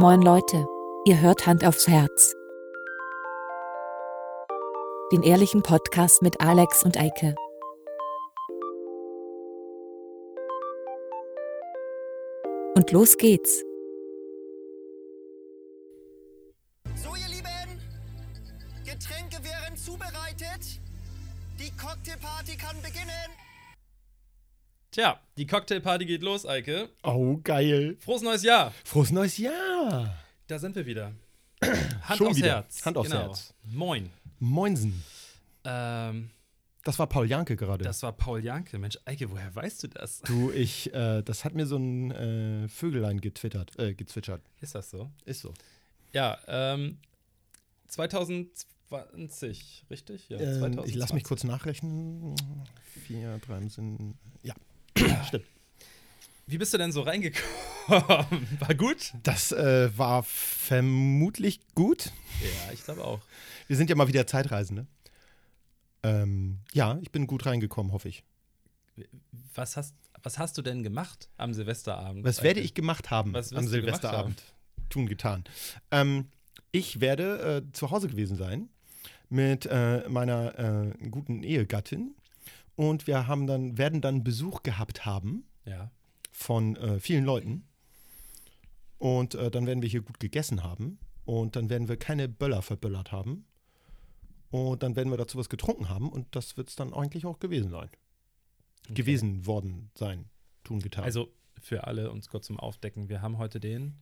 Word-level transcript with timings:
Moin 0.00 0.22
Leute, 0.22 0.64
ihr 1.06 1.20
hört 1.20 1.44
Hand 1.48 1.64
aufs 1.64 1.88
Herz. 1.88 2.32
Den 5.10 5.24
ehrlichen 5.24 5.64
Podcast 5.64 6.22
mit 6.22 6.40
Alex 6.40 6.84
und 6.84 6.96
Eike. 6.96 7.34
Und 12.76 12.92
los 12.92 13.16
geht's. 13.16 13.64
Tja, 24.90 25.20
die 25.36 25.46
Cocktailparty 25.46 26.06
geht 26.06 26.22
los, 26.22 26.46
Eike. 26.46 26.88
Oh, 27.02 27.36
geil. 27.44 27.96
Frohes 28.00 28.22
neues 28.22 28.42
Jahr. 28.42 28.72
Frohes 28.84 29.10
neues 29.10 29.36
Jahr. 29.36 30.14
Da 30.46 30.58
sind 30.58 30.74
wir 30.76 30.86
wieder. 30.86 31.12
Hand 31.62 32.16
Schon 32.18 32.28
aufs 32.28 32.36
wieder. 32.38 32.48
Herz. 32.54 32.86
Hand 32.86 32.96
aufs 32.96 33.10
genau. 33.10 33.22
Herz. 33.26 33.52
Moin. 33.64 34.10
Moinsen. 34.38 35.02
Ähm, 35.64 36.30
Das 36.84 36.98
war 36.98 37.06
Paul 37.06 37.28
Janke 37.28 37.56
gerade. 37.56 37.84
das 37.84 38.02
war 38.02 38.12
Paul 38.12 38.42
Janke. 38.42 38.78
Mensch, 38.78 38.96
Eike, 39.04 39.30
woher 39.30 39.54
weißt 39.54 39.82
du 39.82 39.88
das? 39.88 40.20
Du, 40.22 40.50
ich, 40.52 40.92
äh, 40.94 41.22
das 41.22 41.44
hat 41.44 41.54
mir 41.54 41.66
so 41.66 41.76
ein 41.76 42.10
äh, 42.12 42.68
Vögelein 42.68 43.20
getwittert, 43.20 43.78
äh, 43.78 43.92
gezwitschert. 43.94 44.40
Ist 44.62 44.74
das 44.74 44.88
so? 44.90 45.10
Ist 45.26 45.40
so. 45.42 45.52
Ja, 46.12 46.38
ähm, 46.46 46.98
2020, 47.88 49.84
richtig? 49.90 50.28
Ja, 50.30 50.38
Ähm, 50.38 50.80
ich 50.86 50.94
lass 50.94 51.12
mich 51.12 51.24
kurz 51.24 51.44
nachrechnen. 51.44 52.34
Vier, 53.06 53.38
drei 53.38 53.66
sind. 53.68 54.16
Ja, 54.42 54.54
stimmt. 55.24 55.44
Wie 56.46 56.56
bist 56.56 56.72
du 56.72 56.78
denn 56.78 56.92
so 56.92 57.02
reingekommen? 57.02 57.44
War 57.88 58.74
gut? 58.74 59.12
Das 59.22 59.52
äh, 59.52 59.90
war 59.96 60.22
vermutlich 60.22 61.60
gut. 61.74 62.10
Ja, 62.40 62.72
ich 62.72 62.84
glaube 62.84 63.04
auch. 63.04 63.20
Wir 63.66 63.76
sind 63.76 63.90
ja 63.90 63.96
mal 63.96 64.08
wieder 64.08 64.26
Zeitreisende. 64.26 64.86
Ähm, 66.02 66.60
ja, 66.72 66.98
ich 67.02 67.10
bin 67.10 67.26
gut 67.26 67.44
reingekommen, 67.44 67.92
hoffe 67.92 68.08
ich. 68.08 68.24
Was 69.54 69.76
hast, 69.76 69.94
was 70.22 70.38
hast 70.38 70.56
du 70.58 70.62
denn 70.62 70.82
gemacht 70.82 71.28
am 71.36 71.52
Silvesterabend? 71.54 72.24
Was 72.24 72.42
werde 72.42 72.60
ich 72.60 72.74
gemacht 72.74 73.10
haben 73.10 73.34
am 73.34 73.66
Silvesterabend? 73.66 74.42
Tun, 74.88 75.06
getan. 75.06 75.44
Ähm, 75.90 76.28
ich 76.72 77.00
werde 77.00 77.62
äh, 77.68 77.72
zu 77.72 77.90
Hause 77.90 78.08
gewesen 78.08 78.36
sein 78.36 78.68
mit 79.28 79.66
äh, 79.66 80.08
meiner 80.08 80.58
äh, 80.58 81.08
guten 81.08 81.42
Ehegattin 81.42 82.14
und 82.78 83.08
wir 83.08 83.26
haben 83.26 83.48
dann, 83.48 83.76
werden 83.76 84.00
dann 84.00 84.22
Besuch 84.22 84.62
gehabt 84.62 85.04
haben 85.04 85.44
Ja. 85.64 85.90
von 86.30 86.76
äh, 86.76 87.00
vielen 87.00 87.24
Leuten 87.24 87.66
und 88.98 89.34
äh, 89.34 89.50
dann 89.50 89.66
werden 89.66 89.82
wir 89.82 89.88
hier 89.88 90.02
gut 90.02 90.20
gegessen 90.20 90.62
haben 90.62 91.00
und 91.24 91.56
dann 91.56 91.70
werden 91.70 91.88
wir 91.88 91.96
keine 91.96 92.28
Böller 92.28 92.62
verböllert 92.62 93.10
haben 93.10 93.44
und 94.50 94.84
dann 94.84 94.94
werden 94.94 95.10
wir 95.10 95.16
dazu 95.16 95.38
was 95.38 95.48
getrunken 95.48 95.88
haben 95.88 96.08
und 96.08 96.36
das 96.36 96.56
wird 96.56 96.68
es 96.68 96.76
dann 96.76 96.94
eigentlich 96.94 97.26
auch 97.26 97.40
gewesen 97.40 97.70
sein. 97.70 97.90
Gewesen 98.90 99.44
worden 99.44 99.90
sein. 99.96 100.30
Tun, 100.62 100.78
getan. 100.78 101.02
Also 101.02 101.32
für 101.60 101.84
alle 101.84 102.12
uns 102.12 102.28
kurz 102.28 102.46
zum 102.46 102.60
Aufdecken, 102.60 103.08
wir 103.08 103.22
haben 103.22 103.38
heute 103.38 103.58
den 103.58 103.96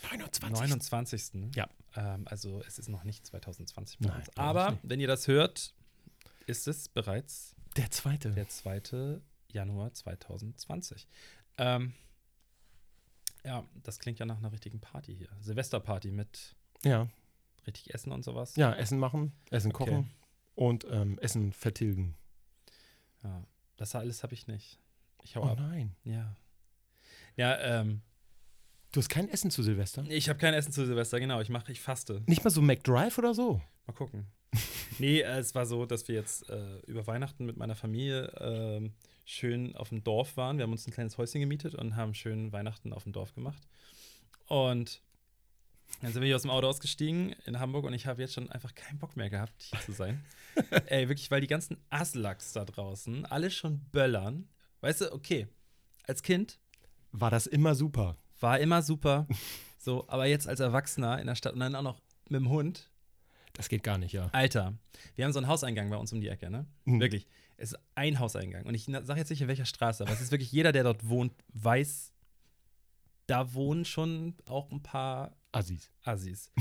29. 0.00 0.60
29. 0.60 1.56
Ja. 1.56 1.68
Ähm, 1.96 2.22
also 2.26 2.62
es 2.68 2.78
ist 2.78 2.88
noch 2.88 3.02
nicht 3.02 3.26
2020 3.26 3.98
bei 3.98 4.06
Nein, 4.10 4.18
uns. 4.20 4.36
Aber 4.36 4.78
wenn 4.84 5.00
ihr 5.00 5.08
das 5.08 5.26
hört, 5.26 5.74
ist 6.46 6.68
es 6.68 6.88
bereits 6.88 7.56
Der 7.76 7.90
zweite. 7.90 8.32
der 8.32 8.48
2. 8.48 9.20
Januar 9.48 9.92
2020. 9.92 11.06
Ähm, 11.58 11.94
ja, 13.44 13.64
das 13.82 13.98
klingt 13.98 14.18
ja 14.18 14.26
nach 14.26 14.38
einer 14.38 14.52
richtigen 14.52 14.80
Party 14.80 15.14
hier. 15.16 15.28
Silvesterparty 15.40 16.10
mit 16.10 16.54
Ja. 16.84 17.08
richtig 17.66 17.92
Essen 17.94 18.12
und 18.12 18.24
sowas. 18.24 18.56
Ja, 18.56 18.72
Essen 18.74 18.98
machen, 18.98 19.32
Essen 19.50 19.72
Okay. 19.74 19.84
kochen 19.84 20.10
und 20.54 20.86
ähm, 20.90 21.18
Essen 21.18 21.52
vertilgen. 21.52 22.16
Ja, 23.22 23.44
das 23.76 23.94
alles 23.94 24.22
habe 24.22 24.34
ich 24.34 24.46
nicht. 24.46 24.78
Ich 25.22 25.36
hau 25.36 25.42
Oh 25.42 25.48
ab. 25.48 25.58
nein. 25.60 25.94
Ja. 26.04 26.36
Ja, 27.36 27.58
ähm, 27.58 28.02
Du 28.92 29.00
hast 29.00 29.08
kein 29.08 29.30
Essen 29.30 29.50
zu 29.50 29.62
Silvester? 29.62 30.04
ich 30.06 30.28
habe 30.28 30.38
kein 30.38 30.52
Essen 30.52 30.70
zu 30.70 30.84
Silvester, 30.84 31.18
genau. 31.18 31.40
Ich 31.40 31.48
mache, 31.48 31.72
ich 31.72 31.80
faste. 31.80 32.22
Nicht 32.26 32.44
mal 32.44 32.50
so 32.50 32.60
McDrive 32.60 33.16
oder 33.16 33.32
so? 33.32 33.62
Mal 33.86 33.94
gucken. 33.94 34.26
nee, 34.98 35.20
äh, 35.20 35.38
es 35.38 35.54
war 35.54 35.64
so, 35.64 35.86
dass 35.86 36.06
wir 36.08 36.14
jetzt 36.14 36.50
äh, 36.50 36.78
über 36.86 37.06
Weihnachten 37.06 37.46
mit 37.46 37.56
meiner 37.56 37.74
Familie 37.74 38.30
ähm, 38.38 38.92
schön 39.24 39.74
auf 39.76 39.88
dem 39.88 40.04
Dorf 40.04 40.36
waren. 40.36 40.58
Wir 40.58 40.64
haben 40.64 40.72
uns 40.72 40.86
ein 40.86 40.92
kleines 40.92 41.16
Häuschen 41.16 41.40
gemietet 41.40 41.74
und 41.74 41.96
haben 41.96 42.12
schön 42.12 42.52
Weihnachten 42.52 42.92
auf 42.92 43.04
dem 43.04 43.12
Dorf 43.12 43.34
gemacht. 43.34 43.66
Und 44.46 45.00
dann 46.02 46.12
sind 46.12 46.20
wir 46.20 46.26
hier 46.26 46.36
aus 46.36 46.42
dem 46.42 46.50
Auto 46.50 46.66
ausgestiegen 46.66 47.34
in 47.46 47.58
Hamburg 47.58 47.86
und 47.86 47.94
ich 47.94 48.06
habe 48.06 48.20
jetzt 48.20 48.34
schon 48.34 48.50
einfach 48.50 48.74
keinen 48.74 48.98
Bock 48.98 49.16
mehr 49.16 49.30
gehabt, 49.30 49.54
hier 49.62 49.80
zu 49.80 49.92
sein. 49.92 50.22
Ey, 50.86 51.08
wirklich, 51.08 51.30
weil 51.30 51.40
die 51.40 51.46
ganzen 51.46 51.78
Aslaks 51.88 52.52
da 52.52 52.66
draußen 52.66 53.24
alle 53.24 53.50
schon 53.50 53.80
böllern. 53.90 54.50
Weißt 54.82 55.00
du, 55.00 55.12
okay, 55.14 55.46
als 56.06 56.22
Kind 56.22 56.58
War 57.12 57.30
das 57.30 57.46
immer 57.46 57.74
super? 57.74 58.18
War 58.42 58.58
immer 58.60 58.82
super. 58.82 59.26
So, 59.84 60.04
aber 60.06 60.26
jetzt 60.26 60.46
als 60.46 60.60
Erwachsener 60.60 61.18
in 61.18 61.26
der 61.26 61.34
Stadt 61.34 61.54
und 61.54 61.58
dann 61.58 61.74
auch 61.74 61.82
noch 61.82 62.00
mit 62.28 62.40
dem 62.40 62.48
Hund, 62.50 62.88
Das 63.52 63.68
geht 63.68 63.82
gar 63.82 63.98
nicht, 63.98 64.12
ja. 64.12 64.28
Alter, 64.30 64.74
wir 65.16 65.24
haben 65.24 65.32
so 65.32 65.40
einen 65.40 65.48
Hauseingang 65.48 65.90
bei 65.90 65.96
uns 65.96 66.12
um 66.12 66.20
die 66.20 66.28
Ecke, 66.28 66.50
ne? 66.50 66.66
Mhm. 66.84 67.00
Wirklich. 67.00 67.26
Es 67.56 67.72
ist 67.72 67.80
ein 67.96 68.20
Hauseingang. 68.20 68.64
Und 68.64 68.74
ich 68.74 68.84
sage 68.84 69.18
jetzt 69.18 69.30
nicht, 69.30 69.42
in 69.42 69.48
welcher 69.48 69.64
Straße, 69.64 70.04
aber 70.04 70.12
es 70.12 70.20
ist 70.20 70.30
wirklich 70.30 70.52
jeder, 70.52 70.70
der 70.70 70.84
dort 70.84 71.08
wohnt, 71.08 71.32
weiß, 71.52 72.12
da 73.26 73.54
wohnen 73.54 73.84
schon 73.84 74.36
auch 74.48 74.70
ein 74.70 74.84
paar 74.84 75.34
Assis. 75.50 75.90
Assis. 76.04 76.52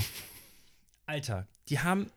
Alter, 1.05 1.47
die 1.69 1.77
haben 1.77 2.09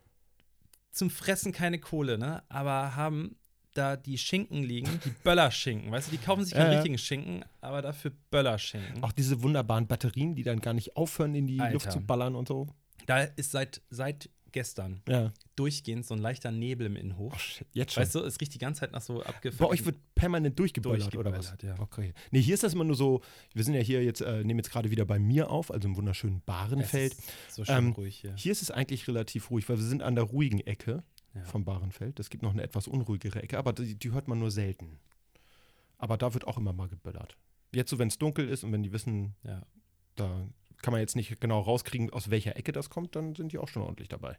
zum 0.90 1.10
Fressen 1.10 1.52
keine 1.52 1.78
Kohle, 1.78 2.16
ne? 2.16 2.42
Aber 2.48 2.96
haben 2.96 3.36
da 3.74 3.96
die 3.96 4.18
Schinken 4.18 4.62
liegen, 4.62 4.88
die 5.04 5.10
Böllerschinken. 5.24 5.90
Weißt 5.90 6.08
du, 6.08 6.16
die 6.16 6.22
kaufen 6.22 6.44
sich 6.44 6.54
keinen 6.54 6.70
ja. 6.70 6.78
richtigen 6.78 6.98
Schinken, 6.98 7.44
aber 7.60 7.82
dafür 7.82 8.12
Böllerschinken. 8.30 9.02
Auch 9.02 9.12
diese 9.12 9.42
wunderbaren 9.42 9.86
Batterien, 9.86 10.34
die 10.34 10.42
dann 10.42 10.60
gar 10.60 10.74
nicht 10.74 10.96
aufhören, 10.96 11.34
in 11.34 11.46
die 11.46 11.60
Alter. 11.60 11.72
Luft 11.74 11.92
zu 11.92 12.00
ballern 12.00 12.34
und 12.34 12.48
so. 12.48 12.68
Da 13.06 13.22
ist 13.22 13.50
seit, 13.50 13.82
seit 13.90 14.30
gestern 14.52 15.02
Ja. 15.08 15.32
durchgehend 15.56 16.06
so 16.06 16.14
ein 16.14 16.20
leichter 16.20 16.52
Nebel 16.52 16.86
im 16.86 16.96
Innenhof. 16.96 17.32
Oh, 17.34 17.38
shit. 17.38 17.66
Jetzt 17.72 17.92
schon. 17.92 18.02
Weißt 18.02 18.14
du, 18.14 18.20
es 18.20 18.40
riecht 18.40 18.54
die 18.54 18.58
ganze 18.58 18.80
Zeit 18.80 18.92
nach 18.92 19.02
so 19.02 19.20
abgefuckten. 19.20 19.58
Bei 19.58 19.66
euch 19.66 19.84
wird 19.84 19.96
permanent 20.14 20.56
durchgeböllert, 20.58 21.14
oder 21.16 21.32
was? 21.32 21.48
Durchgeböllert, 21.48 21.78
ja. 21.78 21.82
Okay. 21.82 22.14
Nee, 22.30 22.40
hier 22.40 22.54
ist 22.54 22.62
das 22.62 22.72
immer 22.72 22.84
nur 22.84 22.94
so, 22.94 23.20
wir 23.52 23.64
sind 23.64 23.74
ja 23.74 23.80
hier 23.80 24.02
jetzt, 24.04 24.20
äh, 24.20 24.44
nehmen 24.44 24.60
jetzt 24.60 24.70
gerade 24.70 24.92
wieder 24.92 25.04
bei 25.04 25.18
mir 25.18 25.50
auf, 25.50 25.72
also 25.72 25.88
im 25.88 25.96
wunderschönen 25.96 26.40
Bahrenfeld. 26.46 27.16
So 27.50 27.64
schön 27.64 27.76
Ähm, 27.76 27.92
ruhig 27.92 28.16
hier. 28.16 28.34
Hier 28.36 28.52
ist 28.52 28.62
es 28.62 28.70
eigentlich 28.70 29.08
relativ 29.08 29.50
ruhig, 29.50 29.68
weil 29.68 29.76
wir 29.76 29.84
sind 29.84 30.02
an 30.02 30.14
der 30.14 30.24
ruhigen 30.24 30.60
Ecke 30.60 31.02
Ja. 31.34 31.42
vom 31.44 31.64
Bahrenfeld. 31.64 32.20
Es 32.20 32.30
gibt 32.30 32.42
noch 32.42 32.52
eine 32.52 32.62
etwas 32.62 32.86
unruhigere 32.86 33.42
Ecke, 33.42 33.58
aber 33.58 33.72
die, 33.72 33.96
die 33.96 34.12
hört 34.12 34.28
man 34.28 34.38
nur 34.38 34.50
selten. 34.50 34.98
Aber 35.98 36.16
da 36.16 36.32
wird 36.34 36.46
auch 36.46 36.58
immer 36.58 36.72
mal 36.72 36.88
geböllert. 36.88 37.36
Jetzt 37.72 37.90
so, 37.90 37.98
wenn 37.98 38.08
es 38.08 38.18
dunkel 38.18 38.48
ist 38.48 38.62
und 38.64 38.72
wenn 38.72 38.82
die 38.82 38.92
wissen, 38.92 39.34
Ja. 39.42 39.62
da 40.16 40.46
kann 40.82 40.92
man 40.92 41.00
jetzt 41.00 41.16
nicht 41.16 41.40
genau 41.40 41.60
rauskriegen, 41.60 42.10
aus 42.10 42.30
welcher 42.30 42.56
Ecke 42.56 42.70
das 42.72 42.90
kommt, 42.90 43.16
dann 43.16 43.34
sind 43.34 43.52
die 43.52 43.58
auch 43.58 43.68
schon 43.68 43.82
ordentlich 43.82 44.08
dabei. 44.08 44.36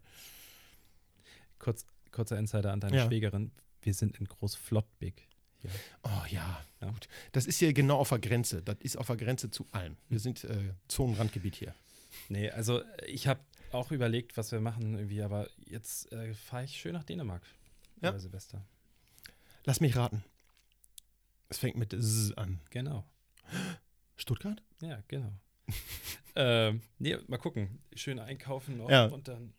Kurz, 1.59 1.85
kurzer 2.11 2.37
Insider 2.37 2.71
an 2.71 2.79
deine 2.79 2.97
Ja. 2.97 3.05
Schwägerin. 3.07 3.51
Wir 3.81 3.93
sind 3.93 4.17
in 4.17 4.25
Großflottbek. 4.25 5.27
Oh 6.03 6.09
ja, 6.29 6.61
Ja. 6.81 6.91
gut. 6.91 7.07
Das 7.31 7.47
ist 7.47 7.57
hier 7.57 7.73
genau 7.73 7.97
auf 7.97 8.09
der 8.09 8.19
Grenze. 8.19 8.61
Das 8.61 8.77
ist 8.81 8.97
auf 8.97 9.07
der 9.07 9.15
Grenze 9.17 9.49
zu 9.49 9.67
allem. 9.71 9.97
Wir 10.09 10.19
sind 10.19 10.43
äh, 10.43 10.73
Zonenrandgebiet 10.87 11.55
hier. 11.55 11.73
Nee, 12.29 12.51
also 12.51 12.81
ich 13.07 13.27
habe 13.27 13.39
auch 13.75 13.91
überlegt, 13.91 14.37
was 14.37 14.51
wir 14.51 14.59
machen 14.61 14.95
irgendwie, 14.95 15.21
aber 15.21 15.47
jetzt 15.65 16.11
äh, 16.11 16.33
fahre 16.33 16.63
ich 16.65 16.77
schön 16.79 16.93
nach 16.93 17.03
Dänemark. 17.03 17.43
Ja. 18.01 18.09
Über 18.09 18.19
Silvester. 18.19 18.65
Lass 19.65 19.79
mich 19.81 19.95
raten. 19.95 20.23
Es 21.49 21.57
fängt 21.59 21.77
mit 21.77 21.93
S 21.93 22.33
an. 22.37 22.59
Genau. 22.69 23.05
Stuttgart? 24.15 24.61
Ja, 24.81 25.01
genau. 25.07 25.31
ähm, 26.35 26.81
nee, 26.99 27.17
mal 27.27 27.37
gucken. 27.37 27.79
Schön 27.95 28.19
einkaufen 28.19 28.77
noch 28.77 28.89
Ja. 28.89 29.05
und 29.05 29.27
dann. 29.27 29.53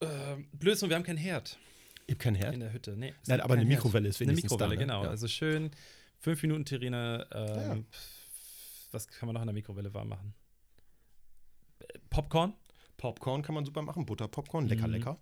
Ähm, 0.00 0.48
blöd 0.52 0.74
ist 0.74 0.82
wir 0.88 0.94
haben 0.96 1.02
keinen 1.04 1.16
Herd 1.18 1.58
Ich 2.06 2.14
habe 2.14 2.16
keinen 2.24 2.34
Herd. 2.34 2.54
in 2.54 2.60
der 2.60 2.72
Hütte. 2.72 2.96
Nee, 2.96 3.14
Nein, 3.26 3.40
aber 3.40 3.54
eine 3.54 3.62
keinen 3.62 3.70
Herd. 3.70 3.84
Mikrowelle 3.84 4.08
ist 4.08 4.20
Eine 4.20 4.30
wenigstens 4.30 4.50
Mikrowelle, 4.52 4.74
da, 4.76 4.80
ne? 4.80 4.86
genau. 4.86 5.04
Ja. 5.04 5.10
Also 5.10 5.28
schön 5.28 5.70
fünf 6.18 6.42
Minuten 6.42 6.64
Terrine. 6.64 7.26
Ähm, 7.32 7.46
Ja. 7.78 7.98
Was 8.92 9.08
kann 9.08 9.26
man 9.26 9.34
noch 9.34 9.42
in 9.42 9.46
der 9.46 9.54
Mikrowelle 9.54 9.92
warm 9.94 10.08
machen? 10.08 10.34
Popcorn? 12.10 12.54
Popcorn 13.02 13.42
kann 13.42 13.56
man 13.56 13.64
super 13.64 13.82
machen. 13.82 14.06
Butter, 14.06 14.28
Popcorn, 14.28 14.68
lecker, 14.68 14.86
Mhm. 14.86 14.92
lecker. 14.92 15.18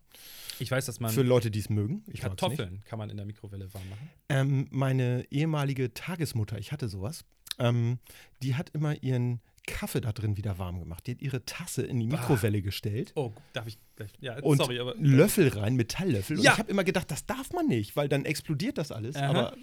Ich 0.59 0.71
weiß, 0.71 0.85
dass 0.85 1.01
man 1.01 1.11
Für 1.11 1.23
Leute, 1.23 1.51
die 1.51 1.61
es 1.61 1.71
mögen. 1.71 2.05
Ich. 2.09 2.21
Kartoffeln 2.21 2.83
kann 2.85 2.99
man 2.99 3.09
in 3.09 3.17
der 3.17 3.25
Mikrowelle 3.25 3.73
warm 3.73 3.89
machen. 3.89 4.11
Ähm, 4.29 4.69
meine 4.71 5.25
ehemalige 5.31 5.95
Tagesmutter, 5.95 6.59
ich 6.59 6.73
hatte 6.73 6.91
sowas, 6.91 7.25
ähm, 7.59 7.99
die 8.43 8.55
hat 8.55 8.69
immer 8.75 9.03
ihren 9.03 9.41
Kaffee 9.67 10.03
da 10.03 10.13
drin 10.13 10.37
wieder 10.37 10.59
warm 10.59 10.79
gemacht. 10.79 11.07
Die 11.07 11.13
hat 11.13 11.23
ihre 11.23 11.43
Tasse 11.47 11.81
in 11.83 12.01
die. 12.01 12.07
Mikrowelle 12.07 12.61
gestellt 12.61 13.13
Oh, 13.15 13.33
darf 13.55 13.67
ich 13.67 13.79
gleich? 13.97 14.11
Ja, 14.21 14.39
und 14.43 14.59
sorry, 14.59 14.79
aber 14.79 14.95
Löffel 14.97 15.49
rein, 15.49 15.75
Metalllöffel. 15.77 16.37
Und 16.37 16.43
Ja. 16.45 16.53
ich 16.53 16.59
habe 16.59 16.71
immer 16.71 16.85
gedacht, 16.85 17.11
das 17.11 17.25
darf 17.25 17.51
man 17.55 17.67
nicht, 17.67 17.97
weil 17.97 18.11
dann 18.11 18.27
explodiert 18.27 18.77
das 18.77 18.93
alles. 18.93 19.17
Aha. 19.17 19.29
Aber 19.31 19.57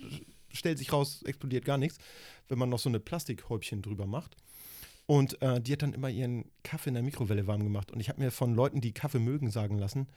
stellt 0.51 0.79
sich 0.79 0.91
raus, 0.91 1.21
explodiert 1.21 1.65
gar 1.65 1.77
nichts, 1.77 1.99
wenn 2.47 2.57
man 2.57 2.69
noch 2.69 2.79
so 2.79 2.89
eine 2.89 2.99
Plastikhäubchen 2.99 3.83
drüber 3.83 4.07
macht. 4.07 4.37
Und 5.07 5.41
äh, 5.41 5.59
die 5.61 5.71
hat 5.73 5.81
dann 5.81 5.93
immer 5.93 6.09
ihren 6.09 6.51
Kaffee 6.63 6.89
in 6.89 6.93
der 6.93 7.03
Mikrowelle 7.03 7.47
warm 7.47 7.63
gemacht. 7.63 7.91
Und 7.91 7.99
ich 8.01 8.09
habe 8.09 8.21
mir 8.21 8.29
von 8.29 8.53
Leuten, 8.53 8.81
die 8.81 8.91
Kaffee 8.93 9.19
mögen, 9.19 9.49
sagen 9.49 9.77
lassen, 9.79 10.07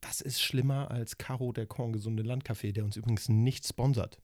das 0.00 0.20
ist 0.20 0.42
schlimmer 0.42 0.90
als 0.90 1.18
Caro 1.18 1.52
der 1.52 1.66
Korngesunde 1.66 2.22
Landkaffee, 2.22 2.72
der 2.72 2.84
uns 2.84 2.96
übrigens 2.96 3.28
nicht 3.28 3.66
sponsert. 3.66 4.20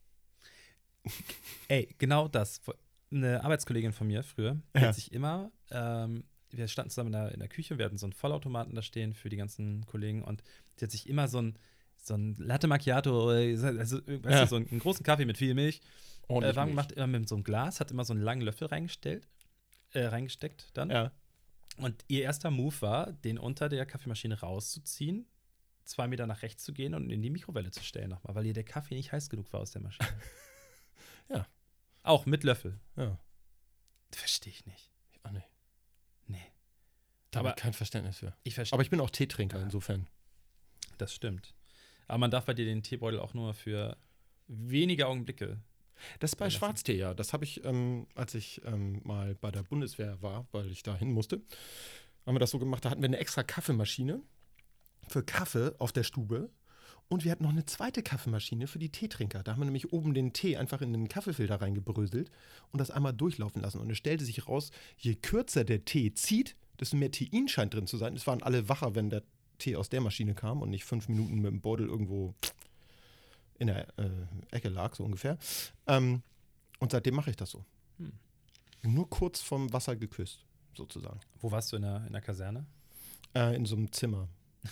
Ey, 1.68 1.88
genau 1.98 2.28
das. 2.28 2.60
Eine 3.10 3.42
Arbeitskollegin 3.44 3.92
von 3.92 4.06
mir 4.06 4.22
früher, 4.22 4.58
Ja. 4.74 4.82
hat 4.82 4.94
sich 4.94 5.12
immer, 5.12 5.50
ähm, 5.70 6.24
wir 6.50 6.66
standen 6.68 6.90
zusammen 6.90 7.08
in 7.08 7.20
der, 7.20 7.32
in 7.32 7.40
der 7.40 7.48
Küche, 7.48 7.78
wir 7.78 7.84
hatten 7.84 7.98
so 7.98 8.06
einen 8.06 8.12
Vollautomaten 8.14 8.74
da 8.74 8.82
stehen 8.82 9.12
für 9.14 9.28
die 9.28 9.36
ganzen 9.36 9.84
Kollegen 9.86 10.22
und 10.22 10.42
die 10.78 10.84
hat 10.84 10.90
sich 10.90 11.08
immer 11.08 11.28
so 11.28 11.38
ein, 11.40 11.58
so 12.02 12.14
ein 12.14 12.34
Latte 12.38 12.66
Macchiato, 12.68 13.28
also, 13.28 13.68
Ja. 13.68 13.84
so 14.46 14.56
einen, 14.56 14.68
einen 14.70 14.80
großen 14.80 15.04
Kaffee 15.04 15.24
mit 15.26 15.36
viel 15.36 15.54
Milch, 15.54 15.80
äh, 16.28 16.56
warm 16.56 16.70
gemacht, 16.70 16.92
immer 16.92 17.06
mit 17.06 17.28
so 17.28 17.34
einem 17.34 17.44
Glas, 17.44 17.80
hat 17.80 17.90
immer 17.90 18.04
so 18.04 18.12
einen 18.14 18.22
langen 18.22 18.42
Löffel 18.42 18.66
reingestellt, 18.68 19.26
äh, 19.92 20.06
reingesteckt 20.06 20.70
dann. 20.74 20.90
Ja. 20.90 21.12
Und 21.78 22.04
ihr 22.08 22.22
erster 22.22 22.50
Move 22.50 22.80
war, 22.80 23.12
den 23.12 23.38
unter 23.38 23.68
der 23.68 23.86
Kaffeemaschine 23.86 24.40
rauszuziehen, 24.40 25.26
zwei 25.84 26.06
Meter 26.06 26.26
nach 26.26 26.42
rechts 26.42 26.64
zu 26.64 26.72
gehen 26.72 26.94
und 26.94 27.10
in 27.10 27.22
die 27.22 27.30
Mikrowelle 27.30 27.70
zu 27.70 27.82
stellen 27.82 28.10
nochmal, 28.10 28.34
weil 28.34 28.46
ihr 28.46 28.52
der 28.52 28.64
Kaffee 28.64 28.94
nicht 28.94 29.10
heiß 29.12 29.30
genug 29.30 29.52
war 29.52 29.60
aus 29.60 29.70
der 29.72 29.82
Maschine. 29.82 30.08
Ja. 31.28 31.46
Auch 32.02 32.26
mit 32.26 32.42
Löffel. 32.44 32.78
Ja. 32.96 33.18
Verstehe 34.10 34.52
ich 34.52 34.66
nicht. 34.66 34.90
Ich 35.12 35.24
auch 35.24 35.30
nicht. 35.30 35.48
Nee. 36.26 36.42
Da 37.30 37.38
habe 37.38 37.50
ich 37.50 37.56
kein 37.56 37.72
Verständnis 37.72 38.18
für. 38.18 38.36
Ich 38.42 38.54
verstehe. 38.54 38.74
Aber 38.76 38.82
ich 38.82 38.90
bin 38.90 39.00
auch 39.00 39.08
Teetrinker, 39.08 39.58
Ja. 39.58 39.64
insofern. 39.64 40.08
Das 40.98 41.14
stimmt. 41.14 41.54
Aber 42.08 42.18
man 42.18 42.30
darf 42.30 42.44
bei 42.44 42.54
dir 42.54 42.64
den 42.66 42.82
Teebeutel 42.82 43.18
auch 43.20 43.32
nur 43.34 43.54
für 43.54 43.96
wenige 44.48 45.06
Augenblicke. 45.06 45.58
Das 46.18 46.32
ist 46.32 46.36
bei 46.36 46.46
Lassen. 46.46 46.58
Schwarztee, 46.58 46.96
ja. 46.96 47.14
Das 47.14 47.32
habe 47.32 47.44
ich, 47.44 47.64
ähm, 47.64 48.06
als 48.14 48.34
ich 48.34 48.62
ähm, 48.64 49.00
mal 49.04 49.34
bei 49.34 49.50
der 49.50 49.62
Bundeswehr 49.62 50.20
war, 50.22 50.46
weil 50.52 50.70
ich 50.70 50.82
da 50.82 50.96
hin 50.96 51.12
musste, 51.12 51.40
haben 52.26 52.34
wir 52.34 52.40
das 52.40 52.50
so 52.50 52.58
gemacht. 52.58 52.84
Da 52.84 52.90
hatten 52.90 53.02
wir 53.02 53.08
eine 53.08 53.18
extra 53.18 53.42
Kaffeemaschine 53.42 54.20
für 55.08 55.22
Kaffee 55.22 55.74
auf 55.78 55.92
der 55.92 56.04
Stube. 56.04 56.50
Und 57.08 57.24
wir 57.24 57.32
hatten 57.32 57.42
noch 57.42 57.50
eine 57.50 57.66
zweite 57.66 58.02
Kaffeemaschine 58.02 58.66
für 58.66 58.78
die 58.78 58.88
Teetrinker. 58.88 59.42
Da 59.42 59.52
haben 59.52 59.60
wir 59.60 59.66
nämlich 59.66 59.92
oben 59.92 60.14
den 60.14 60.32
Tee 60.32 60.56
einfach 60.56 60.80
in 60.80 60.92
den 60.92 61.08
Kaffeefilter 61.08 61.60
reingebröselt 61.60 62.30
und 62.70 62.78
das 62.78 62.90
einmal 62.90 63.12
durchlaufen 63.12 63.60
lassen. 63.60 63.80
Und 63.80 63.90
es 63.90 63.98
stellte 63.98 64.24
sich 64.24 64.48
raus, 64.48 64.70
je 64.96 65.16
kürzer 65.16 65.64
der 65.64 65.84
Tee 65.84 66.14
zieht, 66.14 66.56
desto 66.80 66.96
mehr 66.96 67.10
Tein 67.10 67.48
scheint 67.48 67.74
drin 67.74 67.86
zu 67.86 67.98
sein. 67.98 68.16
Es 68.16 68.26
waren 68.26 68.42
alle 68.42 68.68
wacher, 68.70 68.94
wenn 68.94 69.10
der 69.10 69.22
Tee 69.58 69.76
aus 69.76 69.90
der 69.90 70.00
Maschine 70.00 70.34
kam 70.34 70.62
und 70.62 70.70
nicht 70.70 70.84
fünf 70.84 71.08
Minuten 71.08 71.36
mit 71.36 71.52
dem 71.52 71.60
Beutel 71.60 71.86
irgendwo 71.86 72.34
in 73.62 73.68
der 73.68 73.86
äh, 73.98 74.10
Ecke 74.50 74.68
lag, 74.68 74.94
so 74.94 75.04
ungefähr. 75.04 75.38
Ähm, 75.86 76.22
und 76.80 76.92
seitdem 76.92 77.14
mache 77.14 77.30
ich 77.30 77.36
das 77.36 77.50
so. 77.50 77.64
Hm. 77.98 78.12
Nur 78.82 79.08
kurz 79.08 79.40
vom 79.40 79.72
Wasser 79.72 79.96
geküsst, 79.96 80.44
sozusagen. 80.76 81.20
Wo 81.40 81.50
warst 81.50 81.72
du 81.72 81.76
in 81.76 81.82
der, 81.82 82.04
in 82.06 82.12
der 82.12 82.20
Kaserne? 82.22 82.66
Äh, 83.34 83.56
in 83.56 83.64
so 83.64 83.76
einem 83.76 83.90
Zimmer. 83.92 84.28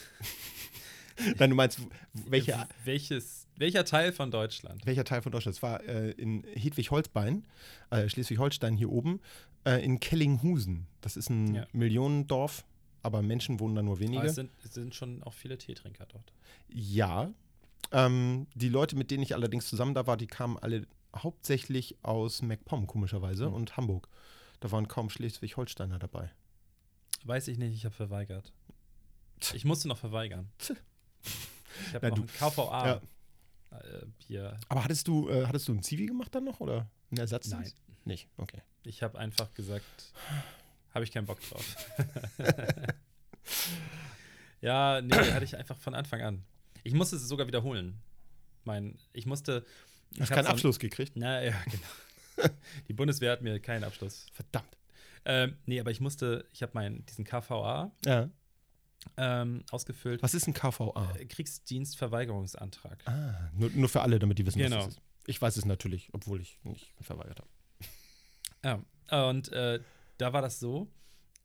Nein, 1.38 1.50
du 1.50 1.56
meinst, 1.56 1.80
welche, 2.12 2.52
Äh, 2.52 2.66
Welches, 2.84 3.46
welcher 3.56 3.84
Teil 3.84 4.12
von 4.12 4.30
Deutschland? 4.30 4.84
welcher 4.86 5.04
Teil 5.04 5.20
von 5.20 5.32
Deutschland? 5.32 5.56
Es 5.56 5.62
war 5.62 5.82
äh, 5.84 6.12
in 6.12 6.44
Hedwig-Holstein, 6.54 7.46
äh, 7.90 8.08
Schleswig-Holstein 8.08 8.74
hier 8.76 8.90
oben, 8.90 9.20
äh, 9.66 9.84
in 9.84 10.00
Kellinghusen. 10.00 10.86
Das 11.02 11.16
ist 11.18 11.28
ein 11.28 11.54
Ja. 11.54 11.66
Millionendorf, 11.72 12.64
aber 13.02 13.20
Menschen 13.22 13.60
wohnen 13.60 13.74
da 13.74 13.82
nur 13.82 13.98
wenige. 14.00 14.20
Aber 14.20 14.28
es 14.28 14.34
sind, 14.34 14.50
es 14.64 14.72
sind 14.74 14.94
schon 14.94 15.22
auch 15.22 15.34
viele 15.34 15.58
Teetrinker 15.58 16.06
dort. 16.06 16.32
Ja. 16.68 17.30
Ähm, 17.92 18.46
die 18.54 18.68
Leute, 18.68 18.96
mit 18.96 19.10
denen 19.10 19.22
ich 19.22 19.34
allerdings 19.34 19.68
zusammen 19.68 19.94
da 19.94 20.06
war, 20.06 20.16
die 20.16 20.26
kamen 20.26 20.58
alle 20.58 20.86
hauptsächlich 21.16 21.96
aus 22.02 22.42
MacPom, 22.42 22.86
komischerweise, 22.86 23.48
Mhm. 23.48 23.54
und 23.54 23.76
Hamburg. 23.76 24.08
Da 24.60 24.70
waren 24.70 24.88
kaum 24.88 25.10
Schleswig-Holsteiner 25.10 25.98
dabei. 25.98 26.30
Weiß 27.24 27.48
ich 27.48 27.58
nicht, 27.58 27.74
ich 27.74 27.84
habe 27.84 27.94
verweigert. 27.94 28.52
Ich 29.54 29.64
musste 29.64 29.88
noch 29.88 29.98
verweigern. 29.98 30.50
Ich 30.58 31.94
habe 31.94 32.08
noch 32.10 32.18
du- 32.18 32.26
KVA 32.26 32.86
ja. 32.86 33.00
äh, 33.78 34.06
hier. 34.18 34.58
Aber 34.68 34.84
hattest 34.84 35.08
du, 35.08 35.28
äh, 35.30 35.46
hattest 35.46 35.68
du 35.68 35.72
einen 35.72 35.82
Zivi 35.82 36.06
gemacht 36.06 36.34
dann 36.34 36.44
noch 36.44 36.60
oder 36.60 36.88
einen 37.10 37.18
Ersatzdienst? 37.20 37.76
Nein. 37.86 37.96
Nicht, 38.04 38.28
okay. 38.36 38.62
Ich 38.84 39.02
habe 39.02 39.18
einfach 39.18 39.52
gesagt, 39.54 40.12
habe 40.94 41.04
ich 41.04 41.10
keinen 41.12 41.26
Bock 41.26 41.40
drauf. 41.40 41.76
ja, 44.60 45.00
nee, 45.00 45.14
hatte 45.14 45.44
ich 45.44 45.56
einfach 45.56 45.76
von 45.76 45.94
Anfang 45.94 46.20
an. 46.22 46.44
Ich 46.84 46.94
musste 46.94 47.16
es 47.16 47.26
sogar 47.28 47.46
wiederholen. 47.46 48.00
Mein, 48.64 48.98
ich 49.12 49.26
musste. 49.26 49.64
ich 50.12 50.20
Hast 50.20 50.30
keinen 50.30 50.44
so 50.44 50.50
Abschluss 50.50 50.78
gekriegt? 50.78 51.12
Na 51.14 51.42
ja, 51.42 51.54
genau. 51.70 52.50
Die 52.88 52.92
Bundeswehr 52.92 53.32
hat 53.32 53.42
mir 53.42 53.58
keinen 53.60 53.84
Abschluss. 53.84 54.26
Verdammt. 54.32 54.76
Ähm, 55.24 55.56
nee, 55.66 55.78
aber 55.80 55.90
ich 55.90 56.00
musste, 56.00 56.46
ich 56.52 56.62
habe 56.62 56.72
meinen 56.74 57.04
diesen 57.06 57.24
KVA 57.24 57.92
Ja. 58.06 58.30
ähm, 59.18 59.64
ausgefüllt. 59.70 60.22
Was 60.22 60.32
ist 60.34 60.46
ein 60.46 60.54
KVA? 60.54 61.12
Äh, 61.18 61.26
Kriegsdienstverweigerungsantrag. 61.26 63.06
Ah, 63.06 63.50
nur, 63.52 63.70
nur 63.70 63.88
für 63.88 64.00
alle, 64.00 64.18
damit 64.18 64.38
die 64.38 64.46
wissen, 64.46 64.58
Genau. 64.58 64.76
was 64.78 64.84
das 64.86 64.94
ist. 64.94 65.02
Ich 65.26 65.42
weiß 65.42 65.56
es 65.58 65.64
natürlich, 65.66 66.08
obwohl 66.12 66.40
ich 66.40 66.58
nicht 66.64 66.94
verweigert 67.00 67.40
habe. 67.40 68.82
Ja, 69.10 69.28
und 69.28 69.52
äh, 69.52 69.80
da 70.18 70.32
war 70.32 70.42
das 70.42 70.60
so, 70.60 70.90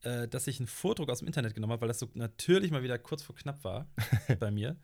äh, 0.02 0.28
dass 0.28 0.48
ich 0.48 0.60
einen 0.60 0.68
Vordruck 0.68 1.10
aus 1.10 1.20
dem 1.20 1.28
Internet 1.28 1.54
genommen 1.54 1.74
habe, 1.74 1.82
weil 1.82 1.88
das 1.90 2.00
so 2.00 2.10
natürlich 2.14 2.72
mal 2.72 2.84
wieder 2.84 2.98
kurz 2.98 3.22
vor 3.24 3.36
knapp 3.36 3.64
war 3.64 3.88
bei 4.40 4.52
mir. 4.52 4.78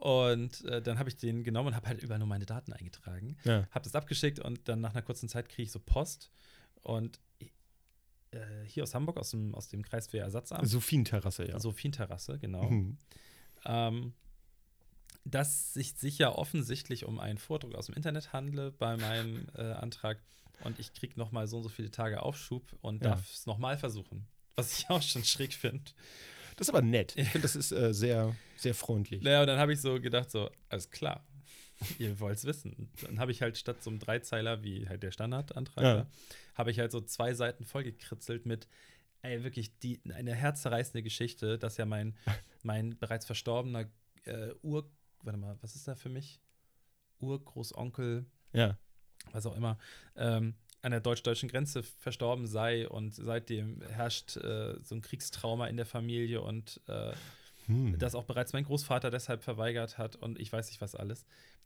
Und 0.00 0.62
äh, 0.66 0.82
dann 0.82 0.98
habe 0.98 1.08
ich 1.08 1.16
den 1.16 1.42
genommen 1.42 1.68
und 1.68 1.74
habe 1.74 1.88
halt 1.88 2.02
überall 2.02 2.18
nur 2.18 2.28
meine 2.28 2.46
Daten 2.46 2.72
eingetragen. 2.72 3.36
Ja. 3.44 3.66
Habe 3.70 3.84
das 3.84 3.94
abgeschickt 3.94 4.38
und 4.38 4.68
dann 4.68 4.80
nach 4.80 4.90
einer 4.92 5.02
kurzen 5.02 5.28
Zeit 5.28 5.48
kriege 5.48 5.62
ich 5.64 5.72
so 5.72 5.80
Post. 5.80 6.30
Und 6.82 7.18
äh, 8.30 8.38
hier 8.66 8.82
aus 8.82 8.94
Hamburg, 8.94 9.16
aus 9.16 9.30
dem, 9.30 9.54
aus 9.54 9.68
dem 9.68 9.82
Kreiswehrersatzamt, 9.82 10.68
Sophienterrasse, 10.68 11.48
ja. 11.48 11.58
Sophienterrasse, 11.58 12.38
genau. 12.38 12.64
Mhm. 12.70 12.98
ähm, 13.64 14.12
dass 15.24 15.72
sich 15.74 15.94
sicher 15.94 16.38
offensichtlich 16.38 17.04
um 17.04 17.18
einen 17.18 17.38
Vordruck 17.38 17.74
aus 17.74 17.86
dem 17.86 17.94
Internet 17.96 18.32
handle 18.32 18.70
bei 18.70 18.96
meinem 18.96 19.48
äh, 19.56 19.62
Antrag 19.72 20.18
und 20.62 20.78
ich 20.78 20.92
kriege 20.92 21.18
noch 21.18 21.32
mal 21.32 21.48
so 21.48 21.56
und 21.56 21.62
so 21.64 21.68
viele 21.68 21.90
Tage 21.90 22.22
Aufschub 22.22 22.62
und 22.80 23.02
Ja. 23.02 23.10
darf 23.10 23.32
es 23.32 23.46
noch 23.46 23.58
mal 23.58 23.76
versuchen. 23.76 24.28
Was 24.54 24.78
ich 24.78 24.88
auch 24.88 25.02
schon 25.02 25.24
schräg 25.24 25.52
finde. 25.52 25.90
Das 26.56 26.68
ist 26.68 26.74
aber 26.74 26.82
nett. 26.82 27.14
Ich 27.16 27.28
finde, 27.28 27.42
das 27.42 27.54
ist 27.56 27.70
äh, 27.72 27.92
sehr, 27.94 28.34
sehr 28.56 28.74
freundlich. 28.74 29.22
Naja, 29.22 29.42
und 29.42 29.46
dann 29.46 29.58
habe 29.58 29.72
ich 29.74 29.80
so 29.80 30.00
gedacht, 30.00 30.30
so, 30.30 30.50
alles 30.70 30.90
klar, 30.90 31.24
ihr 31.98 32.18
wollt 32.20 32.38
es 32.38 32.44
wissen. 32.46 32.90
Dann 33.02 33.18
habe 33.18 33.30
ich 33.32 33.42
halt 33.42 33.58
statt 33.58 33.82
so 33.82 33.90
einem 33.90 33.98
Dreizeiler, 33.98 34.62
wie 34.64 34.88
halt 34.88 35.02
der 35.02 35.10
Standardantrag, 35.10 35.84
Ja. 35.84 35.96
war, 35.96 36.06
habe 36.54 36.70
ich 36.70 36.78
halt 36.78 36.92
so 36.92 37.00
zwei 37.02 37.34
Seiten 37.34 37.64
vollgekritzelt 37.64 38.46
mit, 38.46 38.66
ey, 39.22 39.44
wirklich 39.44 39.78
die, 39.80 40.00
eine 40.14 40.34
herzzerreißende 40.34 41.02
Geschichte, 41.02 41.58
dass 41.58 41.76
ja 41.76 41.84
mein, 41.84 42.16
mein 42.62 42.98
bereits 42.98 43.26
verstorbener 43.26 43.90
äh, 44.24 44.52
Ur, 44.62 44.90
warte 45.22 45.38
mal, 45.38 45.58
was 45.60 45.76
ist 45.76 45.86
da 45.86 45.94
für 45.94 46.08
mich? 46.08 46.40
Urgroßonkel, 47.20 48.26
Ja. 48.52 48.78
was 49.32 49.46
auch 49.46 49.56
immer, 49.56 49.78
ähm, 50.16 50.54
an 50.86 50.92
der 50.92 51.00
deutsch-deutschen 51.00 51.48
Grenze 51.48 51.82
verstorben 51.82 52.46
sei 52.46 52.88
und 52.88 53.12
seitdem 53.14 53.82
herrscht 53.82 54.36
äh, 54.36 54.76
so 54.82 54.94
ein 54.94 55.02
Kriegstrauma 55.02 55.66
in 55.66 55.76
der 55.76 55.84
Familie 55.86 56.40
und 56.40 56.80
äh, 56.86 57.12
Hm. 57.66 57.98
das 57.98 58.14
auch 58.14 58.22
bereits 58.22 58.52
mein 58.52 58.62
Großvater 58.62 59.10
deshalb 59.10 59.42
verweigert 59.42 59.98
hat 59.98 60.14
und 60.14 60.38
ich 60.38 60.52
weiß 60.52 60.68
nicht 60.68 60.80
was 60.80 60.94
alles, 60.94 61.24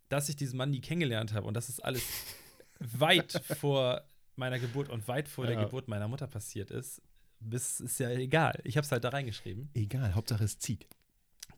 dass 0.08 0.30
ich 0.30 0.36
diesen 0.36 0.56
Mann 0.56 0.70
nie 0.70 0.80
kennengelernt 0.80 1.34
habe 1.34 1.46
und 1.46 1.52
das 1.52 1.68
ist 1.68 1.84
alles 1.84 2.02
weit 2.80 3.32
vor 3.58 4.02
meiner 4.34 4.58
Geburt 4.58 4.88
und 4.88 5.06
weit 5.08 5.28
vor 5.28 5.44
der 5.44 5.56
Ja. 5.56 5.64
Geburt 5.64 5.88
meiner 5.88 6.08
Mutter 6.08 6.26
passiert 6.26 6.70
ist. 6.70 7.02
Das 7.40 7.80
ist 7.80 8.00
ja 8.00 8.08
egal. 8.10 8.58
Ich 8.64 8.78
habe 8.78 8.86
es 8.86 8.92
halt 8.92 9.04
da 9.04 9.10
reingeschrieben. 9.10 9.68
Egal, 9.74 10.14
Hauptsache 10.14 10.42
es 10.44 10.58
zieht. 10.58 10.86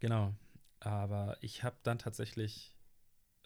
Genau. 0.00 0.34
Aber 0.80 1.36
ich 1.40 1.62
habe 1.62 1.76
dann 1.84 2.00
tatsächlich 2.00 2.74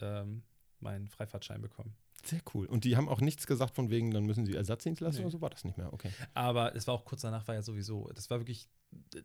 ähm, 0.01 0.43
meinen 0.81 1.09
Freifahrtschein 1.09 1.61
bekommen. 1.61 1.95
Sehr 2.27 2.41
cool. 2.55 2.67
Und 2.67 2.85
die 2.85 2.97
haben 2.97 3.09
auch 3.09 3.21
nichts 3.21 3.47
gesagt 3.47 3.75
von 3.75 3.91
wegen, 3.91 4.11
dann 4.11 4.25
müssen 4.25 4.45
sie 4.47 4.55
Ersatzdienst 4.55 5.01
lassen 5.01 5.19
Nee. 5.19 5.23
oder 5.23 5.31
so, 5.31 5.41
war 5.41 5.51
das 5.51 5.65
nicht 5.65 5.77
mehr. 5.79 5.93
Okay. 5.93 6.11
Aber 6.35 6.75
es 6.75 6.87
war 6.87 6.95
auch 6.95 7.05
kurz 7.05 7.23
danach, 7.23 7.47
war 7.49 7.55
ja 7.55 7.63
sowieso, 7.63 8.11
das 8.15 8.29
war 8.31 8.41
wirklich, 8.41 8.69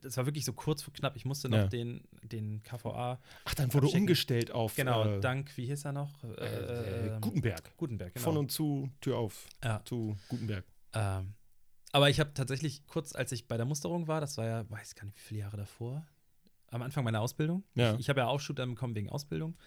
das 0.01 0.17
war 0.17 0.25
wirklich 0.25 0.45
so 0.45 0.53
kurz 0.53 0.81
vor 0.83 0.93
knapp. 0.93 1.15
Ich 1.15 1.25
musste 1.25 1.49
noch 1.49 1.57
Ja. 1.57 1.67
den, 1.67 2.03
den 2.23 2.61
KVA, 2.63 3.19
Ach, 3.45 3.53
dann 3.55 3.73
wurde 3.73 3.85
Abschicken. 3.87 4.01
umgestellt 4.03 4.51
auf 4.51 4.75
genau, 4.75 5.05
äh, 5.05 5.19
dank, 5.19 5.55
wie 5.57 5.65
hieß 5.65 5.85
er 5.85 5.93
noch? 5.93 6.23
äh, 6.23 6.27
Äh, 6.27 7.07
ähm, 7.15 7.21
Gutenberg. 7.21 7.75
Gutenberg, 7.77 8.13
genau. 8.13 8.23
Von 8.23 8.37
und 8.37 8.51
zu, 8.51 8.89
Tür 9.01 9.17
auf, 9.17 9.47
Ja. 9.63 9.81
zu 9.85 10.15
Gutenberg. 10.29 10.65
Ähm, 10.93 11.33
aber 11.93 12.09
ich 12.09 12.19
habe 12.19 12.33
tatsächlich 12.33 12.85
kurz, 12.87 13.15
als 13.15 13.31
ich 13.31 13.47
bei 13.47 13.57
der 13.57 13.65
Musterung 13.65 14.07
war, 14.07 14.21
das 14.21 14.37
war 14.37 14.45
ja, 14.45 14.69
weiß 14.69 14.95
gar 14.95 15.05
nicht, 15.05 15.17
wie 15.17 15.21
viele 15.21 15.39
Jahre 15.41 15.57
davor, 15.57 16.05
am 16.67 16.81
Anfang 16.83 17.03
meiner 17.03 17.19
Ausbildung. 17.21 17.63
Ja. 17.75 17.93
Ich, 17.95 18.01
ich 18.01 18.09
habe 18.09 18.21
ja 18.21 18.27
Aufschub 18.27 18.55
dann 18.55 18.69
bekommen 18.75 18.95
wegen 18.95 19.09
Ausbildung. 19.09 19.57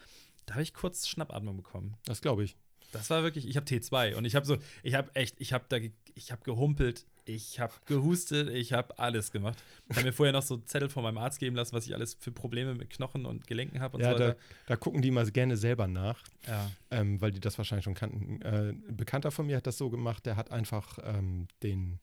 Da 0.46 0.54
habe 0.54 0.62
ich 0.62 0.74
kurz 0.74 1.06
Schnappatmung 1.06 1.56
bekommen. 1.56 1.96
Das 2.04 2.20
glaube 2.20 2.44
ich. 2.44 2.56
Das 2.94 3.10
war 3.10 3.22
wirklich, 3.22 3.48
ich 3.48 3.56
habe 3.56 3.66
T2 3.66 4.14
und 4.14 4.24
ich 4.24 4.34
habe 4.34 4.46
so, 4.46 4.56
ich 4.82 4.94
habe 4.94 5.14
echt, 5.14 5.36
ich 5.40 5.52
habe 5.52 5.64
da, 5.68 5.76
ich 6.14 6.32
habe 6.32 6.42
gehumpelt, 6.44 7.06
ich 7.26 7.58
habe 7.58 7.72
gehustet, 7.86 8.50
ich 8.50 8.72
habe 8.72 8.98
alles 8.98 9.30
gemacht. 9.30 9.56
Ich 9.88 9.96
habe 9.96 10.06
mir 10.06 10.12
vorher 10.12 10.32
noch 10.32 10.42
so 10.42 10.58
Zettel 10.58 10.88
von 10.88 11.02
meinem 11.02 11.18
Arzt 11.18 11.38
geben 11.38 11.56
lassen, 11.56 11.74
was 11.74 11.86
ich 11.86 11.94
alles 11.94 12.14
für 12.14 12.30
Probleme 12.32 12.74
mit 12.74 12.90
Knochen 12.90 13.24
und 13.26 13.46
Gelenken 13.46 13.80
habe 13.80 13.96
und 13.96 14.02
ja, 14.02 14.12
so 14.12 14.18
da, 14.18 14.28
weiter. 14.28 14.38
da 14.66 14.76
gucken 14.76 15.02
die 15.02 15.10
mal 15.10 15.28
gerne 15.30 15.56
selber 15.56 15.86
nach, 15.86 16.22
Ja. 16.46 16.70
ähm, 16.90 17.20
weil 17.20 17.30
die 17.30 17.40
das 17.40 17.56
wahrscheinlich 17.58 17.84
schon 17.84 17.94
kannten. 17.94 18.42
Äh, 18.42 18.70
ein 18.70 18.96
Bekannter 18.96 19.30
von 19.30 19.46
mir 19.46 19.56
hat 19.56 19.66
das 19.66 19.78
so 19.78 19.90
gemacht, 19.90 20.26
der 20.26 20.36
hat 20.36 20.50
einfach 20.50 20.98
ähm, 21.02 21.48
den 21.62 21.98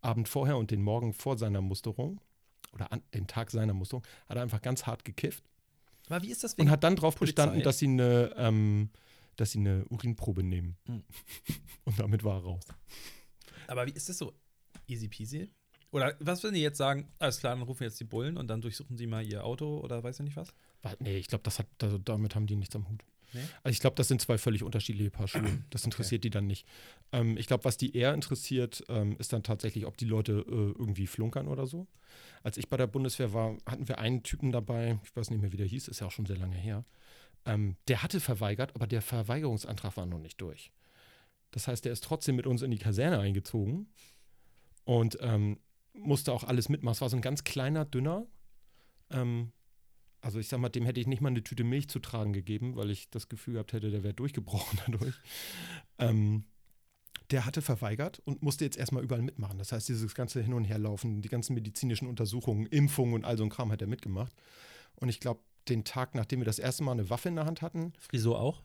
Abend 0.00 0.28
vorher 0.28 0.56
und 0.56 0.70
den 0.70 0.82
Morgen 0.82 1.12
vor 1.12 1.36
seiner 1.38 1.60
Musterung 1.60 2.20
oder 2.72 2.90
an, 2.90 3.02
den 3.14 3.26
Tag 3.26 3.50
seiner 3.50 3.74
Musterung, 3.74 4.02
hat 4.28 4.36
er 4.36 4.42
einfach 4.42 4.62
ganz 4.62 4.86
hart 4.86 5.04
gekifft 5.04 5.44
Aber 6.08 6.22
wie 6.22 6.30
ist 6.30 6.42
das 6.42 6.54
und 6.54 6.70
hat 6.70 6.82
dann 6.82 6.96
darauf 6.96 7.16
bestanden, 7.16 7.62
dass 7.62 7.78
sie 7.78 7.86
eine, 7.86 8.32
ähm, 8.36 8.88
dass 9.36 9.52
sie 9.52 9.58
eine 9.58 9.84
Urinprobe 9.88 10.42
nehmen. 10.42 10.76
Hm. 10.86 11.04
Und 11.84 11.98
damit 11.98 12.24
war 12.24 12.38
er 12.38 12.44
raus. 12.44 12.64
Aber 13.66 13.86
wie 13.86 13.92
ist 13.92 14.08
das 14.08 14.18
so? 14.18 14.32
Easy 14.86 15.08
peasy? 15.08 15.48
Oder 15.92 16.16
was 16.20 16.42
würden 16.42 16.54
die 16.54 16.62
jetzt 16.62 16.78
sagen? 16.78 17.08
Alles 17.18 17.38
klar, 17.38 17.54
dann 17.54 17.62
rufen 17.62 17.84
jetzt 17.84 18.00
die 18.00 18.04
Bullen 18.04 18.38
und 18.38 18.48
dann 18.48 18.62
durchsuchen 18.62 18.96
sie 18.96 19.06
mal 19.06 19.22
ihr 19.22 19.44
Auto 19.44 19.78
oder 19.80 20.02
weiß 20.02 20.20
ich 20.20 20.24
nicht 20.24 20.36
was? 20.36 20.54
Nee, 21.00 21.18
ich 21.18 21.28
glaube, 21.28 21.44
das 21.44 21.58
hat, 21.58 21.66
also 21.82 21.98
damit 21.98 22.34
haben 22.34 22.46
die 22.46 22.56
nichts 22.56 22.74
am 22.74 22.88
Hut. 22.88 23.04
Nee? 23.34 23.40
Also 23.62 23.74
ich 23.74 23.80
glaube, 23.80 23.96
das 23.96 24.08
sind 24.08 24.20
zwei 24.20 24.38
völlig 24.38 24.62
unterschiedliche 24.62 25.10
Paar 25.10 25.28
Schuhe. 25.28 25.42
Das 25.70 25.84
interessiert 25.84 26.24
die 26.24 26.30
dann 26.30 26.46
nicht. 26.46 26.66
Ähm, 27.12 27.36
ich 27.36 27.46
glaube, 27.46 27.64
was 27.64 27.76
die 27.76 27.94
eher 27.96 28.14
interessiert, 28.14 28.84
ähm, 28.88 29.16
ist 29.18 29.32
dann 29.32 29.42
tatsächlich, 29.42 29.86
ob 29.86 29.96
die 29.96 30.06
Leute 30.06 30.44
äh, 30.48 30.78
irgendwie 30.78 31.06
flunkern 31.06 31.48
oder 31.48 31.66
so. 31.66 31.86
Als 32.42 32.56
ich 32.56 32.68
bei 32.68 32.76
der 32.76 32.86
Bundeswehr 32.86 33.32
war, 33.32 33.56
hatten 33.66 33.88
wir 33.88 33.98
einen 33.98 34.22
Typen 34.22 34.52
dabei, 34.52 34.98
ich 35.04 35.14
weiß 35.14 35.30
nicht 35.30 35.40
mehr, 35.40 35.52
wie 35.52 35.56
der 35.56 35.66
hieß, 35.66 35.88
ist 35.88 36.00
ja 36.00 36.06
auch 36.06 36.10
schon 36.10 36.26
sehr 36.26 36.36
lange 36.36 36.56
her. 36.56 36.84
Ähm, 37.44 37.76
der 37.88 38.02
hatte 38.02 38.20
verweigert, 38.20 38.74
aber 38.74 38.86
der 38.86 39.02
Verweigerungsantrag 39.02 39.96
war 39.96 40.06
noch 40.06 40.18
nicht 40.18 40.40
durch. 40.40 40.72
Das 41.50 41.68
heißt, 41.68 41.84
der 41.84 41.92
ist 41.92 42.04
trotzdem 42.04 42.36
mit 42.36 42.46
uns 42.46 42.62
in 42.62 42.70
die 42.70 42.78
Kaserne 42.78 43.18
eingezogen 43.18 43.88
und 44.84 45.18
ähm, 45.20 45.58
musste 45.92 46.32
auch 46.32 46.44
alles 46.44 46.68
mitmachen. 46.68 46.94
Es 46.94 47.00
war 47.00 47.10
so 47.10 47.16
ein 47.16 47.22
ganz 47.22 47.44
kleiner, 47.44 47.84
dünner. 47.84 48.26
Ähm, 49.10 49.52
also 50.20 50.38
ich 50.38 50.48
sag 50.48 50.60
mal, 50.60 50.68
dem 50.68 50.84
hätte 50.84 51.00
ich 51.00 51.06
nicht 51.06 51.20
mal 51.20 51.28
eine 51.28 51.42
Tüte 51.42 51.64
Milch 51.64 51.88
zu 51.88 51.98
tragen 51.98 52.32
gegeben, 52.32 52.76
weil 52.76 52.90
ich 52.90 53.10
das 53.10 53.28
Gefühl 53.28 53.54
gehabt 53.54 53.72
hätte, 53.72 53.90
der 53.90 54.02
wäre 54.02 54.14
durchgebrochen 54.14 54.80
dadurch. 54.86 55.14
Ähm, 55.98 56.44
der 57.30 57.44
hatte 57.44 57.62
verweigert 57.62 58.20
und 58.24 58.42
musste 58.42 58.64
jetzt 58.64 58.76
erstmal 58.76 59.02
überall 59.02 59.22
mitmachen. 59.22 59.58
Das 59.58 59.72
heißt, 59.72 59.88
dieses 59.88 60.14
ganze 60.14 60.42
Hin- 60.42 60.52
und 60.54 60.64
Herlaufen, 60.64 61.22
die 61.22 61.28
ganzen 61.28 61.54
medizinischen 61.54 62.06
Untersuchungen, 62.06 62.66
Impfungen 62.66 63.14
und 63.14 63.24
all 63.24 63.36
so 63.36 63.44
ein 63.44 63.50
Kram 63.50 63.72
hat 63.72 63.80
er 63.80 63.88
mitgemacht. 63.88 64.32
Und 64.96 65.08
ich 65.08 65.18
glaube, 65.18 65.40
den 65.68 65.84
Tag, 65.84 66.14
nachdem 66.14 66.40
wir 66.40 66.44
das 66.46 66.58
erste 66.58 66.82
Mal 66.82 66.92
eine 66.92 67.08
Waffe 67.10 67.28
in 67.28 67.36
der 67.36 67.46
Hand 67.46 67.62
hatten, 67.62 67.92
Frisur 67.98 68.40
auch? 68.40 68.62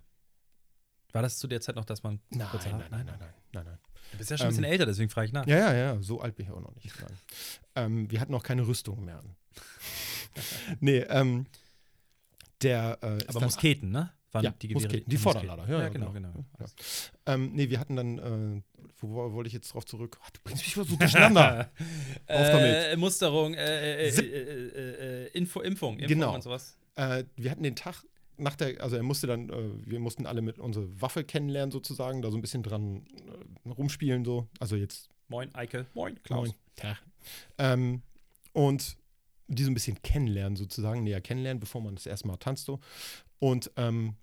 War 1.13 1.21
das 1.21 1.37
zu 1.39 1.47
der 1.47 1.61
Zeit 1.61 1.75
noch, 1.75 1.85
dass 1.85 2.03
man 2.03 2.19
nein, 2.29 2.47
nein, 2.51 2.61
nein, 2.63 2.79
nein, 2.89 3.05
nein, 3.05 3.33
nein, 3.53 3.65
nein. 3.65 3.77
Du 4.11 4.17
bist 4.17 4.29
ja 4.29 4.37
schon 4.37 4.47
ein 4.47 4.49
bisschen 4.49 4.63
Ähm, 4.65 4.71
älter, 4.71 4.85
deswegen 4.85 5.09
frage 5.09 5.27
ich 5.27 5.33
nach. 5.33 5.45
Ja, 5.47 5.57
ja, 5.57 5.73
ja, 5.73 6.01
so 6.01 6.21
alt 6.21 6.35
bin 6.35 6.45
ich 6.45 6.51
auch 6.51 6.61
noch 6.61 6.73
nicht. 6.75 6.91
Ähm, 7.75 8.09
wir 8.11 8.19
hatten 8.21 8.33
auch 8.33 8.43
keine 8.43 8.65
Rüstung 8.67 9.03
mehr 9.05 9.19
an. 9.19 9.35
nee, 10.79 10.99
ähm, 10.99 11.45
der 12.61 12.97
äh, 13.01 13.19
Aber 13.27 13.41
Musketen, 13.41 13.91
ne? 13.91 14.11
Waren 14.31 14.43
Ja, 14.45 14.51
die 14.51 14.67
Gewehre. 14.67 14.83
Musketen, 14.83 15.09
die. 15.09 15.17
Vorderlader, 15.17 15.67
ja, 15.69 15.79
Ja, 15.83 15.89
genau, 15.89 16.11
genau. 16.11 16.31
genau. 16.33 16.45
Ja. 16.59 16.65
Ähm, 17.33 17.51
nee, 17.53 17.69
wir 17.69 17.79
hatten 17.79 17.95
dann, 17.95 18.17
äh, 18.19 18.61
wo, 18.99 19.09
wo 19.09 19.33
wollte 19.33 19.47
ich 19.47 19.53
jetzt 19.53 19.73
drauf 19.73 19.85
zurück? 19.85 20.17
Ach, 20.23 20.29
du 20.31 20.39
bringst 20.43 20.63
mich 20.65 20.73
so 20.87 20.95
durcheinander. 20.95 21.69
Auf 22.27 22.47
damit. 22.49 22.75
Äh, 22.75 22.97
Musterung, 22.97 23.53
äh, 23.53 24.07
äh, 24.07 24.09
äh, 24.09 24.19
äh, 24.19 25.25
äh, 25.25 25.27
Info, 25.29 25.61
Impfung, 25.61 25.93
Impfung 25.99 26.07
Genau. 26.07 26.35
und 26.35 26.43
sowas. 26.43 26.77
Äh, 26.97 27.23
wir 27.35 27.51
hatten 27.51 27.63
den 27.63 27.75
Tag 27.75 28.03
nach 28.37 28.55
der, 28.55 28.81
also 28.81 28.95
er 28.95 29.03
musste 29.03 29.27
dann, 29.27 29.49
äh, 29.49 29.69
wir 29.85 29.99
mussten 29.99 30.25
alle 30.25 30.41
mit 30.41 30.59
unsere 30.59 31.01
Waffe 31.01 31.23
kennenlernen 31.23 31.71
sozusagen, 31.71 32.21
da 32.21 32.29
so 32.29 32.37
ein 32.37 32.41
bisschen 32.41 32.63
dran 32.63 33.05
äh, 33.65 33.69
rumspielen 33.69 34.25
so. 34.25 34.47
Also 34.59 34.75
jetzt 34.75 35.09
Moin, 35.29 35.53
Eike. 35.55 35.85
Moin, 35.93 36.21
Klaus. 36.23 36.49
Moin. 36.49 36.57
Tag. 36.75 37.01
Ähm, 37.57 38.01
und 38.53 38.97
die 39.47 39.63
so 39.63 39.71
ein 39.71 39.73
bisschen 39.73 40.01
kennenlernen 40.01 40.55
sozusagen, 40.55 41.03
näher 41.03 41.21
kennenlernen, 41.21 41.59
bevor 41.59 41.81
man 41.81 41.95
das 41.95 42.05
erste 42.05 42.27
Mal 42.27 42.37
tanzt. 42.37 42.65
So. 42.65 42.79
Und 43.39 43.71
ähm, 43.75 44.15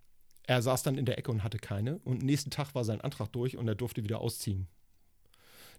er 0.44 0.62
saß 0.62 0.82
dann 0.82 0.98
in 0.98 1.06
der 1.06 1.18
Ecke 1.18 1.30
und 1.30 1.42
hatte 1.42 1.58
keine. 1.58 1.98
Und 1.98 2.22
nächsten 2.22 2.50
Tag 2.50 2.74
war 2.74 2.84
sein 2.84 3.00
Antrag 3.00 3.32
durch 3.32 3.56
und 3.56 3.66
er 3.68 3.74
durfte 3.74 4.04
wieder 4.04 4.20
ausziehen. 4.20 4.68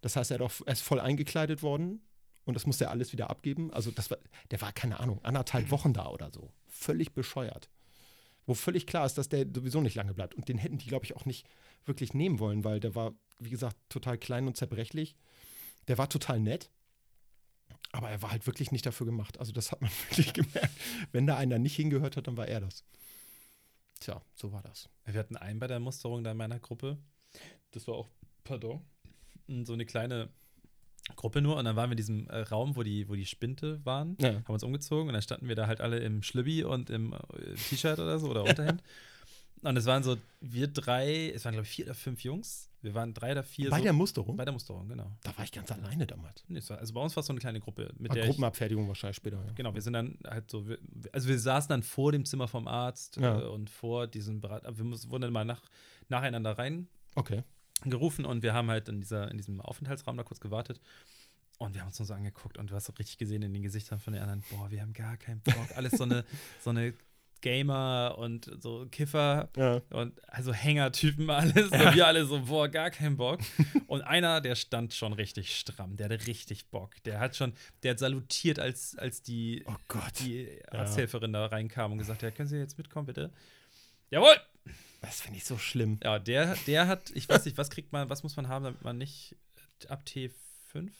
Das 0.01 0.15
heißt, 0.15 0.31
er, 0.31 0.41
auch, 0.41 0.51
er 0.65 0.73
ist 0.73 0.81
voll 0.81 0.99
eingekleidet 0.99 1.63
worden 1.63 2.01
und 2.45 2.53
das 2.53 2.65
musste 2.65 2.85
er 2.85 2.91
alles 2.91 3.11
wieder 3.11 3.29
abgeben. 3.29 3.73
Also 3.73 3.91
das 3.91 4.09
war, 4.11 4.17
der 4.51 4.61
war, 4.61 4.71
keine 4.71 4.99
Ahnung, 4.99 5.23
anderthalb 5.23 5.71
Wochen 5.71 5.93
da 5.93 6.07
oder 6.07 6.31
so. 6.31 6.51
Völlig 6.67 7.13
bescheuert. 7.13 7.69
Wo 8.45 8.53
völlig 8.53 8.85
klar 8.85 9.05
ist, 9.05 9.17
dass 9.17 9.29
der 9.29 9.47
sowieso 9.53 9.81
nicht 9.81 9.95
lange 9.95 10.13
bleibt. 10.13 10.35
Und 10.35 10.47
den 10.47 10.59
hätten 10.59 10.77
die, 10.77 10.87
glaube 10.87 11.05
ich, 11.05 11.15
auch 11.15 11.25
nicht 11.25 11.47
wirklich 11.85 12.13
nehmen 12.13 12.39
wollen, 12.39 12.63
weil 12.63 12.79
der 12.79 12.93
war, 12.93 13.13
wie 13.39 13.49
gesagt, 13.49 13.77
total 13.89 14.17
klein 14.17 14.45
und 14.45 14.55
zerbrechlich. 14.55 15.15
Der 15.87 15.97
war 15.97 16.07
total 16.09 16.39
nett, 16.39 16.69
aber 17.91 18.09
er 18.09 18.21
war 18.21 18.31
halt 18.31 18.45
wirklich 18.45 18.71
nicht 18.71 18.85
dafür 18.85 19.05
gemacht. 19.05 19.39
Also 19.39 19.51
das 19.51 19.71
hat 19.71 19.81
man 19.81 19.89
wirklich 20.09 20.33
gemerkt. 20.33 20.71
Wenn 21.11 21.25
da 21.25 21.37
einer 21.37 21.57
nicht 21.57 21.75
hingehört 21.75 22.17
hat, 22.17 22.27
dann 22.27 22.37
war 22.37 22.47
er 22.47 22.61
das. 22.61 22.83
Tja, 23.99 24.21
so 24.35 24.51
war 24.51 24.61
das. 24.61 24.89
Wir 25.05 25.19
hatten 25.19 25.37
einen 25.37 25.59
bei 25.59 25.67
der 25.67 25.79
Musterung 25.79 26.23
da 26.23 26.31
in 26.31 26.37
meiner 26.37 26.59
Gruppe. 26.59 26.97
Das 27.71 27.87
war 27.87 27.95
auch, 27.95 28.09
pardon, 28.43 28.85
so 29.63 29.73
eine 29.73 29.85
kleine 29.85 30.29
Gruppe 31.15 31.41
nur. 31.41 31.55
Und 31.57 31.65
dann 31.65 31.75
waren 31.75 31.89
wir 31.89 31.93
in 31.93 31.97
diesem 31.97 32.27
äh, 32.29 32.39
Raum, 32.39 32.75
wo 32.75 32.83
die, 32.83 33.07
wo 33.07 33.15
die 33.15 33.25
Spinte 33.25 33.79
waren, 33.85 34.17
Ja. 34.19 34.33
haben 34.33 34.53
uns 34.53 34.63
umgezogen 34.63 35.07
und 35.07 35.13
dann 35.13 35.21
standen 35.21 35.47
wir 35.47 35.55
da 35.55 35.67
halt 35.67 35.81
alle 35.81 35.99
im 35.99 36.23
Schlübbi 36.23 36.63
und 36.63 36.89
im 36.89 37.13
äh, 37.13 37.53
T-Shirt 37.69 37.99
oder 37.99 38.17
so 38.19 38.29
oder 38.29 38.43
Unterhemd. 38.45 38.81
und 39.61 39.77
es 39.77 39.85
waren 39.85 40.03
so, 40.03 40.17
wir 40.41 40.67
drei, 40.67 41.29
es 41.31 41.45
waren 41.45 41.53
glaube 41.53 41.65
ich 41.67 41.71
vier 41.71 41.85
oder 41.85 41.93
fünf 41.95 42.23
Jungs. 42.23 42.69
Wir 42.81 42.93
waren 42.93 43.15
drei 43.15 43.31
oder 43.31 43.41
vier. 43.43 43.71
Bei 43.71 43.77
so, 43.77 43.83
der 43.83 43.93
Musterung? 43.93 44.37
bei 44.37 44.45
der 44.45 44.51
Musterung, 44.53 44.87
genau. 44.87 45.11
Da 45.23 45.35
war 45.35 45.43
ich 45.43 45.51
ganz 45.51 45.71
alleine 45.71 46.05
damals. 46.05 46.43
Nee, 46.47 46.61
war, 46.67 46.77
also 46.77 46.93
bei 46.93 47.01
uns 47.01 47.15
war 47.15 47.21
es 47.21 47.25
so 47.27 47.33
eine 47.33 47.39
kleine 47.39 47.59
Gruppe, 47.59 47.91
mit 47.97 48.13
der 48.13 48.21
ich, 48.23 48.29
Gruppenabfertigung 48.29 48.87
wahrscheinlich 48.87 49.15
später. 49.17 49.37
Ja. 49.43 49.53
Genau, 49.55 49.73
wir 49.73 49.81
sind 49.81 49.93
dann 49.93 50.19
halt 50.27 50.51
so, 50.51 50.67
wir, 50.67 50.77
also 51.11 51.27
wir 51.27 51.39
saßen 51.39 51.69
dann 51.69 51.81
vor 51.81 52.11
dem 52.11 52.25
Zimmer 52.25 52.47
vom 52.47 52.67
Arzt 52.67 53.17
Ja. 53.17 53.41
äh, 53.41 53.45
und 53.47 53.71
vor 53.71 54.05
diesem 54.05 54.39
Berat, 54.39 54.65
aber 54.67 54.77
wir 54.77 54.85
muss, 54.85 55.09
wurden 55.09 55.23
dann 55.23 55.33
mal 55.33 55.45
nach, 55.45 55.61
nacheinander 56.09 56.57
reingerufen 56.59 56.89
Okay. 57.15 57.43
Und 57.83 58.43
wir 58.43 58.53
haben 58.53 58.69
halt 58.69 58.87
in, 58.89 59.01
dieser, 59.01 59.29
in 59.31 59.37
diesem 59.37 59.61
Aufenthaltsraum 59.61 60.17
da 60.17 60.23
kurz 60.23 60.39
gewartet 60.39 60.79
und 61.57 61.73
wir 61.73 61.81
haben 61.81 61.87
uns 61.89 61.99
nur 61.99 62.05
so 62.05 62.13
angeguckt 62.13 62.57
und 62.57 62.69
du 62.71 62.75
hast 62.75 62.89
richtig 62.99 63.17
gesehen 63.17 63.41
in 63.41 63.53
den 63.53 63.61
Gesichtern 63.63 63.99
von 63.99 64.13
den 64.13 64.21
anderen, 64.21 64.43
boah, 64.49 64.71
wir 64.71 64.81
haben 64.81 64.93
gar 64.93 65.17
keinen 65.17 65.41
Bock, 65.41 65.67
alles 65.75 65.91
so 65.93 66.03
eine, 66.03 66.23
so 66.63 66.69
eine 66.71 66.93
Gamer 67.41 68.15
und 68.17 68.49
so 68.59 68.87
Kiffer 68.89 69.49
Ja. 69.55 69.81
und 69.91 70.13
also 70.27 70.51
Hängertypen 70.51 71.29
alles 71.29 71.69
und 71.69 71.93
wir 71.93 72.07
alle 72.07 72.25
so, 72.25 72.41
boah, 72.45 72.67
gar 72.67 72.89
keinen 72.89 73.17
Bock. 73.17 73.39
Und 73.85 74.01
einer, 74.01 74.41
der 74.41 74.55
stand 74.55 74.93
schon 74.95 75.13
richtig 75.13 75.55
stramm, 75.55 75.95
der 75.95 76.05
hatte 76.09 76.25
richtig 76.25 76.69
Bock. 76.71 76.95
Der 77.03 77.19
hat 77.19 77.35
schon, 77.35 77.53
der 77.83 77.91
hat 77.91 77.99
salutiert, 77.99 78.57
als, 78.57 78.97
als 78.97 79.21
die, 79.21 79.63
Oh 79.67 79.75
Gott. 79.89 80.21
die 80.21 80.59
Arzthelferin 80.71 81.33
da 81.33 81.45
reinkam 81.45 81.91
und 81.91 81.99
gesagt, 81.99 82.23
ja, 82.23 82.31
können 82.31 82.49
Sie 82.49 82.57
jetzt 82.57 82.79
mitkommen, 82.79 83.05
bitte? 83.05 83.31
Jawohl! 84.09 84.35
Das 85.01 85.21
finde 85.21 85.37
ich 85.37 85.45
so 85.45 85.57
schlimm. 85.57 85.99
Ja, 86.03 86.17
der, 86.19 86.55
der 86.67 86.87
hat, 86.87 87.11
ich 87.13 87.29
weiß 87.29 87.45
nicht, 87.45 87.57
was 87.57 87.69
kriegt 87.69 87.91
man, 87.93 88.09
was 88.09 88.23
muss 88.23 88.35
man 88.35 88.47
haben, 88.47 88.63
damit 88.65 88.81
man 88.83 88.97
nicht 88.97 89.35
ab 89.87 90.03
T5, 90.07 90.31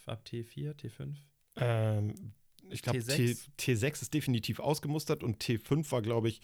ab 0.06 0.22
T4, 0.28 0.74
T5? 0.76 1.16
Ähm, 1.58 2.14
ich 2.70 2.82
glaube, 2.82 3.00
T6? 3.00 3.48
T6 3.58 4.02
ist 4.04 4.14
definitiv 4.14 4.60
ausgemustert 4.60 5.24
und 5.24 5.44
T5 5.44 5.92
war, 5.92 6.02
glaube 6.04 6.30
ich, 6.30 6.42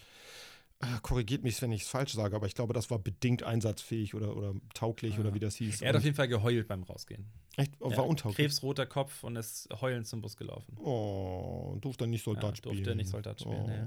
äh, 0.80 0.86
korrigiert 1.02 1.44
mich, 1.44 1.62
wenn 1.62 1.70
ich 1.70 1.82
es 1.82 1.88
falsch 1.88 2.14
sage, 2.14 2.34
aber 2.34 2.46
ich 2.46 2.54
glaube, 2.56 2.72
das 2.74 2.90
war 2.90 2.98
bedingt 2.98 3.44
einsatzfähig 3.44 4.14
oder, 4.14 4.36
oder 4.36 4.54
tauglich 4.74 5.20
oder 5.20 5.32
wie 5.32 5.38
das 5.38 5.54
hieß. 5.56 5.82
Er 5.82 5.90
hat 5.90 5.94
auf 5.96 6.00
Und- 6.00 6.04
jeden 6.06 6.16
Fall 6.16 6.26
geheult 6.28 6.66
beim 6.66 6.82
Rausgehen. 6.82 7.30
Echt? 7.56 7.74
Oh, 7.78 7.90
war 7.90 7.98
Ja, 7.98 8.00
untauglich. 8.02 8.36
Krebsroter 8.38 8.86
Kopf 8.86 9.22
und 9.22 9.36
ist 9.36 9.68
heulend 9.80 10.08
zum 10.08 10.20
Bus 10.22 10.36
gelaufen. 10.36 10.76
Oh, 10.78 11.76
durfte 11.80 12.04
er 12.04 12.08
nicht 12.08 12.24
Soldat 12.24 12.42
Ja, 12.50 12.56
spielen. 12.56 12.74
durfte 12.74 12.90
er 12.90 12.96
nicht 12.96 13.10
Soldat 13.10 13.40
spielen, 13.40 13.68
ja. 13.68 13.86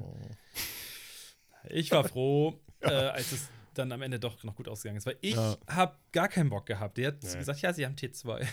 Ich 1.70 1.92
war 1.92 2.04
froh, 2.08 2.60
äh, 2.82 2.88
als 2.90 3.32
es 3.32 3.50
dann 3.74 3.92
am 3.92 4.02
Ende 4.02 4.20
doch 4.20 4.42
noch 4.44 4.56
gut 4.56 4.68
ausgegangen 4.70 4.98
ist, 4.98 5.06
weil 5.06 5.18
ich 5.22 5.36
Ja. 5.36 5.58
habe 5.68 5.98
gar 6.12 6.28
keinen 6.30 6.50
Bock 6.50 6.66
gehabt. 6.66 6.98
Der 6.98 7.08
hat 7.10 7.24
Nee. 7.24 7.36
gesagt, 7.36 7.62
ja, 7.62 7.74
sie 7.74 7.86
haben 7.86 7.96
T2. 7.96 8.46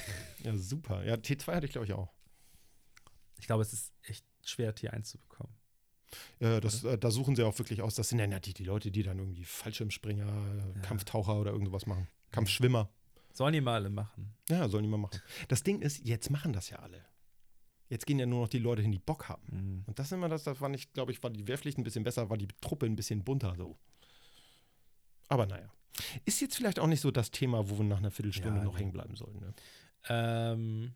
Ja, 0.42 0.56
super. 0.56 1.04
Ja, 1.04 1.14
T2 1.14 1.54
hatte 1.54 1.66
ich, 1.66 1.72
glaube 1.72 1.86
ich, 1.86 1.92
auch. 1.92 2.12
Ich 3.38 3.46
glaube, 3.46 3.62
es 3.62 3.72
ist 3.72 3.92
echt 4.02 4.24
schwer, 4.44 4.74
T1 4.74 5.04
zu 5.04 5.18
bekommen. 5.18 5.54
Ja, 6.40 6.60
das, 6.60 6.84
äh, 6.84 6.98
da 6.98 7.10
suchen 7.10 7.36
sie 7.36 7.42
auch 7.44 7.56
wirklich 7.58 7.80
aus. 7.82 7.94
Das 7.94 8.08
sind 8.08 8.18
ja 8.18 8.26
die, 8.40 8.52
die 8.52 8.64
Leute, 8.64 8.90
die 8.90 9.02
dann 9.02 9.18
irgendwie 9.18 9.44
Fallschirmspringer, 9.44 10.26
äh, 10.76 10.80
Kampftaucher 10.80 11.36
oder 11.36 11.52
irgendwas 11.52 11.86
machen. 11.86 12.08
Kampfschwimmer. 12.32 12.90
Sollen 13.32 13.54
die 13.54 13.60
mal 13.62 13.74
alle 13.76 13.88
machen. 13.90 14.34
Ja, 14.50 14.68
sollen 14.68 14.82
die 14.82 14.90
mal 14.90 14.98
machen. 14.98 15.22
Das 15.48 15.62
Ding 15.62 15.80
ist, 15.80 16.04
jetzt 16.04 16.30
machen 16.30 16.52
das 16.52 16.68
ja 16.68 16.78
alle. 16.80 17.02
Jetzt 17.92 18.06
gehen 18.06 18.18
ja 18.18 18.24
nur 18.24 18.40
noch 18.40 18.48
die 18.48 18.58
Leute 18.58 18.80
hin, 18.80 18.90
die 18.90 18.98
Bock 18.98 19.28
haben. 19.28 19.42
Mhm. 19.50 19.84
Und 19.86 19.98
das 19.98 20.06
ist 20.06 20.12
immer 20.12 20.30
das, 20.30 20.44
das 20.44 20.60
war 20.62 20.70
nicht, 20.70 20.94
glaube 20.94 21.12
ich, 21.12 21.22
war 21.22 21.28
die 21.30 21.46
Wehrpflicht 21.46 21.76
ein 21.76 21.84
bisschen 21.84 22.04
besser, 22.04 22.30
war 22.30 22.38
die 22.38 22.48
Truppe 22.62 22.86
ein 22.86 22.96
bisschen 22.96 23.22
bunter 23.22 23.54
so. 23.54 23.76
Aber 25.28 25.44
naja. 25.46 25.70
Ist 26.24 26.40
jetzt 26.40 26.56
vielleicht 26.56 26.78
auch 26.78 26.86
nicht 26.86 27.02
so 27.02 27.10
das 27.10 27.30
Thema, 27.30 27.68
wo 27.68 27.76
wir 27.76 27.84
nach 27.84 27.98
einer 27.98 28.10
Viertelstunde 28.10 28.58
Ja, 28.60 28.64
noch 28.64 28.72
nee. 28.74 28.80
hängen 28.80 28.92
bleiben 28.92 29.14
sollen. 29.14 29.38
Ne? 29.40 29.54
Ähm, 30.08 30.94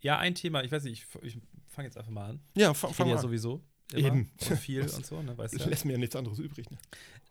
ja, 0.00 0.16
ein 0.18 0.34
Thema, 0.34 0.64
ich 0.64 0.72
weiß 0.72 0.84
nicht, 0.84 1.06
ich, 1.22 1.22
ich 1.36 1.38
fange 1.68 1.88
jetzt 1.88 1.98
einfach 1.98 2.10
mal 2.10 2.30
an. 2.30 2.40
Ja, 2.56 2.72
fang, 2.72 2.90
Ich 2.90 2.96
fang 2.96 3.08
ja 3.08 3.16
an. 3.16 3.20
sowieso. 3.20 3.62
Eben. 3.94 4.30
Und 4.48 4.56
viel 4.58 4.80
und 4.80 5.04
so, 5.04 5.20
ne, 5.20 5.36
weißt 5.36 5.52
Es 5.54 5.62
du. 5.64 5.68
lässt 5.68 5.84
mir 5.84 5.92
ja 5.92 5.98
nichts 5.98 6.16
anderes 6.16 6.38
übrig. 6.38 6.70
Ne? 6.70 6.78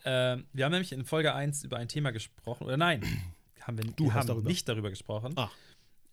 Ähm, 0.06 0.46
wir 0.53 0.65
haben 0.65 0.72
nämlich 0.72 0.91
in 0.91 1.03
Folge 1.03 1.34
1 1.34 1.63
über 1.63 1.77
ein 1.77 1.88
Thema 1.88 2.12
gesprochen, 2.12 2.65
oder 2.65 2.77
nein, 2.77 3.01
haben 3.62 3.80
wir, 3.80 3.86
Du 3.86 4.03
wir 4.06 4.13
hast 4.13 4.20
haben 4.22 4.27
darüber. 4.27 4.48
nicht 4.50 4.70
darüber 4.70 4.91
gesprochen. 4.91 5.34
Ach. 5.36 5.51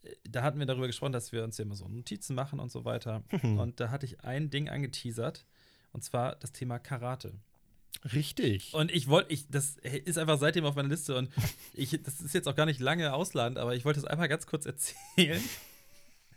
Äh, 0.02 0.14
Da 0.28 0.42
hatten 0.42 0.58
wir 0.58 0.66
darüber 0.66 0.86
gesprochen, 0.86 1.12
dass 1.12 1.32
wir 1.32 1.44
uns 1.44 1.58
ja 1.58 1.64
immer 1.64 1.74
so 1.76 1.88
Notizen 1.88 2.34
machen 2.34 2.60
und 2.60 2.70
so 2.70 2.84
weiter. 2.84 3.22
Mhm. 3.42 3.58
Und 3.58 3.80
da 3.80 3.90
hatte 3.90 4.06
ich 4.06 4.20
ein 4.24 4.50
Ding 4.50 4.68
angeteasert, 4.68 5.44
und 5.92 6.02
zwar 6.04 6.36
das 6.36 6.52
Thema 6.52 6.78
Karate. 6.78 7.32
Richtig. 8.12 8.74
Und 8.74 8.92
ich 8.92 9.08
wollte, 9.08 9.32
ich, 9.32 9.48
das 9.48 9.76
ist 10.04 10.18
einfach 10.18 10.38
seitdem 10.38 10.64
auf 10.64 10.76
meiner 10.76 10.88
Liste 10.90 11.16
und 11.16 11.30
ich, 11.72 12.00
das 12.02 12.20
ist 12.20 12.34
jetzt 12.34 12.46
auch 12.46 12.54
gar 12.54 12.66
nicht 12.66 12.78
lange 12.80 13.12
ausladend, 13.12 13.58
aber 13.58 13.74
ich 13.74 13.84
wollte 13.84 13.98
es 13.98 14.04
einmal 14.04 14.28
ganz 14.28 14.46
kurz 14.46 14.66
erzählen. 14.66 15.42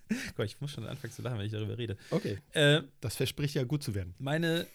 Gott, 0.35 0.45
ich 0.45 0.59
muss 0.59 0.71
schon 0.71 0.85
anfangen 0.87 1.13
zu 1.13 1.21
lachen, 1.21 1.37
wenn 1.37 1.45
ich 1.45 1.51
darüber 1.51 1.77
rede. 1.77 1.97
Okay. 2.09 2.39
Äh, 2.53 2.81
Das 2.99 3.15
verspricht 3.15 3.53
ja 3.55 3.63
gut 3.63 3.83
zu 3.83 3.93
werden. 3.93 4.15
meine, 4.17 4.65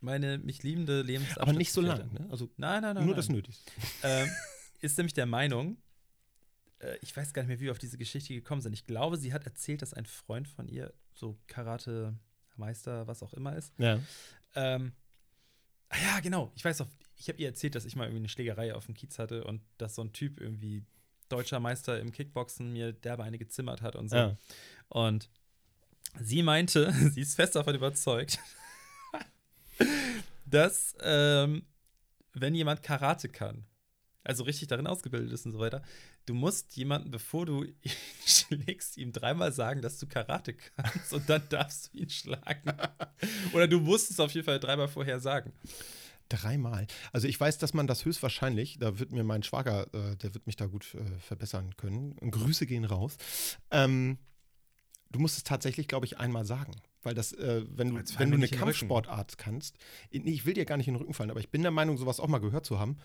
meine 0.00 0.38
mich 0.38 0.62
liebende 0.62 1.02
Lebensabschnittsgefährtin. 1.02 1.42
Aber 1.50 1.58
nicht 1.58 1.72
so 1.72 1.80
lang, 1.80 2.12
ne? 2.12 2.26
Also 2.30 2.48
Nein, 2.56 2.82
nein, 2.82 2.94
nein. 2.94 3.04
nur 3.04 3.14
nein. 3.14 3.16
das 3.16 3.28
Nötigste. 3.28 3.72
ähm, 4.04 4.28
ist 4.80 4.96
nämlich 4.98 5.14
der 5.14 5.26
Meinung, 5.26 5.78
äh, 6.80 6.96
ich 7.00 7.16
weiß 7.16 7.32
gar 7.32 7.42
nicht 7.42 7.48
mehr, 7.48 7.60
wie 7.60 7.64
wir 7.64 7.72
auf 7.72 7.78
diese 7.78 7.98
Geschichte 7.98 8.34
gekommen 8.34 8.60
sind. 8.60 8.72
Ich 8.72 8.86
glaube, 8.86 9.16
sie 9.16 9.32
hat 9.32 9.44
erzählt, 9.44 9.82
dass 9.82 9.94
ein 9.94 10.06
Freund 10.06 10.48
von 10.48 10.68
ihr 10.68 10.92
so 11.14 11.38
Karate-Meister, 11.46 13.06
was 13.06 13.22
auch 13.22 13.32
immer 13.34 13.56
ist. 13.56 13.72
Ja. 13.78 14.00
Ähm, 14.54 14.92
ah 15.88 15.96
ja, 16.02 16.20
genau. 16.20 16.52
Ich 16.54 16.64
weiß 16.64 16.80
auch, 16.80 16.88
ich 17.16 17.28
habe 17.28 17.38
ihr 17.38 17.48
erzählt, 17.48 17.74
dass 17.74 17.84
ich 17.84 17.96
mal 17.96 18.04
irgendwie 18.04 18.20
eine 18.20 18.28
Schlägerei 18.28 18.74
auf 18.74 18.86
dem 18.86 18.94
Kiez 18.94 19.18
hatte 19.18 19.44
und 19.44 19.62
dass 19.78 19.94
so 19.94 20.02
ein 20.02 20.12
Typ 20.12 20.40
irgendwie 20.40 20.84
deutscher 21.28 21.60
Meister 21.60 21.98
im 22.00 22.12
Kickboxen 22.12 22.72
mir 22.72 22.92
derbe 22.92 23.24
eine 23.24 23.38
gezimmert 23.38 23.82
hat 23.82 23.96
und 23.96 24.08
so. 24.08 24.16
Ja. 24.16 24.36
Und 24.88 25.28
sie 26.20 26.42
meinte, 26.42 26.92
sie 27.12 27.22
ist 27.22 27.34
fest 27.34 27.56
davon 27.56 27.74
überzeugt, 27.74 28.38
dass 30.46 30.94
ähm, 31.00 31.64
wenn 32.32 32.54
jemand 32.54 32.82
Karate 32.82 33.28
kann, 33.28 33.64
also 34.22 34.44
richtig 34.44 34.68
darin 34.68 34.86
ausgebildet 34.86 35.32
ist 35.32 35.46
und 35.46 35.52
so 35.52 35.58
weiter, 35.58 35.82
du 36.26 36.34
musst 36.34 36.76
jemanden, 36.76 37.10
bevor 37.10 37.46
du 37.46 37.64
ihn 37.64 37.74
schlägst, 38.26 38.96
ihm 38.96 39.12
dreimal 39.12 39.52
sagen, 39.52 39.80
dass 39.80 39.98
du 39.98 40.06
Karate 40.06 40.54
kannst 40.54 41.12
und 41.12 41.28
dann 41.28 41.42
darfst 41.48 41.92
du 41.92 41.98
ihn 41.98 42.10
schlagen. 42.10 42.72
Oder 43.52 43.68
du 43.68 43.80
musst 43.80 44.10
es 44.10 44.20
auf 44.20 44.32
jeden 44.32 44.44
Fall 44.44 44.60
dreimal 44.60 44.88
vorher 44.88 45.20
sagen. 45.20 45.52
Dreimal. 46.28 46.88
Also 47.12 47.28
ich 47.28 47.38
weiß, 47.38 47.58
dass 47.58 47.72
man 47.72 47.86
das 47.86 48.04
höchstwahrscheinlich, 48.04 48.78
da 48.80 48.98
wird 48.98 49.12
mir 49.12 49.22
mein 49.22 49.44
Schwager, 49.44 49.86
äh, 49.94 50.16
der 50.16 50.34
wird 50.34 50.46
mich 50.46 50.56
da 50.56 50.66
gut 50.66 50.94
äh, 50.94 51.20
verbessern 51.20 51.76
können. 51.76 52.12
Und 52.18 52.32
Grüße 52.32 52.66
gehen 52.66 52.84
raus. 52.84 53.16
Ähm, 53.70 54.18
du 55.10 55.20
musst 55.20 55.36
es 55.36 55.44
tatsächlich, 55.44 55.86
glaube 55.86 56.06
ich, 56.06 56.18
einmal 56.18 56.44
sagen. 56.44 56.72
Weil 57.04 57.14
das, 57.14 57.32
äh, 57.32 57.62
wenn 57.68 57.94
du, 57.94 58.02
wenn 58.18 58.32
du 58.32 58.36
eine. 58.36 58.48
Kampfsportart 58.48 59.38
kannst, 59.38 59.76
nee, 60.10 60.32
ich 60.32 60.44
will 60.44 60.54
dir 60.54 60.64
gar 60.64 60.76
nicht 60.76 60.88
in 60.88 60.94
den 60.94 61.00
Rücken 61.00 61.14
fallen, 61.14 61.30
aber 61.30 61.38
ich 61.38 61.50
bin 61.50 61.62
der 61.62 61.70
Meinung, 61.70 61.96
sowas 61.96 62.18
auch 62.18 62.26
mal 62.26 62.38
gehört 62.38 62.66
zu 62.66 62.80
haben, 62.80 62.98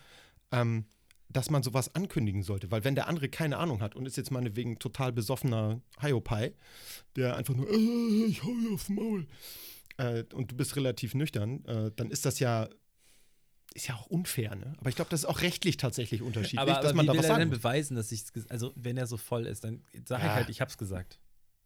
ähm, 0.50 0.86
dass 1.32 1.50
man 1.50 1.62
sowas 1.62 1.94
ankündigen 1.94 2.42
sollte. 2.42 2.70
Weil 2.70 2.84
wenn 2.84 2.94
der 2.94 3.08
andere 3.08 3.28
keine 3.28 3.56
Ahnung 3.58 3.80
hat 3.80 3.94
und 3.94 4.06
ist 4.06 4.16
jetzt 4.16 4.30
meinetwegen 4.30 4.78
total 4.78 5.12
besoffener 5.12 5.80
Hiopai, 6.00 6.52
der 7.16 7.36
einfach 7.36 7.54
nur, 7.54 7.68
äh, 7.70 8.24
ich 8.26 8.42
hau 8.42 8.48
dir 8.54 8.74
aufs 8.74 8.88
Maul, 8.88 9.26
äh, 9.96 10.24
und 10.34 10.50
du 10.52 10.56
bist 10.56 10.76
relativ 10.76 11.14
nüchtern, 11.14 11.64
äh, 11.66 11.90
dann 11.96 12.10
ist 12.10 12.24
das 12.26 12.38
ja 12.38 12.68
ist 13.74 13.88
ja 13.88 13.94
auch 13.94 14.04
unfair, 14.06 14.54
ne? 14.54 14.74
Aber 14.78 14.90
ich 14.90 14.96
glaube, 14.96 15.08
das 15.10 15.20
ist 15.20 15.24
auch 15.26 15.40
rechtlich 15.40 15.78
tatsächlich 15.78 16.20
unterschiedlich, 16.20 16.60
Aber, 16.60 16.72
aber 16.76 16.82
dass 16.82 16.92
man 16.94 17.04
wie 17.04 17.06
da 17.06 17.12
will 17.14 17.20
was 17.20 17.26
er 17.30 17.38
denn 17.38 17.48
beweisen, 17.48 17.94
dass 17.96 18.12
ich 18.12 18.24
also 18.50 18.70
wenn 18.76 18.98
er 18.98 19.06
so 19.06 19.16
voll 19.16 19.46
ist, 19.46 19.64
dann 19.64 19.82
sag 20.06 20.18
ich 20.18 20.24
Ja. 20.26 20.34
halt, 20.34 20.50
ich 20.50 20.60
hab's 20.60 20.76
gesagt. 20.76 21.18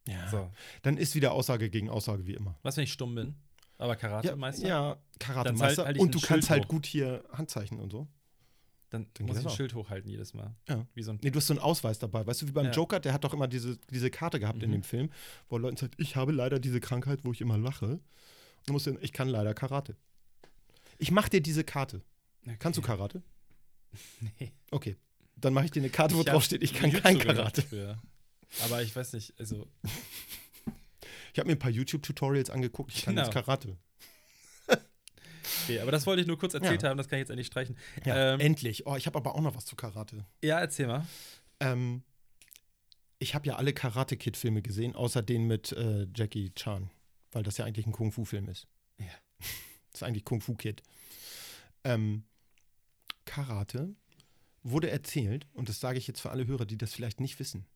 Ja. 0.07 0.29
So. 0.31 0.49
Dann 0.83 0.99
ist 0.99 1.17
wieder 1.17 1.33
Aussage 1.33 1.69
gegen 1.69 1.91
Aussage 1.91 2.25
wie 2.29 2.35
immer. 2.35 2.57
Was, 2.63 2.77
wenn 2.77 2.85
ich 2.85 2.93
stumm 2.93 3.17
bin? 3.17 3.35
Aber 3.79 3.97
Karate-Meister? 3.97 4.69
Ja, 4.69 4.95
Dann 4.95 5.01
Karatemeister. 5.19 5.79
halt- 5.79 5.87
halt 5.89 5.97
ich 5.97 6.03
und 6.03 6.15
du 6.15 6.19
Schild 6.21 6.29
kannst 6.29 6.51
halt 6.51 6.65
hoch. 6.67 6.69
gut 6.69 6.87
hier 6.87 7.25
Handzeichen 7.33 7.81
und 7.81 7.91
so. 7.91 8.07
Dann, 8.91 9.07
Dann 9.15 9.27
muss 9.27 9.39
ich 9.39 9.47
ein. 9.47 9.51
Schild 9.51 9.75
hochhalten 9.75 10.09
jedes 10.11 10.33
Mal. 10.33 10.55
Ja. 10.69 10.87
Wie 10.95 11.03
so 11.03 11.11
ein 11.11 11.19
Nee, 11.23 11.31
du 11.31 11.39
hast 11.39 11.49
so 11.49 11.53
einen 11.55 11.61
Ausweis 11.61 11.99
dabei. 11.99 12.25
Weißt 12.27 12.43
du, 12.43 12.47
wie 12.47 12.53
beim 12.53 12.67
Ja. 12.67 12.71
Joker, 12.73 13.01
der 13.01 13.13
hat 13.13 13.25
doch 13.25 13.35
immer 13.35 13.49
diese, 13.49 13.77
diese 13.91 14.11
Karte 14.11 14.39
gehabt 14.39 14.63
in 14.63 14.69
Mhm. 14.71 14.75
dem 14.75 14.83
Film, 14.85 15.11
wo 15.49 15.59
Leuten 15.59 15.77
sagt, 15.77 15.95
ich 15.99 16.15
habe 16.17 16.31
leider 16.33 16.59
diese 16.61 16.79
Krankheit, 16.81 17.21
wo 17.25 17.33
ich 17.33 17.41
immer 17.41 17.59
lache. 17.59 17.99
Und 18.69 18.87
dann, 18.87 18.99
ich 19.01 19.13
kann 19.13 19.29
leider 19.29 19.55
Karate. 19.55 19.97
Ich 20.99 21.11
mach 21.11 21.29
dir 21.29 21.41
diese 21.41 21.65
Karte. 21.65 22.03
Kannst 22.59 22.79
du 22.79 22.83
Karate? 22.83 23.23
Nee. 24.39 24.53
Okay. 24.71 24.97
Dann 25.37 25.53
mache 25.53 25.65
ich 25.67 25.71
dir 25.71 25.81
eine 25.81 25.91
Karte, 25.91 26.15
wo 26.15 26.21
Ich 26.21 26.27
drauf 26.27 26.45
steht, 26.45 26.63
ich 26.63 26.73
kann 26.75 26.93
kein 26.93 27.19
Karate. 27.19 27.99
Aber 28.65 28.83
ich 28.83 28.95
weiß 28.95 29.13
nicht, 29.15 29.35
also 29.39 29.67
Ich 31.33 31.39
habe 31.39 31.49
mir 31.49 31.57
ein 31.57 31.59
paar 31.59 31.71
YouTube-Tutorials 31.71 32.49
angeguckt, 32.51 32.93
ich 32.95 33.03
kann 33.05 33.15
Genau. 33.15 33.27
jetzt 33.27 33.35
Karate. 33.35 33.77
Okay, 35.67 35.81
aber 35.81 35.91
das 35.93 36.07
wollte 36.07 36.23
ich 36.23 36.27
nur 36.29 36.39
kurz 36.39 36.55
erzählt 36.55 36.83
Ja. 36.83 36.89
haben, 36.91 36.97
das 36.99 37.09
kann 37.09 37.19
ich 37.19 37.23
jetzt 37.23 37.31
endlich 37.31 37.47
streichen. 37.49 37.77
Ja, 38.05 38.35
ähm, 38.35 38.41
endlich. 38.41 38.87
Oh, 38.87 38.97
ich 38.97 39.07
habe 39.07 39.19
aber 39.19 39.35
auch 39.35 39.41
noch 39.41 39.55
was 39.55 39.65
zu 39.67 39.77
Karate. 39.77 40.25
ja, 40.43 40.59
erzähl 40.61 40.87
mal. 40.87 41.07
Ähm, 41.61 42.03
ich 43.19 43.35
habe 43.35 43.47
ja 43.47 43.57
alle 43.57 43.73
Karate 43.73 44.17
Kid-Filme 44.17 44.63
gesehen, 44.63 44.95
außer 44.95 45.23
den 45.23 45.47
mit 45.47 45.73
äh, 45.73 46.07
Jackie 46.15 46.53
Chan, 46.55 46.91
weil 47.33 47.43
das 47.43 47.57
ja 47.59 47.65
eigentlich 47.65 47.87
ein 47.87 47.93
Kung-Fu-Film 47.93 48.49
ist. 48.49 48.67
Ja. 48.99 49.07
Das 49.39 49.47
ist 49.95 50.03
eigentlich 50.03 50.25
Kung-Fu 50.25 50.55
Kid. 50.55 50.83
Ähm, 51.85 52.25
Karate 53.25 53.95
wurde 54.63 54.91
erzählt, 54.91 55.47
und 55.55 55.69
das 55.69 55.81
sage 55.81 55.99
ich 55.99 56.07
jetzt 56.07 56.21
für 56.21 56.31
alle 56.31 56.47
Hörer, 56.47 56.67
die 56.67 56.77
das 56.79 56.93
vielleicht 56.93 57.21
nicht 57.21 57.39
wissen. 57.39 57.67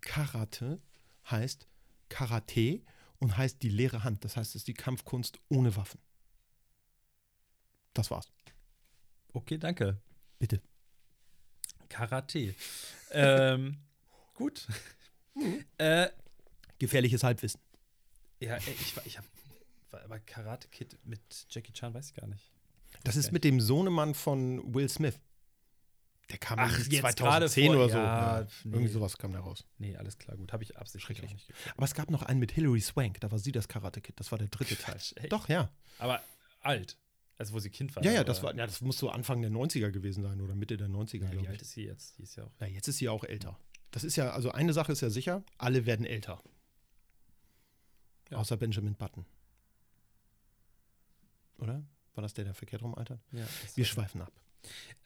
Karate 0.00 0.80
heißt 1.30 1.66
Karate 2.08 2.82
und 3.18 3.36
heißt 3.36 3.62
die 3.62 3.68
leere 3.68 4.02
Hand. 4.04 4.24
Das 4.24 4.36
heißt, 4.36 4.50
es 4.50 4.56
ist 4.62 4.68
die 4.68 4.74
Kampfkunst 4.74 5.38
ohne 5.48 5.76
Waffen. 5.76 6.00
Das 7.94 8.10
war's. 8.10 8.28
Okay, 9.32 9.58
danke. 9.58 10.00
Bitte. 10.38 10.60
Karate. 11.88 12.54
ähm, 13.12 13.78
gut. 14.34 14.66
äh, 15.78 16.08
Gefährliches 16.78 17.22
Halbwissen. 17.22 17.60
ja, 18.40 18.54
ey, 18.56 18.74
ich, 18.80 18.96
war- 18.96 19.04
ich 19.06 19.18
habe 19.18 19.26
aber 20.04 20.18
Karate 20.20 20.68
Kid 20.68 20.96
mit 21.04 21.20
Jackie 21.50 21.72
Chan 21.72 21.92
weiß 21.92 22.10
ich 22.10 22.14
gar 22.14 22.26
nicht. 22.26 22.50
Das 23.04 23.16
ist 23.16 23.32
mit 23.32 23.44
dem 23.44 23.60
Sohnemann 23.60 24.14
von 24.14 24.74
Will 24.74 24.88
Smith. 24.88 25.18
Der 26.30 26.38
kam 26.38 26.58
Ach, 26.60 26.70
irgendwie 26.70 26.96
jetzt 26.96 27.18
2010 27.18 27.72
gerade 27.72 27.76
vor- 27.76 27.84
oder 27.84 27.92
so. 27.92 27.98
ja, 27.98 28.40
Ja, 28.40 28.46
nee. 28.64 28.72
Irgendwie 28.76 28.92
sowas 28.92 29.18
kam 29.18 29.32
da 29.32 29.40
raus. 29.40 29.64
Nee, 29.78 29.96
alles 29.96 30.16
klar, 30.16 30.36
gut. 30.36 30.52
Habe 30.52 30.62
ich 30.62 30.76
absichtlich 30.78 31.20
nicht 31.20 31.48
geguckt. 31.48 31.74
Aber 31.76 31.84
es 31.84 31.94
gab 31.94 32.10
noch 32.10 32.22
einen 32.22 32.38
mit 32.38 32.52
Hilary 32.52 32.80
Swank. 32.80 33.20
Da 33.20 33.30
war 33.32 33.38
sie 33.40 33.50
das 33.52 33.66
Karate 33.68 34.00
Kid. 34.00 34.18
Das 34.20 34.30
war 34.30 34.38
der 34.38 34.46
dritte 34.48 34.76
Teil. 34.76 34.94
Echt? 34.96 35.32
Doch, 35.32 35.48
ja. 35.48 35.70
Aber 35.98 36.22
alt. 36.60 36.96
Also 37.40 37.54
wo 37.54 37.58
sie 37.58 37.70
Kind 37.70 37.96
war. 37.96 38.04
Ja, 38.04 38.12
ja, 38.12 38.22
das 38.22 38.42
war, 38.42 38.54
ja, 38.54 38.66
das 38.66 38.82
muss 38.82 38.98
so 38.98 39.08
Anfang 39.08 39.40
der 39.40 39.50
90er 39.50 39.90
gewesen 39.90 40.22
sein 40.22 40.42
oder 40.42 40.54
Mitte 40.54 40.76
der 40.76 40.88
90er, 40.88 41.24
Ja, 41.24 41.30
wie 41.32 41.36
glaube 41.36 41.48
alt 41.48 41.56
ich. 41.56 41.62
ist 41.62 41.72
sie 41.72 41.84
jetzt? 41.86 42.18
Die 42.18 42.22
ist 42.24 42.36
ja 42.36 42.44
auch. 42.44 42.50
Na, 42.60 42.66
jetzt 42.66 42.86
ist 42.86 42.98
sie 42.98 43.08
auch 43.08 43.24
älter. 43.24 43.58
Das 43.92 44.04
ist 44.04 44.16
ja, 44.16 44.30
also 44.30 44.52
eine 44.52 44.74
Sache 44.74 44.92
ist 44.92 45.00
ja 45.00 45.08
sicher, 45.08 45.42
alle 45.56 45.86
werden 45.86 46.04
älter. 46.04 46.42
Ja. 48.30 48.36
Außer 48.36 48.58
Benjamin 48.58 48.94
Button. 48.94 49.24
Oder? 51.58 51.82
War 52.14 52.22
das 52.22 52.34
der, 52.34 52.44
der 52.44 52.54
verkehrt 52.54 52.82
rum 52.82 52.94
altert? 52.94 53.20
Ja, 53.32 53.46
Wir 53.74 53.84
schweifen 53.86 54.20
ab. 54.22 54.32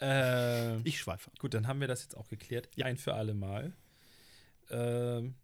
äh, 0.01 0.79
Ich 0.81 0.99
schweife 0.99 1.31
ab. 1.31 1.39
Gut, 1.39 1.55
dann 1.55 1.69
haben 1.69 1.81
wir 1.81 1.87
das 1.89 2.03
jetzt 2.03 2.17
auch 2.17 2.29
geklärt. 2.29 2.69
Ein 2.83 2.97
für 2.97 3.15
alle 3.15 3.35
Mal. 3.35 3.73
Ähm, 4.71 5.35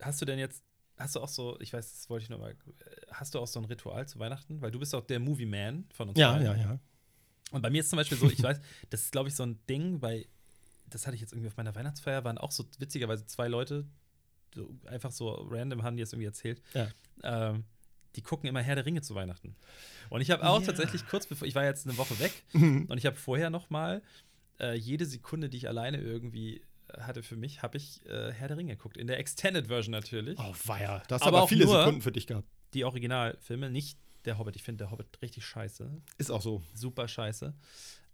hast 0.00 0.20
du 0.20 0.24
denn 0.26 0.38
jetzt, 0.40 0.62
hast 0.98 1.16
du 1.16 1.20
auch 1.20 1.28
so, 1.28 1.58
ich 1.60 1.72
weiß, 1.72 1.90
das 1.92 2.08
wollte 2.10 2.24
ich 2.24 2.30
nochmal, 2.30 2.54
hast 3.10 3.34
du 3.34 3.38
auch 3.40 3.46
so 3.46 3.60
ein 3.60 3.64
Ritual 3.66 4.06
zu 4.08 4.18
Weihnachten? 4.18 4.60
Weil 4.60 4.70
du 4.70 4.78
bist 4.78 4.94
auch 4.94 5.04
der 5.04 5.20
Movie 5.20 5.46
Man 5.46 5.86
von 5.92 6.08
uns 6.08 6.18
Ja, 6.18 6.32
beiden. 6.32 6.46
ja, 6.46 6.54
ja. 6.56 6.78
Und 7.52 7.62
bei 7.62 7.70
mir 7.70 7.80
ist 7.80 7.90
zum 7.90 7.96
Beispiel 7.98 8.18
so, 8.18 8.28
ich 8.30 8.42
weiß, 8.42 8.58
das 8.90 9.02
ist, 9.02 9.12
glaube 9.12 9.28
ich, 9.28 9.34
so 9.34 9.42
ein 9.44 9.58
Ding, 9.68 10.02
weil 10.02 10.26
das 10.88 11.06
hatte 11.06 11.14
ich 11.14 11.20
jetzt 11.20 11.32
irgendwie 11.32 11.48
auf 11.48 11.56
meiner 11.56 11.74
Weihnachtsfeier, 11.74 12.24
waren 12.24 12.38
auch 12.38 12.50
so 12.52 12.64
witzigerweise 12.78 13.26
zwei 13.26 13.48
Leute, 13.48 13.86
so, 14.54 14.74
einfach 14.86 15.12
so 15.12 15.30
random 15.50 15.82
haben 15.82 15.96
die 15.96 16.02
es 16.02 16.12
irgendwie 16.12 16.26
erzählt. 16.26 16.62
Ja. 16.74 16.88
Ähm, 17.22 17.64
die 18.14 18.22
gucken 18.22 18.48
immer 18.48 18.62
Herr 18.62 18.76
der 18.76 18.86
Ringe 18.86 19.02
zu 19.02 19.14
Weihnachten. 19.14 19.54
Und 20.08 20.22
ich 20.22 20.30
habe 20.30 20.46
auch 20.48 20.60
Ja. 20.60 20.66
tatsächlich 20.66 21.06
kurz 21.06 21.26
bevor, 21.26 21.46
ich 21.46 21.54
war 21.54 21.64
jetzt 21.64 21.86
eine 21.86 21.98
Woche 21.98 22.18
weg 22.18 22.32
Mhm. 22.54 22.86
und 22.88 22.96
ich 22.98 23.04
habe 23.04 23.16
vorher 23.16 23.50
noch 23.50 23.68
mal 23.68 24.02
äh, 24.58 24.74
jede 24.74 25.04
Sekunde, 25.04 25.50
die 25.50 25.58
ich 25.58 25.68
alleine 25.68 25.98
irgendwie 26.00 26.62
hatte 27.00 27.22
für 27.22 27.36
mich, 27.36 27.62
habe 27.62 27.76
ich 27.76 28.04
äh, 28.06 28.32
Herr 28.32 28.48
der 28.48 28.56
Ringe 28.56 28.76
geguckt. 28.76 28.96
In 28.96 29.06
der 29.06 29.18
Extended 29.18 29.66
Version 29.68 29.92
natürlich. 29.92 30.38
Oh, 30.38 30.54
weia. 30.64 31.02
Das 31.08 31.22
Aber 31.22 31.28
aber, 31.38 31.42
auch 31.42 31.48
viele 31.48 31.66
Sekunden 31.66 32.00
für 32.02 32.12
dich 32.12 32.26
gehabt. 32.26 32.48
Die 32.74 32.84
Originalfilme, 32.84 33.70
nicht 33.70 33.98
der 34.24 34.38
Hobbit. 34.38 34.56
Ich 34.56 34.62
finde 34.62 34.84
der 34.84 34.90
Hobbit 34.90 35.06
richtig 35.22 35.44
scheiße. 35.46 35.90
Ist 36.18 36.30
auch 36.30 36.42
so. 36.42 36.62
Super 36.74 37.06
scheiße. 37.08 37.54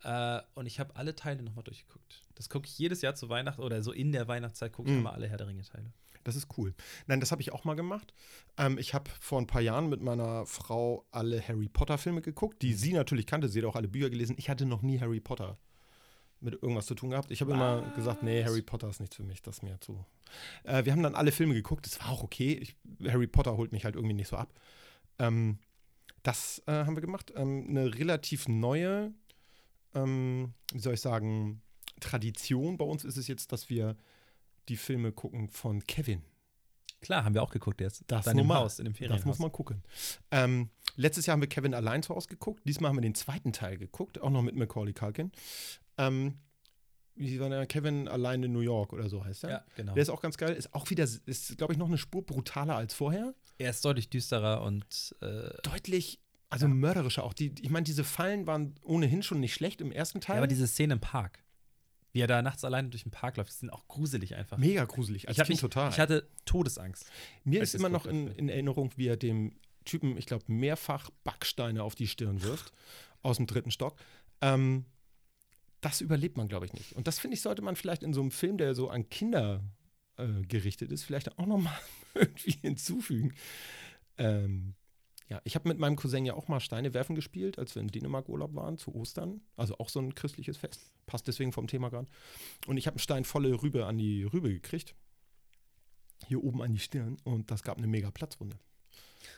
Äh, 0.05 0.41
und 0.55 0.67
ich 0.67 0.81
habe 0.81 0.95
alle 0.97 1.15
Teile 1.15 1.43
nochmal 1.43 1.65
durchgeguckt. 1.65 2.23
Das 2.35 2.49
gucke 2.49 2.67
ich 2.67 2.79
jedes 2.79 3.03
Jahr 3.03 3.15
zu 3.15 3.29
Weihnachten 3.29 3.63
oder 3.63 3.83
so 3.83 3.93
in 3.93 4.13
der 4.13 4.27
Weihnachtszeit 4.29 4.73
gucke 4.73 4.89
ich 4.89 4.95
Mhm. 4.95 5.01
immer 5.01 5.13
alle 5.13 5.29
Herr 5.29 5.37
der 5.39 5.47
Ringe-Teile. 5.47 5.93
Das 6.25 6.37
ist 6.37 6.49
cool. 6.57 6.73
Nein, 7.09 7.19
das 7.19 7.33
habe 7.33 7.43
ich 7.43 7.53
auch 7.53 7.65
mal 7.65 7.75
gemacht. 7.75 8.15
Ähm, 8.57 8.79
ich 8.79 8.95
habe 8.95 9.11
vor 9.21 9.41
ein 9.41 9.47
paar 9.49 9.61
Jahren 9.61 9.89
mit 9.89 10.01
meiner 10.03 10.47
Frau 10.47 11.05
alle 11.11 11.41
Harry 11.47 11.69
Potter-Filme 11.69 12.21
geguckt, 12.21 12.63
die 12.63 12.75
sie 12.75 12.93
natürlich 12.93 13.27
kannte. 13.27 13.49
Sie 13.49 13.59
hat 13.61 13.67
auch 13.67 13.75
alle 13.75 13.89
Bücher 13.89 14.09
gelesen. 14.11 14.37
Ich 14.39 14.49
hatte 14.49 14.65
noch 14.67 14.83
nie 14.83 15.01
Harry 15.01 15.19
Potter 15.21 15.59
mit 16.43 16.55
irgendwas 16.55 16.87
zu 16.87 16.95
tun 16.95 17.11
gehabt. 17.11 17.31
Ich 17.31 17.41
habe 17.41 17.53
immer 17.53 17.83
gesagt, 17.95 18.23
nee, 18.23 18.45
Harry 18.45 18.63
Potter 18.63 18.89
ist 18.89 19.01
nichts 19.01 19.17
für 19.17 19.23
mich, 19.23 19.43
das 19.43 19.57
ist 19.57 19.63
mir 19.63 19.79
zu. 19.81 20.05
Äh, 20.65 20.85
wir 20.85 20.93
haben 20.93 21.03
dann 21.03 21.15
alle 21.15 21.33
Filme 21.33 21.55
geguckt. 21.55 21.87
Das 21.87 22.01
war 22.01 22.11
auch 22.11 22.23
okay. 22.23 22.53
Ich, 22.55 22.77
Harry 23.11 23.27
Potter 23.27 23.57
holt 23.57 23.73
mich 23.73 23.85
halt 23.85 23.97
irgendwie 23.97 24.15
nicht 24.15 24.29
so 24.29 24.37
ab. 24.37 24.53
Ähm, 25.19 25.59
das 26.23 26.63
äh, 26.67 26.73
haben 26.73 26.97
wir 26.97 27.01
gemacht. 27.01 27.33
Ähm, 27.37 27.67
eine 27.69 27.95
relativ 27.95 28.49
neue, 28.49 29.13
ähm, 29.95 30.55
wie 30.73 30.81
soll 30.81 30.95
ich 30.95 31.01
sagen, 31.01 31.63
Tradition 32.01 32.77
bei 32.77 32.85
uns 32.85 33.05
ist 33.05 33.17
es 33.17 33.29
jetzt, 33.29 33.53
dass 33.53 33.71
wir 33.71 33.97
die 34.69 34.77
Filme 34.77 35.13
gucken 35.13 35.49
von 35.49 35.85
Kevin. 35.85 36.23
Klar, 37.01 37.25
haben 37.25 37.35
wir 37.35 37.43
auch 37.43 37.51
geguckt 37.51 37.81
jetzt. 37.81 38.05
Das 38.07 38.27
normal. 38.33 38.63
Haus, 38.63 38.79
in 38.79 38.85
dem 38.85 39.09
Das 39.09 39.25
muss 39.25 39.41
man 39.41 39.51
gucken. 39.51 39.83
Ähm, 40.31 40.71
letztes 40.95 41.27
Jahr 41.27 41.33
haben 41.35 41.41
wir 41.41 41.49
Kevin 41.49 41.75
allein 41.75 42.03
zu 42.03 42.15
Hause 42.15 42.29
geguckt. 42.29 42.63
Diesmal 42.65 42.91
haben 42.91 42.97
wir 42.97 43.03
den 43.03 43.17
zweiten 43.17 43.53
Teil 43.53 43.77
geguckt, 43.77 44.21
auch 44.21 44.31
noch 44.31 44.43
mit 44.43 44.55
Macaulay 44.55 44.93
Culkin. 44.93 45.33
Ähm, 45.99 46.39
wie 47.15 47.39
war 47.41 47.49
der? 47.51 47.67
Kevin 47.67 48.09
allein 48.09 48.43
in 48.43 48.53
New 48.53 48.61
York 48.61 48.93
oder 48.93 49.09
so 49.09 49.25
heißt 49.25 49.45
er. 49.45 49.51
Ja, 49.51 49.65
genau. 49.77 49.95
Der 49.95 50.03
ist 50.03 50.09
auch 50.09 50.23
ganz 50.23 50.37
geil. 50.39 50.55
Ist 50.55 50.75
auch 50.75 50.89
wieder, 50.91 51.05
ist, 51.05 51.59
glaube 51.59 51.73
ich, 51.73 51.79
noch 51.79 51.89
eine 51.89 51.99
Spur 51.99 52.25
brutaler 52.25 52.77
als 52.77 52.95
vorher. 52.95 53.35
Er 53.59 53.71
ist 53.71 53.85
deutlich 53.85 54.09
düsterer 54.09 54.63
und 54.63 55.15
äh, 55.21 55.51
Deutlich, 55.63 56.21
also 56.49 56.69
mörderischer 56.69 57.25
auch. 57.25 57.35
Die, 57.35 57.55
ich 57.61 57.71
meine, 57.71 57.85
diese 57.85 58.05
Fallen 58.05 58.47
waren 58.47 58.75
ohnehin 58.83 59.23
schon 59.23 59.41
nicht 59.41 59.55
schlecht 59.55 59.81
im 59.81 59.93
ersten 59.93 60.21
Teil. 60.21 60.37
ja, 60.37 60.41
aber 60.41 60.47
diese 60.47 60.67
Szene 60.67 60.95
im 60.95 61.01
Park, 61.01 61.45
wie 62.13 62.21
er 62.21 62.27
da 62.27 62.41
nachts 62.41 62.65
alleine 62.65 62.89
durch 62.89 63.03
den 63.03 63.13
Park 63.13 63.37
läuft, 63.37 63.51
die 63.51 63.57
sind 63.57 63.71
auch 63.71 63.87
gruselig 63.89 64.35
einfach. 64.35 64.57
Mega 64.57 64.85
gruselig. 64.85 65.29
Als 65.29 65.39
ich, 65.39 65.49
mich, 65.49 65.61
total. 65.61 65.91
ich 65.91 65.99
hatte 66.01 66.29
Todesangst. 66.47 67.07
Mir 67.45 67.63
ist 67.63 67.75
immer 67.75 67.91
noch 67.91 68.07
in, 68.07 68.29
in 68.29 68.49
Erinnerung, 68.49 68.91
wie 68.97 69.09
er 69.09 69.17
dem 69.17 69.55
Typen, 69.85 70.17
ich 70.17 70.27
glaube, 70.27 70.45
mehrfach 70.47 71.11
Backsteine 71.25 71.83
auf 71.83 71.95
die 71.95 72.07
Stirn 72.07 72.43
wirft. 72.43 72.73
aus 73.23 73.37
dem 73.37 73.47
dritten 73.47 73.71
Stock. 73.71 73.97
Ähm, 74.41 74.87
das 75.83 76.01
überlebt 76.01 76.37
man, 76.37 76.49
glaube 76.49 76.65
ich, 76.65 76.73
nicht. 76.73 76.93
Und 76.95 77.07
das, 77.07 77.19
finde 77.19 77.35
ich, 77.35 77.43
sollte 77.43 77.61
man 77.61 77.77
vielleicht 77.77 78.03
in 78.03 78.15
so 78.15 78.21
einem 78.23 78.31
Film, 78.31 78.57
der 78.57 78.75
so 78.75 78.89
an 78.89 79.09
Kinder 79.11 79.63
äh, 80.17 80.43
gerichtet 80.43 80.91
ist, 80.93 81.03
vielleicht 81.03 81.39
auch 81.39 81.47
nochmal 81.47 81.79
irgendwie 82.15 82.53
hinzufügen. 82.53 83.35
Ähm, 84.17 84.75
ja, 85.29 85.41
ich 85.45 85.55
habe 85.55 85.69
mit 85.69 85.79
meinem 85.79 85.97
Cousin 85.97 86.25
ja 86.25 86.35
auch 86.35 86.49
mal 86.49 86.61
Steine 86.61 86.95
werfen 86.95 87.17
gespielt, 87.17 87.59
als 87.59 87.75
wir 87.75 87.83
in 87.83 87.89
Dänemark 87.89 88.29
Urlaub 88.29 88.55
waren, 88.55 88.79
zu 88.79 88.95
Ostern. 88.95 89.41
Also 89.57 89.77
auch 89.79 89.89
so 89.89 89.99
ein 89.99 90.15
christliches 90.15 90.57
Fest. 90.57 90.93
Passt 91.07 91.27
deswegen 91.27 91.53
vom 91.53 91.67
Thema 91.67 91.89
gerade. 91.89 92.09
Und 92.67 92.77
ich 92.77 92.87
habe 92.87 92.95
einen 92.95 93.01
Stein 93.01 93.25
volle 93.25 93.63
Rübe 93.63 93.87
an 93.87 93.99
die 93.99 94.23
Rübe 94.23 94.51
gekriegt. 94.51 94.95
Hier 96.29 96.45
oben 96.45 96.63
an 96.63 96.73
die 96.73 96.79
Stirn. 96.79 97.17
Und 97.25 97.51
das 97.51 97.65
gab 97.65 97.79
eine 97.79 97.89
mega 97.89 98.11
Platzwunde. 98.11 98.59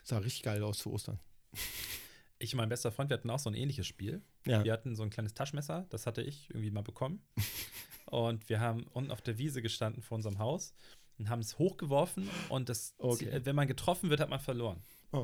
Sah 0.02 0.18
richtig 0.18 0.42
geil 0.42 0.62
aus 0.62 0.78
zu 0.78 0.92
Ostern. 0.92 1.20
Ich 2.44 2.52
und 2.54 2.58
mein 2.58 2.68
bester 2.68 2.92
Freund, 2.92 3.08
wir 3.10 3.16
hatten 3.16 3.30
auch 3.30 3.38
so 3.38 3.48
ein 3.50 3.54
ähnliches 3.54 3.86
Spiel. 3.86 4.22
Ja. 4.46 4.62
Wir 4.64 4.72
hatten 4.72 4.94
so 4.96 5.02
ein 5.02 5.10
kleines 5.10 5.32
Taschenmesser, 5.34 5.86
das 5.88 6.06
hatte 6.06 6.22
ich 6.22 6.50
irgendwie 6.50 6.70
mal 6.70 6.82
bekommen. 6.82 7.22
und 8.06 8.48
wir 8.48 8.60
haben 8.60 8.84
unten 8.92 9.10
auf 9.10 9.22
der 9.22 9.38
Wiese 9.38 9.62
gestanden 9.62 10.02
vor 10.02 10.16
unserem 10.16 10.38
Haus 10.38 10.74
und 11.18 11.28
haben 11.30 11.40
es 11.40 11.58
hochgeworfen 11.58 12.28
und 12.50 12.68
das, 12.68 12.94
Okay. 12.98 13.40
wenn 13.44 13.56
man 13.56 13.66
getroffen 13.66 14.10
wird, 14.10 14.20
hat 14.20 14.28
man 14.28 14.40
verloren. 14.40 14.82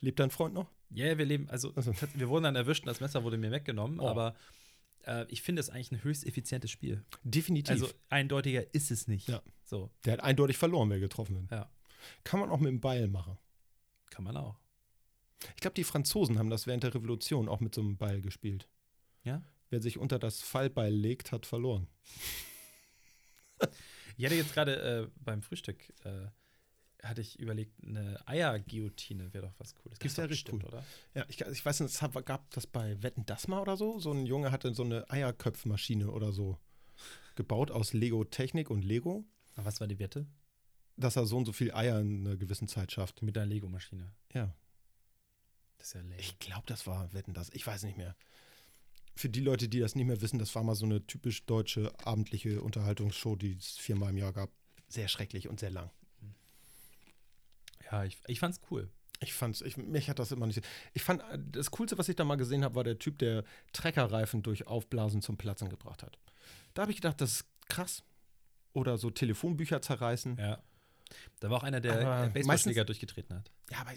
Lebt 0.00 0.18
dein 0.20 0.30
Freund 0.30 0.54
noch? 0.54 0.70
Ja, 0.90 1.06
yeah, 1.06 1.18
wir 1.18 1.24
leben, 1.26 1.48
also 1.50 1.72
Also. 1.74 1.92
wir 2.14 2.28
wurden 2.28 2.44
dann 2.44 2.56
erwischt 2.56 2.82
und 2.84 2.86
das 2.88 3.00
Messer 3.00 3.22
wurde 3.24 3.36
mir 3.36 3.50
weggenommen, 3.50 4.00
Oh. 4.00 4.08
aber 4.08 4.34
äh, 5.06 5.26
ich 5.28 5.42
finde 5.42 5.60
es 5.60 5.68
eigentlich 5.70 5.92
ein 5.92 6.02
höchst 6.04 6.24
effizientes 6.26 6.70
Spiel. 6.70 7.04
Definitiv. 7.24 7.72
Also 7.72 7.88
eindeutiger 8.08 8.72
ist 8.74 8.90
es 8.90 9.06
nicht. 9.08 9.28
Ja. 9.28 9.42
So, 9.64 9.90
Der 10.04 10.14
hat 10.14 10.20
eindeutig 10.20 10.56
verloren, 10.56 10.88
wer 10.90 11.00
getroffen 11.00 11.36
wird. 11.36 11.50
ja, 11.50 11.70
Kann 12.24 12.40
man 12.40 12.50
auch 12.50 12.58
mit 12.58 12.68
dem 12.70 12.80
Beil 12.80 13.08
machen. 13.08 13.36
kann 14.10 14.24
man 14.24 14.36
auch. 14.36 14.56
Ich 15.54 15.60
glaube, 15.60 15.74
die 15.74 15.84
Franzosen 15.84 16.38
haben 16.38 16.50
das 16.50 16.66
während 16.66 16.82
der 16.82 16.94
Revolution 16.94 17.48
auch 17.48 17.60
mit 17.60 17.74
so 17.74 17.80
einem 17.80 17.96
Beil 17.96 18.20
gespielt. 18.20 18.68
Ja? 19.24 19.42
Wer 19.70 19.80
sich 19.82 19.98
unter 19.98 20.18
das 20.18 20.40
Fallbeil 20.42 20.92
legt, 20.92 21.30
hat 21.32 21.46
verloren. 21.46 21.86
Ich 24.16 24.24
hatte 24.24 24.34
jetzt 24.34 24.52
gerade 24.54 24.80
äh, 24.80 25.08
beim 25.24 25.42
Frühstück, 25.42 25.92
äh, 26.04 26.26
hatte 27.06 27.20
ich 27.20 27.38
überlegt, 27.38 27.72
eine 27.84 28.18
Eierguillotine 28.26 29.32
wäre 29.32 29.46
doch 29.46 29.54
was 29.58 29.74
Cooles. 29.76 29.98
Ist 30.00 30.18
doch 30.18 30.24
ja 30.24 30.28
richtig 30.28 30.54
cool. 30.54 30.64
oder? 30.64 30.84
Ja, 31.14 31.24
ich, 31.28 31.40
ich 31.40 31.64
weiß 31.64 31.80
nicht, 31.80 31.90
es 31.94 32.02
hab- 32.02 32.24
gab 32.26 32.50
das 32.50 32.66
bei 32.66 33.00
Wetten 33.02 33.24
das 33.26 33.46
mal 33.46 33.60
oder 33.60 33.76
so? 33.76 34.00
So 34.00 34.12
ein 34.12 34.26
Junge 34.26 34.50
hatte 34.50 34.74
so 34.74 34.82
eine 34.82 35.08
Eierköpfmaschine 35.10 36.10
oder 36.10 36.32
so 36.32 36.58
gebaut 37.36 37.70
aus 37.70 37.92
Lego-Technik 37.92 38.70
und 38.70 38.84
Lego, 38.84 39.24
Aber 39.54 39.66
was 39.66 39.80
war 39.80 39.86
die 39.86 39.98
Wette? 40.00 40.26
dass 40.96 41.14
er 41.14 41.26
so 41.26 41.36
und 41.36 41.44
so 41.44 41.52
viel 41.52 41.72
Eier 41.72 42.00
in 42.00 42.26
einer 42.26 42.36
gewissen 42.36 42.66
Zeit 42.66 42.90
schafft. 42.90 43.22
Mit 43.22 43.38
einer 43.38 43.46
Lego-Maschine. 43.46 44.10
Ja, 44.34 44.52
Das 45.78 45.88
ist 45.88 45.94
ja 45.94 46.00
lame. 46.00 46.16
ich 46.18 46.38
glaube, 46.38 46.64
das 46.66 46.86
war 46.86 47.12
Wetten 47.12 47.34
das. 47.34 47.50
Ich 47.50 47.66
weiß 47.66 47.82
nicht 47.84 47.96
mehr. 47.96 48.16
Für 49.14 49.28
die 49.28 49.40
Leute, 49.40 49.68
die 49.68 49.80
das 49.80 49.94
nicht 49.94 50.06
mehr 50.06 50.20
wissen, 50.20 50.38
das 50.38 50.54
war 50.54 50.62
mal 50.62 50.74
so 50.74 50.86
eine 50.86 51.04
typisch 51.06 51.44
deutsche 51.44 51.92
abendliche 52.04 52.62
Unterhaltungsshow, 52.62 53.34
die 53.36 53.56
es 53.56 53.76
viermal 53.76 54.10
im 54.10 54.16
Jahr 54.16 54.32
gab. 54.32 54.50
Sehr 54.88 55.08
schrecklich 55.08 55.48
und 55.48 55.58
sehr 55.60 55.70
lang. 55.70 55.90
ja, 57.90 58.04
ich, 58.04 58.18
ich 58.26 58.38
fand's 58.38 58.60
cool. 58.70 58.88
Ich 59.20 59.32
fand's, 59.32 59.60
ich, 59.62 59.76
mich 59.76 60.08
hat 60.08 60.20
das 60.20 60.30
immer 60.30 60.46
nicht. 60.46 60.62
Ich 60.92 61.02
fand, 61.02 61.22
äh, 61.22 61.38
das 61.50 61.70
Coolste, 61.72 61.98
was 61.98 62.08
ich 62.08 62.16
da 62.16 62.24
mal 62.24 62.36
gesehen 62.36 62.62
habe, 62.62 62.76
war 62.76 62.84
der 62.84 62.98
Typ, 62.98 63.18
der 63.18 63.44
Treckerreifen 63.72 64.42
durch 64.42 64.66
Aufblasen 64.66 65.22
zum 65.22 65.36
Platzen 65.36 65.68
gebracht 65.68 66.02
hat. 66.02 66.18
Da 66.74 66.82
habe 66.82 66.92
ich 66.92 66.98
gedacht, 66.98 67.20
das 67.20 67.32
ist 67.32 67.44
krass. 67.68 68.04
Oder 68.72 68.98
so 68.98 69.10
Telefonbücher 69.10 69.82
zerreißen. 69.82 70.36
Ja, 70.36 70.48
Ja. 70.48 70.62
Da 71.40 71.50
war 71.50 71.58
auch 71.58 71.62
einer, 71.62 71.80
der 71.80 72.26
äh, 72.26 72.28
Baseballschläger 72.28 72.84
durchgetreten 72.84 73.34
hat. 73.36 73.50
aber 73.80 73.92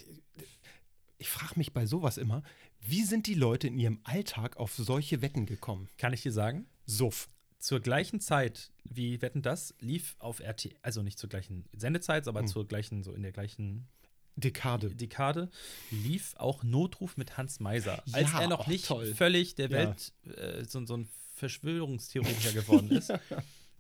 ich, 1.22 1.30
frage 1.30 1.54
mich 1.58 1.74
bei 1.74 1.86
sowas 1.86 2.18
immer, 2.18 2.44
wie 2.82 3.04
sind 3.04 3.28
die 3.28 3.34
Leute 3.36 3.68
in 3.68 3.78
ihrem 3.80 4.00
Alltag 4.04 4.58
auf 4.58 4.74
solche 4.76 5.22
Wetten 5.22 5.46
gekommen? 5.46 5.88
Kann 5.98 6.14
ich 6.14 6.22
dir 6.22 6.32
sagen? 6.32 6.66
Suff. 6.86 7.30
Zur 7.60 7.80
gleichen 7.80 8.20
Zeit 8.20 8.72
wie 8.84 9.22
Wetten 9.22 9.42
das 9.44 9.76
lief 9.80 10.16
auf 10.20 10.42
RT, 10.42 10.70
also 10.82 11.04
nicht 11.04 11.20
zur 11.20 11.30
gleichen 11.30 11.66
Sendezeit, 11.74 12.28
aber 12.28 12.40
Hm. 12.42 12.48
zur 12.48 12.68
gleichen, 12.68 13.04
so 13.04 13.14
in 13.14 13.22
der 13.22 13.32
gleichen 13.32 13.88
Dekade. 14.36 14.96
Dekade, 14.96 15.50
lief 15.92 16.34
auch 16.38 16.64
Notruf 16.64 17.18
mit 17.18 17.38
Hans 17.38 17.60
Meiser. 17.60 18.02
Ja, 18.08 18.14
als 18.16 18.34
er 18.34 18.48
noch 18.48 18.66
oh, 18.66 18.70
nicht 18.70 18.86
toll. 18.86 19.14
völlig 19.14 19.56
der 19.56 19.70
Ja. 19.70 19.78
Welt 19.78 20.14
äh, 20.38 20.66
so, 20.66 20.84
so 20.86 20.98
ein 20.98 21.08
Verschwörungstheoretiker 21.36 22.54
geworden 22.54 22.92
ist. 22.92 23.14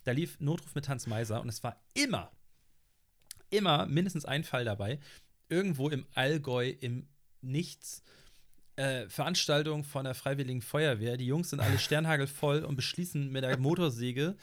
Da 0.03 0.13
lief 0.13 0.39
Notruf 0.39 0.73
mit 0.73 0.89
Hans 0.89 1.05
Meiser 1.05 1.41
und 1.41 1.47
es 1.49 1.61
war 1.63 1.79
immer, 1.93 2.31
immer 3.51 3.85
mindestens 3.85 4.25
ein 4.25 4.43
Fall 4.43 4.65
dabei, 4.65 4.99
irgendwo 5.47 5.89
im 5.89 6.07
Allgäu, 6.15 6.69
im 6.69 7.07
Nichts, 7.41 8.03
äh, 8.75 9.07
Veranstaltung 9.09 9.83
von 9.83 10.05
der 10.05 10.15
Freiwilligen 10.15 10.61
Feuerwehr. 10.61 11.17
Die 11.17 11.25
Jungs 11.25 11.49
sind 11.49 11.59
alle 11.59 11.79
sternhagelvoll 11.79 12.63
und 12.63 12.75
beschließen 12.75 13.31
mit 13.31 13.43
der 13.43 13.57
Motorsäge 13.57 14.35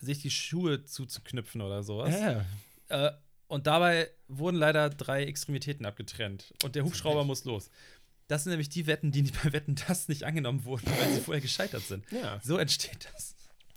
sich 0.00 0.20
die 0.20 0.30
Schuhe 0.30 0.84
zuzuknüpfen 0.84 1.60
oder 1.60 1.82
sowas. 1.82 2.14
Ja, 2.18 2.44
Äh, 2.88 3.12
und 3.48 3.66
dabei 3.66 4.10
wurden 4.28 4.56
leider 4.56 4.90
drei 4.90 5.24
Extremitäten 5.24 5.86
abgetrennt. 5.86 6.52
Und 6.64 6.74
der 6.74 6.84
Hubschrauber 6.84 7.24
muss 7.24 7.44
los. 7.44 7.70
Das 8.28 8.42
sind 8.42 8.50
nämlich 8.50 8.68
die 8.68 8.86
Wetten, 8.88 9.12
die 9.12 9.22
bei 9.22 9.52
Wetten 9.52 9.76
das 9.88 10.08
nicht 10.08 10.24
angenommen 10.24 10.64
wurden, 10.64 10.86
weil 10.86 11.12
sie 11.14 11.20
vorher 11.20 11.40
gescheitert 11.40 11.82
sind. 11.82 12.04
ja. 12.10 12.40
So 12.42 12.58
entsteht 12.58 13.08
das. 13.14 13.36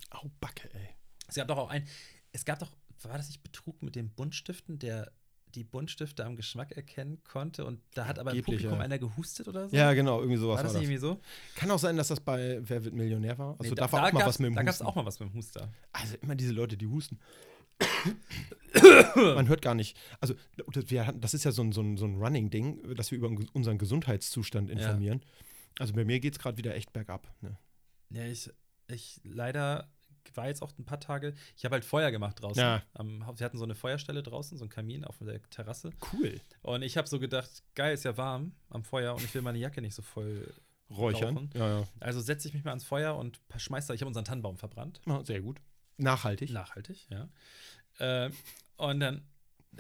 Au, 0.10 0.30
Backe, 0.40 0.70
ey. 0.74 0.90
Es 1.28 1.36
gab 1.36 1.48
doch 1.48 1.58
auch 1.58 1.70
ein, 1.70 1.88
es 2.32 2.46
gab 2.46 2.58
doch, 2.60 2.72
war 3.04 3.18
das 3.18 3.28
nicht 3.28 3.44
Betrug 3.44 3.82
mit 3.84 3.96
den 3.96 4.10
Buntstiften, 4.10 4.80
der 4.80 5.12
die 5.56 5.64
Buntstifte 5.64 6.26
am 6.26 6.36
Geschmack 6.36 6.72
erkennen 6.74 7.22
konnte 7.24 7.66
und 7.66 7.82
da 7.94 8.06
hat 8.06 8.20
aber 8.20 8.34
im 8.34 8.44
Publikum 8.44 8.74
ja. 8.74 8.80
einer 8.80 9.00
gehustet 9.00 9.48
oder 9.48 9.68
so? 9.70 9.76
Ja, 9.76 9.94
genau, 9.94 10.20
irgendwie 10.20 10.38
sowas 10.38 10.58
war 10.58 10.64
das 10.64 10.74
war 10.74 10.82
nicht 10.82 10.92
das. 10.92 11.04
irgendwie 11.04 11.22
so? 11.22 11.56
Kann 11.56 11.72
auch 11.72 11.80
sein, 11.80 11.98
dass 11.98 12.10
das 12.10 12.20
bei 12.20 12.60
Wer 12.62 12.84
wird 12.84 12.94
Millionär 12.94 13.38
war. 13.38 13.56
Also 13.60 13.72
Nee, 13.72 13.76
da, 13.76 13.92
war 13.92 14.08
auch 14.08 14.12
mal 14.12 14.26
was 14.26 14.40
mit 14.40 14.48
dem 14.48 14.56
Da 14.56 14.64
gab 14.64 14.74
es 14.74 14.82
auch 14.82 14.96
mal 14.96 15.06
was 15.06 15.20
mit 15.20 15.30
dem 15.30 15.36
Huster. 15.36 15.72
Also 15.92 16.16
immer 16.22 16.36
diese 16.36 16.54
Leute, 16.54 16.78
die 16.78 16.88
husten. 16.88 17.20
Man 19.16 19.48
hört 19.48 19.62
gar 19.62 19.76
nicht. 19.76 19.98
Also, 20.20 20.36
das- 20.74 20.90
wir 20.90 21.12
das 21.14 21.34
ist 21.34 21.46
ja 21.46 21.52
so 21.52 21.64
ein, 21.64 21.72
so 21.72 21.82
ein, 21.82 21.98
so 21.98 22.06
ein 22.06 22.16
Running-Ding, 22.16 22.96
dass 22.96 23.12
wir 23.12 23.18
über 23.18 23.30
unseren 23.54 23.78
Gesundheitszustand 23.78 24.70
informieren. 24.70 25.22
Also 25.80 25.94
bei 25.94 26.04
mir 26.04 26.20
geht 26.20 26.34
es 26.34 26.40
gerade 26.40 26.58
wieder 26.58 26.76
echt 26.76 26.92
bergab. 26.94 27.34
Ne? 27.42 27.58
Ja, 28.10 28.26
ich, 28.26 28.50
ich 28.88 29.22
leider 29.24 29.90
war 30.36 30.48
jetzt 30.48 30.62
auch 30.62 30.72
ein 30.78 30.86
paar 30.86 31.00
Tage, 31.00 31.34
ich 31.58 31.66
habe 31.66 31.74
halt 31.74 31.86
Feuer 31.86 32.12
gemacht 32.12 32.42
draußen. 32.42 32.62
Ja. 32.62 32.82
Am, 32.94 33.20
wir 33.38 33.46
hatten 33.46 33.58
so 33.58 33.64
eine 33.64 33.76
Feuerstelle 33.76 34.24
draußen, 34.24 34.58
so 34.58 34.64
einen 34.64 34.70
Kamin 34.70 35.04
auf 35.06 35.18
der 35.20 35.42
Terrasse. 35.50 35.92
Cool. 36.14 36.40
Und 36.62 36.82
ich 36.82 36.98
habe 36.98 37.08
so 37.08 37.20
gedacht, 37.20 37.64
geil, 37.76 37.94
ist 37.94 38.04
ja 38.06 38.16
warm 38.18 38.54
am 38.70 38.84
Feuer 38.84 39.16
und 39.16 39.24
ich 39.24 39.34
will 39.34 39.42
meine 39.42 39.58
Jacke 39.58 39.82
nicht 39.82 39.96
so 39.96 40.02
voll. 40.02 40.52
Räuchern. 40.92 41.52
Ja, 41.54 41.82
ja. 41.82 41.88
Also 42.00 42.20
setze 42.20 42.48
ich 42.48 42.56
mich 42.56 42.64
mal 42.64 42.72
ans 42.72 42.84
Feuer 42.84 43.16
und 43.16 43.40
schmeiß 43.56 43.86
da, 43.86 43.94
ich 43.94 44.02
habe 44.02 44.08
unseren 44.08 44.26
Tannenbaum 44.26 44.58
verbrannt. 44.58 45.00
Ah, 45.06 45.24
Sehr 45.24 45.40
gut. 45.42 45.62
Nachhaltig. 45.98 46.50
Nachhaltig, 46.50 47.08
ja. 47.12 47.30
Äh, 48.00 48.32
und 48.78 49.00
dann 49.00 49.24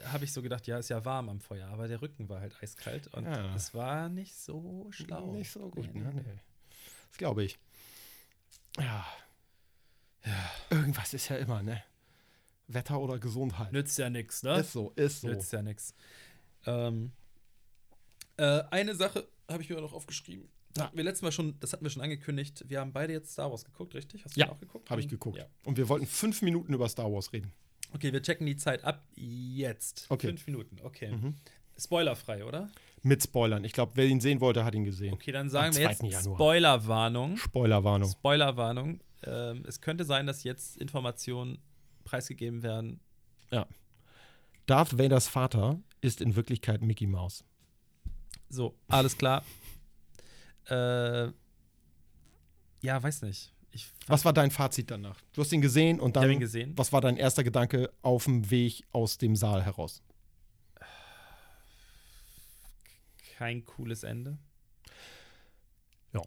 habe 0.06 0.23
ich 0.25 0.32
so 0.32 0.43
gedacht, 0.43 0.67
ja, 0.67 0.78
ist 0.78 0.89
ja 0.89 1.04
warm 1.06 1.30
am 1.30 1.39
Feuer, 1.39 1.67
aber 1.69 1.88
der 1.88 2.02
Rücken 2.04 2.30
war 2.30 2.41
halt 2.41 2.56
eiskalt 2.62 3.08
und 3.08 3.25
Ja. 3.25 3.56
es 3.56 3.73
war 3.73 4.08
nicht 4.08 4.36
so 4.36 4.86
schlau. 4.91 5.32
Nicht 5.34 5.49
so 5.52 5.71
gut, 5.71 5.91
Nee, 5.95 6.02
ne? 6.02 6.12
Nee. 6.13 6.39
Das 7.10 7.17
glaube 7.17 7.43
ich. 7.43 7.58
Ja. 8.78 9.04
Ja. 10.25 10.77
Irgendwas 10.77 11.13
ist 11.13 11.29
ja 11.29 11.38
immer, 11.38 11.62
ne? 11.63 11.84
Wetter 12.67 12.99
oder 12.99 13.17
Gesundheit. 13.19 13.71
Nützt 13.71 13.97
ja 13.97 14.10
nichts, 14.10 14.43
ne? 14.43 14.60
Ist 14.60 14.73
so, 14.73 14.91
ist 14.95 15.21
so. 15.21 15.27
Nützt 15.27 15.51
ja 15.51 15.62
nichts. 15.62 15.95
Ähm, 16.65 17.12
äh, 18.38 18.63
eine 18.69 18.95
Sache 18.95 19.27
habe 19.49 19.63
ich 19.63 19.69
mir 19.69 19.82
noch 19.82 19.93
aufgeschrieben. 19.93 20.47
Da 20.73 20.86
hatten 20.86 20.97
wir 20.97 21.03
letztes 21.03 21.23
Mal 21.23 21.32
schon, 21.32 21.60
das 21.60 21.73
hatten 21.73 21.84
wir 21.84 21.89
schon 21.89 22.03
angekündigt. 22.03 22.63
Wir 22.67 22.79
haben 22.79 22.93
beide 22.93 23.12
jetzt 23.13 23.32
Star 23.32 23.49
Wars 23.49 23.65
geguckt, 23.65 23.95
richtig? 23.95 24.23
Hast 24.23 24.36
du 24.36 24.39
Ja, 24.39 24.51
auch 24.51 24.60
geguckt? 24.60 24.89
Habe 24.89 25.01
ich 25.01 25.08
geguckt. 25.08 25.38
Ja. 25.38 25.45
Und 25.65 25.77
wir 25.77 25.89
wollten 25.89 26.05
fünf 26.05 26.41
Minuten 26.43 26.73
über 26.73 26.88
Star 26.88 27.12
Wars 27.12 27.34
reden. 27.34 27.51
Okay, 27.91 28.13
wir 28.13 28.21
checken 28.21 28.45
die 28.45 28.55
Zeit 28.55 28.84
ab 28.84 29.03
jetzt. 29.15 30.05
Okay. 30.10 30.27
Fünf 30.27 30.45
Minuten, 30.45 30.77
okay. 30.84 31.12
Mhm. 31.12 31.36
Spoilerfrei, 31.77 32.45
oder? 32.45 32.69
Mit 33.01 33.23
Spoilern. 33.23 33.63
Ich 33.63 33.73
glaube, 33.73 33.93
wer 33.95 34.05
ihn 34.05 34.19
sehen 34.19 34.41
wollte, 34.41 34.63
hat 34.63 34.75
ihn 34.75 34.84
gesehen. 34.84 35.13
Okay, 35.13 35.32
dann 35.32 35.49
sagen 35.49 35.75
wir 35.75 35.84
jetzt 35.89 35.99
2. 35.99 36.08
Januar. 36.08 36.36
Spoilerwarnung. 36.36 37.38
Spoilerwarnung. 37.38 38.10
Spoilerwarnung. 38.12 38.99
Ähm, 39.23 39.63
es 39.67 39.82
könnte 39.82 40.05
sein, 40.05 40.25
dass 40.27 40.43
jetzt 40.43 40.77
Informationen 40.77 41.60
preisgegeben 42.03 42.63
werden. 42.63 42.99
Darth 44.69 44.99
Vaders 44.99 45.27
Vater 45.27 45.79
ist 45.99 46.21
in 46.21 46.36
Wirklichkeit 46.36 46.84
Mickey 46.84 47.08
Mouse. 47.08 47.43
So, 48.49 48.75
alles 48.88 49.17
klar. 49.17 49.43
Äh, 50.67 51.32
ja, 52.82 53.01
weiß 53.01 53.23
nicht. 53.23 53.51
Ich 53.71 53.91
Was 54.05 54.25
war 54.25 54.34
dein 54.34 54.51
Fazit 54.51 54.91
danach? 54.91 55.19
Du 55.34 55.41
hast 55.41 55.51
ihn 55.53 55.62
gesehen 55.62 55.99
und 55.99 56.10
ich 56.10 56.21
dann, 56.21 56.29
ihn 56.29 56.39
gesehen. 56.39 56.73
was 56.77 56.93
war 56.93 57.01
dein 57.01 57.17
erster 57.17 57.43
Gedanke 57.43 57.91
auf 58.03 58.25
dem 58.25 58.51
Weg 58.51 58.84
aus 58.91 59.17
dem 59.17 59.36
Saal 59.36 59.63
heraus? 59.63 60.03
Kein 63.38 63.65
cooles 63.65 64.03
Ende. 64.03 64.38
Ja. 66.13 66.21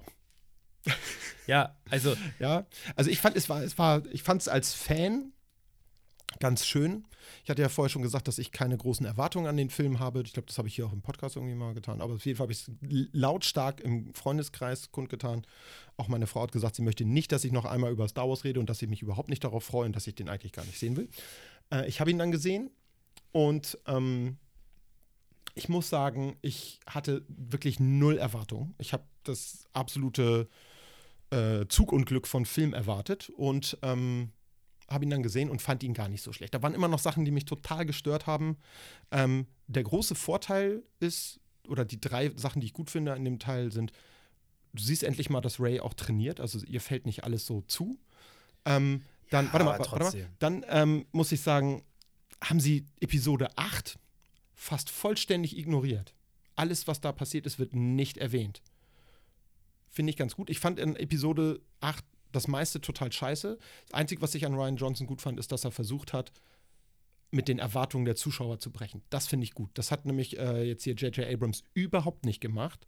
Ja, 1.47 1.77
also 1.91 2.15
Ja, 2.39 2.67
also 2.97 3.11
ich 3.11 3.19
fand 3.21 3.37
es 3.37 3.49
war, 3.49 3.63
es 3.63 3.79
war, 3.79 4.05
ich 4.13 4.23
fand 4.23 4.43
es 4.43 4.49
als 4.49 4.75
Fan 4.75 5.33
ganz 6.39 6.67
schön. 6.67 7.05
Ich 7.45 7.51
hatte 7.51 7.63
ja 7.63 7.69
vorher 7.69 7.89
schon 7.89 8.03
gesagt, 8.03 8.29
dass 8.29 8.39
ich 8.39 8.53
keine 8.53 8.77
großen 8.77 9.07
Erwartungen 9.07 9.47
an 9.47 9.57
den 9.57 9.71
Film 9.71 10.01
habe. 10.01 10.23
Ich 10.23 10.33
glaube, 10.33 10.47
das 10.47 10.59
habe 10.59 10.69
ich 10.69 10.75
hier 10.75 10.87
auch 10.87 10.93
im 10.93 11.03
Podcast 11.03 11.37
irgendwie 11.37 11.55
mal 11.55 11.75
getan. 11.75 12.01
Aber 12.01 12.15
auf 12.15 12.25
jeden 12.25 12.37
Fall 12.37 12.45
habe 12.45 12.53
ich 12.53 12.69
es 12.69 12.71
lautstark 13.13 13.81
im 13.81 14.13
Freundeskreis 14.15 14.91
kundgetan. 14.91 15.47
Auch 15.97 16.09
meine 16.09 16.27
Frau 16.27 16.43
hat 16.43 16.53
gesagt, 16.53 16.77
sie 16.77 16.83
möchte 16.83 17.05
nicht, 17.05 17.33
dass 17.33 17.45
ich 17.45 17.53
noch 17.53 17.65
einmal 17.65 17.93
über 17.93 18.09
Star 18.09 18.29
Wars 18.29 18.45
rede 18.45 18.61
und 18.61 18.69
dass 18.69 18.83
ich 18.83 18.89
mich 18.89 19.03
überhaupt 19.03 19.29
nicht 19.29 19.45
darauf 19.45 19.65
freue 19.65 19.87
und 19.87 19.95
dass 19.95 20.07
ich 20.07 20.15
den 20.15 20.29
eigentlich 20.29 20.53
gar 20.53 20.65
nicht 20.65 20.79
sehen 20.79 20.97
will. 20.97 21.09
Äh, 21.71 21.89
ich 21.89 22.01
habe 22.01 22.11
ihn 22.11 22.19
dann 22.19 22.33
gesehen 22.33 22.71
und 23.31 23.79
ähm, 23.87 24.39
ich 25.55 25.69
muss 25.69 25.89
sagen, 25.89 26.37
ich 26.41 26.81
hatte 26.87 27.25
wirklich 27.29 27.79
null 27.79 28.17
Erwartungen. 28.17 28.75
Ich 28.79 28.93
habe 28.93 29.05
das 29.25 29.67
absolute 29.73 30.49
äh, 31.33 31.67
Zugunglück 31.69 32.27
von 32.27 32.45
Film 32.45 32.75
erwartet 32.75 33.31
und 33.31 33.79
ähm, 33.83 34.33
habe 34.89 35.05
ihn 35.05 35.11
dann 35.11 35.23
gesehen 35.23 35.51
und 35.51 35.63
fand 35.63 35.83
ihn 35.83 35.95
gar 35.95 36.09
nicht 36.09 36.23
so 36.23 36.33
schlecht. 36.33 36.55
Da 36.55 36.63
waren 36.63 36.75
immer 36.75 36.89
noch 36.89 36.99
Sachen, 36.99 37.25
die 37.25 37.31
mich 37.31 37.47
total 37.47 37.87
gestört 37.87 38.27
haben. 38.27 38.59
Ähm, 39.11 39.47
der 39.67 39.83
große 39.83 40.15
Vorteil 40.15 40.83
ist, 41.01 41.41
oder 41.67 41.85
die 41.85 42.01
drei 42.01 42.31
Sachen, 42.37 42.61
die 42.61 42.67
ich 42.67 42.73
gut 42.73 42.91
finde 42.91 43.15
an 43.15 43.25
dem 43.25 43.39
Teil 43.39 43.73
sind, 43.73 43.93
du 44.75 44.83
siehst 44.83 45.03
endlich 45.03 45.31
mal, 45.31 45.41
dass 45.41 45.59
Ray 45.59 45.81
auch 45.81 45.95
trainiert, 45.95 46.41
also 46.41 46.59
ihr 46.67 46.81
fällt 46.81 47.07
nicht 47.07 47.25
alles 47.25 47.47
so 47.47 47.63
zu. 47.63 47.99
Ähm, 48.65 49.03
dann, 49.31 49.47
Ja, 49.47 49.53
warte 49.55 49.65
mal, 49.65 49.79
warte 49.79 50.19
mal, 50.19 50.29
dann 50.39 50.65
ähm, 50.69 51.07
muss 51.13 51.33
ich 51.33 51.41
sagen, 51.41 51.83
haben 52.43 52.61
sie 52.61 52.85
Episode 53.01 53.49
8 53.57 53.99
fast 54.55 54.91
vollständig 54.91 55.57
ignoriert. 55.57 56.15
Alles, 56.55 56.87
was 56.87 57.01
da 57.01 57.13
passiert 57.13 57.47
ist, 57.47 57.59
wird 57.59 57.75
nicht 57.75 58.19
erwähnt. 58.19 58.61
Finde 59.93 60.11
ich 60.11 60.17
ganz 60.17 60.35
gut. 60.35 60.49
Ich 60.49 60.59
fand 60.59 60.79
in 60.79 60.97
Episode 60.97 61.61
8 61.81 62.03
das 62.33 62.49
meiste 62.49 62.81
total 62.81 63.13
scheiße. 63.13 63.59
Das 63.87 63.95
Einzige, 63.95 64.23
was 64.23 64.35
ich 64.35 64.47
an 64.47 64.55
Ryan 64.55 64.77
Johnson 64.77 65.07
gut 65.07 65.21
fand, 65.21 65.39
ist, 65.39 65.53
dass 65.53 65.65
er 65.65 65.71
versucht 65.71 66.15
hat, 66.15 66.33
mit 67.31 67.47
den 67.49 67.59
Erwartungen 67.59 68.07
der 68.07 68.17
Zuschauer 68.17 68.59
zu 68.59 68.71
brechen. 68.71 69.03
Das 69.11 69.27
finde 69.27 69.45
ich 69.45 69.53
gut. 69.53 69.71
Das 69.75 69.91
hat 69.91 70.07
nämlich 70.07 70.39
äh, 70.39 70.63
jetzt 70.65 70.85
hier 70.85 70.95
J.J. 70.95 71.27
Abrams 71.27 71.63
überhaupt 71.75 72.25
nicht 72.25 72.41
gemacht. 72.41 72.87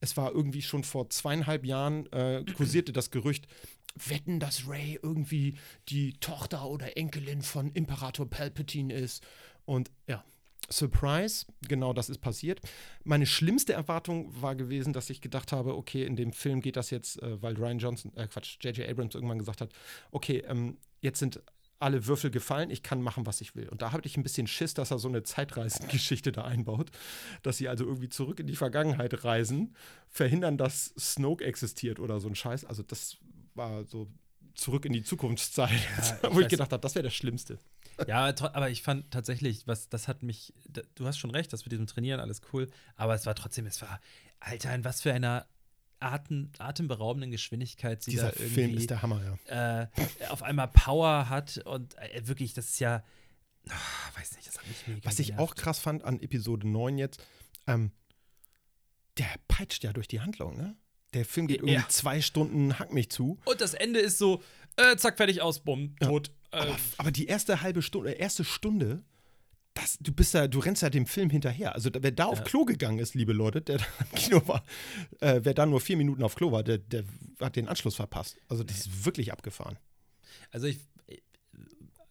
Es 0.00 0.16
war 0.16 0.32
irgendwie 0.32 0.62
schon 0.62 0.82
vor 0.82 1.10
zweieinhalb 1.10 1.64
Jahren 1.64 2.10
äh, 2.12 2.44
kursierte 2.56 2.92
das 2.92 3.10
Gerücht, 3.10 3.46
wetten, 3.94 4.40
dass 4.40 4.66
Ray 4.66 4.98
irgendwie 5.02 5.56
die 5.88 6.14
Tochter 6.20 6.68
oder 6.68 6.96
Enkelin 6.96 7.42
von 7.42 7.70
Imperator 7.72 8.28
Palpatine 8.28 8.94
ist. 8.94 9.22
Und 9.66 9.90
ja, 10.06 10.24
Surprise, 10.68 11.46
genau 11.68 11.92
das 11.92 12.08
ist 12.08 12.18
passiert. 12.18 12.60
Meine 13.04 13.26
schlimmste 13.26 13.72
Erwartung 13.72 14.30
war 14.40 14.54
gewesen, 14.54 14.92
dass 14.92 15.10
ich 15.10 15.20
gedacht 15.20 15.52
habe, 15.52 15.76
okay, 15.76 16.04
in 16.04 16.16
dem 16.16 16.32
Film 16.32 16.60
geht 16.60 16.76
das 16.76 16.90
jetzt, 16.90 17.22
äh, 17.22 17.40
weil 17.42 17.54
Ryan 17.54 17.78
Johnson, 17.78 18.12
äh, 18.16 18.26
Quatsch, 18.26 18.58
J.J. 18.60 18.88
Abrams 18.88 19.14
irgendwann 19.14 19.38
gesagt 19.38 19.60
hat, 19.60 19.72
okay, 20.10 20.42
ähm, 20.48 20.78
jetzt 21.00 21.18
sind 21.18 21.40
alle 21.78 22.06
Würfel 22.06 22.30
gefallen, 22.30 22.70
ich 22.70 22.82
kann 22.82 23.02
machen, 23.02 23.26
was 23.26 23.40
ich 23.40 23.54
will. 23.54 23.68
Und 23.68 23.82
da 23.82 23.92
hatte 23.92 24.06
ich 24.06 24.16
ein 24.16 24.22
bisschen 24.22 24.46
Schiss, 24.46 24.74
dass 24.74 24.90
er 24.90 24.98
so 24.98 25.08
eine 25.08 25.22
Zeitreisengeschichte 25.22 26.32
da 26.32 26.42
einbaut, 26.44 26.90
dass 27.42 27.58
sie 27.58 27.68
also 27.68 27.84
irgendwie 27.84 28.08
zurück 28.08 28.40
in 28.40 28.46
die 28.46 28.56
Vergangenheit 28.56 29.24
reisen, 29.24 29.74
verhindern, 30.08 30.56
dass 30.56 30.94
Snoke 30.98 31.44
existiert 31.44 32.00
oder 32.00 32.18
so 32.18 32.28
ein 32.28 32.34
Scheiß. 32.34 32.64
Also 32.64 32.82
das 32.82 33.18
war 33.54 33.84
so 33.84 34.08
zurück 34.54 34.86
in 34.86 34.92
die 34.92 35.02
Zukunftszeit, 35.02 35.70
Ja, 36.22 36.32
wo 36.34 36.40
ich 36.40 36.48
gedacht 36.48 36.72
habe, 36.72 36.80
das 36.80 36.94
wäre 36.94 37.04
das 37.04 37.14
Schlimmste. 37.14 37.58
Ja, 38.06 38.26
aber 38.52 38.70
ich 38.70 38.82
fand 38.82 39.10
tatsächlich, 39.10 39.66
was 39.66 39.88
das 39.88 40.06
hat 40.08 40.22
mich, 40.22 40.52
du 40.94 41.06
hast 41.06 41.18
schon 41.18 41.30
recht, 41.30 41.52
das 41.52 41.64
mit 41.64 41.72
diesem 41.72 41.86
Trainieren 41.86 42.20
alles 42.20 42.40
cool, 42.52 42.68
aber 42.96 43.14
es 43.14 43.24
war 43.26 43.34
trotzdem, 43.34 43.66
es 43.66 43.80
war, 43.82 44.00
Alter, 44.40 44.74
in 44.74 44.84
was 44.84 45.00
für 45.02 45.12
einer 45.12 45.46
Atem, 45.98 46.50
atemberaubenden 46.58 47.30
Geschwindigkeit 47.30 48.02
sie 48.02 48.10
Dieser 48.10 48.30
da 48.32 48.36
irgendwie 48.38 48.54
Film 48.54 48.76
ist 48.76 48.90
der 48.90 49.00
Hammer, 49.02 49.38
ja. 49.48 49.82
äh, 49.82 49.86
auf 50.28 50.42
einmal 50.42 50.68
Power 50.68 51.28
hat 51.30 51.58
und 51.64 51.96
äh, 51.98 52.26
wirklich, 52.28 52.52
das 52.52 52.66
ist 52.70 52.80
ja, 52.80 53.02
ah, 53.70 54.18
weiß 54.18 54.36
nicht, 54.36 54.46
das 54.46 54.58
hat 54.58 54.66
mich 54.68 54.86
mega 54.86 55.00
Was 55.08 55.18
ich 55.18 55.28
genervt. 55.28 55.50
auch 55.50 55.54
krass 55.54 55.78
fand 55.78 56.04
an 56.04 56.20
Episode 56.20 56.68
9 56.68 56.98
jetzt, 56.98 57.24
ähm, 57.66 57.92
der 59.18 59.28
peitscht 59.48 59.84
ja 59.84 59.92
durch 59.92 60.08
die 60.08 60.20
Handlung, 60.20 60.56
ne? 60.56 60.76
Der 61.14 61.24
Film 61.24 61.46
geht 61.46 61.58
irgendwie 61.58 61.74
Ja. 61.74 61.88
zwei 61.88 62.20
Stunden, 62.20 62.78
hack 62.78 62.92
mich 62.92 63.10
zu. 63.10 63.38
Und 63.46 63.60
das 63.62 63.72
Ende 63.72 64.00
ist 64.00 64.18
so, 64.18 64.42
äh, 64.76 64.96
zack, 64.96 65.16
fertig, 65.16 65.40
aus, 65.40 65.60
bumm, 65.60 65.96
tot. 65.98 66.30
Äh, 66.52 66.58
Aber, 66.58 66.76
aber 66.98 67.10
die 67.12 67.26
erste 67.26 67.62
halbe 67.62 67.82
Stunde, 67.82 68.14
äh, 68.14 68.18
erste 68.18 68.44
Stunde, 68.44 69.02
das, 69.74 69.98
du 70.00 70.10
bist 70.12 70.32
ja, 70.32 70.48
du 70.48 70.58
rennst 70.60 70.80
ja 70.82 70.88
dem 70.90 71.06
Film 71.06 71.28
hinterher. 71.28 71.74
Also 71.74 71.90
wer 71.92 72.10
da 72.10 72.24
auf 72.26 72.38
Ja. 72.38 72.44
Klo 72.44 72.64
gegangen 72.64 72.98
ist, 72.98 73.14
liebe 73.14 73.32
Leute, 73.34 73.60
der 73.60 73.78
da 73.78 73.84
im 74.00 74.18
Kino 74.18 74.48
war, 74.48 74.64
äh, 75.20 75.40
wer 75.42 75.52
da 75.54 75.66
nur 75.66 75.80
vier 75.80 75.96
Minuten 75.98 76.22
auf 76.22 76.34
Klo 76.34 76.50
war, 76.50 76.62
der, 76.62 76.78
der 76.78 77.04
hat 77.40 77.56
den 77.56 77.68
Anschluss 77.68 77.96
verpasst. 77.96 78.36
Also 78.48 78.64
das 78.64 78.78
ist 78.78 79.04
wirklich 79.04 79.32
abgefahren. 79.32 79.78
Also 80.50 80.66
ich, 80.66 80.78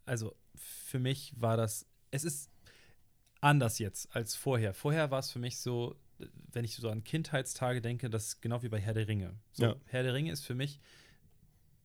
also 0.05 0.35
für 0.55 0.99
mich 0.99 1.33
war 1.37 1.57
das, 1.57 1.85
es 2.11 2.23
ist 2.23 2.49
anders 3.41 3.79
jetzt 3.79 4.15
als 4.15 4.35
vorher. 4.35 4.73
Vorher 4.73 5.09
war 5.11 5.19
es 5.19 5.31
für 5.31 5.39
mich 5.39 5.57
so, 5.59 5.95
wenn 6.51 6.63
ich 6.65 6.75
so 6.75 6.89
an 6.89 7.03
Kindheitstage 7.03 7.81
denke, 7.81 8.09
das 8.09 8.25
ist 8.27 8.41
genau 8.41 8.61
wie 8.63 8.69
bei 8.69 8.79
Herr 8.79 8.93
der 8.93 9.07
Ringe. 9.07 9.33
So, 9.53 9.65
Ja. 9.65 9.75
Herr 9.85 10.03
der 10.03 10.13
Ringe 10.13 10.31
ist 10.31 10.45
für 10.45 10.55
mich 10.55 10.79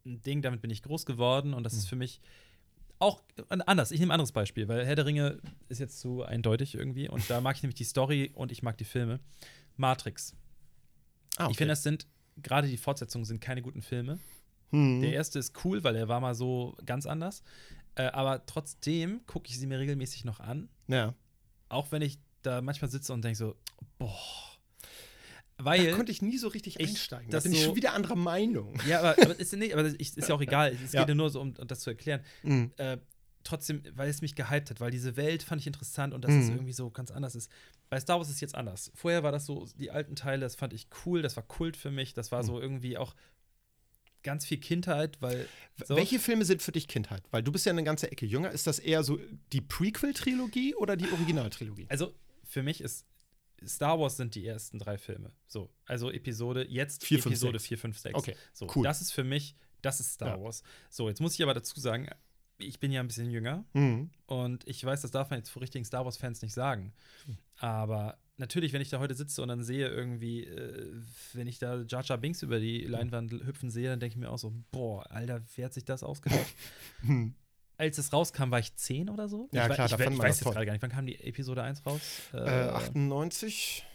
ein 0.07 0.21
Ding, 0.23 0.43
damit 0.43 0.61
bin 0.63 0.71
ich 0.71 0.83
groß 0.83 1.07
geworden 1.07 1.55
und 1.55 1.63
das 1.65 1.73
Hm. 1.75 1.79
ist 1.81 1.89
für 1.89 1.97
mich 1.97 2.21
auch 2.99 3.23
anders. 3.49 3.91
Ich 3.93 4.01
nehme 4.01 4.11
ein 4.13 4.15
anderes 4.17 4.33
Beispiel, 4.33 4.69
weil 4.69 4.85
Herr 4.85 4.95
der 4.97 5.07
Ringe 5.07 5.39
ist 5.69 5.79
jetzt 5.79 6.01
zu 6.01 6.23
eindeutig 6.23 6.75
irgendwie 6.75 7.09
und 7.09 7.29
da 7.31 7.41
mag 7.41 7.57
ich 7.57 7.63
nämlich 7.63 7.77
die 7.77 7.85
Story 7.85 8.31
und 8.35 8.53
ich 8.53 8.63
mag 8.63 8.77
die 8.79 8.85
Filme. 8.85 9.21
Matrix. 9.77 10.35
Ah, 11.37 11.49
Ich 11.51 11.57
finde, 11.57 11.73
das 11.73 11.83
sind, 11.83 12.07
gerade 12.43 12.69
die 12.69 12.77
Fortsetzungen 12.77 13.25
sind 13.25 13.41
keine 13.41 13.63
guten 13.63 13.81
Filme. 13.83 14.19
hm. 14.71 15.01
Der 15.01 15.13
erste 15.15 15.39
ist 15.39 15.65
cool, 15.65 15.83
weil 15.85 15.97
er 15.97 16.09
war 16.09 16.21
mal 16.21 16.35
so 16.35 16.77
ganz 16.85 17.07
anders. 17.07 17.43
Äh, 17.95 18.05
aber 18.05 18.45
trotzdem 18.47 19.25
gucke 19.27 19.49
ich 19.49 19.59
sie 19.59 19.67
mir 19.67 19.79
regelmäßig 19.79 20.25
noch 20.25 20.41
an. 20.41 20.69
ja. 20.89 21.15
Auch 21.69 21.93
wenn 21.93 22.03
ich 22.03 22.19
da 22.43 22.61
manchmal 22.63 22.91
sitze 22.91 23.13
und 23.13 23.23
denke 23.25 23.37
so, 23.39 23.55
boah. 23.99 24.19
Da 25.61 25.65
Weil. 25.67 25.93
konnte 25.93 26.11
ich 26.13 26.23
nie 26.23 26.39
so 26.39 26.49
richtig 26.49 26.79
ich- 26.81 26.89
einsteigen. 26.89 27.31
Da 27.31 27.37
das 27.39 27.45
bin 27.45 27.53
ich 27.53 27.61
so- 27.61 27.67
schon 27.67 27.77
wieder 27.77 27.93
anderer 27.95 28.17
Meinung. 28.17 28.79
ja, 28.87 28.99
aber, 29.01 29.11
aber, 29.23 29.39
ist, 29.39 29.53
nee, 29.55 29.73
aber 29.73 29.87
ich, 29.99 30.17
ist 30.17 30.29
ja 30.29 30.35
auch 30.35 30.41
egal. 30.41 30.77
Es 30.85 30.93
Ja. 30.93 31.01
geht 31.03 31.11
ja 31.11 31.15
nur 31.15 31.31
so, 31.31 31.41
um, 31.41 31.55
um 31.59 31.67
das 31.67 31.81
zu 31.81 31.91
erklären. 31.91 32.23
Mhm. 32.43 32.73
Äh, 32.77 32.99
trotzdem, 33.45 33.83
weil 33.95 34.09
es 34.11 34.21
mich 34.21 34.35
gehypt 34.35 34.71
hat, 34.71 34.81
weil 34.81 34.91
diese 34.91 35.17
Welt 35.17 35.43
fand 35.43 35.61
ich 35.61 35.67
interessant 35.67 36.13
und 36.13 36.25
dass 36.25 36.33
es 36.33 36.47
Mhm. 36.49 36.57
irgendwie 36.57 36.73
so 36.75 36.91
ganz 36.91 37.11
anders 37.11 37.35
ist. 37.35 37.51
Bei 37.89 37.99
Star 37.99 38.19
Wars 38.19 38.29
ist 38.29 38.35
es 38.37 38.41
jetzt 38.41 38.55
anders. 38.55 38.93
Vorher 38.95 39.23
war 39.23 39.33
das 39.33 39.47
so, 39.47 39.67
die 39.79 39.91
alten 39.91 40.15
Teile, 40.15 40.41
das 40.43 40.55
fand 40.57 40.73
ich 40.73 40.89
cool, 41.07 41.23
das 41.23 41.37
war 41.37 41.43
Kult 41.43 41.77
für 41.77 41.91
mich, 41.91 42.13
das 42.15 42.31
war 42.33 42.43
Mhm. 42.43 42.47
so 42.47 42.61
irgendwie 42.61 42.99
auch 42.99 43.15
ganz 44.23 44.45
viel 44.45 44.59
Kindheit, 44.59 45.17
weil. 45.23 45.49
So, 45.87 45.97
Welche 45.97 46.19
Filme 46.19 46.45
sind 46.45 46.61
für 46.63 46.73
dich 46.73 46.87
Kindheit? 46.89 47.23
Weil 47.31 47.43
du 47.43 47.51
bist 47.51 47.65
ja 47.65 47.73
eine 47.73 47.83
ganze 47.85 48.13
Ecke 48.13 48.27
jünger. 48.27 48.51
Ist 48.51 48.67
das 48.67 48.79
eher 48.79 49.03
so 49.03 49.19
die 49.53 49.63
Prequel-Trilogie 49.63 50.75
oder 50.75 50.97
die 50.97 51.11
Originaltrilogie? 51.11 51.87
Also 51.89 52.15
für 52.45 52.63
mich 52.63 52.83
ist 52.83 53.07
Star 53.67 53.99
Wars 53.99 54.17
sind 54.17 54.35
die 54.35 54.47
ersten 54.47 54.79
drei 54.79 54.97
Filme. 54.99 55.33
So, 55.47 55.71
also 55.87 56.11
Episode, 56.11 56.67
jetzt 56.69 57.05
Vier, 57.05 57.19
fünf, 57.23 57.33
Episode 57.35 57.59
sechs. 57.59 57.69
4, 57.69 57.79
5, 57.79 57.99
6. 57.99 58.15
Okay, 58.17 58.37
so, 58.53 58.67
cool. 58.75 58.85
Das 58.85 59.01
ist 59.01 59.13
für 59.13 59.25
mich, 59.25 59.55
das 59.83 60.01
ist 60.01 60.13
Star 60.13 60.37
Ja. 60.39 60.43
Wars. 60.43 60.63
So, 60.89 61.09
jetzt 61.09 61.21
muss 61.21 61.35
ich 61.35 61.43
aber 61.43 61.55
dazu 61.55 61.79
sagen, 61.81 62.09
ich 62.59 62.79
bin 62.81 62.93
ja 62.93 63.01
ein 63.01 63.07
bisschen 63.07 63.31
jünger 63.31 63.65
Mhm. 63.73 64.11
und 64.27 64.67
ich 64.69 64.85
weiß, 64.85 65.01
das 65.03 65.11
darf 65.11 65.31
man 65.31 65.39
jetzt 65.39 65.49
vor 65.51 65.63
richtigen 65.63 65.85
Star 65.85 66.05
Wars-Fans 66.05 66.43
nicht 66.43 66.53
sagen. 66.53 66.93
Aber 67.57 68.19
natürlich, 68.37 68.73
wenn 68.73 68.81
ich 68.83 68.89
da 68.91 68.99
heute 69.01 69.15
sitze 69.15 69.41
und 69.43 69.49
dann 69.49 69.63
sehe 69.63 69.89
irgendwie, 69.89 70.45
äh, 70.45 70.93
wenn 71.35 71.47
ich 71.47 71.59
da 71.59 71.83
Jar 71.83 72.03
Jar 72.05 72.19
Binks 72.19 72.43
über 72.43 72.59
die 72.61 72.81
Leinwand 72.87 73.33
hüpfen 73.33 73.71
sehe, 73.71 73.89
dann 73.89 74.01
denke 74.01 74.15
ich 74.15 74.21
mir 74.21 74.31
auch 74.31 74.39
so, 74.39 74.53
boah, 74.71 75.11
Alter, 75.11 75.43
wer 75.57 75.67
hat 75.67 75.75
sich 75.75 75.85
das 75.85 76.03
ausgedacht? 76.03 76.47
Als 77.81 77.97
es 77.99 78.13
rauskam, 78.13 78.51
war 78.51 78.59
ich 78.59 78.75
10 78.77 79.09
oder 79.09 79.27
so. 79.29 79.49
Ja, 79.53 79.67
ich, 79.69 79.73
klar, 79.75 79.87
ich, 79.87 79.91
da 79.93 79.97
ich, 79.97 80.03
fand 80.03 80.13
ich 80.13 80.19
man 80.19 80.27
weiß 80.29 80.31
das 80.33 80.39
jetzt 80.41 80.45
toll. 80.45 80.53
gerade 80.55 80.67
gar 80.67 80.73
nicht. 80.75 80.83
Wann 80.83 80.91
kam 80.91 81.07
die 81.07 81.19
Episode 81.25 81.63
1 81.63 81.87
raus? 81.87 82.01
Äh, 82.35 82.37
98? 82.39 83.87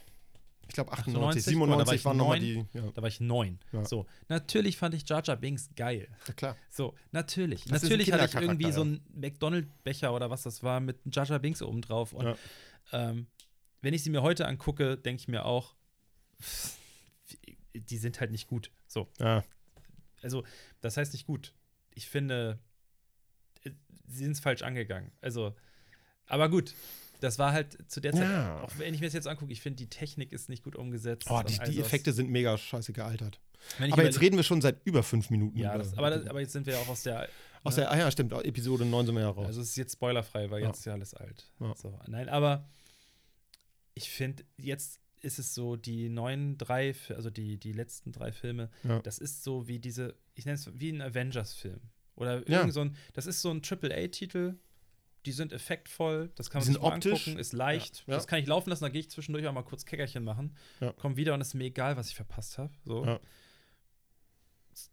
Ich 0.68 0.74
glaube 0.74 0.90
98. 0.92 1.44
98? 1.46 1.54
Guck 1.54 1.60
mal, 1.60 1.66
da 1.66 1.86
war 1.86 1.86
97 1.86 2.00
ich 2.00 2.04
waren 2.04 2.16
nochmal 2.16 2.40
die. 2.40 2.66
Ja, 2.74 2.90
Da 2.92 3.00
war 3.02 3.08
ich 3.08 3.20
neun. 3.20 3.60
Ja. 3.70 3.84
So, 3.84 4.06
natürlich 4.28 4.76
fand 4.76 4.94
ich 4.94 5.08
Jar 5.08 5.22
Jar 5.24 5.36
Binks 5.36 5.70
geil. 5.76 6.08
ja 6.26 6.34
klar. 6.34 6.56
So, 6.70 6.94
natürlich. 7.12 7.64
Das 7.66 7.82
natürlich 7.84 8.10
hatte 8.12 8.24
ich 8.24 8.34
irgendwie 8.34 8.72
so 8.72 8.80
einen 8.80 9.04
McDonald-Becher 9.14 10.12
oder 10.12 10.28
was 10.30 10.42
das 10.42 10.64
war 10.64 10.80
mit 10.80 10.98
Jar 11.14 11.24
Jar 11.24 11.38
Binks 11.38 11.62
oben 11.62 11.82
drauf. 11.82 12.12
Und 12.12 12.26
Ja. 12.26 12.36
ähm, 12.92 13.28
wenn 13.82 13.94
ich 13.94 14.02
sie 14.02 14.10
mir 14.10 14.22
heute 14.22 14.46
angucke, 14.48 14.96
denke 14.98 15.20
ich 15.20 15.28
mir 15.28 15.44
auch, 15.44 15.76
die 17.74 17.98
sind 17.98 18.18
halt 18.20 18.30
nicht 18.32 18.48
gut. 18.48 18.70
So, 18.88 19.08
also 20.22 20.42
das 20.80 20.96
heißt 20.96 21.12
nicht 21.12 21.26
gut. 21.26 21.54
Ich 21.94 22.08
finde, 22.08 22.58
äh, 22.60 22.66
sie 24.08 24.24
sind 24.24 24.32
es 24.32 24.40
falsch 24.40 24.62
angegangen. 24.62 25.12
Also, 25.20 25.54
aber 26.26 26.48
gut. 26.48 26.74
Das 27.20 27.38
war 27.38 27.52
halt 27.52 27.78
zu 27.90 28.00
der 28.00 28.12
Zeit, 28.12 28.28
Ja. 28.28 28.60
auch 28.62 28.72
wenn 28.78 28.92
ich 28.92 29.00
mir 29.00 29.06
das 29.06 29.14
jetzt 29.14 29.26
angucke, 29.26 29.50
ich 29.50 29.62
finde, 29.62 29.76
die 29.78 29.88
Technik 29.88 30.32
ist 30.32 30.50
nicht 30.50 30.62
gut 30.62 30.76
umgesetzt. 30.76 31.26
Oh, 31.30 31.40
die, 31.42 31.58
die. 31.70 31.80
Effekte 31.80 32.12
sind 32.12 32.28
mega 32.28 32.58
scheiße 32.58 32.92
gealtert. 32.92 33.40
Aber 33.90 34.04
jetzt 34.04 34.20
reden 34.20 34.36
wir 34.36 34.42
schon 34.42 34.60
seit 34.60 34.84
über 34.84 35.02
fünf 35.02 35.30
Minuten. 35.30 35.58
Ja, 35.58 35.78
das, 35.78 35.96
aber, 35.96 36.10
das, 36.10 36.26
aber 36.28 36.40
jetzt 36.40 36.52
sind 36.52 36.66
wir 36.66 36.74
ja 36.74 36.80
auch 36.80 36.88
aus 36.88 37.04
der. 37.04 37.26
Aus 37.64 37.74
der, 37.76 37.90
ah 37.90 37.96
ja, 37.96 38.10
stimmt, 38.10 38.32
Episode 38.32 38.84
9 38.84 39.06
sind 39.06 39.14
wir 39.14 39.22
ja 39.22 39.30
raus. 39.30 39.46
Also 39.46 39.62
es 39.62 39.70
ist 39.70 39.76
jetzt 39.76 39.94
spoilerfrei, 39.94 40.50
weil 40.50 40.60
Ja. 40.60 40.68
jetzt 40.68 40.80
ist 40.80 40.84
ja 40.84 40.92
alles 40.92 41.14
alt. 41.14 41.50
Ja. 41.58 41.74
So, 41.74 41.98
nein, 42.06 42.28
aber 42.28 42.68
ich 43.94 44.10
finde, 44.10 44.44
jetzt 44.58 45.00
ist 45.22 45.38
es 45.38 45.54
so, 45.54 45.74
die 45.76 46.08
neuen 46.10 46.58
drei, 46.58 46.94
also 47.08 47.30
die, 47.30 47.56
die 47.58 47.72
letzten 47.72 48.12
drei 48.12 48.30
Filme, 48.30 48.70
das 49.02 49.18
ist 49.18 49.42
so 49.42 49.66
wie 49.66 49.78
diese, 49.78 50.14
ich 50.34 50.44
nenne 50.44 50.56
es 50.56 50.70
wie 50.78 50.90
ein 50.90 51.00
Avengers-Film. 51.00 51.80
Oder 52.16 52.48
Ja. 52.48 52.58
irgend 52.60 52.72
so 52.74 52.80
ein, 52.80 52.96
das 53.14 53.26
ist 53.26 53.40
so 53.42 53.50
ein 53.50 53.62
Triple-A-Titel, 53.62 54.56
die 55.24 55.32
sind 55.32 55.52
effektvoll, 55.52 56.30
das 56.36 56.50
kann 56.50 56.60
man 56.60 56.66
sich 56.66 56.80
optisch. 56.80 57.12
angucken, 57.26 57.38
ist 57.40 57.52
leicht, 57.52 58.04
Ja. 58.06 58.14
Das 58.14 58.26
kann 58.26 58.38
ich 58.40 58.46
laufen 58.46 58.70
lassen, 58.70 58.84
da 58.84 58.88
gehe 58.90 59.00
ich 59.00 59.10
zwischendurch 59.10 59.46
auch 59.46 59.52
mal 59.52 59.62
kurz 59.64 59.84
Käckerchen 59.84 60.22
machen, 60.24 60.54
Ja. 60.80 60.92
komm 60.96 61.16
wieder 61.16 61.34
und 61.34 61.40
es 61.40 61.48
ist 61.48 61.54
mir 61.54 61.64
egal, 61.64 61.96
was 61.96 62.08
ich 62.08 62.14
verpasst 62.16 62.58
habe. 62.58 62.72
So. 62.84 63.04
Ja. 63.04 63.20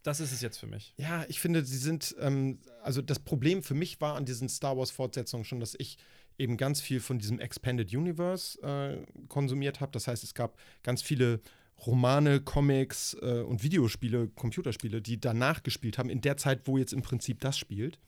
Das 0.02 0.18
ist 0.20 0.32
es 0.32 0.40
jetzt 0.40 0.56
für 0.58 0.66
mich. 0.66 0.94
Ja, 0.96 1.24
ich 1.28 1.40
finde, 1.40 1.62
sie 1.64 1.76
sind, 1.76 2.14
ähm, 2.18 2.58
also 2.82 3.02
das 3.02 3.18
Problem 3.18 3.62
für 3.62 3.74
mich 3.74 4.00
war 4.00 4.16
an 4.16 4.24
diesen 4.24 4.48
Star 4.48 4.76
Wars-Fortsetzungen 4.78 5.44
schon, 5.44 5.60
dass 5.60 5.74
ich 5.78 5.98
eben 6.38 6.56
ganz 6.56 6.80
viel 6.80 7.00
von 7.00 7.18
diesem 7.18 7.38
Expanded 7.38 7.94
Universe 7.94 8.60
äh, 8.62 9.04
konsumiert 9.28 9.80
habe. 9.80 9.92
Das 9.92 10.08
heißt, 10.08 10.24
es 10.24 10.32
gab 10.34 10.56
ganz 10.82 11.02
viele 11.02 11.40
Romane, 11.86 12.40
Comics 12.40 13.16
äh, 13.20 13.42
und 13.42 13.62
Videospiele, 13.62 14.28
Computerspiele, 14.28 15.02
die 15.02 15.20
danach 15.20 15.62
gespielt 15.62 15.98
haben, 15.98 16.08
in 16.10 16.20
der 16.20 16.36
Zeit, 16.36 16.62
wo 16.66 16.78
jetzt 16.78 16.92
im 16.92 17.02
Prinzip 17.02 17.40
das 17.40 17.58
spielt. 17.58 17.98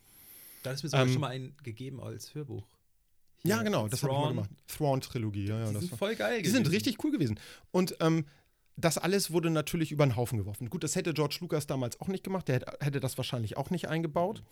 Da 0.63 0.73
ist 0.73 0.83
mir 0.83 0.89
sogar 0.89 1.07
Ähm, 1.07 1.13
schon 1.13 1.21
mal 1.21 1.29
ein 1.29 1.55
gegeben 1.63 2.01
als 2.01 2.35
Hörbuch. 2.35 2.67
Ja, 3.43 3.57
Hier, 3.57 3.65
genau, 3.65 3.87
das 3.87 4.03
habe 4.03 4.13
ich 4.13 4.19
mal 4.19 4.29
gemacht. 4.29 4.51
Thrawn-Trilogie, 4.67 5.47
ja, 5.47 5.59
ja. 5.61 5.67
Die 5.69 5.73
das 5.75 5.83
sind 5.83 5.91
war, 5.93 5.99
voll 5.99 6.17
geil 6.17 6.43
die 6.43 6.49
sind 6.49 6.65
gewesen. 6.65 6.75
richtig 6.75 7.05
cool 7.05 7.13
gewesen. 7.13 7.39
Und 7.71 7.97
ähm, 8.01 8.25
das 8.77 8.99
alles 8.99 9.31
wurde 9.31 9.51
natürlich 9.51 9.93
über 9.93 10.05
den 10.07 10.17
Haufen 10.17 10.39
geworfen. 10.39 10.69
Gut, 10.69 10.85
das 10.85 10.97
hätte 10.97 11.15
George 11.15 11.39
Lucas 11.41 11.67
damals 11.67 12.01
auch 12.01 12.09
nicht 12.09 12.25
gemacht. 12.25 12.49
Der 12.49 12.57
hätte, 12.57 12.77
hätte 12.81 13.01
das 13.01 13.17
wahrscheinlich 13.17 13.57
auch 13.57 13.71
nicht 13.71 13.89
eingebaut. 13.89 14.43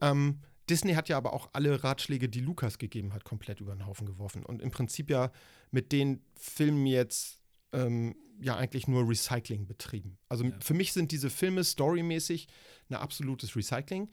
Ähm, 0.00 0.40
Disney 0.70 0.92
hat 0.94 1.08
ja 1.08 1.16
aber 1.16 1.32
auch 1.32 1.48
alle 1.52 1.82
Ratschläge, 1.82 2.28
die 2.28 2.40
Lucas 2.40 2.78
gegeben 2.78 3.12
hat, 3.12 3.24
komplett 3.24 3.60
über 3.60 3.74
den 3.74 3.86
Haufen 3.86 4.06
geworfen. 4.06 4.44
Und 4.44 4.60
im 4.62 4.70
Prinzip 4.70 5.10
ja 5.10 5.32
mit 5.70 5.92
den 5.92 6.22
Filmen 6.36 6.86
jetzt 6.86 7.37
ähm, 7.72 8.14
ja 8.40 8.56
eigentlich 8.56 8.86
nur 8.88 9.08
Recycling 9.08 9.66
betrieben. 9.66 10.18
Also 10.28 10.44
Ja. 10.44 10.52
für 10.60 10.74
mich 10.74 10.92
sind 10.92 11.10
diese 11.12 11.30
Filme 11.30 11.64
storymäßig 11.64 12.46
ein 12.88 12.94
absolutes 12.94 13.56
Recycling. 13.56 14.10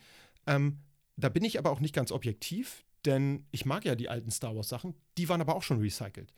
Ähm, 0.47 0.79
da 1.15 1.29
bin 1.29 1.43
ich 1.43 1.57
aber 1.59 1.71
auch 1.71 1.79
nicht 1.79 1.93
ganz 1.95 2.11
objektiv, 2.11 2.83
denn 3.05 3.45
ich 3.51 3.65
mag 3.65 3.85
ja 3.85 3.95
die 3.95 4.09
alten 4.09 4.31
Star 4.31 4.55
Wars 4.55 4.67
Sachen, 4.69 4.95
die 5.17 5.29
waren 5.29 5.41
aber 5.41 5.55
auch 5.55 5.63
schon 5.63 5.79
recycelt. 5.79 6.33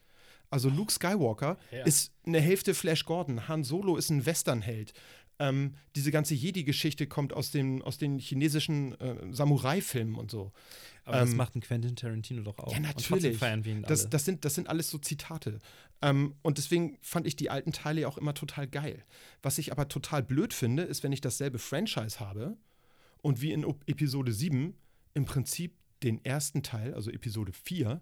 Also 0.50 0.70
Luke 0.70 0.92
Skywalker 0.92 1.58
Ja. 1.72 1.84
ist 1.86 2.14
eine 2.26 2.40
Hälfte 2.40 2.74
Flash 2.74 3.06
Gordon, 3.06 3.48
Han 3.48 3.64
Solo 3.64 3.98
ist 3.98 4.10
ein 4.10 4.26
Westernheld. 4.26 4.94
Ähm, 5.40 5.76
diese 5.96 6.12
ganze 6.12 6.34
Jedi-Geschichte 6.34 7.06
kommt 7.08 7.32
aus, 7.34 7.52
den- 7.52 7.82
aus 7.84 7.98
den 7.98 8.18
chinesischen 8.20 9.00
äh, 9.00 9.16
Samurai-Filmen 9.32 10.16
und 10.16 10.32
so. 10.32 10.52
Aber 11.06 11.18
das 11.20 11.30
Ähm, 11.32 11.38
macht 11.38 11.56
ein 11.56 11.62
Quentin 11.62 11.96
Tarantino 11.96 12.42
doch 12.42 12.58
auch. 12.60 12.72
Ja, 12.74 12.80
natürlich. 12.80 13.38
feiern 13.38 13.64
wir 13.64 13.72
ihn 13.74 13.84
Das, 13.84 14.02
alle. 14.02 14.10
das, 14.10 14.26
sind, 14.26 14.44
das 14.46 14.56
sind 14.56 14.68
alles 14.68 14.90
so 14.90 14.98
Zitate. 14.98 15.60
Ähm, 16.02 16.34
und 16.42 16.58
deswegen 16.58 16.98
fand 17.02 17.28
ich 17.28 17.36
die 17.36 17.50
alten 17.50 17.72
Teile 17.72 18.08
auch 18.08 18.18
immer 18.18 18.34
total 18.34 18.68
geil. 18.68 19.04
Was 19.44 19.58
ich 19.60 19.72
aber 19.72 19.88
total 19.88 20.24
blöd 20.24 20.54
finde, 20.54 20.84
ist, 20.84 21.04
wenn 21.04 21.12
ich 21.12 21.22
dasselbe 21.22 21.60
Franchise 21.60 22.20
habe 22.20 22.58
und 23.22 23.42
wie 23.42 23.52
in 23.52 23.64
Episode 23.86 24.34
7 24.34 24.76
im 25.14 25.26
Prinzip 25.26 25.76
den 26.04 26.24
ersten 26.26 26.62
Teil, 26.64 26.94
also 26.94 27.10
Episode 27.12 27.52
4, 27.54 28.02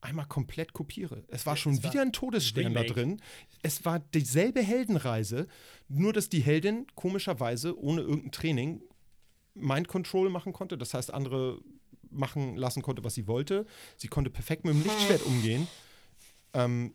einmal 0.00 0.26
komplett 0.26 0.72
kopiere. 0.72 1.24
Es 1.28 1.46
war 1.46 1.56
schon 1.56 1.72
es 1.72 1.82
war 1.82 1.92
wieder 1.92 2.02
ein 2.02 2.12
Todesstern 2.12 2.74
da 2.74 2.80
Remake. 2.80 2.94
drin. 2.94 3.22
Es 3.62 3.84
war 3.84 3.98
dieselbe 3.98 4.62
Heldenreise, 4.62 5.48
nur 5.88 6.12
dass 6.12 6.28
die 6.28 6.40
Heldin 6.40 6.86
komischerweise 6.94 7.78
ohne 7.78 8.02
irgendein 8.02 8.32
Training 8.32 8.82
Mind 9.54 9.88
Control 9.88 10.30
machen 10.30 10.52
konnte. 10.52 10.78
Das 10.78 10.94
heißt, 10.94 11.12
andere 11.12 11.60
machen 12.10 12.56
lassen 12.56 12.82
konnte, 12.82 13.04
was 13.04 13.14
sie 13.14 13.26
wollte. 13.26 13.66
Sie 13.96 14.08
konnte 14.08 14.30
perfekt 14.30 14.64
mit 14.64 14.74
dem 14.74 14.82
Lichtschwert 14.82 15.22
umgehen. 15.22 15.66
Ähm, 16.54 16.94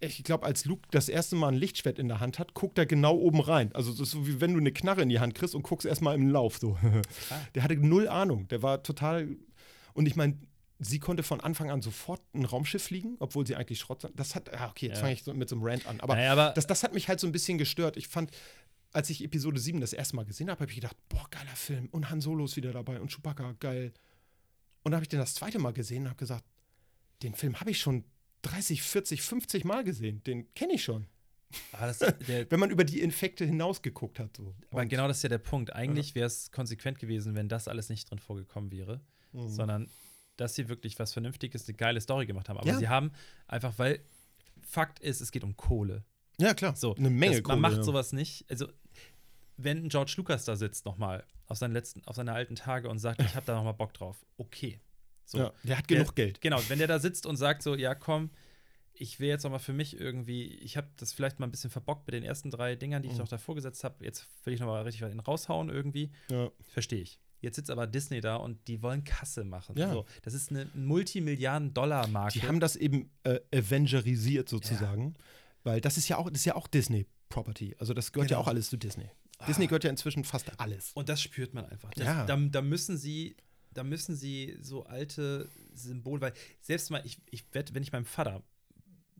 ich 0.00 0.22
glaube, 0.24 0.44
als 0.44 0.64
Luke 0.64 0.82
das 0.90 1.08
erste 1.08 1.36
Mal 1.36 1.48
ein 1.48 1.54
Lichtschwert 1.54 1.98
in 1.98 2.08
der 2.08 2.20
Hand 2.20 2.38
hat, 2.38 2.54
guckt 2.54 2.78
er 2.78 2.86
genau 2.86 3.16
oben 3.16 3.40
rein. 3.40 3.74
Also 3.74 3.92
das 3.92 4.00
ist 4.00 4.10
so 4.10 4.26
wie 4.26 4.40
wenn 4.40 4.52
du 4.52 4.60
eine 4.60 4.72
Knarre 4.72 5.02
in 5.02 5.08
die 5.08 5.20
Hand 5.20 5.34
kriegst 5.34 5.54
und 5.54 5.62
guckst 5.62 5.86
erstmal 5.86 6.14
im 6.14 6.28
Lauf. 6.28 6.58
So. 6.58 6.76
Der 7.54 7.62
hatte 7.62 7.76
null 7.76 8.08
Ahnung. 8.08 8.48
Der 8.48 8.62
war 8.62 8.82
total. 8.82 9.28
Und 9.94 10.06
ich 10.06 10.16
meine, 10.16 10.38
sie 10.78 10.98
konnte 10.98 11.22
von 11.22 11.40
Anfang 11.40 11.70
an 11.70 11.80
sofort 11.82 12.20
ein 12.34 12.44
Raumschiff 12.44 12.82
fliegen, 12.84 13.16
obwohl 13.20 13.46
sie 13.46 13.56
eigentlich 13.56 13.78
Schrott. 13.80 14.10
Das 14.14 14.34
hat. 14.34 14.52
Ah, 14.54 14.68
okay, 14.68 14.86
jetzt 14.88 14.96
Ja. 14.96 15.00
fange 15.02 15.14
ich 15.14 15.22
so 15.22 15.32
mit 15.34 15.48
so 15.48 15.56
einem 15.56 15.64
Rant 15.64 15.86
an. 15.86 16.00
Aber 16.00 16.14
naja, 16.16 16.32
aber 16.32 16.52
das, 16.54 16.66
das 16.66 16.82
hat 16.82 16.92
mich 16.94 17.08
halt 17.08 17.20
so 17.20 17.26
ein 17.26 17.32
bisschen 17.32 17.56
gestört. 17.58 17.96
Ich 17.96 18.08
fand, 18.08 18.30
als 18.92 19.08
ich 19.10 19.22
Episode 19.24 19.58
7 19.58 19.80
das 19.80 19.92
erste 19.92 20.16
Mal 20.16 20.24
gesehen 20.24 20.50
habe, 20.50 20.60
habe 20.60 20.70
ich 20.70 20.76
gedacht, 20.76 20.96
boah, 21.08 21.26
geiler 21.30 21.56
Film. 21.56 21.88
Und 21.92 22.10
Han 22.10 22.20
Solo 22.20 22.44
ist 22.44 22.56
wieder 22.56 22.72
dabei 22.72 23.00
und 23.00 23.10
Chewbacca, 23.10 23.52
geil. 23.60 23.92
Und 24.82 24.92
da 24.92 24.96
habe 24.96 25.04
ich 25.04 25.08
den 25.08 25.18
das 25.18 25.34
zweite 25.34 25.58
Mal 25.58 25.72
gesehen 25.72 26.02
und 26.02 26.08
habe 26.10 26.18
gesagt, 26.18 26.44
den 27.22 27.34
Film 27.34 27.58
habe 27.60 27.70
ich 27.70 27.80
schon 27.80 28.04
30, 28.42 28.82
40, 28.82 29.22
50 29.22 29.64
Mal 29.64 29.82
gesehen. 29.82 30.22
Den 30.24 30.52
kenne 30.54 30.74
ich 30.74 30.84
schon. 30.84 31.06
aber, 31.72 31.86
das, 31.86 32.00
Wenn 32.50 32.60
man 32.60 32.70
über 32.70 32.84
die 32.84 33.00
Infekte 33.00 33.44
hinausgeguckt 33.46 34.18
hat. 34.18 34.36
So. 34.36 34.54
aber 34.70 34.82
Und- 34.82 34.88
genau 34.88 35.08
das 35.08 35.18
ist 35.18 35.22
ja 35.22 35.28
der 35.30 35.38
Punkt. 35.38 35.72
Eigentlich 35.72 36.14
wäre 36.14 36.26
es 36.26 36.50
konsequent 36.52 36.98
gewesen, 36.98 37.34
wenn 37.34 37.48
das 37.48 37.66
alles 37.66 37.88
nicht 37.88 38.10
drin 38.10 38.18
vorgekommen 38.18 38.70
wäre, 38.70 39.00
Mhm. 39.32 39.48
sondern 39.48 39.90
dass 40.36 40.54
sie 40.54 40.68
wirklich 40.68 40.98
was 40.98 41.12
Vernünftiges, 41.12 41.66
eine 41.68 41.76
geile 41.76 42.00
Story 42.00 42.26
gemacht 42.26 42.48
haben. 42.48 42.58
Aber 42.58 42.68
Ja. 42.68 42.78
sie 42.78 42.88
haben 42.88 43.12
einfach, 43.46 43.78
weil 43.78 44.00
Fakt 44.62 44.98
ist, 45.00 45.20
es 45.20 45.30
geht 45.32 45.44
um 45.44 45.56
Kohle. 45.56 46.04
Ja, 46.38 46.52
klar. 46.54 46.74
So, 46.76 46.94
eine 46.94 47.08
Menge 47.10 47.36
das, 47.36 47.42
Kohle. 47.44 47.56
Man 47.58 47.70
macht 47.70 47.78
ja. 47.78 47.82
sowas 47.84 48.12
nicht. 48.12 48.44
Also, 48.50 48.68
wenn 49.56 49.88
George 49.88 50.14
Lucas 50.16 50.44
da 50.44 50.56
sitzt 50.56 50.84
nochmal 50.84 51.24
auf 51.46 51.56
seinen 51.58 51.72
letzten, 51.72 52.04
auf 52.06 52.16
seine 52.16 52.32
alten 52.32 52.56
Tage 52.56 52.88
und 52.90 52.98
sagt, 52.98 53.22
ich 53.22 53.34
habe 53.36 53.46
da 53.46 53.54
nochmal 53.54 53.74
Bock 53.74 53.94
drauf, 53.94 54.24
okay. 54.36 54.80
So. 55.24 55.38
Ja, 55.38 55.52
der 55.62 55.78
hat 55.78 55.88
Der- 55.90 55.98
genug 55.98 56.14
Geld. 56.14 56.40
Genau, 56.40 56.60
wenn 56.68 56.78
der 56.78 56.88
da 56.88 56.98
sitzt 56.98 57.26
und 57.26 57.36
sagt 57.36 57.62
so, 57.62 57.74
ja 57.74 57.94
komm, 57.94 58.30
ich 58.92 59.18
will 59.20 59.28
jetzt 59.28 59.42
noch 59.44 59.50
mal 59.50 59.58
für 59.58 59.72
mich 59.72 59.98
irgendwie, 59.98 60.44
ich 60.44 60.76
habe 60.76 60.88
das 60.96 61.12
vielleicht 61.12 61.38
mal 61.38 61.46
ein 61.46 61.50
bisschen 61.50 61.70
verbockt 61.70 62.06
mit 62.06 62.14
den 62.14 62.22
ersten 62.22 62.50
drei 62.50 62.76
Dingern, 62.76 63.02
die 63.02 63.08
ich 63.08 63.14
Mhm. 63.14 63.20
noch 63.20 63.28
davor 63.28 63.54
gesetzt 63.54 63.82
habe, 63.84 64.04
jetzt 64.04 64.26
will 64.44 64.54
ich 64.54 64.60
noch 64.60 64.66
mal 64.68 64.82
richtig 64.82 65.02
was 65.02 65.12
in 65.12 65.20
raushauen 65.20 65.68
irgendwie, 65.68 66.10
Ja. 66.30 66.50
verstehe 66.68 67.00
ich. 67.02 67.18
Jetzt 67.46 67.56
sitzt 67.56 67.70
aber 67.70 67.86
Disney 67.86 68.20
da 68.20 68.36
und 68.36 68.58
die 68.68 68.82
wollen 68.82 69.04
Kasse 69.04 69.44
machen. 69.44 69.76
Ja. 69.78 69.90
So, 69.92 70.04
das 70.22 70.34
ist 70.34 70.50
eine 70.50 70.66
Multimilliarden-Dollar-Marke. 70.74 72.38
Die 72.40 72.46
haben 72.46 72.60
das 72.60 72.76
eben 72.76 73.10
äh, 73.24 73.40
Avengerisiert 73.54 74.48
sozusagen. 74.48 75.14
Weil 75.64 75.80
das 75.80 75.96
ist 75.96 76.08
ja 76.08 76.16
auch, 76.18 76.28
das 76.30 76.40
ist 76.40 76.44
ja 76.44 76.54
auch 76.54 76.68
Disney-Property. 76.68 77.76
Also 77.78 77.92
das 77.94 78.12
gehört 78.12 78.30
ja 78.30 78.36
Genau. 78.36 78.44
auch 78.44 78.48
alles 78.48 78.68
zu 78.70 78.76
Disney. 78.76 79.08
Disney 79.46 79.66
gehört 79.66 79.84
ja 79.84 79.90
inzwischen 79.90 80.24
fast 80.24 80.58
alles. 80.60 80.92
Und 80.94 81.08
das 81.08 81.20
spürt 81.20 81.54
man 81.54 81.66
einfach. 81.66 81.90
Das, 81.94 82.06
Ja. 82.06 82.24
da, 82.24 82.36
da 82.36 82.62
müssen 82.62 82.96
sie, 82.96 83.36
da 83.72 83.82
müssen 83.84 84.16
sie 84.16 84.56
so 84.60 84.84
alte 84.84 85.48
Symbole, 85.74 86.20
weil 86.20 86.32
selbst 86.60 86.90
mal, 86.90 87.02
ich, 87.04 87.18
ich 87.30 87.44
wette, 87.52 87.74
wenn 87.74 87.82
ich 87.82 87.92
meinem 87.92 88.06
Vater 88.06 88.42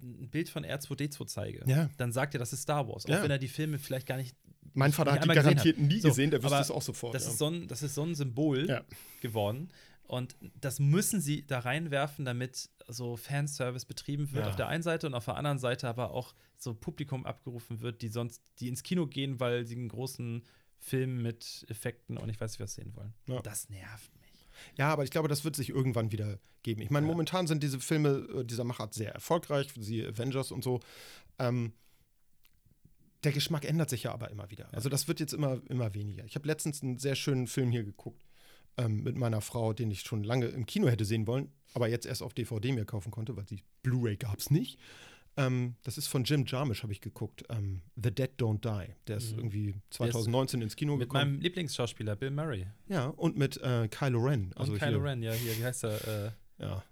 ein 0.01 0.29
Bild 0.31 0.49
von 0.49 0.65
R2D2 0.65 1.27
zeige, 1.27 1.65
Ja. 1.67 1.91
dann 1.97 2.13
sagt 2.13 2.35
er, 2.35 2.39
das 2.39 2.53
ist 2.53 2.63
Star 2.63 2.87
Wars. 2.89 3.05
Auch 3.07 3.11
Ja. 3.11 3.23
wenn 3.23 3.31
er 3.31 3.39
die 3.39 3.49
Filme 3.49 3.79
vielleicht 3.79 4.07
gar 4.07 4.17
nicht. 4.17 4.37
Mein 4.75 4.93
Vater 4.93 5.13
hat 5.13 5.25
die 5.25 5.29
garantiert 5.29 5.79
nie 5.79 6.01
So, 6.01 6.09
gesehen, 6.09 6.31
der 6.31 6.43
wüsste 6.43 6.59
es 6.59 6.71
auch 6.71 6.83
sofort. 6.83 7.15
Das, 7.15 7.25
ja. 7.25 7.31
ist 7.31 7.39
so 7.39 7.47
ein, 7.49 7.69
das 7.69 7.83
ist 7.83 7.95
so 7.95 8.03
ein 8.03 8.15
Symbol 8.15 8.69
Ja. 8.69 8.83
geworden. 9.21 9.71
Und 10.05 10.37
das 10.61 10.79
müssen 10.79 11.21
sie 11.21 11.45
da 11.47 11.59
reinwerfen, 11.61 12.25
damit 12.25 12.71
so 12.87 13.17
Fanservice 13.17 13.87
betrieben 13.87 14.31
wird 14.33 14.45
Ja. 14.45 14.51
auf 14.51 14.57
der 14.57 14.69
einen 14.69 14.83
Seite 14.85 15.07
und 15.09 15.15
auf 15.15 15.25
der 15.25 15.37
anderen 15.37 15.59
Seite 15.59 15.89
aber 15.89 16.13
auch 16.13 16.33
so 16.59 16.75
Publikum 16.75 17.27
abgerufen 17.27 17.81
wird, 17.81 18.03
die 18.03 18.09
sonst, 18.09 18.41
die 18.61 18.69
ins 18.69 18.83
Kino 18.85 19.07
gehen, 19.07 19.41
weil 19.41 19.67
sie 19.67 19.75
einen 19.75 19.89
großen 19.89 20.45
Film 20.79 21.23
mit 21.23 21.67
Effekten 21.69 22.19
und 22.19 22.29
ich 22.29 22.41
weiß 22.41 22.53
nicht 22.53 22.61
was 22.61 22.75
sehen 22.75 22.95
wollen. 22.95 23.15
Ja. 23.29 23.41
Das 23.43 23.69
nervt 23.69 24.13
mich. 24.21 24.49
Ja, 24.77 24.89
aber 24.93 25.03
ich 25.05 25.11
glaube, 25.11 25.27
das 25.29 25.45
wird 25.45 25.57
sich 25.57 25.71
irgendwann 25.71 26.13
wieder 26.13 26.39
geben. 26.63 26.83
Ich 26.83 26.91
meine, 26.91 27.07
Ja. 27.07 27.13
momentan 27.13 27.47
sind 27.49 27.63
diese 27.63 27.81
Filme 27.81 28.27
äh, 28.33 28.45
dieser 28.45 28.63
Machart 28.65 28.95
sehr 28.95 29.13
erfolgreich, 29.13 29.69
siehe 29.77 30.07
Avengers 30.09 30.53
und 30.53 30.63
so. 30.63 30.81
Ähm, 31.41 31.73
der 33.27 33.33
Geschmack 33.33 33.65
ändert 33.65 33.91
sich 33.91 34.05
ja 34.05 34.13
aber 34.13 34.31
immer 34.31 34.51
wieder. 34.51 34.73
Also 34.73 34.89
das 34.89 35.09
wird 35.09 35.21
jetzt 35.21 35.35
immer, 35.35 35.61
immer 35.69 35.93
weniger. 35.95 36.25
Ich 36.25 36.35
habe 36.37 36.47
letztens 36.47 36.83
einen 36.83 36.99
sehr 36.99 37.15
schönen 37.15 37.47
Film 37.47 37.71
hier 37.71 37.85
geguckt 37.85 38.25
ähm, 38.79 39.03
mit 39.03 39.17
meiner 39.17 39.41
Frau, 39.41 39.73
den 39.73 39.91
ich 39.91 40.01
schon 40.01 40.23
lange 40.25 40.47
im 40.47 40.65
Kino 40.65 40.89
hätte 40.89 41.05
sehen 41.05 41.27
wollen, 41.27 41.51
aber 41.75 41.89
jetzt 41.89 42.07
erst 42.07 42.23
auf 42.23 42.33
DVD 42.33 42.73
mir 42.73 42.85
kaufen 42.85 43.11
konnte, 43.11 43.37
weil 43.37 43.45
die 43.45 43.63
Blu-ray 43.83 44.17
gab 44.17 44.39
es 44.39 44.51
nicht. 44.51 44.79
Ähm, 45.39 45.75
das 45.83 45.99
ist 45.99 46.07
von 46.07 46.25
Jim 46.25 46.45
Jarmusch, 46.47 46.83
habe 46.83 46.93
ich 46.93 47.03
geguckt. 47.03 47.45
Ähm, 47.51 47.83
The 48.03 48.11
Dead 48.11 48.31
Don't 48.39 48.61
Die. 48.63 48.95
Der 49.07 49.19
ist 49.19 49.33
Mhm. 49.33 49.39
irgendwie 49.41 49.75
2019 49.91 50.63
ins 50.63 50.77
Kino 50.77 50.97
Mit 50.97 51.09
gekommen. 51.11 51.33
meinem 51.33 51.41
Lieblingsschauspieler 51.43 52.17
Bill 52.17 52.31
Murray. 52.31 52.67
Ja, 52.89 53.09
und 53.09 53.37
mit 53.37 53.59
äh, 53.59 53.87
Kylo 53.89 54.21
Ren. 54.21 54.45
Und 54.47 54.57
Also 54.57 54.73
Kylo 54.75 54.93
hier, 54.99 55.05
Ren, 55.05 55.23
ja, 55.23 55.33
hier, 55.33 55.59
wie 55.59 55.65
heißt 55.65 55.85
er? 55.85 56.35
Ja. 56.59 56.83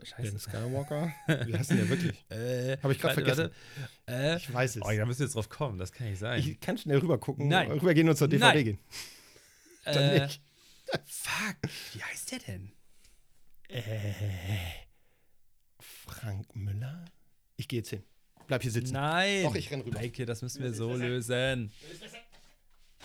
Äh, 0.00 0.06
scheiße. 0.06 0.22
Ben 0.30 0.38
Skywalker? 0.38 1.12
Wie 1.46 1.54
heißt 1.56 1.70
denn 1.70 1.76
der 1.78 1.88
wirklich? 1.88 2.24
Äh, 2.30 2.76
Hab 2.82 2.90
ich 2.90 3.02
warte, 3.02 3.14
vergessen. 3.14 3.50
Warte. 4.06 4.32
Äh, 4.32 4.36
Ich 4.36 4.52
weiß 4.52 4.76
es. 4.76 4.82
oh, 4.82 4.90
da 4.90 5.04
müssen 5.06 5.20
wir 5.20 5.26
jetzt 5.26 5.34
drauf 5.36 5.48
kommen, 5.48 5.78
das 5.78 5.92
kann 5.92 6.08
nicht 6.08 6.18
sein. 6.18 6.38
Ich 6.40 6.60
kann 6.60 6.78
schnell 6.78 6.98
rüber 6.98 7.18
gucken. 7.18 7.48
Nein. 7.48 7.70
Rübergehen 7.70 8.08
und 8.08 8.16
zur 8.16 8.28
DVD 8.28 8.54
Nein. 8.54 8.64
gehen. 8.64 8.78
Dann 9.84 9.96
äh, 9.96 10.20
nicht. 10.24 10.42
Fuck, 11.06 11.56
wie 11.94 12.02
heißt 12.02 12.32
der 12.32 12.38
denn? 12.40 12.72
Äh, 13.68 13.82
Frank 15.80 16.54
Müller? 16.54 17.04
Ich 17.56 17.68
gehe 17.68 17.78
jetzt 17.80 17.90
hin. 17.90 18.02
Bleib 18.46 18.62
hier 18.62 18.70
sitzen. 18.70 18.92
Nein. 18.94 19.44
Doch, 19.44 19.54
ich 19.54 19.70
renn 19.70 19.80
rüber. 19.82 19.98
Eike, 19.98 20.26
das 20.26 20.42
müssen 20.42 20.62
wir 20.62 20.74
so 20.74 20.94
lösen. 20.94 21.72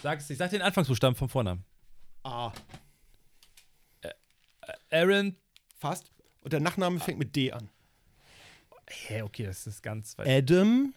Sag 0.01 0.19
es 0.19 0.29
nicht. 0.29 0.37
Sag 0.39 0.49
den 0.51 0.61
Anfangsbuchstaben 0.61 1.15
vom 1.15 1.29
Vornamen. 1.29 1.63
A. 2.23 2.51
Aaron. 4.91 5.37
Fast. 5.77 6.11
Und 6.47 6.53
der 6.53 6.61
Nachname 6.61 7.01
fängt 7.01 7.19
mit 7.19 7.35
D 7.35 7.51
an. 7.51 7.69
Hä, 8.89 9.21
okay, 9.23 9.43
das 9.43 9.67
ist 9.67 9.83
ganz 9.83 10.17
weit. 10.17 10.29
Adam. 10.29 10.93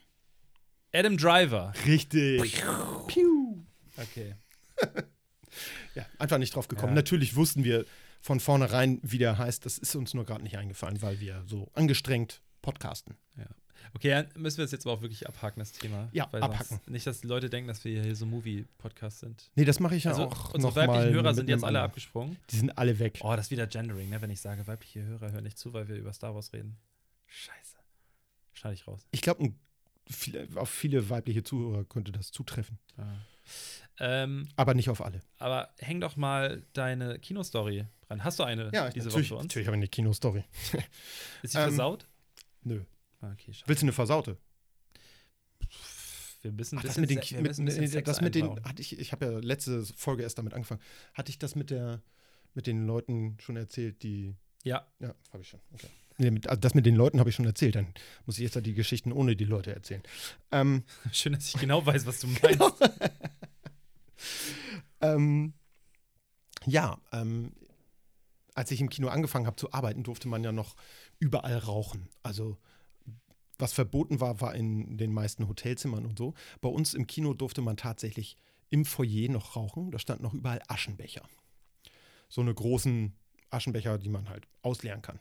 Adam 0.94 1.16
Driver. 1.16 1.72
Richtig. 1.86 2.62
Piu. 3.08 3.64
Okay. 3.96 4.36
Ja, 5.96 6.06
einfach 6.20 6.38
nicht 6.38 6.54
drauf 6.54 6.68
gekommen. 6.68 6.92
Ja. 6.92 6.94
Natürlich 6.94 7.34
wussten 7.34 7.64
wir 7.64 7.84
von 8.20 8.38
vornherein, 8.38 9.00
wie 9.02 9.18
der 9.18 9.36
heißt. 9.38 9.66
Das 9.66 9.76
ist 9.76 9.96
uns 9.96 10.14
nur 10.14 10.24
gerade 10.24 10.44
nicht 10.44 10.56
eingefallen, 10.56 11.02
weil 11.02 11.18
wir 11.18 11.42
so 11.46 11.68
angestrengt 11.74 12.40
podcasten. 12.62 13.16
Okay, 13.94 14.10
dann 14.10 14.28
müssen 14.36 14.58
wir 14.58 14.64
es 14.64 14.70
jetzt 14.70 14.86
aber 14.86 14.94
auch 14.96 15.02
wirklich 15.02 15.26
abhaken, 15.28 15.60
das 15.60 15.72
Thema. 15.72 16.08
Ja, 16.12 16.24
abhaken. 16.32 16.80
Nicht, 16.86 17.06
dass 17.06 17.20
die 17.22 17.26
Leute 17.26 17.50
denken, 17.50 17.68
dass 17.68 17.84
wir 17.84 18.02
hier 18.02 18.14
so 18.16 18.24
Movie-Podcast 18.26 19.20
sind. 19.20 19.50
Nee, 19.56 19.64
das 19.64 19.80
mache 19.80 19.96
ich 19.96 20.04
ja 20.04 20.10
Also, 20.12 20.24
auch 20.24 20.54
unsere 20.54 20.74
weiblichen 20.76 21.10
Hörer 21.14 21.34
sind 21.34 21.48
jetzt 21.48 21.64
alle 21.64 21.80
abgesprungen. 21.80 22.36
Die 22.50 22.56
sind 22.56 22.76
alle 22.78 22.98
weg. 22.98 23.18
Oh, 23.22 23.34
das 23.34 23.46
ist 23.46 23.50
wieder 23.50 23.66
Gendering, 23.66 24.08
ne? 24.10 24.20
wenn 24.22 24.30
ich 24.30 24.40
sage, 24.40 24.66
weibliche 24.66 25.02
Hörer 25.02 25.32
hören 25.32 25.44
nicht 25.44 25.58
zu, 25.58 25.72
weil 25.72 25.88
wir 25.88 25.96
über 25.96 26.12
Star 26.12 26.34
Wars 26.34 26.52
reden. 26.52 26.76
Scheiße. 27.26 27.76
Schneide 28.52 28.74
ich 28.74 28.86
raus. 28.86 29.06
Ich 29.10 29.22
glaube, 29.22 29.52
auf 30.56 30.68
viele 30.70 31.08
weibliche 31.10 31.42
Zuhörer 31.42 31.84
könnte 31.84 32.12
das 32.12 32.30
zutreffen. 32.32 32.78
Ah. 32.96 33.02
Ähm, 33.98 34.48
Aber 34.56 34.74
nicht 34.74 34.88
auf 34.88 35.02
alle. 35.02 35.20
aber 35.38 35.68
häng 35.78 36.00
doch 36.00 36.16
mal 36.16 36.62
deine 36.72 37.18
Kinostory 37.18 37.84
dran. 38.06 38.24
Hast 38.24 38.38
du 38.38 38.44
eine 38.44 38.70
Ja, 38.72 38.88
diese 38.90 39.12
Woche 39.12 39.24
für 39.24 39.34
uns? 39.36 39.44
natürlich 39.44 39.66
habe 39.66 39.76
ich 39.76 39.80
eine 39.80 39.88
Kinostory. 39.88 40.44
Ist 41.42 41.52
sie 41.52 41.58
Ähm, 41.58 41.64
versaut? 41.64 42.06
Nö. 42.62 42.82
Okay, 43.20 43.52
schade. 43.52 43.68
Willst 43.68 43.82
du 43.82 43.86
eine 43.86 43.92
Versaute? 43.92 44.38
Wir 46.42 46.52
müssen 46.52 46.76
ein 46.76 46.78
Ach, 46.78 46.82
das 46.84 46.96
bisschen, 46.96 47.18
mit 47.18 47.58
den, 47.58 47.64
mit, 47.64 47.78
nee, 47.78 47.86
Sex 47.86 48.06
das 48.06 48.20
mit 48.20 48.34
den, 48.34 48.64
hatte 48.64 48.80
ich, 48.80 48.98
ich 48.98 49.12
habe 49.12 49.26
ja 49.26 49.38
letzte 49.40 49.84
Folge 49.84 50.22
erst 50.22 50.38
damit 50.38 50.54
angefangen. 50.54 50.80
Hatte 51.12 51.30
ich 51.30 51.38
das 51.38 51.54
mit 51.54 51.70
der, 51.70 52.02
mit 52.54 52.66
den 52.66 52.86
Leuten 52.86 53.36
schon 53.40 53.56
erzählt, 53.56 54.02
die, 54.02 54.34
Ja, 54.64 54.86
ja, 55.00 55.14
habe 55.32 55.42
ich 55.42 55.48
schon. 55.48 55.60
Okay. 55.72 55.88
Nee, 56.16 56.30
mit, 56.30 56.48
also 56.48 56.60
das 56.60 56.74
mit 56.74 56.86
den 56.86 56.96
Leuten 56.96 57.18
habe 57.18 57.30
ich 57.30 57.36
schon 57.36 57.46
erzählt. 57.46 57.76
Dann 57.76 57.94
muss 58.26 58.36
ich 58.36 58.42
jetzt 58.42 58.54
ja 58.54 58.60
die 58.60 58.74
Geschichten 58.74 59.12
ohne 59.12 59.36
die 59.36 59.44
Leute 59.44 59.74
erzählen. 59.74 60.02
Ähm, 60.50 60.84
schön, 61.12 61.32
dass 61.32 61.48
ich 61.48 61.60
genau 61.60 61.84
weiß, 61.84 62.06
was 62.06 62.20
du 62.20 62.26
meinst. 62.26 62.60
ähm, 65.00 65.54
ja, 66.66 66.98
ähm, 67.12 67.52
als 68.54 68.70
ich 68.70 68.80
im 68.80 68.90
Kino 68.90 69.08
angefangen 69.08 69.46
habe 69.46 69.56
zu 69.56 69.72
arbeiten, 69.72 70.02
durfte 70.02 70.28
man 70.28 70.44
ja 70.44 70.52
noch 70.52 70.76
überall 71.18 71.56
rauchen. 71.56 72.08
Also 72.22 72.58
was 73.60 73.72
verboten 73.72 74.20
war, 74.20 74.40
war 74.40 74.54
in 74.54 74.96
den 74.96 75.12
meisten 75.12 75.48
Hotelzimmern 75.48 76.06
und 76.06 76.18
so. 76.18 76.34
Bei 76.60 76.68
uns 76.68 76.94
im 76.94 77.06
Kino 77.06 77.34
durfte 77.34 77.62
man 77.62 77.76
tatsächlich 77.76 78.36
im 78.70 78.84
Foyer 78.84 79.30
noch 79.30 79.56
rauchen. 79.56 79.90
Da 79.90 79.98
standen 79.98 80.22
noch 80.22 80.34
überall 80.34 80.62
Aschenbecher. 80.68 81.22
So 82.28 82.40
eine 82.40 82.54
großen 82.54 83.12
Aschenbecher, 83.50 83.98
die 83.98 84.08
man 84.08 84.28
halt 84.28 84.46
ausleeren 84.62 85.02
kann. 85.02 85.18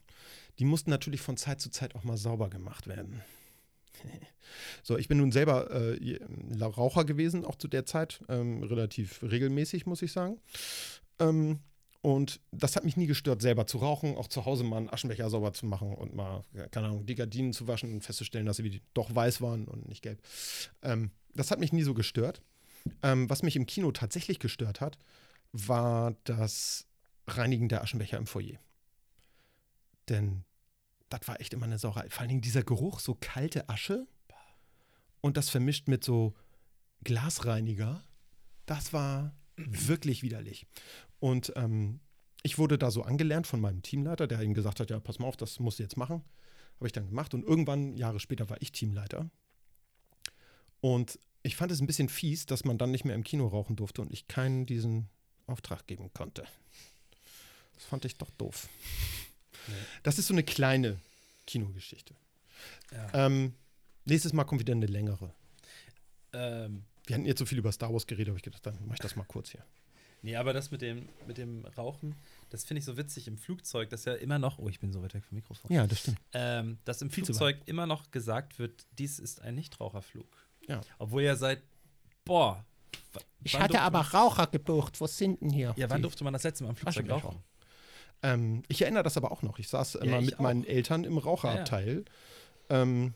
Die 0.60 0.66
mussten 0.66 0.90
natürlich 0.90 1.22
von 1.22 1.38
Zeit 1.38 1.62
zu 1.62 1.70
Zeit 1.70 1.96
auch 1.96 2.04
mal 2.04 2.18
sauber 2.18 2.50
gemacht 2.50 2.88
werden. 2.88 3.22
So, 4.82 4.98
ich 4.98 5.08
bin 5.08 5.20
nun 5.20 5.32
selber 5.32 5.70
äh, 5.70 6.20
Raucher 6.60 7.06
gewesen, 7.06 7.46
auch 7.46 7.56
zu 7.56 7.68
der 7.68 7.86
Zeit, 7.86 8.24
ähm, 8.30 8.64
relativ 8.64 9.22
regelmäßig, 9.22 9.86
muss 9.86 10.02
ich 10.02 10.12
sagen. 10.12 10.40
Ähm, 11.20 11.60
und 12.02 12.40
das 12.52 12.76
hat 12.76 12.86
mich 12.86 12.96
nie 12.96 13.08
gestört, 13.08 13.42
selber 13.42 13.68
zu 13.68 13.80
rauchen, 13.80 14.16
auch 14.16 14.28
zu 14.28 14.46
Hause 14.46 14.64
mal 14.64 14.78
einen 14.78 14.90
Aschenbecher 14.90 15.30
sauber 15.30 15.52
zu 15.52 15.66
machen 15.66 15.94
und 15.94 16.16
mal, 16.16 16.44
keine 16.72 16.88
Ahnung, 16.88 17.06
die 17.06 17.16
Gardinen 17.16 17.52
zu 17.52 17.68
waschen 17.68 17.92
und 17.92 18.04
festzustellen, 18.04 18.46
dass 18.46 18.58
sie 18.58 18.82
doch 18.94 19.14
weiß 19.14 19.42
waren 19.42 19.68
und 19.68 19.88
nicht 19.90 20.02
gelb. 20.02 20.22
Ähm, 20.82 21.12
das 21.36 21.52
hat 21.52 21.60
mich 21.60 21.74
nie 21.74 21.84
so 21.84 21.94
gestört. 21.94 22.42
Ähm, 23.04 23.30
was 23.30 23.44
mich 23.44 23.58
im 23.58 23.66
Kino 23.66 23.92
tatsächlich 23.92 24.40
gestört 24.40 24.80
hat, 24.80 24.98
war 25.52 26.16
das 26.24 26.88
Reinigen 27.28 27.68
der 27.68 27.84
Aschenbecher 27.84 28.18
im 28.18 28.28
Foyer. 28.28 28.60
Denn 30.08 30.44
das 31.10 31.28
war 31.28 31.42
echt 31.42 31.54
immer 31.54 31.66
eine 31.66 31.80
Sauerei. 31.80 32.10
Vor 32.10 32.22
allen 32.22 32.30
Dingen 32.30 32.42
dieser 32.42 32.64
Geruch, 32.64 33.00
so 33.00 33.18
kalte 33.20 33.68
Asche 33.68 34.08
und 35.22 35.36
das 35.36 35.50
vermischt 35.50 35.90
mit 35.90 36.04
so 36.04 36.34
Glasreiniger, 37.04 38.04
das 38.66 38.94
war 38.94 39.36
wirklich 39.58 40.24
widerlich. 40.24 40.66
Und 41.20 41.54
ähm, 41.56 42.00
ich 42.44 42.58
wurde 42.58 42.78
da 42.78 42.92
so 42.92 43.04
angelernt 43.04 43.48
von 43.48 43.60
meinem 43.60 43.82
Teamleiter, 43.82 44.28
der 44.28 44.42
ihm 44.42 44.54
gesagt 44.54 44.80
hat, 44.80 44.90
ja, 44.90 45.00
pass 45.00 45.20
mal 45.20 45.28
auf, 45.28 45.38
das 45.38 45.60
musst 45.60 45.80
du 45.80 45.84
jetzt 45.84 45.98
machen. 45.98 46.24
Habe 46.76 46.88
ich 46.88 46.94
dann 46.94 47.08
gemacht 47.08 47.34
und 47.34 47.44
irgendwann, 47.44 47.98
Jahre 47.98 48.20
später, 48.20 48.50
war 48.50 48.62
ich 48.62 48.72
Teamleiter. 48.72 49.30
Und 50.80 51.20
ich 51.44 51.56
fand 51.58 51.72
es 51.72 51.82
ein 51.82 51.88
bisschen 51.88 52.10
fies, 52.10 52.46
dass 52.46 52.64
man 52.64 52.78
dann 52.78 52.92
nicht 52.92 53.04
mehr 53.04 53.16
im 53.16 53.24
Kino 53.24 53.48
rauchen 53.48 53.76
durfte 53.76 54.02
und 54.02 54.12
ich 54.14 54.28
keinen 54.28 54.66
diesen 54.66 55.10
Auftrag 55.46 55.88
geben 55.88 56.12
konnte. 56.14 56.46
Das 57.76 57.86
fand 57.86 58.06
ich 58.06 58.18
doch 58.18 58.30
doof. 58.32 58.70
Das 60.04 60.20
ist 60.20 60.28
so 60.28 60.34
eine 60.34 60.44
kleine 60.44 61.00
Kinogeschichte. 61.48 62.16
Ja. 62.92 63.26
Ähm, 63.26 63.56
nächstes 64.06 64.34
Mal 64.34 64.46
kommt 64.46 64.62
wieder 64.62 64.74
eine 64.74 64.86
längere. 64.86 65.34
Ähm, 66.34 66.84
Wir 67.06 67.16
hatten 67.16 67.26
jetzt 67.26 67.40
so 67.40 67.46
viel 67.46 67.58
über 67.58 67.72
Star 67.72 67.92
Wars 67.92 68.06
geredet, 68.08 68.30
habe 68.30 68.38
ich 68.38 68.44
gedacht, 68.44 68.66
dann 68.66 68.76
mache 68.86 68.96
ich 68.96 69.00
das 69.00 69.16
mal 69.16 69.24
kurz 69.24 69.50
hier. 69.50 69.66
Nee, 70.22 70.36
aber 70.36 70.54
das 70.54 70.72
mit 70.72 70.82
dem, 70.82 71.08
mit 71.28 71.38
dem 71.38 71.66
Rauchen, 71.78 72.16
das 72.50 72.64
finde 72.66 72.80
ich 72.80 72.86
so 72.86 72.98
witzig 72.98 73.28
im 73.28 73.38
Flugzeug, 73.38 73.90
dass 73.90 74.06
ja 74.06 74.14
immer 74.14 74.40
noch, 74.40 74.60
oh, 74.60 74.70
ich 74.70 74.80
bin 74.80 74.92
so 74.92 75.02
weit 75.02 75.14
weg 75.14 75.24
vom 75.26 75.36
Mikrofon, 75.38 75.72
Ja, 75.72 75.86
das 75.88 76.00
stimmt. 76.00 76.20
ähm, 76.34 76.78
dass 76.86 77.02
im 77.02 77.10
Viel 77.10 77.26
Flugzeug 77.26 77.58
immer 77.66 77.86
noch 77.86 78.12
gesagt 78.12 78.60
wird, 78.60 78.86
dies 78.98 79.20
ist 79.20 79.42
ein 79.42 79.56
Nichtraucherflug. 79.56 80.28
Ja. 80.68 80.82
Obwohl 81.00 81.24
ja 81.24 81.36
seit, 81.36 81.62
boah. 82.26 82.64
wann 83.52 83.68
durfte 83.70 83.92
man- 83.92 84.06
Raucher 84.06 84.48
gebucht. 84.48 85.00
Was 85.02 85.18
sind 85.18 85.42
denn 85.42 85.50
hier? 85.52 85.74
Ja, 85.78 85.90
wann 85.90 86.02
durfte 86.02 86.24
man 86.24 86.34
das 86.34 86.44
letzte 86.44 86.64
Mal 86.64 86.72
im 86.72 86.76
Flugzeug 86.76 87.06
Aschenbecher. 87.06 87.28
rauchen? 87.28 87.44
Ähm, 88.22 88.64
ich 88.68 88.82
erinnere 88.82 89.04
das 89.04 89.16
aber 89.18 89.32
auch 89.32 89.42
noch. 89.44 89.60
Ich 89.60 89.70
saß 89.70 89.96
immer 89.96 90.20
ich 90.20 90.26
mit 90.28 90.36
auch. 90.36 90.40
meinen 90.40 90.66
Eltern 90.66 91.06
im 91.06 91.18
Raucherabteil. 91.18 92.04
Ähm, 92.70 93.14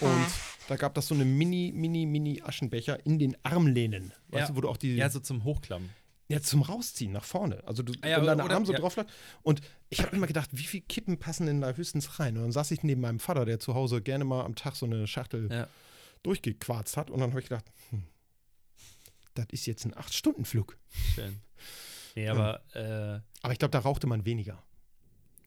und 0.00 0.26
da 0.68 0.76
gab 0.76 0.94
das 0.94 1.08
so 1.08 1.14
eine 1.14 1.24
mini, 1.24 1.72
mini, 1.74 2.06
mini 2.06 2.40
Aschenbecher 2.42 3.04
in 3.04 3.18
den 3.18 3.36
Armlehnen. 3.42 4.12
Weißt 4.28 4.40
Ja. 4.42 4.46
du, 4.48 4.56
wo 4.56 4.60
du 4.60 4.68
auch 4.68 4.76
die. 4.76 4.94
Ja, 4.96 5.10
so 5.10 5.20
zum 5.20 5.42
Hochklappen. 5.44 5.90
Ja, 6.28 6.40
zum 6.42 6.62
Rausziehen 6.62 7.12
nach 7.12 7.24
vorne. 7.24 7.62
Also 7.66 7.82
du, 7.84 7.92
ja, 8.04 8.16
wenn 8.18 8.26
dein 8.26 8.40
oder- 8.40 8.54
Arm 8.56 8.66
so 8.66 8.72
ja. 8.72 8.78
drauf 8.80 8.96
lag. 8.96 9.06
Und 9.42 9.60
ich 9.90 10.02
habe 10.02 10.16
immer 10.16 10.26
gedacht, 10.26 10.50
wie 10.52 10.64
viele 10.64 10.82
Kippen 10.84 11.18
passen 11.18 11.46
denn 11.46 11.60
da 11.60 11.70
höchstens 11.72 12.18
rein? 12.18 12.36
Und 12.36 12.42
dann 12.42 12.52
saß 12.52 12.72
ich 12.72 12.82
neben 12.82 13.00
meinem 13.00 13.20
Vater, 13.20 13.44
der 13.44 13.60
zu 13.60 13.74
Hause 13.74 14.02
gerne 14.02 14.24
mal 14.24 14.44
am 14.44 14.56
Tag 14.56 14.74
so 14.74 14.86
eine 14.86 15.06
Schachtel 15.06 15.48
Ja. 15.52 15.68
durchgequarzt 16.24 16.96
hat. 16.96 17.10
Und 17.10 17.20
dann 17.20 17.30
habe 17.30 17.40
ich 17.40 17.48
gedacht, 17.48 17.66
hm, 17.90 18.02
das 19.34 19.46
ist 19.52 19.66
jetzt 19.66 19.84
ein 19.84 19.96
Acht-Stunden-Flug. 19.96 20.76
Schön. 21.14 21.38
Nee, 22.16 22.28
aber, 22.28 22.62
äh, 22.74 23.20
Aber 23.42 23.52
ich 23.52 23.58
glaube, 23.58 23.70
da 23.72 23.78
rauchte 23.80 24.06
man 24.08 24.24
weniger. 24.24 24.62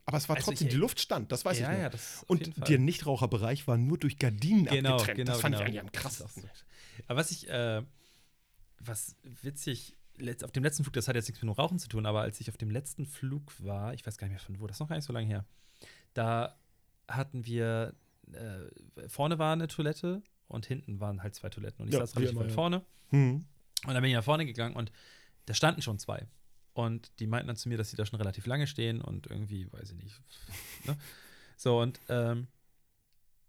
Aber 0.05 0.17
es 0.17 0.29
war 0.29 0.37
Also 0.37 0.51
trotzdem, 0.51 0.67
ich- 0.67 0.73
die 0.73 0.79
Luft 0.79 0.99
stand, 1.01 1.31
das 1.31 1.43
weiß 1.43 1.57
ich 1.57 1.63
ja, 1.63 1.71
noch. 1.73 1.79
ja, 1.79 1.89
das 1.89 2.23
auf 2.27 2.39
jeden 2.39 2.53
Und 2.53 2.69
der 2.69 2.79
Nichtraucherbereich 2.79 3.67
war 3.67 3.77
nur 3.77 3.97
durch 3.97 4.17
Gardinen 4.17 4.65
Genau, 4.65 4.91
abgetrennt. 4.93 5.17
genau, 5.17 5.31
das 5.33 5.41
fand 5.41 5.55
genau. 5.55 5.63
ich 5.63 5.67
eigentlich 5.67 5.81
am 5.81 5.91
krassesten. 5.91 6.49
Aber 7.07 7.19
was 7.19 7.31
ich, 7.31 7.49
äh, 7.49 7.83
was 8.79 9.15
witzig, 9.41 9.95
auf 10.43 10.51
dem 10.51 10.63
letzten 10.63 10.83
Flug, 10.83 10.93
das 10.93 11.07
hat 11.07 11.15
jetzt 11.15 11.27
nichts 11.27 11.41
mit 11.41 11.49
dem 11.49 11.53
Rauchen 11.53 11.79
zu 11.79 11.87
tun, 11.87 12.05
aber 12.05 12.21
als 12.21 12.39
ich 12.39 12.49
auf 12.49 12.57
dem 12.57 12.69
letzten 12.69 13.05
Flug 13.05 13.53
war, 13.59 13.93
ich 13.93 14.05
weiß 14.05 14.17
gar 14.17 14.27
nicht 14.27 14.33
mehr 14.33 14.39
von 14.39 14.59
wo, 14.59 14.67
das 14.67 14.77
ist 14.77 14.79
noch 14.79 14.89
gar 14.89 14.95
nicht 14.95 15.05
so 15.05 15.13
lange 15.13 15.27
her, 15.27 15.45
da 16.13 16.57
hatten 17.07 17.45
wir, 17.45 17.93
äh, 18.31 19.07
vorne 19.09 19.39
war 19.39 19.53
eine 19.53 19.67
Toilette 19.67 20.21
und 20.47 20.65
hinten 20.65 20.99
waren 20.99 21.23
halt 21.23 21.35
zwei 21.35 21.49
Toiletten. 21.49 21.83
Und 21.83 21.87
ich 21.89 21.93
Ja, 21.93 21.99
saß 21.99 22.15
relativ 22.17 22.39
weit 22.39 22.51
vorne. 22.51 22.83
Hm. 23.09 23.45
Und 23.85 23.93
dann 23.93 24.01
bin 24.01 24.11
ich 24.11 24.15
nach 24.15 24.23
vorne 24.23 24.45
gegangen 24.45 24.75
und 24.75 24.91
da 25.45 25.53
standen 25.53 25.81
schon 25.81 25.99
zwei. 25.99 26.27
Und 26.73 27.11
die 27.19 27.27
meinten 27.27 27.47
dann 27.47 27.55
zu 27.55 27.69
mir, 27.69 27.77
dass 27.77 27.89
sie 27.89 27.97
da 27.97 28.05
schon 28.05 28.17
relativ 28.17 28.45
lange 28.45 28.67
stehen 28.67 29.01
und 29.01 29.27
irgendwie, 29.27 29.71
weiß 29.71 29.91
ich 29.91 29.97
nicht. 29.97 30.21
Ne? 30.85 30.97
So, 31.57 31.81
und 31.81 31.99
ähm, 32.07 32.47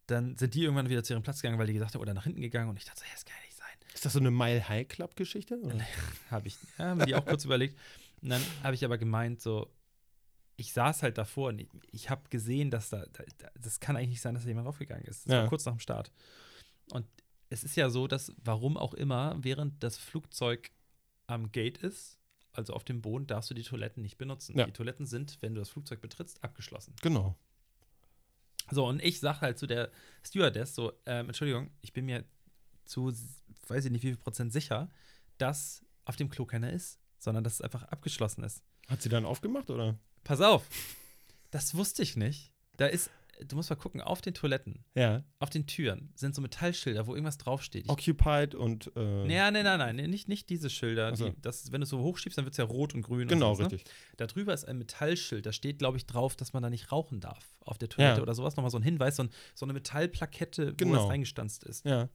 dann 0.07 0.37
sind 0.37 0.55
die 0.55 0.63
irgendwann 0.63 0.89
wieder 0.89 1.05
zu 1.05 1.13
ihrem 1.13 1.23
Platz 1.23 1.41
gegangen, 1.41 1.61
weil 1.61 1.69
die 1.69 1.75
gesagt 1.75 1.95
haben, 1.95 2.03
oder 2.03 2.13
nach 2.13 2.25
hinten 2.25 2.41
gegangen. 2.41 2.69
Und 2.69 2.77
ich 2.77 2.85
dachte, 2.85 3.01
so, 3.01 3.07
ja, 3.07 3.13
nicht 3.13 3.21
sein. 3.21 3.50
Ist 3.95 4.05
das 4.05 4.13
so 4.13 4.19
eine 4.21 4.31
Mile 4.31 4.69
High 4.69 4.87
Club 4.89 5.17
Geschichte? 5.17 5.59
oder? 5.61 5.79
Habe 6.31 6.49
ich, 6.49 6.57
ja, 6.79 6.87
haben 6.87 7.05
die 7.07 7.15
auch 7.15 7.25
kurz 7.27 7.45
überlegt. 7.45 7.77
Und 8.23 8.29
dann 8.31 8.43
habe 8.63 8.75
ich 8.75 8.85
aber 8.85 8.99
gemeint, 8.99 9.41
so, 9.41 9.71
ich 10.57 10.73
saß 10.73 11.03
halt 11.03 11.17
davor 11.19 11.49
und 11.49 11.59
ich, 11.61 11.69
ich 11.91 12.11
habe 12.11 12.29
gesehen, 12.29 12.71
dass 12.71 12.91
da, 12.91 13.05
da, 13.13 13.25
da, 13.39 13.51
das 13.61 13.81
kann 13.81 13.97
eigentlich 13.97 14.11
nicht 14.11 14.21
sein, 14.21 14.35
dass 14.35 14.43
da 14.45 14.49
jemand 14.49 14.67
raufgegangen 14.67 15.05
ist. 15.07 15.27
Das 15.27 15.33
Ja. 15.33 15.43
war 15.43 15.49
kurz 15.49 15.65
nach 15.65 15.73
dem 15.73 15.81
Start. 15.81 16.13
Und 16.93 17.07
es 17.49 17.65
ist 17.65 17.77
ja 17.77 17.89
so, 17.89 18.07
dass, 18.07 18.33
warum 18.45 18.77
auch 18.77 18.93
immer, 18.95 19.37
während 19.41 19.83
das 19.83 19.97
Flugzeug 19.97 20.71
am 21.27 21.51
Gate 21.51 21.79
ist, 21.79 22.19
also 22.53 22.75
auf 22.75 22.85
dem 22.85 23.01
Boden, 23.01 23.27
darfst 23.27 23.49
du 23.51 23.55
die 23.55 23.63
Toiletten 23.63 24.03
nicht 24.03 24.19
benutzen. 24.19 24.59
Ja. 24.59 24.67
Die 24.67 24.73
Toiletten 24.73 25.07
sind, 25.07 25.39
wenn 25.41 25.55
du 25.55 25.61
das 25.61 25.71
Flugzeug 25.71 26.01
betrittst, 26.01 26.45
abgeschlossen. 26.45 26.95
Genau. 27.01 27.37
So, 28.71 28.87
und 28.87 29.03
ich 29.03 29.19
sage 29.19 29.41
halt 29.41 29.59
zu 29.59 29.67
der 29.67 29.91
Stewardess 30.25 30.75
so, 30.75 30.93
ähm, 31.07 31.27
Entschuldigung, 31.29 31.71
ich 31.81 31.93
bin 31.93 32.05
mir 32.05 32.25
zu, 32.85 33.13
weiß 33.71 33.85
ich 33.87 33.91
nicht, 33.91 34.03
wie 34.03 34.09
viel 34.09 34.17
Prozent 34.17 34.53
sicher, 34.53 34.91
dass 35.39 35.85
auf 36.05 36.17
dem 36.17 36.29
Klo 36.29 36.45
keiner 36.45 36.73
ist, 36.73 36.99
sondern 37.19 37.45
dass 37.45 37.55
es 37.55 37.61
einfach 37.61 37.85
abgeschlossen 37.85 38.45
ist. 38.45 38.63
Hat 38.89 39.01
sie 39.03 39.09
dann 39.09 39.25
aufgemacht 39.25 39.71
oder? 39.71 39.99
Pass 40.25 40.41
auf, 40.41 40.67
das 41.51 41.75
wusste 41.75 42.03
ich 42.03 42.17
nicht. 42.17 42.53
Da 42.77 42.87
ist, 42.87 43.11
du 43.47 43.57
musst 43.57 43.71
mal 43.71 43.77
gucken, 43.77 44.01
auf 44.01 44.21
den 44.21 44.35
Toiletten, 44.35 44.85
Ja. 44.95 45.23
auf 45.39 45.51
den 45.51 45.67
Türen 45.67 46.13
sind 46.15 46.35
so 46.35 46.41
Metallschilder, 46.43 47.07
wo 47.07 47.15
irgendwas 47.15 47.39
draufsteht. 47.39 47.85
Ich, 47.85 47.91
Occupied 47.91 48.55
und. 48.55 48.91
Äh, 48.97 49.27
nein, 49.27 49.53
nein, 49.53 49.65
nein, 49.65 49.97
nee, 49.97 50.07
nicht, 50.09 50.29
nicht 50.29 50.49
diese 50.51 50.71
Schilder. 50.71 51.15
So. 51.15 51.29
Die, 51.29 51.41
das, 51.41 51.71
wenn 51.73 51.81
du 51.81 51.85
es 51.85 51.91
so 51.91 52.01
hochschiebst, 52.01 52.39
dann 52.39 52.45
wird 52.47 52.55
es 52.55 52.59
ja 52.59 52.65
rot 52.65 52.95
und 52.95 53.03
grün. 53.03 53.29
Genau, 53.29 53.51
und 53.51 53.57
sowas, 53.59 53.73
richtig. 53.73 53.87
Ne? 53.89 53.95
Da 54.17 54.27
drüber 54.27 54.55
ist 54.55 54.65
ein 54.65 54.79
Metallschild, 54.79 55.45
da 55.47 55.53
steht, 55.53 55.79
glaube 55.79 55.97
ich, 55.99 56.07
drauf, 56.07 56.37
dass 56.37 56.53
man 56.53 56.63
da 56.63 56.71
nicht 56.71 56.91
rauchen 56.91 57.21
darf 57.21 57.57
auf 57.61 57.79
der 57.79 57.89
Toilette 57.89 58.17
Ja. 58.19 58.23
oder 58.23 58.35
sowas. 58.35 58.57
Nochmal 58.57 58.71
so 58.71 58.79
ein 58.79 58.83
Hinweis, 58.83 59.17
so, 59.17 59.25
ein, 59.25 59.31
so 59.55 59.67
eine 59.67 59.73
Metallplakette, 59.75 60.73
wo 60.73 60.77
Genau. 60.77 60.97
das 60.97 61.09
reingestanzt 61.09 61.65
ist. 61.65 61.85
Ja. 61.85 62.09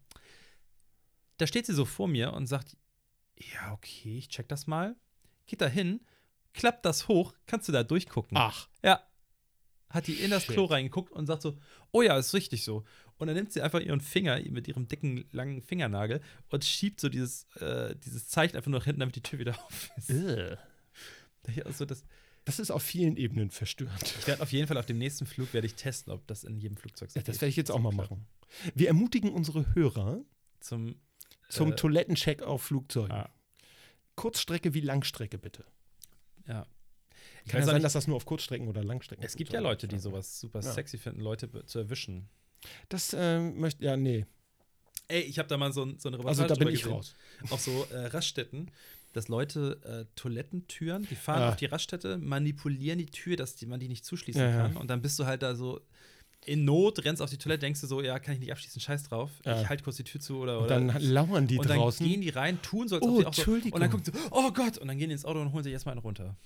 Da 1.37 1.47
steht 1.47 1.65
sie 1.65 1.73
so 1.73 1.85
vor 1.85 2.07
mir 2.07 2.33
und 2.33 2.47
sagt, 2.47 2.77
ja, 3.37 3.73
okay, 3.73 4.17
ich 4.17 4.29
check 4.29 4.47
das 4.47 4.67
mal. 4.67 4.95
Geht 5.47 5.61
da 5.61 5.67
hin, 5.67 6.01
klappt 6.53 6.85
das 6.85 7.07
hoch, 7.07 7.33
kannst 7.45 7.67
du 7.67 7.71
da 7.71 7.83
durchgucken. 7.83 8.37
Ach. 8.37 8.67
Ja. 8.83 9.01
Hat 9.89 10.07
die 10.07 10.13
in 10.15 10.31
das 10.31 10.43
Shit. 10.43 10.53
Klo 10.53 10.65
reingeguckt 10.65 11.11
und 11.11 11.25
sagt 11.27 11.41
so, 11.41 11.57
oh 11.91 12.01
ja, 12.01 12.17
ist 12.17 12.33
richtig 12.33 12.63
so. 12.63 12.83
Und 13.17 13.27
dann 13.27 13.35
nimmt 13.35 13.53
sie 13.53 13.61
einfach 13.61 13.79
ihren 13.79 14.01
Finger 14.01 14.39
mit 14.49 14.67
ihrem 14.67 14.87
dicken, 14.87 15.25
langen 15.31 15.61
Fingernagel 15.61 16.21
und 16.49 16.65
schiebt 16.65 16.99
so 16.99 17.07
dieses, 17.07 17.45
äh, 17.55 17.95
dieses 18.03 18.27
Zeichen 18.27 18.57
einfach 18.57 18.69
nur 18.69 18.79
nach 18.79 18.85
hinten, 18.85 19.01
damit 19.01 19.15
die 19.15 19.21
Tür 19.21 19.39
wieder 19.39 19.57
auf 19.65 19.89
ist. 19.97 20.11
Also 21.65 21.85
das, 21.85 22.03
Das 22.43 22.59
ist 22.59 22.71
auf 22.71 22.83
vielen 22.83 23.15
Ebenen 23.17 23.51
verstörend. 23.51 24.01
ich 24.19 24.27
werde 24.27 24.41
auf 24.41 24.51
jeden 24.51 24.67
Fall 24.67 24.77
auf 24.77 24.85
dem 24.85 24.97
nächsten 24.97 25.25
Flug 25.25 25.53
werde 25.53 25.67
ich 25.67 25.75
testen, 25.75 26.11
ob 26.11 26.25
das 26.27 26.43
in 26.43 26.57
jedem 26.57 26.75
Flugzeug 26.77 27.11
so 27.11 27.19
Ja, 27.19 27.23
das 27.23 27.35
werde 27.39 27.49
ich 27.49 27.55
jetzt 27.55 27.71
auch 27.71 27.79
mal 27.79 27.93
machen. 27.93 28.25
Wir 28.73 28.87
ermutigen 28.87 29.31
unsere 29.31 29.75
Hörer 29.75 30.21
Zum, 30.59 30.95
zum 31.49 31.71
Äh, 31.71 31.75
Toilettencheck 31.75 32.41
auf 32.41 32.63
Flugzeugen. 32.63 33.11
ah, 33.11 33.29
Kurzstrecke 34.15 34.73
wie 34.73 34.81
Langstrecke, 34.81 35.37
bitte. 35.37 35.65
ja. 36.47 36.65
Ich 37.43 37.51
Kann 37.51 37.59
ja 37.59 37.63
auch 37.63 37.67
sein, 37.67 37.75
nicht, 37.75 37.83
dass 37.85 37.93
das 37.93 38.07
nur 38.07 38.15
auf 38.15 38.25
Kurzstrecken 38.25 38.67
oder 38.67 38.83
Langstrecken 38.83 39.23
es 39.23 39.35
gibt 39.35 39.53
ja 39.53 39.59
Leute, 39.59 39.87
die 39.87 39.99
sowas 39.99 40.39
super 40.39 40.61
Ja. 40.61 40.71
sexy 40.71 40.97
finden, 40.97 41.21
Leute 41.21 41.47
zu 41.65 41.77
erwischen. 41.79 42.27
Das 42.89 43.15
ähm, 43.17 43.59
möchte, 43.59 43.83
ja, 43.85 43.95
nee. 43.95 44.25
Ey, 45.07 45.21
ich 45.21 45.37
habe 45.37 45.47
da 45.47 45.55
mal 45.57 45.71
so, 45.71 45.83
ein- 45.83 45.99
so 45.99 46.09
eine 46.09 46.25
Also 46.25 46.47
da 46.47 46.55
bin 46.55 46.69
ich 46.69 46.79
gesehen. 46.81 46.93
raus. 46.93 47.13
Auf 47.51 47.61
so 47.61 47.83
äh, 47.91 48.07
Raststätten, 48.07 48.71
dass 49.13 49.27
Leute 49.27 49.79
äh, 49.83 50.05
Toilettentüren, 50.15 51.05
die 51.07 51.15
fahren 51.15 51.43
Ah. 51.43 51.49
auf 51.49 51.55
die 51.57 51.65
Raststätte, 51.65 52.17
manipulieren 52.17 52.97
die 52.97 53.05
Tür, 53.05 53.35
dass 53.35 53.55
die, 53.55 53.67
man 53.67 53.79
die 53.79 53.87
nicht 53.89 54.03
zuschließen 54.05 54.41
Ja, 54.41 54.49
ja. 54.49 54.57
kann. 54.63 54.77
Und 54.77 54.87
dann 54.87 55.03
bist 55.03 55.19
du 55.19 55.25
halt 55.27 55.43
da 55.43 55.53
so 55.55 55.81
in 56.45 56.63
Not, 56.65 57.03
rennst 57.03 57.21
auf 57.21 57.29
die 57.29 57.37
Toilette, 57.37 57.61
denkst 57.61 57.81
du 57.81 57.87
so, 57.87 58.01
ja, 58.01 58.19
kann 58.19 58.35
ich 58.35 58.39
nicht 58.39 58.51
abschließen, 58.51 58.79
scheiß 58.79 59.03
drauf. 59.03 59.31
Ja. 59.45 59.61
Ich 59.61 59.69
halte 59.69 59.83
kurz 59.83 59.97
die 59.97 60.03
Tür 60.03 60.21
zu 60.21 60.37
oder. 60.37 60.59
Und 60.59 60.65
oder 60.65 60.75
dann 60.75 61.01
lauern 61.01 61.47
die 61.47 61.57
und 61.57 61.69
dann 61.69 61.77
draußen. 61.77 62.05
gehen 62.05 62.21
die 62.21 62.29
rein, 62.29 62.61
tun 62.61 62.87
so, 62.87 62.95
als 62.95 63.03
Oh, 63.05 63.21
ob 63.25 63.35
sie 63.35 63.41
auch 63.41 63.45
so. 63.45 63.51
Und 63.51 63.79
dann 63.79 63.89
gucken 63.89 64.05
sie, 64.05 64.11
oh 64.31 64.51
Gott, 64.51 64.77
und 64.77 64.87
dann 64.87 64.97
gehen 64.97 65.09
die 65.09 65.13
ins 65.13 65.25
Auto 65.25 65.41
und 65.41 65.51
holen 65.51 65.63
sich 65.63 65.73
erstmal 65.73 65.93
einen 65.93 66.01
runter. 66.01 66.37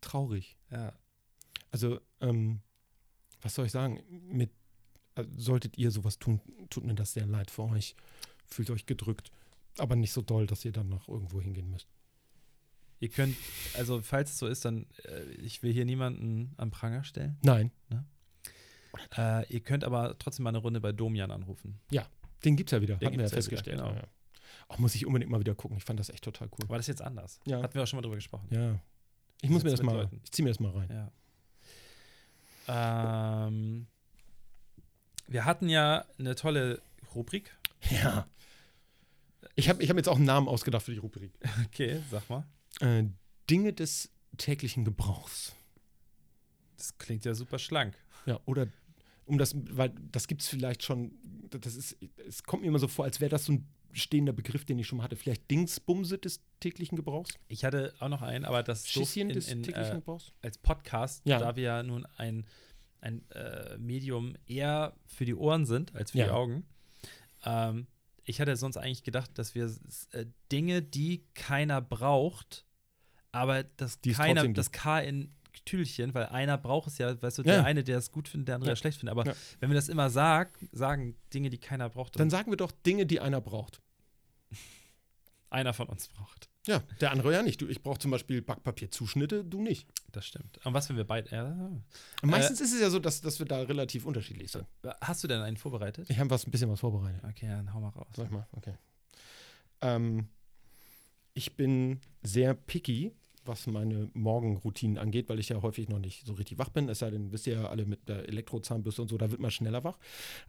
Traurig. 0.00 0.56
Ja. 0.70 0.92
Also, 1.70 2.00
ähm, 2.20 2.60
was 3.40 3.54
soll 3.54 3.66
ich 3.66 3.72
sagen? 3.72 4.02
Mit, 4.28 4.50
äh, 5.14 5.24
solltet 5.36 5.78
ihr 5.78 5.90
sowas 5.90 6.18
tun, 6.18 6.40
tut 6.70 6.84
mir 6.84 6.94
das 6.94 7.12
sehr 7.12 7.26
leid 7.26 7.50
für 7.50 7.62
euch. 7.64 7.94
Fühlt 8.46 8.70
euch 8.70 8.86
gedrückt. 8.86 9.30
Aber 9.78 9.96
nicht 9.96 10.12
so 10.12 10.20
doll, 10.20 10.46
dass 10.46 10.64
ihr 10.64 10.72
dann 10.72 10.88
noch 10.88 11.08
irgendwo 11.08 11.40
hingehen 11.40 11.70
müsst. 11.70 11.88
Ihr 13.00 13.08
könnt, 13.08 13.36
also 13.74 14.00
falls 14.00 14.30
es 14.30 14.38
so 14.38 14.46
ist, 14.46 14.64
dann, 14.64 14.86
äh, 15.04 15.24
ich 15.42 15.62
will 15.62 15.72
hier 15.72 15.84
niemanden 15.84 16.52
am 16.56 16.70
Pranger 16.70 17.02
stellen. 17.04 17.36
Nein, 17.42 17.72
Äh, 19.16 19.46
ihr 19.52 19.60
könnt 19.60 19.84
aber 19.84 20.18
trotzdem 20.18 20.44
mal 20.44 20.50
eine 20.50 20.58
Runde 20.58 20.80
bei 20.80 20.92
Domian 20.92 21.30
anrufen. 21.30 21.80
den 22.44 22.56
gibt's 22.56 22.72
ja 22.72 22.80
wieder. 22.80 22.96
Den 22.96 23.06
Hatten 23.06 23.18
wir 23.18 23.24
ja 23.24 23.26
ja 23.26 23.30
wieder, 23.32 23.36
festgestellt. 23.36 23.78
genau. 23.78 23.90
Ja, 23.90 23.96
ja. 23.96 24.08
Auch 24.68 24.78
muss 24.78 24.94
ich 24.94 25.06
unbedingt 25.06 25.30
mal 25.30 25.40
wieder 25.40 25.54
gucken. 25.54 25.76
Ich 25.76 25.84
fand 25.84 25.98
das 26.00 26.08
echt 26.10 26.24
total 26.24 26.48
cool. 26.52 26.68
War 26.68 26.76
das 26.76 26.86
jetzt 26.86 27.02
anders? 27.02 27.40
Ja. 27.46 27.62
Hatten 27.62 27.74
wir 27.74 27.82
auch 27.82 27.86
schon 27.86 27.96
mal 27.98 28.02
drüber 28.02 28.16
gesprochen. 28.16 28.48
Ja. 28.50 28.78
Ich 29.40 29.50
muss 29.50 29.64
mir 29.64 29.70
das 29.70 29.82
mal, 29.82 29.94
Leuten. 29.94 30.20
ich 30.24 30.32
ziehe 30.32 30.44
mir 30.44 30.50
das 30.50 30.60
mal 30.60 30.70
rein. 30.70 31.10
Ja. 32.68 33.46
Ähm, 33.46 33.86
wir 35.26 35.44
hatten 35.44 35.68
ja 35.68 36.04
eine 36.18 36.34
tolle 36.34 36.80
Rubrik. 37.14 37.56
Ja. 37.90 38.26
Ich 39.56 39.68
habe 39.68 39.82
ich 39.82 39.90
hab 39.90 39.96
jetzt 39.96 40.08
auch 40.08 40.16
einen 40.16 40.24
Namen 40.24 40.48
ausgedacht 40.48 40.84
für 40.84 40.92
die 40.92 40.98
Rubrik. 40.98 41.32
Okay, 41.66 42.00
sag 42.10 42.28
mal. 42.30 42.46
Äh, 42.80 43.04
Dinge 43.50 43.72
des 43.72 44.10
täglichen 44.38 44.84
Gebrauchs. 44.84 45.54
Das 46.76 46.96
klingt 46.98 47.24
ja 47.24 47.34
super 47.34 47.58
schlank. 47.58 47.96
Ja, 48.26 48.38
oder 48.46 48.66
um 49.26 49.38
das, 49.38 49.54
weil 49.70 49.92
das 50.10 50.26
gibt 50.26 50.42
es 50.42 50.48
vielleicht 50.48 50.82
schon, 50.82 51.12
das 51.50 51.74
ist, 51.76 51.96
es 52.26 52.42
kommt 52.42 52.62
mir 52.62 52.68
immer 52.68 52.78
so 52.78 52.88
vor, 52.88 53.04
als 53.04 53.20
wäre 53.20 53.30
das 53.30 53.44
so 53.46 53.52
ein 53.52 53.68
stehender 53.92 54.32
Begriff, 54.32 54.64
den 54.64 54.78
ich 54.78 54.86
schon 54.86 54.98
mal 54.98 55.04
hatte. 55.04 55.16
Vielleicht 55.16 55.50
Dingsbumse 55.50 56.18
des 56.18 56.40
täglichen 56.60 56.96
Gebrauchs? 56.96 57.34
Ich 57.48 57.64
hatte 57.64 57.94
auch 58.00 58.08
noch 58.08 58.22
einen, 58.22 58.44
aber 58.44 58.62
das 58.62 58.88
Schisschen 58.88 59.28
in, 59.28 59.34
des 59.34 59.48
in, 59.48 59.62
täglichen 59.62 59.92
äh, 59.92 59.96
Gebrauchs? 59.96 60.32
als 60.40 60.58
Podcast, 60.58 61.22
Ja. 61.26 61.38
da 61.38 61.56
wir 61.56 61.62
ja 61.62 61.82
nun 61.82 62.06
ein, 62.16 62.46
ein 63.00 63.28
äh, 63.30 63.76
Medium 63.78 64.34
eher 64.46 64.94
für 65.06 65.24
die 65.24 65.34
Ohren 65.34 65.66
sind 65.66 65.94
als 65.94 66.12
für 66.12 66.18
Ja. 66.18 66.24
die 66.26 66.30
Augen. 66.30 66.64
Ähm, 67.44 67.86
ich 68.24 68.40
hatte 68.40 68.56
sonst 68.56 68.76
eigentlich 68.76 69.02
gedacht, 69.02 69.30
dass 69.34 69.54
wir 69.54 69.70
äh, 70.12 70.26
Dinge, 70.50 70.80
die 70.82 71.24
keiner 71.34 71.80
braucht, 71.80 72.64
aber 73.30 73.64
das 73.64 74.00
keiner, 74.00 74.46
das 74.48 74.72
K 74.72 75.00
in 75.00 75.32
Tüdelchen, 75.64 76.14
weil 76.14 76.26
einer 76.26 76.58
braucht 76.58 76.88
es 76.88 76.98
ja, 76.98 77.20
weißt 77.20 77.38
du, 77.38 77.42
Ja. 77.42 77.54
der 77.54 77.64
eine, 77.64 77.84
der 77.84 77.98
es 77.98 78.10
gut 78.10 78.28
findet, 78.28 78.48
der 78.48 78.54
andere, 78.56 78.70
Ja. 78.70 78.76
schlecht 78.76 78.98
findet. 78.98 79.12
Aber 79.12 79.26
Ja. 79.26 79.34
wenn 79.60 79.70
wir 79.70 79.74
das 79.74 79.88
immer 79.88 80.10
sag, 80.10 80.58
sagen, 80.72 81.16
Dinge, 81.34 81.50
die 81.50 81.58
keiner 81.58 81.88
braucht, 81.88 82.18
Dann 82.18 82.30
sagen 82.30 82.50
wir 82.50 82.56
doch 82.56 82.72
Dinge, 82.72 83.06
die 83.06 83.20
einer 83.20 83.40
braucht. 83.40 83.80
einer 85.50 85.72
von 85.74 85.88
uns 85.88 86.08
braucht. 86.08 86.48
Ja, 86.66 86.80
der 87.00 87.10
andere 87.10 87.32
ja 87.32 87.42
nicht. 87.42 87.60
Du, 87.60 87.66
ich 87.66 87.82
brauche 87.82 87.98
zum 87.98 88.12
Beispiel 88.12 88.40
Backpapierzuschnitte, 88.40 89.44
du 89.44 89.60
nicht. 89.60 89.88
Das 90.12 90.24
stimmt. 90.24 90.64
Und 90.64 90.74
was, 90.74 90.88
wenn 90.88 90.96
wir 90.96 91.04
beide. 91.04 91.28
Ja, 91.34 91.70
Meistens 92.22 92.60
ist 92.60 92.72
es 92.72 92.80
ja 92.80 92.88
so, 92.88 93.00
dass, 93.00 93.20
dass 93.20 93.40
wir 93.40 93.46
da 93.46 93.62
relativ 93.62 94.06
unterschiedlich 94.06 94.52
sind. 94.52 94.64
hast 95.00 95.24
du 95.24 95.28
denn 95.28 95.40
einen 95.42 95.56
vorbereitet? 95.56 96.08
Ich 96.08 96.18
habe 96.20 96.30
was, 96.30 96.46
ein 96.46 96.52
bisschen 96.52 96.70
was 96.70 96.78
vorbereitet. 96.80 97.20
Okay, 97.28 97.48
dann 97.48 97.74
hau 97.74 97.80
mal 97.80 97.88
raus. 97.88 98.06
Ich 98.16 98.30
mal? 98.30 98.46
Okay. 98.52 98.74
Ähm, 99.80 100.28
ich 101.34 101.56
bin 101.56 102.00
sehr 102.22 102.54
picky, 102.54 103.10
was 103.44 103.66
meine 103.66 104.10
Morgenroutinen 104.14 104.98
angeht, 104.98 105.28
weil 105.28 105.38
ich 105.38 105.48
ja 105.48 105.62
häufig 105.62 105.88
noch 105.88 105.98
nicht 105.98 106.26
so 106.26 106.34
richtig 106.34 106.58
wach 106.58 106.68
bin. 106.68 106.88
Es 106.88 107.00
sei 107.00 107.10
denn, 107.10 107.32
wisst 107.32 107.46
ihr 107.46 107.54
ja 107.54 107.68
alle 107.68 107.84
mit 107.86 108.08
der 108.08 108.28
Elektrozahnbürste 108.28 109.02
und 109.02 109.08
so, 109.08 109.18
da 109.18 109.30
wird 109.30 109.40
man 109.40 109.50
schneller 109.50 109.84
wach. 109.84 109.98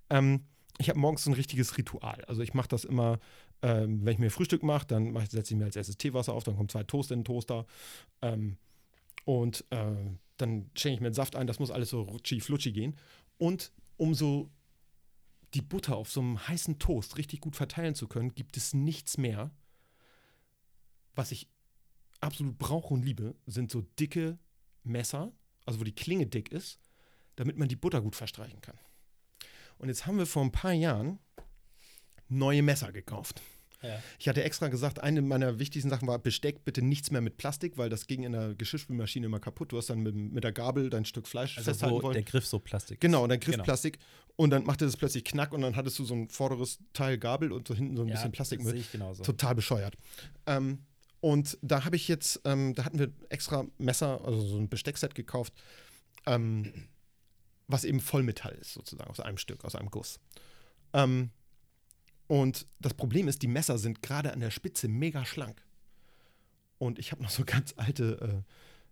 Ähm, 0.10 0.46
ich 0.80 0.90
habe 0.90 1.00
morgens 1.00 1.24
so 1.24 1.30
ein 1.30 1.36
richtiges 1.36 1.78
Ritual. 1.78 2.24
Also 2.26 2.42
ich 2.42 2.54
mache 2.54 2.68
das 2.68 2.84
immer, 2.84 3.20
ähm, 3.62 4.06
wenn 4.06 4.14
ich 4.14 4.20
mir 4.20 4.32
Frühstück 4.32 4.64
mache, 4.64 4.88
dann 4.88 5.12
mach 5.12 5.26
setze 5.28 5.54
ich 5.54 5.60
mir 5.60 5.66
als 5.66 5.76
erstes 5.76 5.98
Teewasser 5.98 6.34
auf, 6.34 6.44
dann 6.44 6.56
kommen 6.56 6.70
zwei 6.70 6.84
Toast 6.84 7.12
in 7.12 7.20
den 7.20 7.26
Toaster. 7.26 7.66
Ähm, 8.22 8.58
und 9.26 9.66
äh, 9.70 9.96
dann 10.38 10.70
schenke 10.76 10.96
ich 10.96 11.00
mir 11.02 11.08
einen 11.08 11.14
Saft 11.14 11.36
ein, 11.36 11.48
das 11.48 11.60
muss 11.60 11.72
alles 11.72 11.90
so 11.90 12.02
rutschi-flutschi 12.02 12.72
gehen. 12.72 12.96
Und 13.38 13.72
um 13.98 14.14
so 14.14 14.50
die 15.54 15.62
Butter 15.62 15.96
auf 15.96 16.12
so 16.12 16.22
einem 16.22 16.48
heißen 16.48 16.80
Toast 16.80 17.18
richtig 17.18 17.42
gut 17.42 17.56
verteilen 17.56 17.96
zu 17.96 18.08
können, 18.08 18.34
gibt 18.34 18.58
es 18.58 18.74
nichts 18.74 19.18
mehr. 19.18 19.52
Was 21.16 21.32
ich 21.32 21.48
absolut 22.24 22.58
brauche 22.58 22.94
und 22.94 23.04
liebe, 23.04 23.36
sind 23.46 23.72
so 23.72 23.82
dicke 24.00 24.38
Messer, 24.84 25.32
also 25.66 25.80
wo 25.80 25.84
die 25.84 25.96
Klinge 25.96 26.26
dick 26.28 26.52
ist, 26.52 26.80
damit 27.36 27.58
man 27.58 27.68
die 27.68 27.76
Butter 27.76 28.02
gut 28.02 28.16
verstreichen 28.16 28.62
kann. 28.62 28.78
Und 29.78 29.90
jetzt 29.90 30.06
haben 30.06 30.18
wir 30.18 30.26
vor 30.26 30.44
ein 30.44 30.52
paar 30.52 30.74
Jahren 30.74 31.20
neue 32.30 32.62
Messer 32.64 32.92
gekauft. 32.92 33.42
Ja. 33.82 34.02
Ich 34.18 34.30
hatte 34.30 34.42
extra 34.44 34.70
gesagt, 34.70 35.02
eine 35.02 35.22
meiner 35.22 35.60
wichtigsten 35.60 35.90
Sachen 35.90 36.08
war 36.08 36.18
Besteck, 36.18 36.64
bitte 36.64 36.82
nichts 36.82 37.12
mehr 37.12 37.20
mit 37.20 37.36
Plastik, 37.36 37.78
weil 37.78 37.90
das 37.90 38.08
ging 38.08 38.24
in 38.24 38.32
der 38.32 38.56
Geschirrspülmaschine 38.56 39.26
immer 39.26 39.42
kaputt. 39.42 39.74
Du 39.74 39.78
hast 39.78 39.90
dann 39.90 40.00
mit, 40.00 40.16
mit 40.16 40.44
der 40.46 40.54
Gabel 40.54 40.90
dein 40.90 41.04
Stück 41.04 41.28
Fleisch 41.28 41.58
Also 41.58 41.70
festhalten 41.72 41.96
wo 41.98 42.02
wollen. 42.04 42.14
der 42.14 42.24
Griff 42.24 42.46
so 42.46 42.60
Plastik 42.60 43.02
Genau, 43.02 43.28
dann 43.28 43.42
Griff 43.42 43.62
Plastik 43.62 43.98
und 44.38 44.52
dann 44.52 44.64
machte 44.64 44.86
das 44.86 44.96
plötzlich 44.96 45.26
Knack 45.26 45.52
und 45.52 45.62
dann 45.62 45.76
hattest 45.76 46.00
du 46.00 46.06
so 46.06 46.14
ein 46.16 46.30
vorderes 46.30 46.80
Teil 46.94 47.18
Gabel 47.18 47.52
und 47.52 47.68
so 47.68 47.76
hinten 47.76 47.98
so 47.98 48.04
ein 48.04 48.08
Ja, 48.08 48.14
bisschen 48.16 48.32
das 48.32 48.38
Plastikmüll. 48.38 48.72
sehe 48.72 48.80
ich 48.82 48.92
genauso. 48.92 49.22
Total 49.24 49.54
bescheuert. 49.54 49.98
Ähm, 50.46 50.80
und 51.24 51.58
da 51.62 51.86
habe 51.86 51.96
ich 51.96 52.10
jetzt, 52.10 52.42
ähm, 52.44 52.76
da 52.76 52.84
hatten 52.84 53.00
wir 53.00 53.10
extra 53.30 53.66
Messer, 53.78 54.20
also 54.26 54.42
so 54.42 54.58
ein 54.58 54.68
Besteckset 54.68 55.16
gekauft, 55.16 55.54
ähm, 56.26 56.90
was 57.66 57.86
eben 57.86 58.02
Vollmetall 58.02 58.52
ist, 58.56 58.74
sozusagen, 58.74 59.10
aus 59.10 59.22
einem 59.22 59.38
Stück, 59.38 59.64
aus 59.64 59.76
einem 59.76 59.90
Guss. 59.90 60.20
Ähm, 60.92 61.30
und 62.28 62.68
das 62.82 62.94
Problem 62.94 63.30
ist, 63.30 63.42
die 63.42 63.48
Messer 63.48 63.78
sind 63.78 64.02
gerade 64.02 64.34
an 64.34 64.42
der 64.42 64.52
Spitze 64.52 64.90
mega 64.90 65.24
schlank. 65.24 65.66
Und 66.78 67.00
ich 67.00 67.14
habe 67.14 67.24
noch 67.24 67.30
so 67.30 67.46
ganz 67.46 67.74
alte 67.78 68.44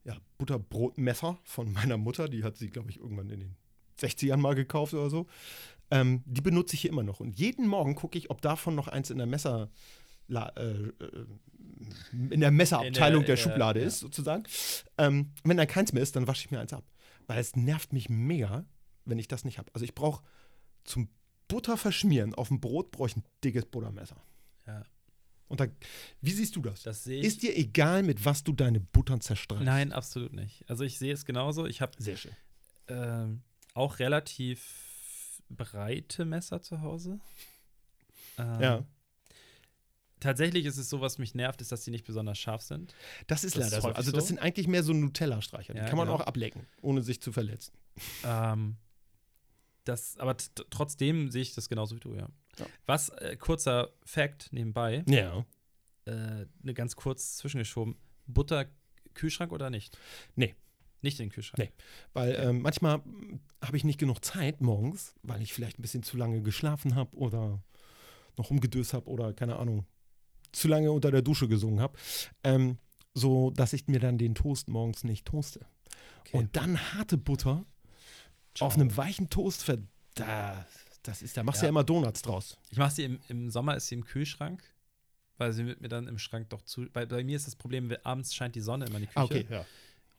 äh, 0.05 0.07
ja, 0.09 0.17
Butterbrotmesser 0.37 1.37
von 1.43 1.73
meiner 1.73 1.97
Mutter, 1.97 2.29
die 2.29 2.45
hat 2.45 2.55
sie, 2.55 2.69
glaube 2.69 2.91
ich, 2.91 3.01
irgendwann 3.01 3.29
in 3.29 3.41
den 3.41 3.55
60ern 3.99 4.37
mal 4.37 4.55
gekauft 4.55 4.93
oder 4.93 5.09
so. 5.09 5.27
Ähm, 5.89 6.23
die 6.25 6.39
benutze 6.39 6.75
ich 6.75 6.81
hier 6.83 6.91
immer 6.91 7.03
noch. 7.03 7.19
Und 7.19 7.37
jeden 7.37 7.67
Morgen 7.67 7.95
gucke 7.95 8.17
ich, 8.17 8.29
ob 8.29 8.41
davon 8.41 8.73
noch 8.73 8.87
eins 8.87 9.09
in 9.09 9.17
der 9.17 9.27
Messer 9.27 9.69
äh, 10.29 10.61
äh, 10.63 11.25
in 12.29 12.39
der 12.41 12.51
Messerabteilung 12.51 13.21
In 13.21 13.27
der, 13.27 13.35
der- 13.35 13.41
Schublade 13.41 13.79
ja. 13.81 13.87
ist, 13.87 13.99
sozusagen. 13.99 14.43
Ähm, 14.97 15.31
wenn 15.43 15.57
da 15.57 15.65
keins 15.65 15.93
mehr 15.93 16.03
ist, 16.03 16.15
dann 16.15 16.27
wasche 16.27 16.45
ich 16.45 16.51
mir 16.51 16.59
eins 16.59 16.73
ab. 16.73 16.83
Weil 17.27 17.39
es 17.39 17.55
nervt 17.55 17.93
mich 17.93 18.09
mega, 18.09 18.65
wenn 19.05 19.19
ich 19.19 19.27
das 19.27 19.45
nicht 19.45 19.57
habe. 19.57 19.69
Also 19.73 19.83
ich 19.85 19.95
brauche 19.95 20.23
zum 20.83 21.09
Butter 21.47 21.77
verschmieren 21.77 22.33
auf 22.33 22.47
dem 22.47 22.59
Brot 22.61 22.91
brauche 22.91 23.09
ich 23.09 23.17
ein 23.17 23.23
dickes 23.43 23.65
Buttermesser. 23.65 24.15
Ja. 24.67 24.83
Und 25.47 25.59
da, 25.59 25.67
wie 26.21 26.31
siehst 26.31 26.55
du 26.55 26.61
das? 26.61 26.83
Das. 26.83 27.05
Ist 27.07 27.41
dir 27.43 27.57
egal, 27.57 28.03
mit 28.03 28.23
was 28.23 28.43
du 28.45 28.53
deine 28.53 28.79
Buttern 28.79 29.19
zerstreust? 29.19 29.63
Nein, 29.63 29.91
absolut 29.91 30.31
nicht. 30.31 30.63
Also 30.69 30.85
ich 30.85 30.97
sehe 30.97 31.13
es 31.13 31.25
genauso. 31.25 31.65
Ich 31.65 31.81
habe 31.81 31.91
Sehr 32.01 32.15
schön. 32.15 32.31
ähm, 32.87 33.41
auch 33.73 33.99
relativ 33.99 35.41
breite 35.49 36.23
Messer 36.23 36.61
zu 36.61 36.79
Hause. 36.81 37.19
Ähm, 38.37 38.61
Ja. 38.61 38.85
Tatsächlich 40.21 40.65
ist 40.65 40.77
es 40.77 40.89
so, 40.89 41.01
was 41.01 41.17
mich 41.17 41.35
nervt, 41.35 41.59
ist, 41.61 41.71
dass 41.73 41.83
die 41.83 41.91
nicht 41.91 42.05
besonders 42.05 42.37
scharf 42.39 42.61
sind. 42.61 42.95
Das 43.27 43.43
ist 43.43 43.57
Das 43.57 43.65
ist 43.65 43.71
leider 43.71 43.81
so. 43.81 43.87
häufig 43.89 43.97
Also 43.97 44.11
das 44.13 44.23
so. 44.23 44.27
sind 44.29 44.39
eigentlich 44.39 44.67
mehr 44.67 44.83
so 44.83 44.93
Nutella-Streicher. 44.93 45.75
Ja, 45.75 45.83
die 45.83 45.89
kann 45.89 45.97
man 45.97 46.07
genau. 46.07 46.19
auch 46.19 46.25
ablecken, 46.25 46.65
ohne 46.81 47.01
sich 47.01 47.21
zu 47.21 47.33
verletzen. 47.33 47.73
Ähm, 48.23 48.77
das, 49.83 50.17
aber 50.17 50.37
trotzdem 50.69 51.29
sehe 51.31 51.41
ich 51.41 51.53
das 51.55 51.67
genauso 51.67 51.95
wie 51.95 51.99
du, 51.99 52.13
ja. 52.15 52.29
Ja. 52.59 52.65
Was, 52.85 53.09
äh, 53.09 53.35
kurzer 53.35 53.89
Fact 54.05 54.49
nebenbei, 54.53 55.03
Ja. 55.07 55.45
äh, 56.05 56.45
ne, 56.61 56.73
ganz 56.73 56.95
kurz 56.95 57.37
zwischengeschoben: 57.37 57.95
Butter, 58.27 58.67
Kühlschrank 59.13 59.51
oder 59.51 59.69
nicht? 59.69 59.97
Nee. 60.35 60.55
Nicht 61.01 61.19
in 61.19 61.25
den 61.27 61.31
Kühlschrank. 61.31 61.57
Nee. 61.57 61.71
Weil 62.13 62.35
ähm, 62.35 62.61
manchmal 62.61 63.01
habe 63.63 63.75
ich 63.75 63.83
nicht 63.83 63.97
genug 63.99 64.23
Zeit 64.23 64.61
morgens, 64.61 65.15
weil 65.23 65.41
ich 65.41 65.51
vielleicht 65.51 65.79
ein 65.79 65.81
bisschen 65.81 66.03
zu 66.03 66.15
lange 66.15 66.43
geschlafen 66.43 66.93
habe 66.93 67.15
oder 67.17 67.63
noch 68.37 68.51
rumgedöst 68.51 68.93
habe 68.93 69.09
oder 69.09 69.33
keine 69.33 69.55
Ahnung, 69.55 69.87
zu 70.51 70.67
lange 70.67 70.91
unter 70.91 71.11
der 71.11 71.21
Dusche 71.21 71.47
gesungen 71.47 71.79
habe. 71.79 71.97
Ähm, 72.43 72.77
so, 73.13 73.51
dass 73.51 73.73
ich 73.73 73.87
mir 73.87 73.99
dann 73.99 74.17
den 74.17 74.35
Toast 74.35 74.69
morgens 74.69 75.03
nicht 75.03 75.25
toaste. 75.25 75.61
Okay. 76.21 76.37
Und 76.37 76.55
dann 76.55 76.77
harte 76.93 77.17
Butter 77.17 77.65
auf 78.59 78.75
einem 78.75 78.95
weichen 78.95 79.29
Toast, 79.29 79.69
da, 80.15 80.65
das 81.03 81.21
ist, 81.21 81.35
da 81.37 81.43
machst 81.43 81.61
du 81.61 81.65
Ja. 81.65 81.67
ja 81.67 81.69
immer 81.69 81.83
Donuts 81.83 82.21
draus. 82.21 82.57
Ich 82.69 82.77
mache 82.77 82.91
sie 82.93 83.03
im, 83.03 83.19
im 83.27 83.49
Sommer, 83.49 83.75
ist 83.75 83.87
sie 83.87 83.95
im 83.95 84.05
Kühlschrank, 84.05 84.61
weil 85.37 85.53
sie 85.53 85.65
wird 85.65 85.81
mir 85.81 85.87
dann 85.89 86.07
im 86.07 86.17
Schrank 86.17 86.49
doch 86.49 86.61
zu. 86.63 86.85
Bei, 86.91 87.05
bei 87.05 87.23
mir 87.23 87.35
ist 87.35 87.47
das 87.47 87.55
Problem, 87.55 87.91
abends 88.03 88.33
scheint 88.33 88.55
die 88.55 88.61
Sonne 88.61 88.85
immer 88.85 88.97
in 88.97 89.03
die 89.03 89.07
Küche. 89.07 89.45
ja. 89.49 89.65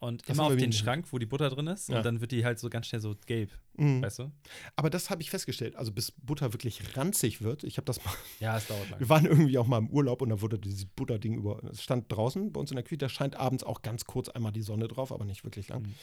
Und 0.02 0.28
Das 0.28 0.36
immer 0.36 0.48
auf 0.48 0.56
den. 0.56 0.72
Schrank, 0.72 1.06
wo 1.12 1.18
die 1.18 1.26
Butter 1.26 1.48
drin 1.48 1.68
ist. 1.68 1.88
Ja. 1.88 1.98
Und 1.98 2.04
dann 2.04 2.20
wird 2.20 2.32
die 2.32 2.44
halt 2.44 2.58
so 2.58 2.68
ganz 2.68 2.88
schnell 2.88 3.00
so 3.00 3.14
gelb, 3.26 3.52
Mhm. 3.76 4.02
weißt 4.02 4.18
du? 4.18 4.32
Aber 4.74 4.90
das 4.90 5.10
habe 5.10 5.22
ich 5.22 5.30
festgestellt. 5.30 5.76
Also 5.76 5.92
bis 5.92 6.10
Butter 6.10 6.52
wirklich 6.52 6.96
ranzig 6.96 7.40
wird. 7.40 7.62
Ich 7.62 7.76
habe 7.76 7.84
das 7.84 8.04
mal. 8.04 8.12
Ja, 8.40 8.56
es 8.56 8.66
dauert 8.66 8.90
lang. 8.90 8.98
Wir 9.00 9.08
waren 9.08 9.26
irgendwie 9.26 9.56
auch 9.58 9.66
mal 9.68 9.78
im 9.78 9.88
Urlaub 9.90 10.20
und 10.22 10.30
da 10.30 10.40
wurde 10.40 10.58
dieses 10.58 10.86
Butterding 10.86 11.34
über. 11.34 11.62
Es 11.70 11.82
stand 11.84 12.10
draußen 12.10 12.52
bei 12.52 12.58
uns 12.60 12.72
in 12.72 12.74
der 12.76 12.82
Küche. 12.82 12.98
Da 12.98 13.08
scheint 13.08 13.36
abends 13.36 13.62
auch 13.62 13.82
ganz 13.82 14.04
kurz 14.04 14.28
einmal 14.28 14.50
die 14.50 14.62
Sonne 14.62 14.88
drauf, 14.88 15.12
aber 15.12 15.24
nicht 15.24 15.44
wirklich 15.44 15.68
lang. 15.68 15.82
Mhm. 15.82 15.94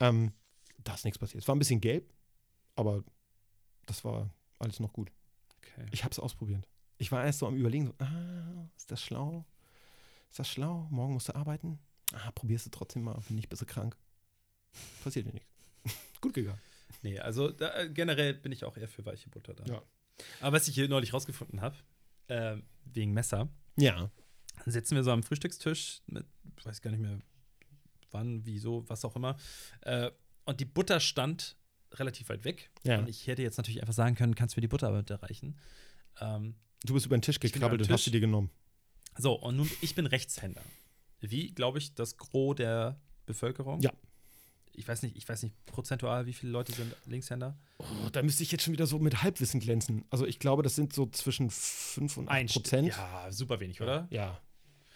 Ähm, 0.00 0.32
da 0.82 0.94
ist 0.94 1.04
nichts 1.04 1.18
passiert. 1.18 1.42
Es 1.42 1.48
war 1.48 1.54
ein 1.54 1.58
bisschen 1.58 1.82
gelb, 1.82 2.10
aber 2.74 3.04
das 3.84 4.02
war 4.02 4.30
alles 4.58 4.80
noch 4.80 4.94
gut. 4.94 5.12
Okay. 5.58 5.84
Ich 5.92 6.04
habe 6.04 6.12
es 6.12 6.18
ausprobiert. 6.18 6.66
Ich 6.96 7.12
war 7.12 7.22
erst 7.22 7.40
so 7.40 7.46
am 7.46 7.56
Überlegen, 7.56 7.86
so, 7.88 7.94
ah, 7.98 8.66
ist 8.78 8.90
das 8.90 9.02
schlau? 9.02 9.44
Ist 10.30 10.38
das 10.38 10.48
schlau? 10.48 10.86
Morgen 10.90 11.12
musst 11.12 11.28
du 11.28 11.34
arbeiten? 11.34 11.78
Ah, 12.18 12.30
probierst 12.32 12.64
du 12.66 12.70
trotzdem 12.70 13.02
mal, 13.02 13.18
wenn 13.28 13.36
nicht, 13.36 13.48
bist 13.50 13.60
du 13.62 13.66
krank. 13.66 13.96
Passiert 15.04 15.26
dir 15.26 15.32
nichts. 15.34 15.50
gut 16.20 16.32
gegangen. 16.34 16.58
Nee, 17.02 17.18
also 17.18 17.50
da, 17.50 17.74
äh, 17.78 17.90
generell 17.90 18.32
bin 18.34 18.52
ich 18.52 18.64
auch 18.64 18.76
eher 18.76 18.88
für 18.88 19.04
weiche 19.04 19.28
Butter 19.28 19.54
da. 19.54 19.64
Ja. 19.64 19.82
Aber 20.40 20.56
was 20.56 20.66
ich 20.68 20.74
hier 20.74 20.88
neulich 20.88 21.12
rausgefunden 21.12 21.60
habe, 21.60 21.76
äh, 22.28 22.56
wegen 22.84 23.12
Messer, 23.12 23.48
Ja. 23.76 24.10
sitzen 24.64 24.94
wir 24.96 25.04
so 25.04 25.10
am 25.12 25.22
Frühstückstisch 25.22 26.00
mit, 26.06 26.24
ich 26.58 26.64
weiß 26.64 26.80
gar 26.80 26.90
nicht 26.90 27.00
mehr 27.00 27.20
wann, 28.12 28.46
wieso, 28.46 28.88
was 28.88 29.04
auch 29.04 29.14
immer. 29.16 29.36
Äh, 29.82 30.10
und 30.46 30.60
die 30.60 30.64
Butter 30.64 31.00
stand 31.00 31.56
relativ 31.92 32.28
weit 32.30 32.44
weg. 32.44 32.70
Ja. 32.84 32.98
Und 32.98 33.08
ich 33.08 33.26
hätte 33.26 33.42
jetzt 33.42 33.58
natürlich 33.58 33.80
einfach 33.82 33.92
sagen 33.94 34.14
können, 34.14 34.34
kannst 34.34 34.56
du 34.56 34.58
mir 34.58 34.62
die 34.62 34.68
Butter 34.68 34.90
bitte 34.92 35.20
reichen? 35.22 35.58
Ähm, 36.20 36.54
Du 36.84 36.94
bist 36.94 37.06
über 37.06 37.16
den 37.18 37.22
Tisch 37.22 37.40
gekrabbelt 37.40 37.82
und 37.82 37.90
hast 37.90 38.04
sie 38.04 38.10
dir 38.10 38.20
genommen. 38.20 38.50
so, 39.18 39.34
und 39.34 39.56
nun, 39.56 39.70
ich 39.80 39.94
bin 39.94 40.06
Rechtshänder. 40.06 40.62
Wie, 41.20 41.52
glaube 41.54 41.78
ich, 41.78 41.94
das 41.94 42.16
Gros 42.16 42.56
der 42.56 42.98
Bevölkerung? 43.26 43.80
Ja. 43.80 43.90
Ich 44.78 44.86
weiß 44.86 45.02
nicht, 45.02 45.16
ich 45.16 45.26
weiß 45.26 45.42
nicht 45.42 45.54
prozentual, 45.64 46.26
wie 46.26 46.34
viele 46.34 46.52
Leute 46.52 46.72
sind 46.72 46.94
Linkshänder. 47.06 47.56
Oh, 47.78 47.84
da 48.12 48.22
müsste 48.22 48.42
ich 48.42 48.52
jetzt 48.52 48.62
schon 48.62 48.74
wieder 48.74 48.86
so 48.86 48.98
mit 48.98 49.22
Halbwissen 49.22 49.58
glänzen. 49.58 50.04
Also 50.10 50.26
ich 50.26 50.38
glaube, 50.38 50.62
das 50.62 50.74
sind 50.76 50.92
so 50.92 51.06
zwischen 51.06 51.48
5 51.50 52.18
und 52.18 52.28
8 52.28 52.52
Prozent. 52.52 52.88
Ja, 52.88 53.32
super 53.32 53.58
wenig, 53.60 53.80
oder? 53.80 54.06
Ja. 54.10 54.38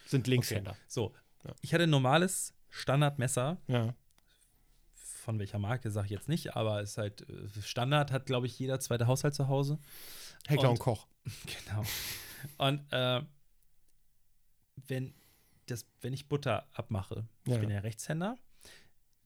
Sind 0.06 0.26
Linkshänder. 0.26 0.76
So, 0.86 1.14
Ja. 1.44 1.54
ich 1.62 1.72
hatte 1.72 1.84
ein 1.84 1.90
normales 1.90 2.52
Standardmesser. 2.68 3.56
Ja. 3.68 3.94
Von 4.94 5.38
welcher 5.38 5.58
Marke 5.58 5.90
sage 5.90 6.06
ich 6.06 6.10
jetzt 6.12 6.28
nicht, 6.28 6.56
aber 6.56 6.82
ist 6.82 6.98
halt 6.98 7.26
äh, 7.30 7.62
Standard, 7.62 8.12
hat, 8.12 8.26
glaube 8.26 8.46
ich, 8.46 8.58
jeder 8.58 8.80
zweite 8.80 9.06
Haushalt 9.06 9.34
zu 9.34 9.48
Hause. 9.48 9.78
Heckler 10.46 10.64
und, 10.70 10.72
Und- 10.72 10.78
Koch. 10.80 11.06
Genau. 11.66 11.84
Und 12.58 12.82
äh, 12.92 13.22
wenn, 14.88 15.14
das, 15.70 15.86
wenn 16.00 16.12
ich 16.12 16.28
Butter 16.28 16.66
abmache, 16.72 17.26
Ja. 17.46 17.54
ich 17.54 17.60
bin 17.60 17.70
ja 17.70 17.80
Rechtshänder, 17.80 18.36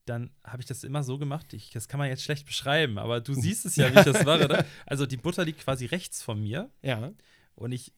dann 0.05 0.29
habe 0.43 0.61
ich 0.61 0.67
das 0.67 0.83
immer 0.83 1.03
so 1.03 1.17
gemacht, 1.17 1.53
ich, 1.53 1.71
das 1.71 1.87
kann 1.87 1.97
man 1.97 2.07
jetzt 2.09 2.21
schlecht 2.23 2.45
beschreiben, 2.45 2.97
aber 2.99 3.21
du 3.21 3.33
siehst 3.33 3.65
es 3.65 3.75
ja, 3.75 3.91
wie 3.93 3.97
ich 3.99 4.05
das 4.05 4.23
mache. 4.23 4.47
Ne? 4.47 4.65
Also 4.85 5.05
die 5.07 5.17
Butter 5.17 5.43
liegt 5.45 5.59
quasi 5.61 5.85
rechts 5.87 6.21
von 6.21 6.39
mir 6.41 6.69
Ja. 6.83 7.11
und 7.55 7.71
ich 7.71 7.91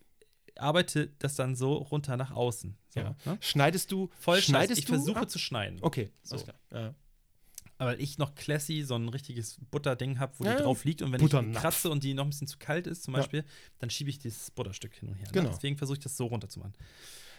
arbeite 0.57 1.11
das 1.19 1.35
dann 1.35 1.55
so 1.55 1.73
runter 1.73 2.17
nach 2.17 2.31
außen. 2.31 2.77
So, 2.89 2.99
ja. 3.01 3.15
ne? 3.25 3.37
Schneidest 3.41 3.91
du? 3.91 4.09
Voll 4.19 4.41
schneidest 4.41 4.79
ich 4.79 4.85
du? 4.85 4.93
versuche 4.93 5.19
ab? 5.19 5.29
zu 5.29 5.37
schneiden. 5.37 5.79
Okay, 5.81 6.11
So. 6.23 6.37
Ja. 6.71 6.95
Aber 7.79 7.99
ich 7.99 8.17
noch 8.17 8.33
classy 8.33 8.81
so 8.81 8.95
ein 8.95 9.07
richtiges 9.09 9.59
Butterding 9.69 10.17
habe, 10.17 10.33
wo 10.39 10.45
Ja, 10.45 10.55
die 10.55 10.63
drauf 10.63 10.83
liegt 10.83 11.03
und 11.03 11.11
wenn 11.11 11.19
Butternapf. 11.21 11.55
ich 11.57 11.61
kratze 11.61 11.89
und 11.91 12.03
die 12.03 12.15
noch 12.15 12.23
ein 12.25 12.29
bisschen 12.31 12.47
zu 12.47 12.57
kalt 12.57 12.87
ist, 12.87 13.03
zum. 13.03 13.13
Beispiel, 13.13 13.43
dann 13.77 13.91
schiebe 13.91 14.09
ich 14.09 14.17
dieses 14.17 14.49
Butterstück 14.49 14.95
hin 14.95 15.09
und 15.09 15.15
her. 15.15 15.27
Genau. 15.31 15.49
Ne? 15.49 15.53
Deswegen 15.53 15.77
versuche 15.77 15.97
ich 15.99 16.03
das 16.03 16.17
so 16.17 16.25
runter 16.25 16.49
zu 16.49 16.57
machen. 16.59 16.73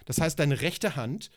Das 0.05 0.21
heißt, 0.21 0.39
deine 0.39 0.61
rechte 0.61 0.97
Hand 0.97 1.31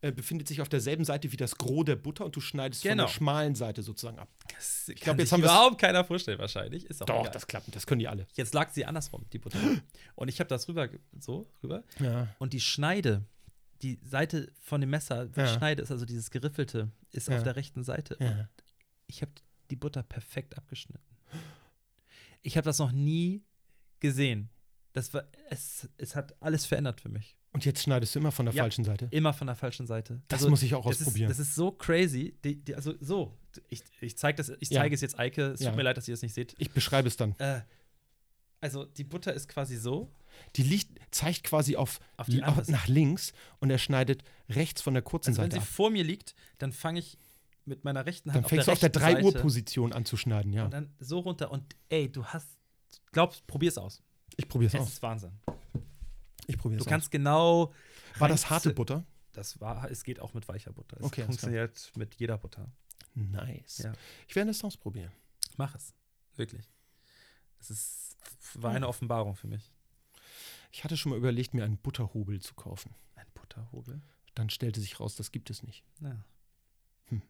äh, 0.00 0.12
befindet 0.12 0.46
sich 0.46 0.60
auf 0.60 0.68
derselben 0.68 1.04
Seite 1.04 1.32
wie 1.32 1.36
das 1.36 1.56
Gros 1.56 1.84
der 1.84 1.96
Butter 1.96 2.24
und 2.24 2.36
du 2.36 2.40
schneidest 2.40 2.82
von 2.82 2.90
Genau. 2.92 3.04
der 3.06 3.12
schmalen 3.12 3.54
Seite 3.56 3.82
sozusagen 3.82 4.18
ab. 4.18 4.28
Das 4.54 4.84
glaub, 4.86 5.00
kann 5.00 5.18
jetzt 5.18 5.32
haben 5.32 5.40
überhaupt 5.42 5.78
keiner 5.80 6.04
vorstellen, 6.04 6.38
wahrscheinlich. 6.38 6.84
Ist 6.86 7.02
auch 7.02 7.06
Doch, 7.06 7.20
egal. 7.20 7.32
das 7.32 7.46
klappt. 7.46 7.74
Das 7.74 7.86
können 7.86 7.98
die 7.98 8.06
alle. 8.08 8.26
Jetzt 8.34 8.54
lag 8.54 8.70
sie 8.72 8.84
andersrum, 8.84 9.24
die 9.32 9.38
Butter. 9.38 9.58
und 10.14 10.28
ich 10.28 10.38
habe 10.40 10.48
das 10.48 10.68
rüber, 10.68 10.88
so, 11.18 11.50
rüber. 11.62 11.82
Ja. 11.98 12.28
Und 12.38 12.52
die 12.52 12.60
Schneide, 12.60 13.24
die 13.82 13.98
Seite 14.04 14.52
von 14.60 14.80
dem 14.80 14.90
Messer, 14.90 15.28
Ja. 15.34 15.44
ich 15.46 15.50
schneide, 15.52 15.82
ist 15.82 15.90
also 15.90 16.04
dieses 16.04 16.30
geriffelte, 16.30 16.90
ist 17.10 17.28
Ja. 17.28 17.36
auf 17.38 17.42
der 17.42 17.56
rechten 17.56 17.82
Seite. 17.82 18.16
Und 18.18 18.26
ja. 18.26 18.48
ich 19.08 19.20
habe 19.22 19.32
die 19.70 19.76
Butter 19.76 20.02
perfekt 20.04 20.56
abgeschnitten. 20.56 21.02
Ich 22.42 22.56
habe 22.56 22.64
das 22.64 22.78
noch 22.78 22.92
nie 22.92 23.42
gesehen. 23.98 24.48
Das 24.98 25.14
war, 25.14 25.24
es, 25.50 25.88
es 25.96 26.16
hat 26.16 26.34
alles 26.42 26.66
verändert 26.66 27.00
für 27.00 27.08
mich. 27.08 27.36
Und 27.52 27.64
jetzt 27.64 27.82
schneidest 27.82 28.14
du 28.14 28.18
immer 28.18 28.32
von 28.32 28.46
der 28.46 28.54
Ja. 28.54 28.62
falschen 28.64 28.84
Seite. 28.84 29.08
Immer 29.10 29.32
von 29.32 29.46
der 29.46 29.56
falschen 29.56 29.86
Seite. 29.86 30.20
Das 30.28 30.40
Also, 30.40 30.50
muss 30.50 30.62
ich 30.62 30.74
auch 30.74 30.84
das 30.86 30.98
ausprobieren. 31.00 31.30
Ist, 31.30 31.38
das 31.40 31.46
ist 31.48 31.54
so 31.54 31.70
crazy. 31.72 32.36
Die, 32.44 32.56
die, 32.62 32.74
also 32.74 32.94
so, 33.00 33.36
ich, 33.68 33.82
ich 34.00 34.18
zeige 34.18 34.36
das, 34.36 34.48
Ja. 34.48 34.56
zeige 34.80 34.94
es 34.94 35.00
jetzt 35.00 35.18
Eike. 35.18 35.42
Es 35.52 35.60
Ja. 35.60 35.70
tut 35.70 35.76
mir 35.76 35.82
leid, 35.84 35.96
dass 35.96 36.08
ihr 36.08 36.12
das 36.14 36.22
nicht 36.22 36.34
seht. 36.34 36.54
ich 36.58 36.70
beschreibe 36.70 37.06
es 37.08 37.16
dann. 37.16 37.34
Äh, 37.38 37.62
also 38.60 38.84
die 38.84 39.04
Butter 39.04 39.32
ist 39.32 39.48
quasi 39.48 39.76
so. 39.76 40.12
Die 40.56 40.62
liegt, 40.62 40.98
zeigt 41.14 41.44
quasi 41.44 41.76
auf, 41.76 42.00
Auf 42.16 42.26
die 42.26 42.42
auf, 42.42 42.68
nach 42.68 42.86
links 42.88 43.32
und 43.60 43.70
er 43.70 43.78
schneidet 43.78 44.22
rechts 44.48 44.82
von 44.82 44.94
der 44.94 45.02
kurzen 45.02 45.30
Also 45.30 45.42
wenn 45.42 45.50
Seite 45.50 45.62
sie 45.62 45.68
ab. 45.68 45.74
vor 45.74 45.90
mir 45.90 46.04
liegt, 46.04 46.34
dann 46.58 46.72
fange 46.72 46.98
ich 47.00 47.18
mit 47.64 47.84
meiner 47.84 48.04
rechten 48.06 48.32
Hand 48.32 48.44
Dann 48.44 48.48
fängst 48.48 48.68
du 48.68 48.72
auf 48.72 48.78
der 48.78 48.88
rechten 48.94 49.00
Seite 49.00 49.20
3-Uhr-Position 49.22 49.92
an 49.92 50.04
zu 50.04 50.16
schneiden, 50.16 50.52
ja. 50.52 50.64
Und 50.64 50.72
dann 50.72 50.92
so 50.98 51.18
runter. 51.20 51.50
Und 51.50 51.74
ey, 51.88 52.10
du 52.10 52.24
hast, 52.24 52.48
glaubst, 53.12 53.46
probier's 53.46 53.78
aus. 53.78 54.02
Ich 54.38 54.48
probiere 54.48 54.74
es 54.74 54.80
aus. 54.80 54.88
ist 54.88 55.02
Wahnsinn. 55.02 55.32
Ich 56.46 56.56
probiere 56.56 56.78
Du 56.78 56.82
es 56.84 56.86
aus. 56.86 56.90
kannst 56.90 57.10
genau. 57.10 57.74
War 58.18 58.28
das 58.28 58.48
harte 58.48 58.72
Butter? 58.72 59.04
Das 59.32 59.60
war, 59.60 59.90
es 59.90 60.02
geht 60.04 60.20
auch 60.20 60.32
mit 60.32 60.48
weicher 60.48 60.72
Butter. 60.72 60.96
Es 60.98 61.04
Okay, 61.04 61.24
funktioniert 61.24 61.92
mit 61.96 62.14
jeder 62.14 62.38
Butter. 62.38 62.70
Nice. 63.14 63.78
Ja. 63.78 63.92
Ich 64.26 64.34
werde 64.36 64.50
es 64.50 64.64
ausprobieren. 64.64 65.12
Mach 65.56 65.74
es. 65.74 65.92
Wirklich. 66.36 66.70
Es 67.60 67.70
ist, 67.70 68.16
war 68.54 68.72
eine 68.72 68.88
Offenbarung 68.88 69.34
für 69.34 69.48
mich. 69.48 69.72
Ich 70.70 70.84
hatte 70.84 70.96
schon 70.96 71.10
mal 71.10 71.16
überlegt, 71.18 71.52
mir 71.54 71.64
einen 71.64 71.76
Butterhobel 71.76 72.40
zu 72.40 72.54
kaufen. 72.54 72.94
Ein 73.16 73.26
Butterhobel. 73.34 74.00
Dann 74.34 74.50
stellte 74.50 74.80
sich 74.80 75.00
raus, 75.00 75.16
das 75.16 75.32
gibt 75.32 75.50
es 75.50 75.62
nicht. 75.64 75.82
Ja. 76.00 76.16
Hm. 77.06 77.22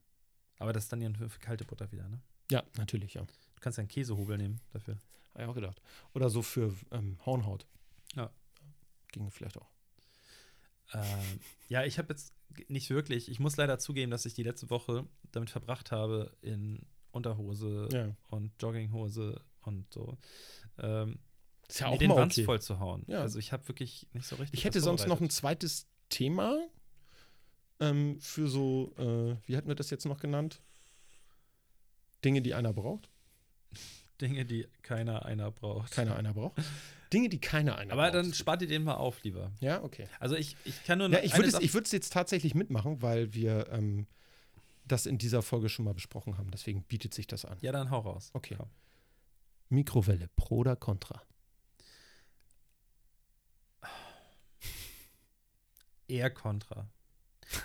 Aber 0.59 0.73
das 0.75 0.85
ist 0.85 0.93
dann 0.93 1.01
ja 1.01 1.11
für 1.15 1.39
kalte 1.41 1.65
Butter 1.65 1.91
wieder, 1.91 2.07
ne? 2.09 2.21
Ja, 2.51 2.63
natürlich, 2.77 3.15
ja. 3.15 3.23
Du 3.59 3.63
kannst 3.63 3.77
ja 3.77 3.83
einen 3.83 3.89
Käsehobel 3.89 4.39
nehmen 4.39 4.61
dafür. 4.73 4.99
Habe 5.35 5.43
ich 5.43 5.49
auch 5.49 5.55
gedacht. 5.55 5.83
Oder 6.15 6.31
so 6.31 6.43
für 6.43 6.73
ähm, 6.93 7.19
Hornhaut. 7.27 7.67
Ja. 8.15 8.31
Ginge 9.11 9.33
vielleicht 9.33 9.59
auch. 9.59 9.69
Ähm, 10.95 11.41
ja, 11.69 11.85
ich 11.85 11.99
habe 11.99 12.11
jetzt 12.11 12.33
nicht 12.69 12.89
wirklich. 12.91 13.29
Ich 13.29 13.41
muss 13.41 13.57
leider 13.57 13.81
zugeben, 13.81 14.13
dass 14.13 14.27
ich 14.27 14.35
die 14.35 14.45
letzte 14.45 14.71
Woche 14.71 15.07
damit 15.33 15.51
verbracht 15.51 15.91
habe, 15.91 16.31
in 16.41 16.87
Unterhose 17.11 17.89
Ja. 17.93 18.15
und 18.29 18.53
Jogginghose 18.63 19.41
und 19.63 19.93
so. 19.93 20.17
Ähm, 20.79 21.19
Ist 21.67 21.81
ja 21.81 21.89
auch 21.89 21.99
den 21.99 22.11
mal 22.11 22.17
Wanz 22.19 22.35
okay. 22.35 22.45
voll 22.45 22.63
zu 22.63 22.79
hauen. 22.79 23.03
Ja. 23.09 23.21
Also 23.21 23.41
ich 23.41 23.53
habe 23.53 23.67
wirklich 23.67 24.07
nicht 24.13 24.27
so 24.27 24.37
richtig. 24.37 24.57
Ich 24.57 24.65
hätte 24.65 24.81
sonst 24.81 25.09
noch 25.09 25.21
ein 25.21 25.31
zweites 25.31 25.89
Thema 26.11 26.65
ähm, 27.81 28.21
für 28.21 28.47
so, 28.47 28.93
äh, 28.99 29.37
wie 29.49 29.57
hatten 29.57 29.67
wir 29.67 29.75
das 29.75 29.91
jetzt 29.91 30.07
noch 30.07 30.21
genannt? 30.21 30.63
Dinge, 32.25 32.41
die 32.41 32.55
einer 32.55 32.73
braucht. 32.73 33.09
Dinge, 34.21 34.45
die 34.45 34.66
keiner 34.83 35.25
einer 35.25 35.51
braucht. 35.51 35.93
Keiner 35.93 36.16
einer 36.16 36.35
braucht. 36.35 36.61
Dinge, 37.12 37.29
die 37.29 37.41
keiner 37.41 37.79
einer 37.79 37.93
Aber 37.93 38.03
braucht. 38.03 38.14
dann 38.14 38.35
spart 38.35 38.62
ihr 38.62 38.69
den 38.69 38.83
mal 38.83 38.95
auf, 38.95 39.23
lieber. 39.23 39.53
Ja, 39.61 39.83
okay. 39.83 40.09
Also 40.19 40.35
ich, 40.37 40.57
ich 40.64 40.85
kann 40.85 40.99
nur 40.99 41.09
Ja, 41.09 41.19
noch 41.19 41.25
ich 41.25 41.37
würde 41.37 41.49
es, 41.49 41.75
es 41.87 41.93
jetzt 41.93 42.12
tatsächlich 42.12 42.55
mitmachen, 42.55 43.01
weil 43.01 43.33
wir, 43.33 43.69
ähm, 43.71 44.07
das 44.89 45.07
in 45.07 45.19
dieser 45.19 45.43
Folge 45.43 45.69
schon 45.69 45.85
mal 45.85 45.95
besprochen 45.95 46.39
haben. 46.39 46.51
Deswegen 46.51 46.83
bietet 46.83 47.14
sich 47.14 47.27
das 47.27 47.45
an. 47.45 47.59
Ja, 47.61 47.73
dann 47.73 47.91
hau 47.91 48.01
raus. 48.01 48.31
Okay. 48.33 48.57
Komm. 48.57 48.69
Mikrowelle, 49.69 50.29
pro 50.35 50.57
oder 50.59 50.77
contra? 50.77 51.23
Eher 56.09 56.31
Contra. 56.31 56.89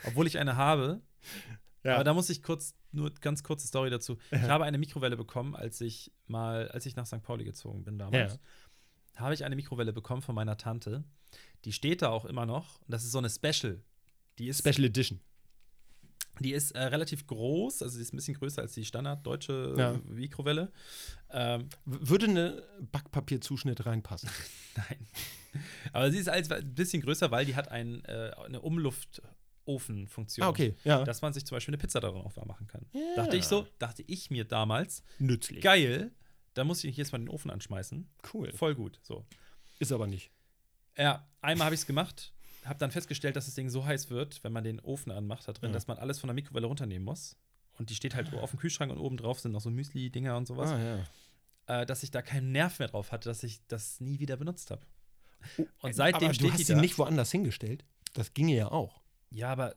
Obwohl 0.05 0.27
ich 0.27 0.37
eine 0.37 0.57
habe. 0.57 1.01
Aber 1.83 2.03
da 2.03 2.13
muss 2.13 2.29
ich 2.29 2.41
kurz, 2.41 2.75
nur 2.91 3.13
ganz 3.15 3.43
kurze 3.43 3.67
Story 3.67 3.89
dazu. 3.89 4.17
Ich 4.31 4.41
habe 4.41 4.63
eine 4.63 4.77
Mikrowelle 4.77 5.17
bekommen, 5.17 5.55
als 5.55 5.81
ich 5.81 6.11
mal, 6.27 6.69
als 6.69 6.85
ich 6.85 6.95
nach 6.95 7.05
St. 7.05 7.21
Pauli 7.21 7.43
gezogen 7.43 7.83
bin 7.83 7.97
damals. 7.97 8.33
Ja. 9.15 9.21
Habe 9.21 9.33
ich 9.33 9.43
eine 9.43 9.55
Mikrowelle 9.55 9.93
bekommen 9.93 10.21
von 10.21 10.33
meiner 10.35 10.57
Tante. 10.57 11.03
Die 11.65 11.73
steht 11.73 12.01
da 12.01 12.09
auch 12.09 12.25
immer 12.25 12.45
noch. 12.45 12.79
Und 12.81 12.91
das 12.91 13.03
ist 13.03 13.11
so 13.11 13.17
eine 13.19 13.29
Special. 13.29 13.83
Die 14.39 14.47
ist, 14.47 14.59
Special 14.59 14.85
Edition. 14.85 15.19
die 16.39 16.53
ist 16.53 16.71
äh, 16.71 16.81
relativ 16.83 17.27
groß, 17.27 17.83
also 17.83 17.97
die 17.97 18.01
ist 18.01 18.13
ein 18.13 18.17
bisschen 18.17 18.33
größer 18.35 18.61
als 18.63 18.73
die 18.73 18.85
Standard 18.85 19.25
deutsche 19.25 19.75
Ja. 19.77 19.99
Mikrowelle. 20.05 20.71
Ähm, 21.29 21.69
Würde 21.85 22.25
eine 22.27 22.63
Backpapierzuschnitt 22.91 23.85
reinpassen? 23.85 24.29
Nein. 24.75 25.07
Aber 25.91 26.11
sie 26.11 26.17
ist 26.17 26.29
als, 26.29 26.49
ein 26.49 26.73
bisschen 26.73 27.03
größer, 27.03 27.29
weil 27.29 27.45
die 27.45 27.55
hat 27.55 27.67
ein, 27.69 28.03
äh, 28.05 28.31
eine 28.43 28.61
Umluftofenfunktion. 29.65 30.45
Ah, 30.45 30.49
okay. 30.49 30.75
Ja. 30.83 31.03
Dass 31.03 31.21
man 31.21 31.33
sich 31.33 31.45
zum 31.45 31.55
Beispiel 31.55 31.73
eine 31.73 31.79
Pizza 31.81 31.99
darin 31.99 32.21
auch 32.21 32.35
warm 32.35 32.47
machen 32.47 32.67
kann. 32.67 32.85
Ja. 32.93 33.01
Dachte 33.15 33.37
ich 33.37 33.45
so, 33.45 33.67
dachte 33.79 34.03
ich 34.07 34.29
mir 34.29 34.43
damals, 34.45 35.03
Nützlich. 35.19 35.61
geil, 35.63 36.11
da 36.53 36.63
muss 36.63 36.83
ich 36.83 36.97
jetzt 36.97 37.11
mal 37.11 37.17
den 37.19 37.29
Ofen 37.29 37.49
anschmeißen. 37.51 38.07
Cool. 38.33 38.51
Voll 38.53 38.75
gut. 38.75 38.99
So. 39.03 39.25
Ist 39.79 39.91
aber 39.91 40.07
nicht. 40.07 40.31
Ja, 40.97 41.27
einmal 41.41 41.65
habe 41.65 41.75
ich 41.75 41.81
es 41.81 41.87
gemacht, 41.87 42.33
habe 42.65 42.77
dann 42.79 42.91
festgestellt, 42.91 43.35
dass 43.35 43.45
das 43.45 43.55
Ding 43.55 43.69
so 43.69 43.85
heiß 43.85 44.09
wird, 44.09 44.43
wenn 44.43 44.51
man 44.53 44.63
den 44.63 44.79
Ofen 44.79 45.11
anmacht 45.11 45.47
da 45.47 45.53
drin, 45.53 45.69
Ja. 45.71 45.73
dass 45.73 45.87
man 45.87 45.97
alles 45.97 46.19
von 46.19 46.27
der 46.27 46.35
Mikrowelle 46.35 46.67
runternehmen 46.67 47.03
muss. 47.05 47.35
Und 47.79 47.89
die 47.89 47.95
steht 47.95 48.13
halt 48.13 48.31
auf 48.35 48.51
dem 48.51 48.59
Kühlschrank 48.59 48.91
und 48.91 48.99
oben 48.99 49.17
drauf 49.17 49.39
sind 49.39 49.51
noch 49.51 49.61
so 49.61 49.71
Müsli-Dinger 49.71 50.37
und 50.37 50.47
sowas. 50.47 50.69
Ah, 50.69 50.79
ja. 51.67 51.81
Äh, 51.81 51.85
dass 51.87 52.03
ich 52.03 52.11
da 52.11 52.21
keinen 52.21 52.51
Nerv 52.51 52.77
mehr 52.77 52.89
drauf 52.89 53.11
hatte, 53.11 53.29
dass 53.29 53.41
ich 53.43 53.65
das 53.67 53.99
nie 53.99 54.19
wieder 54.19 54.37
benutzt 54.37 54.69
habe. 54.69 54.85
Oh, 55.57 55.65
Und 55.81 55.95
seitdem 55.95 56.25
aber 56.25 56.27
du 56.29 56.33
steht 56.35 56.51
hast 56.51 56.59
die 56.59 56.63
sie 56.65 56.73
da. 56.75 56.79
nicht 56.81 56.97
woanders 56.99 57.31
hingestellt. 57.31 57.83
Das 58.13 58.33
ginge 58.35 58.53
ja 58.55 58.71
auch. 58.71 59.01
Ja, 59.33 59.49
aber. 59.51 59.75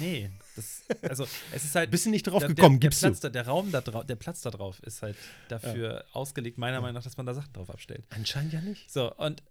Nee, 0.00 0.30
das, 0.56 0.82
also 1.02 1.24
es 1.52 1.64
ist 1.64 1.74
halt. 1.74 1.90
Bist 1.90 2.06
du 2.06 2.10
nicht 2.10 2.24
drauf 2.26 2.40
der, 2.40 2.48
gekommen, 2.48 2.80
der, 2.80 2.88
gibst 2.88 3.02
der 3.02 3.10
du. 3.10 3.12
Platz, 3.14 3.20
da, 3.20 3.28
der 3.28 3.46
Raum 3.46 3.70
da 3.70 3.80
drauf, 3.80 4.04
der 4.06 4.16
Platz 4.16 4.40
da 4.40 4.50
drauf 4.50 4.80
ist 4.82 5.02
halt 5.02 5.16
dafür 5.48 6.04
ausgelegt, 6.12 6.58
meiner 6.58 6.80
Meinung 6.80 6.94
nach, 6.94 7.04
dass 7.04 7.16
man 7.16 7.26
da 7.26 7.34
Sachen 7.34 7.52
drauf 7.52 7.70
abstellt. 7.70 8.04
Anscheinend 8.10 8.52
ja 8.52 8.60
nicht. 8.60 8.90
So, 8.90 9.14
und 9.16 9.42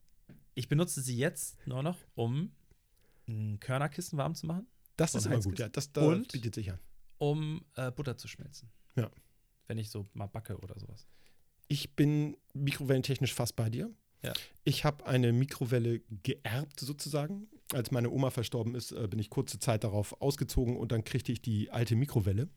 ich 0.54 0.68
benutze 0.68 1.02
sie 1.02 1.16
jetzt 1.16 1.66
nur 1.66 1.82
noch, 1.82 1.98
um 2.16 2.52
ein 3.30 3.60
Körnerkissen 3.60 4.18
warm 4.18 4.36
zu 4.36 4.48
machen, 4.48 4.68
Das 4.98 5.16
ist 5.16 5.26
immer 5.28 5.40
gut, 5.40 5.60
ja. 5.60 5.70
Das, 5.70 5.92
das 5.94 6.04
Und? 6.04 6.32
bietet 6.32 6.56
sich 6.56 6.72
an. 6.72 6.80
um 7.20 7.64
äh, 7.76 7.92
Butter 7.92 8.18
zu 8.18 8.28
schmelzen. 8.28 8.70
Ja. 8.96 9.10
Wenn 9.68 9.78
ich 9.78 9.90
so 9.90 10.10
mal 10.14 10.28
backe 10.28 10.58
oder 10.58 10.78
sowas. 10.80 11.06
Ich 11.68 11.96
bin 11.96 12.36
mikrowellentechnisch 12.54 13.34
fast 13.34 13.56
bei 13.56 13.70
dir. 13.70 13.92
Ja. 14.24 14.34
Ich 14.64 14.84
habe 14.84 15.06
eine 15.06 15.32
Mikrowelle 15.32 16.02
geerbt 16.24 16.80
sozusagen. 16.80 17.48
Als 17.74 17.92
meine 17.92 18.10
Oma 18.10 18.30
verstorben 18.32 18.76
ist, 18.76 18.92
äh, 18.92 19.08
bin 19.08 19.20
ich 19.20 19.30
kurze 19.30 19.60
Zeit 19.60 19.84
darauf 19.84 20.22
ausgezogen 20.22 20.76
und 20.78 20.92
dann 20.92 21.04
kriegte 21.04 21.32
ich 21.32 21.42
die 21.42 21.70
alte 21.72 21.96
Mikrowelle. 21.96 22.50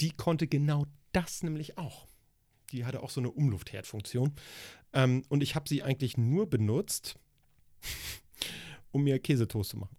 Die 0.00 0.10
konnte 0.10 0.46
genau 0.46 0.86
das 1.12 1.42
nämlich 1.42 1.78
auch. 1.78 2.06
Die 2.72 2.84
hatte 2.84 3.02
auch 3.02 3.10
so 3.10 3.20
eine 3.20 3.30
Umluftherdfunktion. 3.30 4.32
Ähm, 4.94 5.24
und 5.28 5.42
ich 5.42 5.54
habe 5.54 5.68
sie 5.68 5.82
eigentlich 5.82 6.16
nur 6.16 6.48
benutzt, 6.48 7.16
um 8.92 9.04
mir 9.04 9.18
Käsetoast 9.18 9.70
zu 9.70 9.76
machen. 9.78 9.96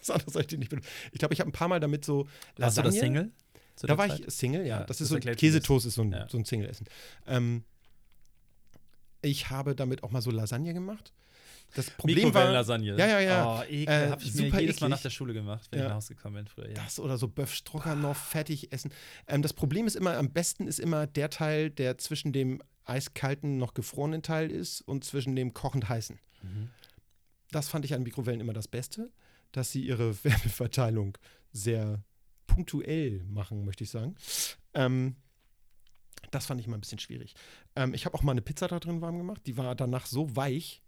Was 0.00 0.10
anderes 0.10 0.34
habe 0.34 0.42
ich 0.42 0.46
die 0.48 0.58
nicht 0.58 0.70
benutzt. 0.70 0.88
Ich 1.12 1.18
glaube, 1.18 1.34
ich 1.34 1.40
habe 1.40 1.50
ein 1.50 1.52
paar 1.52 1.68
Mal 1.68 1.80
damit 1.80 2.04
so 2.04 2.26
Warst 2.56 2.78
du 2.78 2.82
das 2.82 2.96
Single? 2.96 3.30
da 3.82 3.96
war 3.96 4.08
Zeit? 4.08 4.20
ich 4.20 4.34
Single, 4.34 4.62
ja. 4.62 4.66
Ja, 4.66 4.78
das 4.80 4.98
das 4.98 5.00
ist 5.02 5.08
so, 5.08 5.18
Käsetoast 5.18 5.86
ist 5.86 5.94
so 5.94 6.02
ein, 6.02 6.12
Ja. 6.12 6.28
so 6.28 6.38
ein 6.38 6.44
Single-Essen. 6.44 6.86
Ähm, 7.26 7.64
ich 9.22 9.50
habe 9.50 9.74
damit 9.74 10.02
auch 10.02 10.10
mal 10.10 10.22
so 10.22 10.30
Lasagne 10.30 10.72
gemacht. 10.74 11.12
Das 11.74 11.88
Problem 11.90 12.16
war, 12.18 12.24
Mikrowellenlasagne. 12.26 12.96
Ja, 12.96 13.06
ja, 13.06 13.20
ja. 13.20 13.60
Oh, 13.60 13.62
ekel. 13.62 13.88
Äh, 13.94 14.10
Hab 14.10 14.22
ich 14.22 14.34
mir 14.34 14.42
jedes 14.46 14.56
Mal 14.56 14.62
eklig. 14.86 14.90
nach 14.90 15.02
der 15.02 15.10
Schule 15.10 15.32
gemacht, 15.32 15.68
wenn 15.70 15.78
ich 15.78 15.82
Ja. 15.84 15.88
nach 15.90 15.96
Hause 15.96 16.14
gekommen 16.16 16.34
bin 16.36 16.46
früher. 16.48 16.68
Ja. 16.68 16.74
das 16.74 16.98
oder 16.98 17.16
so 17.16 17.28
Böff 17.28 17.54
Stroganoff 17.54 18.16
fertig 18.18 18.72
essen. 18.72 18.90
Ähm, 19.28 19.42
das 19.42 19.52
Problem 19.52 19.86
ist 19.86 19.94
immer, 19.94 20.16
am 20.16 20.30
besten 20.32 20.66
ist 20.66 20.80
immer 20.80 21.06
der 21.06 21.30
Teil, 21.30 21.70
der 21.70 21.96
zwischen 21.98 22.32
dem 22.32 22.60
eiskalten, 22.84 23.56
noch 23.58 23.74
gefrorenen 23.74 24.22
Teil 24.22 24.50
ist 24.50 24.80
und 24.82 25.04
zwischen 25.04 25.36
dem 25.36 25.52
kochend 25.54 25.88
heißen. 25.88 26.18
Mhm. 26.42 26.70
Das 27.52 27.68
fand 27.68 27.84
ich 27.84 27.94
an 27.94 28.02
Mikrowellen 28.02 28.40
immer 28.40 28.52
das 28.52 28.66
Beste, 28.66 29.10
dass 29.52 29.70
sie 29.70 29.82
ihre 29.86 30.12
Wärmeverteilung 30.24 31.16
sehr 31.52 32.02
punktuell 32.48 33.22
machen, 33.28 33.64
möchte 33.64 33.84
ich 33.84 33.90
sagen. 33.90 34.16
Ähm, 34.74 35.14
das 36.30 36.46
fand 36.46 36.60
ich 36.60 36.66
immer 36.66 36.76
ein 36.76 36.80
bisschen 36.80 36.98
schwierig. 36.98 37.34
Ähm, 37.76 37.94
ich 37.94 38.06
habe 38.06 38.14
auch 38.14 38.22
mal 38.22 38.32
eine 38.32 38.42
Pizza 38.42 38.68
da 38.68 38.78
drin 38.78 39.00
warm 39.00 39.18
gemacht. 39.18 39.42
Die 39.46 39.56
war 39.56 39.74
danach 39.74 40.06
so 40.06 40.36
weich, 40.36 40.82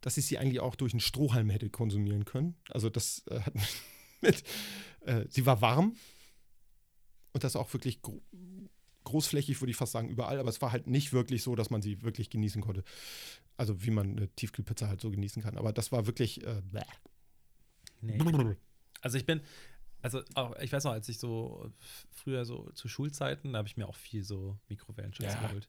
dass 0.00 0.16
ich 0.16 0.26
sie 0.26 0.38
eigentlich 0.38 0.60
auch 0.60 0.74
durch 0.74 0.92
einen 0.92 1.00
Strohhalm 1.00 1.50
hätte 1.50 1.70
konsumieren 1.70 2.24
können. 2.24 2.56
Also 2.70 2.90
das 2.90 3.24
äh, 3.28 3.40
hat 3.40 3.54
mit, 4.20 4.42
äh, 5.02 5.24
sie 5.28 5.46
war 5.46 5.60
warm 5.60 5.96
und 7.32 7.44
das 7.44 7.56
auch 7.56 7.72
wirklich 7.72 8.02
gro 8.02 8.20
großflächig, 9.04 9.62
würde 9.62 9.70
ich 9.70 9.76
fast 9.78 9.92
sagen, 9.92 10.10
überall. 10.10 10.38
Aber 10.38 10.50
es 10.50 10.60
war 10.60 10.70
halt 10.70 10.86
nicht 10.86 11.14
wirklich 11.14 11.42
so, 11.42 11.56
dass 11.56 11.70
man 11.70 11.80
sie 11.80 12.02
wirklich 12.02 12.28
genießen 12.28 12.60
konnte. 12.60 12.84
Also 13.56 13.82
wie 13.82 13.90
man 13.90 14.10
eine 14.10 14.28
Tiefkühlpizza 14.28 14.86
halt 14.86 15.00
so 15.00 15.10
genießen 15.10 15.42
kann. 15.42 15.56
Aber 15.56 15.72
das 15.72 15.92
war 15.92 16.06
wirklich 16.06 16.44
äh. 16.44 16.60
Nee. 18.02 18.18
Also 19.00 19.16
ich 19.16 19.24
bin, 19.24 19.40
also 20.02 20.22
auch, 20.34 20.56
ich 20.60 20.72
weiß 20.72 20.84
noch, 20.84 20.92
als 20.92 21.08
ich 21.08 21.18
so 21.18 21.72
früher 22.10 22.44
so 22.44 22.70
zu 22.74 22.88
Schulzeiten, 22.88 23.52
da 23.52 23.58
habe 23.58 23.68
ich 23.68 23.76
mir 23.76 23.88
auch 23.88 23.96
viel 23.96 24.22
so 24.24 24.58
Mikrowellenschutz 24.68 25.34
Ja. 25.34 25.46
geholt. 25.46 25.68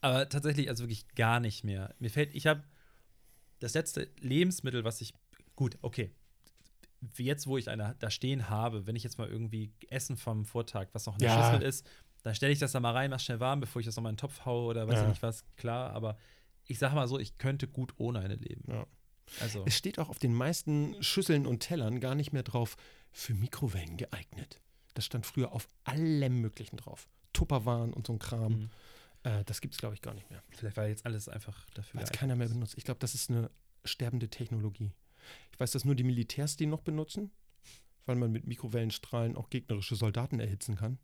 Aber 0.00 0.28
tatsächlich, 0.28 0.68
also 0.68 0.84
wirklich 0.84 1.06
gar 1.14 1.40
nicht 1.40 1.62
mehr. 1.64 1.94
Mir 1.98 2.10
fällt, 2.10 2.34
ich 2.34 2.46
habe 2.46 2.62
das 3.58 3.74
letzte 3.74 4.08
Lebensmittel, 4.20 4.82
was 4.84 5.00
ich, 5.02 5.12
gut, 5.56 5.76
okay, 5.82 6.10
jetzt, 7.16 7.46
wo 7.46 7.58
ich 7.58 7.68
eine 7.68 7.94
da 7.98 8.10
stehen 8.10 8.48
habe, 8.48 8.86
wenn 8.86 8.96
ich 8.96 9.02
jetzt 9.04 9.18
mal 9.18 9.28
irgendwie 9.28 9.72
Essen 9.88 10.16
vom 10.16 10.44
Vortag, 10.44 10.88
was 10.92 11.06
noch 11.06 11.14
in 11.14 11.20
der 11.20 11.28
Ja. 11.30 11.36
Schüssel 11.52 11.62
ist, 11.66 11.86
dann 12.22 12.34
stelle 12.34 12.52
ich 12.52 12.58
das 12.58 12.72
da 12.72 12.80
mal 12.80 12.92
rein, 12.92 13.10
mach 13.10 13.20
schnell 13.20 13.40
warm, 13.40 13.60
bevor 13.60 13.80
ich 13.80 13.86
das 13.86 13.96
nochmal 13.96 14.10
in 14.10 14.16
den 14.16 14.20
Topf 14.20 14.44
haue 14.44 14.66
oder 14.68 14.86
weiß 14.86 14.94
Ja. 14.96 15.02
ich 15.04 15.08
nicht 15.08 15.22
was, 15.22 15.44
klar, 15.56 15.90
aber 15.92 16.18
ich 16.66 16.78
sag 16.78 16.94
mal 16.94 17.08
so, 17.08 17.18
ich 17.18 17.38
könnte 17.38 17.66
gut 17.68 17.94
ohne 17.98 18.20
eine 18.20 18.34
leben. 18.36 18.64
Ja. 18.70 18.86
Also, 19.38 19.64
Es 19.66 19.76
steht 19.76 19.98
auch 19.98 20.08
auf 20.08 20.18
den 20.18 20.34
meisten 20.34 21.00
Schüsseln 21.02 21.46
und 21.46 21.60
Tellern 21.60 22.00
gar 22.00 22.14
nicht 22.14 22.32
mehr 22.32 22.42
drauf, 22.42 22.76
für 23.12 23.34
Mikrowellen 23.34 23.96
geeignet. 23.96 24.60
Das 24.94 25.04
stand 25.04 25.26
früher 25.26 25.52
auf 25.52 25.68
allem 25.84 26.40
Möglichen 26.40 26.76
drauf. 26.76 27.08
Tupperwaren 27.32 27.92
und 27.92 28.06
so 28.06 28.12
ein 28.12 28.18
Kram. 28.18 28.52
Mhm. 28.52 28.70
Äh, 29.22 29.44
das 29.44 29.60
gibt 29.60 29.74
es, 29.74 29.78
glaube 29.78 29.94
ich, 29.94 30.02
gar 30.02 30.14
nicht 30.14 30.28
mehr. 30.30 30.42
vielleicht 30.50 30.76
war 30.76 30.86
jetzt 30.86 31.06
alles 31.06 31.28
einfach 31.28 31.68
dafür. 31.70 31.98
Weil 31.98 32.04
es 32.04 32.12
keiner 32.12 32.36
mehr 32.36 32.48
benutzt. 32.48 32.74
Ich 32.76 32.84
glaube, 32.84 33.00
das 33.00 33.14
ist 33.14 33.30
eine 33.30 33.50
sterbende 33.84 34.28
Technologie. 34.28 34.92
Ich 35.52 35.60
weiß, 35.60 35.70
dass 35.72 35.84
nur 35.84 35.94
die 35.94 36.04
Militärs 36.04 36.56
die 36.56 36.66
noch 36.66 36.80
benutzen, 36.80 37.30
weil 38.06 38.16
man 38.16 38.32
mit 38.32 38.46
Mikrowellenstrahlen 38.46 39.36
auch 39.36 39.50
gegnerische 39.50 39.94
Soldaten 39.94 40.40
erhitzen 40.40 40.76
kann. 40.76 40.98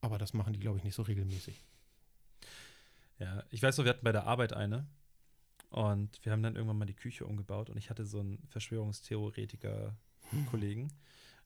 Aber 0.00 0.18
das 0.18 0.32
machen 0.32 0.52
die, 0.52 0.60
glaube 0.60 0.78
ich, 0.78 0.84
nicht 0.84 0.94
so 0.94 1.02
regelmäßig. 1.02 1.64
Ja, 3.18 3.44
ich 3.50 3.62
weiß 3.62 3.78
noch, 3.78 3.84
wir 3.84 3.90
hatten 3.90 4.04
bei 4.04 4.12
der 4.12 4.26
Arbeit 4.26 4.52
eine 4.52 4.86
und 5.70 6.18
wir 6.22 6.32
haben 6.32 6.42
dann 6.42 6.56
irgendwann 6.56 6.78
mal 6.78 6.84
die 6.86 6.94
Küche 6.94 7.24
umgebaut 7.26 7.70
und 7.70 7.76
ich 7.76 7.90
hatte 7.90 8.04
so 8.04 8.20
einen 8.20 8.38
Verschwörungstheoretiker-Kollegen 8.48 10.88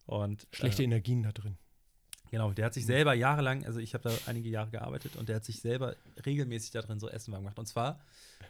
und 0.06 0.46
Schlechte 0.52 0.82
äh, 0.82 0.86
Energien 0.86 1.22
da 1.22 1.32
drin. 1.32 1.56
genau, 2.30 2.52
der 2.52 2.66
hat 2.66 2.74
sich 2.74 2.86
selber 2.86 3.14
jahrelang, 3.14 3.64
also 3.66 3.80
ich 3.80 3.94
habe 3.94 4.08
da 4.08 4.16
einige 4.26 4.48
Jahre 4.48 4.70
gearbeitet 4.70 5.16
und 5.16 5.28
der 5.28 5.36
hat 5.36 5.44
sich 5.44 5.60
selber 5.60 5.96
regelmäßig 6.26 6.70
da 6.72 6.82
drin 6.82 6.98
so 7.00 7.08
Essen 7.08 7.32
warm 7.32 7.42
gemacht 7.42 7.58
und 7.58 7.66
zwar, 7.66 8.00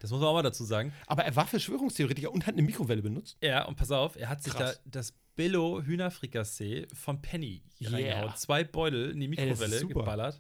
das 0.01 0.11
muss 0.11 0.21
man 0.21 0.29
auch 0.29 0.35
mal 0.35 0.43
dazu 0.43 0.65
sagen, 0.65 0.93
Aber 1.07 1.25
er 1.25 1.35
war 1.37 1.47
Verschwörungstheoretiker 1.47 2.31
und 2.33 2.47
hat 2.47 2.55
eine 2.55 2.63
Mikrowelle 2.63 3.03
benutzt. 3.03 3.37
ja 3.43 3.65
und 3.67 3.77
pass 3.77 3.91
auf, 3.91 4.17
er 4.17 4.29
hat 4.29 4.43
sich 4.43 4.53
Krass. 4.55 4.81
da 4.85 4.91
das 4.91 5.13
Billo 5.37 5.83
Hühnerfrikassee 5.83 6.87
von 6.93 7.23
Penny 7.23 7.63
Yeah. 7.81 7.93
reingehauen, 7.93 8.37
zwei 8.37 8.63
Beutel 8.63 9.11
in 9.11 9.21
die 9.21 9.29
Mikrowelle 9.29 9.87
geballert. 9.87 10.39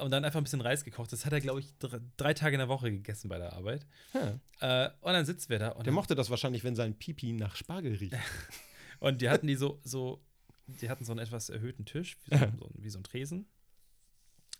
Und 0.00 0.10
dann 0.10 0.24
einfach 0.24 0.40
ein 0.40 0.44
bisschen 0.44 0.60
Reis 0.60 0.84
gekocht. 0.84 1.12
Das 1.12 1.24
hat 1.26 1.32
er, 1.32 1.40
glaube 1.40 1.60
ich, 1.60 1.76
dr- 1.78 2.00
drei 2.16 2.34
Tage 2.34 2.54
in 2.54 2.58
der 2.58 2.68
Woche 2.68 2.90
gegessen 2.90 3.28
bei 3.28 3.38
der 3.38 3.52
Arbeit. 3.52 3.86
Ja. 4.14 4.86
Äh, 4.86 4.90
und 5.00 5.12
dann 5.12 5.24
sitzen 5.26 5.48
wir 5.50 5.58
da 5.58 5.68
und, 5.70 5.86
Der 5.86 5.92
mochte 5.92 6.14
das 6.14 6.30
wahrscheinlich, 6.30 6.64
wenn 6.64 6.74
sein 6.74 6.94
Pipi 6.98 7.32
nach 7.32 7.56
Spargel 7.56 7.94
riecht. 7.94 8.14
und 9.00 9.20
die 9.20 9.28
hatten 9.28 9.46
die 9.46 9.56
so, 9.56 9.80
so, 9.84 10.22
die 10.66 10.88
hatten 10.90 11.04
so 11.04 11.12
einen 11.12 11.20
etwas 11.20 11.48
erhöhten 11.50 11.84
Tisch, 11.84 12.16
wie 12.26 12.36
so, 12.38 12.46
so, 12.58 12.70
wie 12.74 12.90
so 12.90 12.98
ein 12.98 13.04
Tresen. 13.04 13.46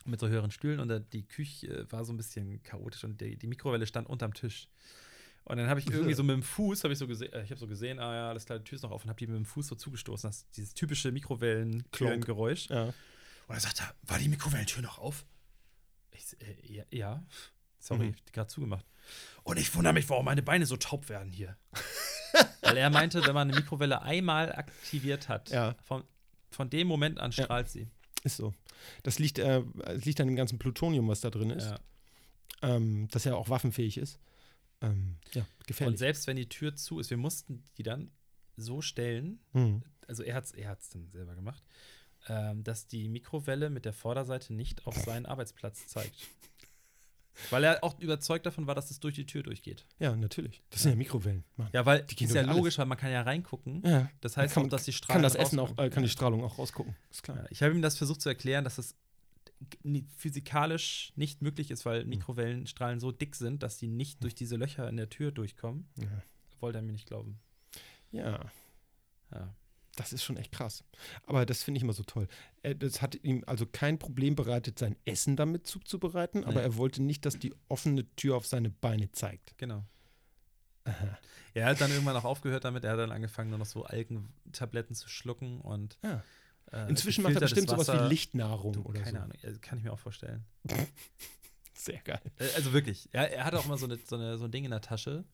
Mit 0.07 0.19
so 0.19 0.29
höheren 0.29 0.51
Stühlen 0.51 0.81
und 0.81 1.13
die 1.13 1.29
Küche 1.29 1.87
war 1.91 2.05
so 2.07 2.13
ein 2.13 2.17
bisschen 2.17 2.63
chaotisch 2.63 3.05
und 3.05 3.21
die, 3.21 3.37
die 3.37 3.47
Mikrowelle 3.47 3.87
stand 3.87 4.09
unterm 4.09 4.33
Tisch. 4.33 4.69
Und 5.45 5.59
dann 5.59 5.69
habe 5.69 5.81
ich 5.81 5.91
irgendwie 5.91 6.15
so 6.15 6.23
mit 6.25 6.35
dem 6.35 6.43
Fuß, 6.43 6.85
habe 6.85 6.93
ich 6.95 6.99
so 6.99 7.07
gesehen, 7.07 7.33
äh, 7.35 7.43
ich 7.45 7.51
habe 7.51 7.59
so 7.61 7.67
gesehen, 7.67 7.99
ah 7.99 8.15
ja, 8.15 8.29
alles 8.31 8.47
klar, 8.47 8.59
die 8.59 8.65
Tür 8.65 8.77
ist 8.77 8.83
noch 8.83 8.93
offen, 8.93 9.09
habe 9.11 9.19
die 9.19 9.27
mit 9.27 9.37
dem 9.37 9.45
Fuß 9.45 9.69
so 9.69 9.75
zugestoßen, 9.75 10.29
das 10.29 10.49
dieses 10.53 10.73
typische 10.75 11.13
Mikrowellen-Geräusch. 11.13 12.69
Ja. 12.71 12.93
Und 13.51 13.55
dann 13.57 13.61
sagt 13.63 13.81
er, 13.81 13.93
war 14.03 14.17
die 14.21 14.29
Mikrowellentür 14.29 14.81
noch 14.81 14.99
auf? 14.99 15.27
Ich, 16.13 16.41
äh, 16.41 16.73
ja, 16.73 16.85
ja. 16.93 17.25
Sorry, 17.81 18.07
Mhm. 18.07 18.15
ich 18.15 18.25
die 18.27 18.33
gerade 18.33 18.47
zugemacht. 18.49 18.87
Und 19.43 19.59
ich 19.59 19.75
wundere 19.75 19.93
mich, 19.93 20.09
warum 20.09 20.25
meine 20.27 20.43
Beine 20.43 20.67
so 20.67 20.77
taub 20.77 21.09
werden 21.09 21.33
hier. 21.33 21.57
Weil 22.63 22.77
er 22.77 22.91
meinte, 22.91 23.27
wenn 23.27 23.35
man 23.35 23.49
eine 23.51 23.59
Mikrowelle 23.59 24.03
einmal 24.03 24.53
aktiviert 24.55 25.29
hat, 25.29 25.51
Ja. 25.51 25.75
von, 25.83 26.05
von 26.53 26.71
dem 26.71 26.87
Moment 26.87 27.19
an 27.19 27.33
Ja. 27.33 27.43
strahlt 27.45 27.69
sie. 27.69 27.89
Ist 28.23 28.37
so. 28.37 28.55
Das 29.03 29.19
liegt, 29.19 29.41
äh, 29.41 29.65
liegt 29.95 30.21
an 30.21 30.29
dem 30.29 30.37
ganzen 30.37 30.61
Plutonium, 30.61 31.09
was 31.09 31.21
da 31.21 31.31
drin 31.31 31.51
ist, 31.51 31.71
Ja. 31.71 31.81
ähm, 32.63 33.09
das 33.11 33.25
ja 33.25 33.35
auch 33.35 33.49
waffenfähig 33.49 33.97
ist. 33.97 34.21
Ähm, 34.81 35.17
ja, 35.33 35.43
Und 35.59 35.67
gefährlich. 35.67 35.99
selbst 35.99 36.29
wenn 36.29 36.37
die 36.37 36.49
Tür 36.49 36.77
zu 36.77 37.01
ist, 37.01 37.11
wir 37.11 37.17
mussten 37.17 37.65
die 37.79 37.83
dann 37.83 38.13
so 38.57 38.81
stellen, 38.81 39.41
Mhm. 39.55 39.83
also 40.07 40.23
er 40.23 40.37
hat 40.37 40.45
es 40.45 40.53
er 40.53 40.69
hat's 40.69 40.91
dann 40.91 41.11
selber 41.11 41.35
gemacht, 41.35 41.65
ähm, 42.33 42.63
dass 42.63 42.87
die 42.87 43.09
Mikrowelle 43.09 43.69
mit 43.71 43.85
der 43.85 43.93
Vorderseite 43.93 44.55
nicht 44.55 44.87
auf 44.87 44.97
seinen 44.97 45.27
Arbeitsplatz 45.27 45.87
zeigt. 45.89 46.15
Weil 47.51 47.65
er 47.65 47.83
auch 47.83 47.99
überzeugt 47.99 48.45
davon 48.47 48.67
war, 48.67 48.75
dass 48.75 48.91
es 48.91 49.01
durch 49.01 49.15
die 49.15 49.25
Tür 49.27 49.43
durchgeht. 49.43 49.87
Ja, 49.99 50.15
natürlich. 50.15 50.63
Das 50.71 50.83
sind 50.83 50.91
ja 50.93 50.97
Mikrowellen. 50.97 51.43
Mann. 51.57 51.71
Ja, 51.73 51.87
weil 51.87 52.03
Die 52.05 52.13
ist 52.15 52.21
ja 52.21 52.43
durch 52.43 52.49
alles. 52.49 52.57
logisch, 52.57 52.79
weil 52.79 52.87
man 52.87 52.99
kann 52.99 53.11
ja 53.11 53.23
reingucken. 53.23 53.83
Ja. 53.85 54.11
Das 54.21 54.37
heißt 54.37 54.55
kann, 54.55 54.67
auch, 54.67 54.69
dass 54.69 54.85
die 54.85 54.91
kann 54.93 54.97
Strahlen 54.99 55.23
das 55.23 55.35
Essen 55.35 55.59
auch, 55.59 55.71
äh, 55.79 55.89
kann 55.91 56.03
die. 56.03 56.09
Strahlung 56.09 56.45
auch 56.45 56.59
rausgucken. 56.59 56.95
Ist 57.11 57.23
klar. 57.23 57.39
Ja, 57.39 57.47
ich 57.51 57.63
habe 57.63 57.75
ihm 57.75 57.83
das 57.83 57.97
versucht 57.97 58.21
zu 58.21 58.29
erklären, 58.29 58.63
dass 58.65 58.79
es 58.79 58.95
ni- 59.83 60.07
physikalisch 60.17 61.13
nicht 61.17 61.41
möglich 61.41 61.71
ist, 61.71 61.85
Hm. 61.85 61.91
weil 61.93 62.05
Mikrowellenstrahlen 62.05 63.01
so 63.01 63.11
dick 63.11 63.35
sind, 63.37 63.63
dass 63.63 63.79
die 63.79 63.89
nicht 63.89 64.23
durch 64.23 64.35
diese 64.35 64.57
Löcher 64.57 64.89
in 64.89 64.97
der 64.99 65.09
Tür 65.09 65.33
durchkommen. 65.33 65.89
Ja. 65.99 66.23
Wollte 66.61 66.79
er 66.79 66.83
mir 66.83 66.93
nicht 66.93 67.07
glauben. 67.07 67.41
ja, 68.13 68.39
Ja. 69.33 69.55
Das 70.01 70.13
ist 70.13 70.25
schon 70.25 70.37
echt 70.37 70.53
krass. 70.53 70.83
Aber 71.27 71.45
das 71.47 71.63
finde 71.63 71.79
ich 71.79 71.83
immer 71.85 71.93
so 71.93 72.03
toll. 72.03 72.27
Er, 72.63 72.75
das 72.75 73.03
hat 73.03 73.15
ihm 73.23 73.45
also 73.47 73.67
kein 73.67 73.99
Problem 73.99 74.35
bereitet, 74.35 74.79
sein 74.79 74.97
Essen 75.05 75.37
damit 75.37 75.67
zuzubereiten, 75.67 76.45
aber 76.45 76.61
Nee. 76.61 76.67
er 76.67 76.77
wollte 76.77 77.03
nicht, 77.03 77.25
dass 77.27 77.39
die 77.39 77.55
offene 77.69 78.05
Tür 78.17 78.37
auf 78.37 78.47
seine 78.47 78.71
Beine 78.71 79.13
zeigt. 79.13 79.57
Genau. 79.59 79.85
Er 81.55 81.67
hat 81.67 81.81
dann 81.81 81.91
irgendwann 81.91 82.17
auch 82.17 82.25
aufgehört 82.25 82.65
damit. 82.65 82.85
Er 82.85 82.93
hat 82.93 82.99
dann 82.99 83.13
angefangen, 83.13 83.51
nur 83.51 83.59
noch 83.59 83.67
so 83.67 83.85
Algentabletten 83.85 84.95
zu 84.95 85.09
schlucken 85.09 85.61
und 85.61 85.99
Ja. 86.03 86.23
äh, 86.73 86.89
Inzwischen 86.89 87.23
macht 87.23 87.35
er 87.35 87.41
bestimmt 87.41 87.69
sowas 87.69 87.89
wie 87.93 88.09
Lichtnahrung 88.09 88.73
Du, 88.73 88.83
oder 88.83 89.01
keine 89.01 89.19
so. 89.19 89.25
Ahnung, 89.25 89.37
also 89.43 89.59
kann 89.61 89.79
ich 89.79 89.85
mir 89.85 89.93
auch 89.93 89.99
vorstellen. 89.99 90.45
Sehr 91.75 92.01
geil. 92.01 92.21
Äh, 92.39 92.49
Also 92.57 92.73
wirklich, 92.73 93.09
er, 93.13 93.31
er 93.33 93.45
hatte 93.45 93.59
auch 93.59 93.67
mal 93.67 93.79
so, 93.79 93.87
eine, 93.87 93.99
so, 94.05 94.17
eine, 94.17 94.37
so 94.39 94.45
ein 94.47 94.51
Ding 94.51 94.65
in 94.65 94.71
der 94.71 94.81
Tasche. 94.81 95.25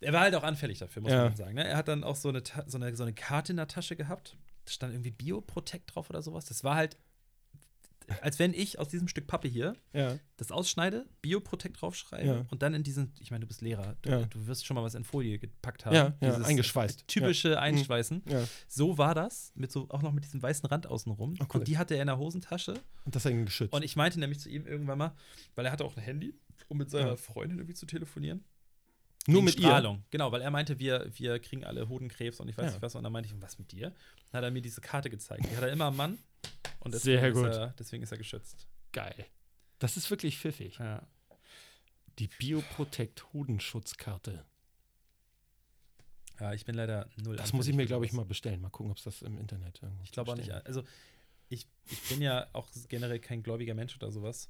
Er 0.00 0.12
war 0.12 0.20
halt 0.20 0.34
auch 0.34 0.44
anfällig 0.44 0.78
dafür, 0.78 1.02
muss 1.02 1.12
Ja. 1.12 1.24
man 1.24 1.36
sagen. 1.36 1.54
Ne? 1.54 1.64
Er 1.66 1.76
hat 1.76 1.88
dann 1.88 2.04
auch 2.04 2.16
so 2.16 2.28
eine, 2.28 2.42
so, 2.66 2.78
eine, 2.78 2.94
so 2.96 3.02
eine 3.02 3.12
Karte 3.14 3.52
in 3.52 3.56
der 3.56 3.66
Tasche 3.68 3.96
gehabt. 3.96 4.36
Da 4.64 4.72
stand 4.72 4.92
irgendwie 4.94 5.10
Bioprotect 5.10 5.94
drauf 5.94 6.08
oder 6.10 6.22
sowas. 6.22 6.44
Das 6.44 6.62
war 6.62 6.76
halt, 6.76 6.96
als 8.22 8.38
wenn 8.38 8.54
ich 8.54 8.78
aus 8.78 8.88
diesem 8.88 9.06
Stück 9.08 9.26
Pappe 9.26 9.48
hier 9.48 9.74
Ja. 9.92 10.18
das 10.38 10.50
ausschneide, 10.50 11.04
Bioprotect 11.20 11.80
draufschreibe 11.82 12.26
Ja. 12.26 12.46
und 12.50 12.62
dann 12.62 12.72
in 12.74 12.82
diesen, 12.82 13.12
ich 13.20 13.30
meine, 13.30 13.42
du 13.42 13.46
bist 13.48 13.60
Lehrer, 13.60 13.96
du, 14.02 14.26
du 14.26 14.46
wirst 14.46 14.64
schon 14.64 14.76
mal 14.76 14.82
was 14.82 14.94
in 14.94 15.04
Folie 15.04 15.38
gepackt 15.38 15.84
haben. 15.84 15.94
Ja, 15.94 16.14
ja, 16.20 16.30
Dieses 16.30 16.46
eingeschweißt. 16.46 17.06
Typische 17.08 17.60
Einschweißen. 17.60 18.22
Ja. 18.28 18.44
So 18.66 18.96
war 18.96 19.14
das, 19.14 19.52
mit 19.56 19.70
so, 19.72 19.88
auch 19.90 20.00
noch 20.02 20.12
mit 20.12 20.24
diesem 20.24 20.40
weißen 20.42 20.66
Rand 20.68 20.86
außenrum. 20.86 21.34
Oh, 21.38 21.44
cool. 21.52 21.60
Und 21.60 21.68
die 21.68 21.76
hatte 21.76 21.94
er 21.96 22.00
in 22.02 22.06
der 22.06 22.18
Hosentasche. 22.18 22.74
Und 23.04 23.14
das 23.14 23.24
ist 23.26 23.30
ein 23.30 23.44
geschützt. 23.44 23.74
Und 23.74 23.82
ich 23.84 23.94
meinte 23.96 24.18
nämlich 24.20 24.40
zu 24.40 24.48
ihm 24.48 24.66
irgendwann 24.66 24.96
mal, 24.98 25.12
weil 25.54 25.66
er 25.66 25.72
hatte 25.72 25.84
auch 25.84 25.96
ein 25.96 26.02
Handy, 26.02 26.34
um 26.68 26.78
mit 26.78 26.88
seiner. 26.90 27.16
Freundin 27.18 27.58
irgendwie 27.58 27.74
zu 27.74 27.84
telefonieren. 27.84 28.42
Nur 29.28 29.42
mit 29.42 29.54
Strahlung. 29.54 30.04
Genau, 30.10 30.32
weil 30.32 30.40
er 30.40 30.50
meinte, 30.50 30.78
wir, 30.78 31.06
wir 31.14 31.38
kriegen 31.38 31.64
alle 31.64 31.88
Hodenkrebs 31.88 32.40
und 32.40 32.48
ich 32.48 32.56
weiß 32.56 32.64
Ja. 32.66 32.70
nicht 32.72 32.82
was. 32.82 32.94
Und 32.94 33.04
dann 33.04 33.12
meinte 33.12 33.28
ich, 33.32 33.40
was 33.42 33.58
mit 33.58 33.70
dir? 33.72 33.90
Dann 34.30 34.38
hat 34.38 34.44
er 34.44 34.50
mir 34.50 34.62
diese 34.62 34.80
Karte 34.80 35.10
gezeigt. 35.10 35.44
Die 35.50 35.56
hat 35.56 35.62
er 35.62 35.70
immer 35.70 35.86
am 35.86 35.96
Mann. 35.96 36.18
Und 36.80 36.94
Sehr 36.94 37.16
deswegen, 37.20 37.34
gut. 37.42 37.50
Ist 37.50 37.56
er, 37.56 37.74
deswegen 37.78 38.02
ist 38.02 38.12
er 38.12 38.18
geschützt. 38.18 38.60
ihr. 38.60 39.02
Geil. 39.02 39.26
Das 39.78 39.96
ist 39.96 40.10
wirklich 40.10 40.38
pfiffig. 40.38 40.78
Ja. 40.78 41.06
Die 42.18 42.28
Bioprotect 42.28 43.32
Hodenschutzkarte. 43.32 44.44
ja, 46.40 46.52
ich 46.52 46.64
bin 46.64 46.74
leider 46.74 47.08
null. 47.16 47.36
Das 47.36 47.52
muss 47.52 47.68
ich 47.68 47.74
mir, 47.76 47.86
glaube 47.86 48.06
ich, 48.06 48.12
mal. 48.12 48.24
bestellen. 48.24 48.60
Mal 48.60 48.70
gucken, 48.70 48.90
ob 48.90 48.96
es 48.98 49.04
das 49.04 49.22
im 49.22 49.38
Internet 49.38 49.80
irgendwo 49.82 50.02
Ich 50.04 50.12
glaube 50.12 50.32
auch 50.32 50.36
nicht. 50.36 50.50
Also, 50.50 50.82
ich, 51.48 51.66
ich 51.86 52.00
bin 52.08 52.20
ja 52.22 52.46
auch 52.52 52.68
generell 52.88 53.18
kein 53.20 53.42
gläubiger 53.42 53.74
Mensch 53.74 53.94
oder 53.96 54.10
sowas. 54.10 54.48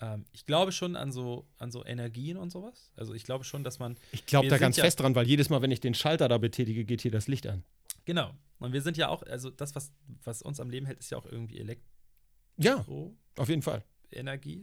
Ähm, 0.00 0.24
ich 0.32 0.46
glaube 0.46 0.70
schon 0.72 0.94
an 0.96 1.10
so, 1.12 1.46
an 1.58 1.70
so 1.72 1.84
Energien 1.84 2.36
und 2.36 2.50
sowas. 2.50 2.92
Also, 2.96 3.14
ich 3.14 3.24
glaube 3.24 3.44
schon, 3.44 3.64
dass 3.64 3.78
man 3.78 3.96
Ich 4.12 4.26
glaube 4.26 4.48
da 4.48 4.58
ganz 4.58 4.76
ja- 4.76 4.84
fest 4.84 5.00
dran, 5.00 5.14
weil 5.14 5.26
jedes 5.26 5.50
Mal, 5.50 5.60
wenn 5.62 5.70
ich 5.72 5.80
den 5.80 5.94
Schalter 5.94 6.28
da 6.28 6.38
betätige, 6.38 6.84
geht 6.84 7.00
hier 7.00 7.10
das 7.10 7.26
Licht 7.28 7.46
an. 7.46 7.64
Genau. 8.04 8.32
Und 8.58 8.72
wir 8.72 8.82
sind 8.82 8.96
ja 8.96 9.08
auch, 9.08 9.22
also 9.24 9.50
das, 9.50 9.74
was, 9.74 9.92
was 10.24 10.42
uns 10.42 10.60
am 10.60 10.70
Leben 10.70 10.86
hält, 10.86 10.98
ist 10.98 11.10
ja 11.10 11.18
auch 11.18 11.26
irgendwie 11.26 11.56
Ja, 11.58 11.62
Elektroenergie, 11.62 13.16
auf 13.36 13.48
jeden 13.48 13.62
Fall. 13.62 13.84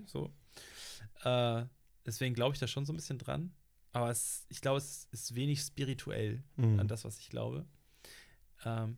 so. 0.08 0.34
Äh, 1.24 1.66
deswegen 2.06 2.34
glaube 2.36 2.54
ich 2.56 2.60
da 2.60 2.68
schon 2.68 2.86
so 2.86 2.94
ein 2.94 2.96
bisschen 2.96 3.18
dran. 3.18 3.54
Aber 3.92 4.10
es, 4.10 4.46
ich 4.50 4.60
glaube, 4.62 4.78
es 4.80 5.08
ist 5.12 5.36
wenig 5.36 5.62
spirituell 5.62 6.44
Mhm. 6.58 6.80
an 6.82 6.88
das, 6.88 7.06
was 7.06 7.20
ich 7.20 7.30
glaube. 7.30 7.66
Ähm, 8.66 8.98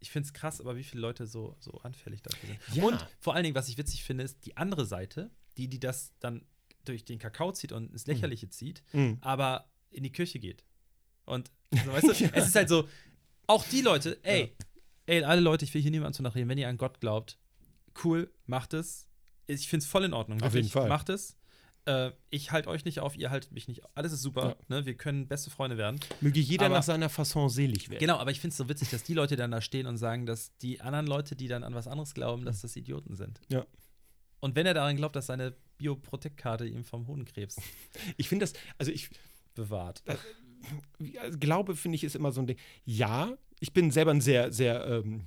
ich 0.00 0.10
finde 0.10 0.26
es 0.26 0.32
krass, 0.32 0.60
aber 0.60 0.76
wie 0.76 0.82
viele 0.82 1.00
Leute 1.00 1.26
so, 1.28 1.54
so 1.60 1.72
anfällig 1.82 2.22
dafür 2.22 2.48
sind. 2.48 2.76
Ja. 2.76 2.84
Und 2.84 3.06
vor 3.20 3.34
allen 3.34 3.44
Dingen, 3.44 3.54
was 3.54 3.68
ich 3.68 3.78
witzig 3.78 4.02
finde, 4.02 4.24
ist 4.24 4.44
die 4.44 4.56
andere 4.56 4.84
Seite, 4.84 5.30
die, 5.56 5.68
die 5.68 5.80
das 5.80 6.12
dann 6.20 6.44
durch 6.84 7.04
den 7.04 7.18
Kakao 7.18 7.52
zieht 7.52 7.72
und 7.72 7.90
ins 7.92 8.06
Lächerliche 8.06 8.48
zieht, 8.48 8.82
Mhm. 8.92 9.18
aber 9.20 9.70
in 9.90 10.02
die 10.02 10.10
Kirche 10.12 10.38
geht. 10.38 10.64
Und 11.24 11.50
also, 11.72 11.92
weißt 11.92 12.04
du, 12.08 12.10
es 12.34 12.46
ist 12.48 12.54
halt 12.56 12.68
so, 12.68 12.88
auch 13.46 13.64
die 13.66 13.82
Leute, 13.82 14.18
ey, 14.24 14.52
ey, 15.06 15.22
alle 15.24 15.40
Leute, 15.40 15.64
ich 15.64 15.72
will 15.74 15.82
hier 15.82 15.90
niemanden 15.90 16.14
zu 16.14 16.22
nachreden, 16.22 16.48
wenn 16.48 16.58
ihr 16.58 16.68
an 16.68 16.78
Gott 16.78 17.00
glaubt, 17.00 17.38
cool, 18.04 18.32
macht 18.46 18.74
es. 18.74 19.06
Ich 19.46 19.68
finde 19.68 19.84
es 19.84 19.88
voll 19.90 20.04
in 20.04 20.12
Ordnung. 20.14 20.38
Auf 20.38 20.52
wirklich, 20.54 20.66
jeden 20.66 20.72
Fall. 20.72 20.88
Macht 20.88 21.08
es. 21.08 21.36
Äh, 21.84 22.12
ich 22.30 22.52
halte 22.52 22.68
euch 22.68 22.84
nicht 22.84 23.00
auf, 23.00 23.16
ihr 23.16 23.30
haltet 23.30 23.50
mich 23.52 23.66
nicht 23.68 23.84
auf. 23.84 23.90
Alles 23.96 24.12
ist 24.12 24.22
super, 24.22 24.56
ne? 24.68 24.86
Wir 24.86 24.96
können 24.96 25.26
beste 25.26 25.50
Freunde 25.50 25.76
werden. 25.76 25.98
Möge 26.20 26.38
jeder 26.40 26.66
Aber- 26.66 26.76
nach 26.76 26.82
seiner 26.84 27.08
Fasson 27.08 27.48
selig 27.50 27.90
werden. 27.90 27.98
Genau, 28.00 28.18
aber 28.18 28.30
ich 28.30 28.38
finde 28.40 28.52
es 28.52 28.56
so 28.56 28.68
witzig, 28.68 28.90
dass 28.90 29.02
die 29.02 29.14
Leute 29.14 29.34
dann 29.36 29.50
da 29.50 29.60
stehen 29.60 29.86
und 29.88 29.96
sagen, 29.98 30.24
dass 30.24 30.56
die 30.58 30.80
anderen 30.80 31.08
Leute, 31.08 31.34
die 31.34 31.48
dann 31.48 31.64
an 31.64 31.74
was 31.74 31.88
anderes 31.88 32.14
glauben, 32.14 32.44
dass 32.44 32.60
das 32.62 32.76
Idioten 32.76 33.16
sind. 33.16 33.40
Ja. 33.48 33.66
Und 34.42 34.56
wenn 34.56 34.66
er 34.66 34.74
daran 34.74 34.96
glaubt, 34.96 35.14
dass 35.16 35.26
seine 35.26 35.54
Bioprotect-Karte 35.78 36.66
ihm 36.66 36.84
vom 36.84 37.06
Hodenkrebs 37.06 37.56
Ich 38.16 38.28
finde 38.28 38.44
das, 38.44 38.52
also 38.76 38.90
ich 38.92 39.08
bewahrt. 39.54 40.02
also 40.06 41.38
Glaube, 41.38 41.76
finde 41.76 41.96
ich, 41.96 42.04
ist 42.04 42.16
immer 42.16 42.32
so 42.32 42.40
ein 42.42 42.46
Ding. 42.48 42.58
Ja, 42.84 43.36
ich 43.60 43.72
bin 43.72 43.90
selber 43.90 44.10
ein 44.10 44.20
sehr, 44.20 44.52
sehr, 44.52 44.84
ähm, 44.86 45.24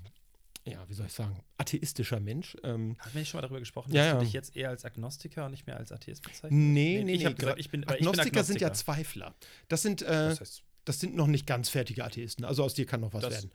ja, 0.67 0.83
wie 0.89 0.93
soll 0.93 1.05
ich 1.05 1.13
sagen, 1.13 1.39
atheistischer 1.57 2.19
Mensch. 2.19 2.57
Ähm, 2.63 2.97
Haben 2.99 3.13
wir 3.13 3.19
nicht 3.21 3.29
schon 3.29 3.37
mal 3.37 3.43
darüber 3.43 3.59
gesprochen, 3.59 3.93
Ja, 3.93 4.01
dass 4.03 4.11
ja. 4.13 4.17
du 4.19 4.25
dich 4.25 4.33
jetzt 4.33 4.55
eher 4.57 4.69
als 4.69 4.83
Agnostiker 4.83 5.45
und 5.45 5.51
nicht 5.51 5.65
mehr 5.65 5.77
als 5.77 5.91
Atheist 5.93 6.21
bezeichnest? 6.23 6.51
nee, 6.51 7.01
nee, 7.03 7.13
ich 7.13 7.23
nee. 7.23 7.33
gesagt, 7.33 7.59
ich 7.59 7.69
bin, 7.69 7.83
Agnostiker, 7.87 8.25
ich 8.27 8.31
bin 8.33 8.43
sind 8.43 8.61
ja 8.61 8.67
Agnostiker. 8.67 8.93
Zweifler. 8.93 9.35
Das 9.69 9.81
sind, 9.81 10.01
äh, 10.01 10.05
Das 10.07 10.41
heißt, 10.41 10.63
das 10.83 10.99
sind 10.99 11.15
noch 11.15 11.27
nicht 11.27 11.47
ganz 11.47 11.69
fertige 11.69 12.03
Atheisten. 12.03 12.43
Also 12.45 12.63
aus 12.63 12.73
dir 12.73 12.85
kann 12.85 12.99
noch 13.01 13.13
was 13.13 13.21
Das- 13.23 13.33
werden. 13.33 13.51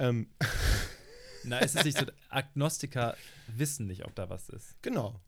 Ähm, 0.00 0.28
na, 1.44 1.60
es 1.60 1.74
ist 1.74 1.84
nicht 1.84 1.98
so, 1.98 2.06
Agnostiker 2.28 3.16
wissen 3.48 3.86
nicht, 3.86 4.04
ob 4.04 4.14
da 4.14 4.28
was 4.30 4.48
ist. 4.48 4.80
genau. 4.82 5.20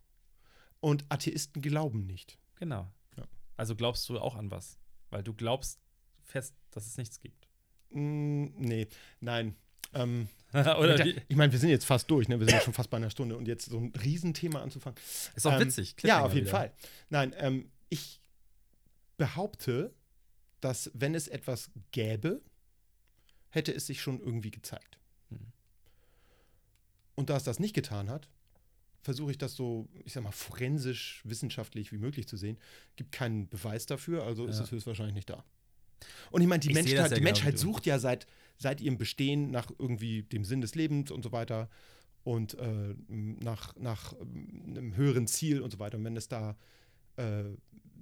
Und 0.80 1.04
Atheisten 1.10 1.60
glauben 1.60 2.06
nicht. 2.06 2.38
Genau. 2.56 2.90
Ja. 3.16 3.24
Also 3.56 3.76
glaubst 3.76 4.08
du 4.08 4.18
auch 4.18 4.34
an 4.34 4.50
was? 4.50 4.78
Weil 5.10 5.22
du 5.22 5.34
glaubst 5.34 5.78
fest, 6.22 6.54
dass 6.70 6.86
es 6.86 6.96
nichts 6.96 7.20
gibt. 7.20 7.46
Mm, 7.90 8.46
nee, 8.56 8.88
nein. 9.20 9.56
Ähm, 9.92 10.28
Oder 10.52 11.04
wie? 11.04 11.20
ich 11.28 11.36
meine, 11.36 11.52
wir 11.52 11.58
sind 11.58 11.68
jetzt 11.68 11.84
fast 11.84 12.10
durch, 12.10 12.28
ne? 12.28 12.38
Wir 12.40 12.46
sind 12.46 12.54
ja 12.56 12.62
schon 12.62 12.72
fast 12.72 12.88
bei 12.90 12.96
einer 12.96 13.10
Stunde 13.10 13.36
und 13.36 13.46
jetzt 13.46 13.66
so 13.66 13.78
ein 13.78 13.92
Riesenthema 14.02 14.62
anzufangen. 14.62 14.98
Ist 15.34 15.46
auch 15.46 15.52
Ähm, 15.52 15.66
witzig. 15.66 15.96
Ja, 16.02 16.24
auf 16.24 16.32
jeden 16.32 16.46
wieder. 16.46 16.56
Fall. 16.56 16.72
Nein, 17.10 17.34
ähm, 17.36 17.70
ich 17.90 18.22
behaupte, 19.16 19.94
dass 20.60 20.90
wenn 20.94 21.14
es 21.14 21.28
etwas 21.28 21.70
gäbe, 21.92 22.40
hätte 23.50 23.74
es 23.74 23.86
sich 23.86 24.00
schon 24.00 24.20
irgendwie 24.20 24.50
gezeigt. 24.50 24.98
Und 27.20 27.30
da 27.30 27.36
es 27.36 27.44
das 27.44 27.58
nicht 27.60 27.74
getan 27.74 28.08
hat, 28.10 28.28
versuche 29.02 29.30
ich 29.30 29.38
das 29.38 29.54
so, 29.54 29.88
ich 30.04 30.12
sag 30.14 30.22
mal, 30.24 30.32
forensisch, 30.32 31.22
wissenschaftlich 31.24 31.92
wie 31.92 31.98
möglich 31.98 32.26
zu 32.26 32.36
sehen. 32.36 32.58
Gibt 32.96 33.12
keinen 33.12 33.48
Beweis 33.48 33.86
dafür, 33.86 34.24
also 34.24 34.46
ist 34.46 34.58
Ja. 34.58 34.64
es 34.64 34.70
höchstwahrscheinlich 34.70 35.14
nicht 35.14 35.30
da. 35.30 35.44
Und 36.30 36.40
ich 36.40 36.48
meine, 36.48 36.60
die, 36.60 36.68
Ich 36.68 36.74
Menschheit, 36.74 36.96
ja 36.96 37.08
die 37.08 37.14
genau 37.16 37.24
Menschheit 37.24 37.58
sucht 37.58 37.86
ja 37.86 37.98
seit, 37.98 38.26
seit 38.56 38.80
ihrem 38.80 38.96
Bestehen 38.98 39.50
nach 39.50 39.70
irgendwie 39.78 40.22
dem 40.22 40.44
Sinn 40.44 40.60
des 40.62 40.74
Lebens 40.74 41.10
und 41.10 41.22
so 41.22 41.30
weiter 41.32 41.68
und 42.24 42.54
äh, 42.54 42.94
nach, 43.08 43.76
nach 43.76 44.14
ähm, 44.20 44.64
einem 44.66 44.96
höheren 44.96 45.26
Ziel 45.26 45.60
und 45.60 45.70
so 45.70 45.78
weiter. 45.78 45.98
Und 45.98 46.04
wenn 46.04 46.16
es 46.16 46.28
da 46.28 46.56
äh, 47.20 47.56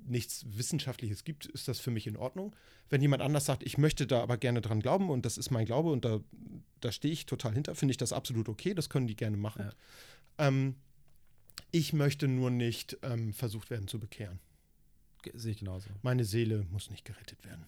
nichts 0.06 0.44
Wissenschaftliches 0.48 1.24
gibt, 1.24 1.46
ist 1.46 1.68
das 1.68 1.80
für 1.80 1.90
mich 1.90 2.06
in 2.06 2.16
Ordnung. 2.16 2.54
Wenn 2.88 3.02
jemand 3.02 3.22
anders 3.22 3.44
sagt, 3.44 3.62
ich 3.62 3.76
möchte 3.76 4.06
da 4.06 4.22
aber 4.22 4.38
gerne 4.38 4.60
dran 4.60 4.80
glauben 4.80 5.10
und 5.10 5.26
das 5.26 5.36
ist 5.36 5.50
mein 5.50 5.66
Glaube 5.66 5.90
und 5.90 6.04
da, 6.04 6.20
da 6.80 6.92
stehe 6.92 7.12
ich 7.12 7.26
total 7.26 7.52
hinter, 7.52 7.74
finde 7.74 7.90
ich 7.92 7.98
das 7.98 8.12
absolut 8.12 8.48
okay, 8.48 8.72
das 8.74 8.88
können 8.88 9.06
die 9.06 9.16
gerne 9.16 9.36
machen. 9.36 9.70
Ähm, 10.38 10.76
ich 11.70 11.92
möchte 11.92 12.28
nur 12.28 12.50
nicht 12.50 12.96
ähm, 13.02 13.34
versucht 13.34 13.68
werden 13.70 13.88
zu 13.88 13.98
bekehren. 13.98 14.38
Sehe 15.34 15.52
ich 15.52 15.58
genauso. 15.58 15.90
Meine 16.02 16.24
Seele 16.24 16.64
muss 16.70 16.90
nicht 16.90 17.04
gerettet 17.04 17.44
werden. 17.44 17.66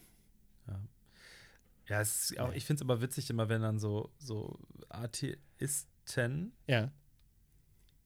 Ja, 1.88 2.00
ist 2.00 2.38
auch, 2.38 2.52
ich 2.54 2.64
finde 2.64 2.78
es 2.78 2.82
aber 2.82 3.00
witzig 3.02 3.28
immer, 3.30 3.48
wenn 3.48 3.62
dann 3.62 3.80
so, 3.80 4.12
so 4.18 4.60
Atheisten, 4.88 6.52
Ja. 6.68 6.92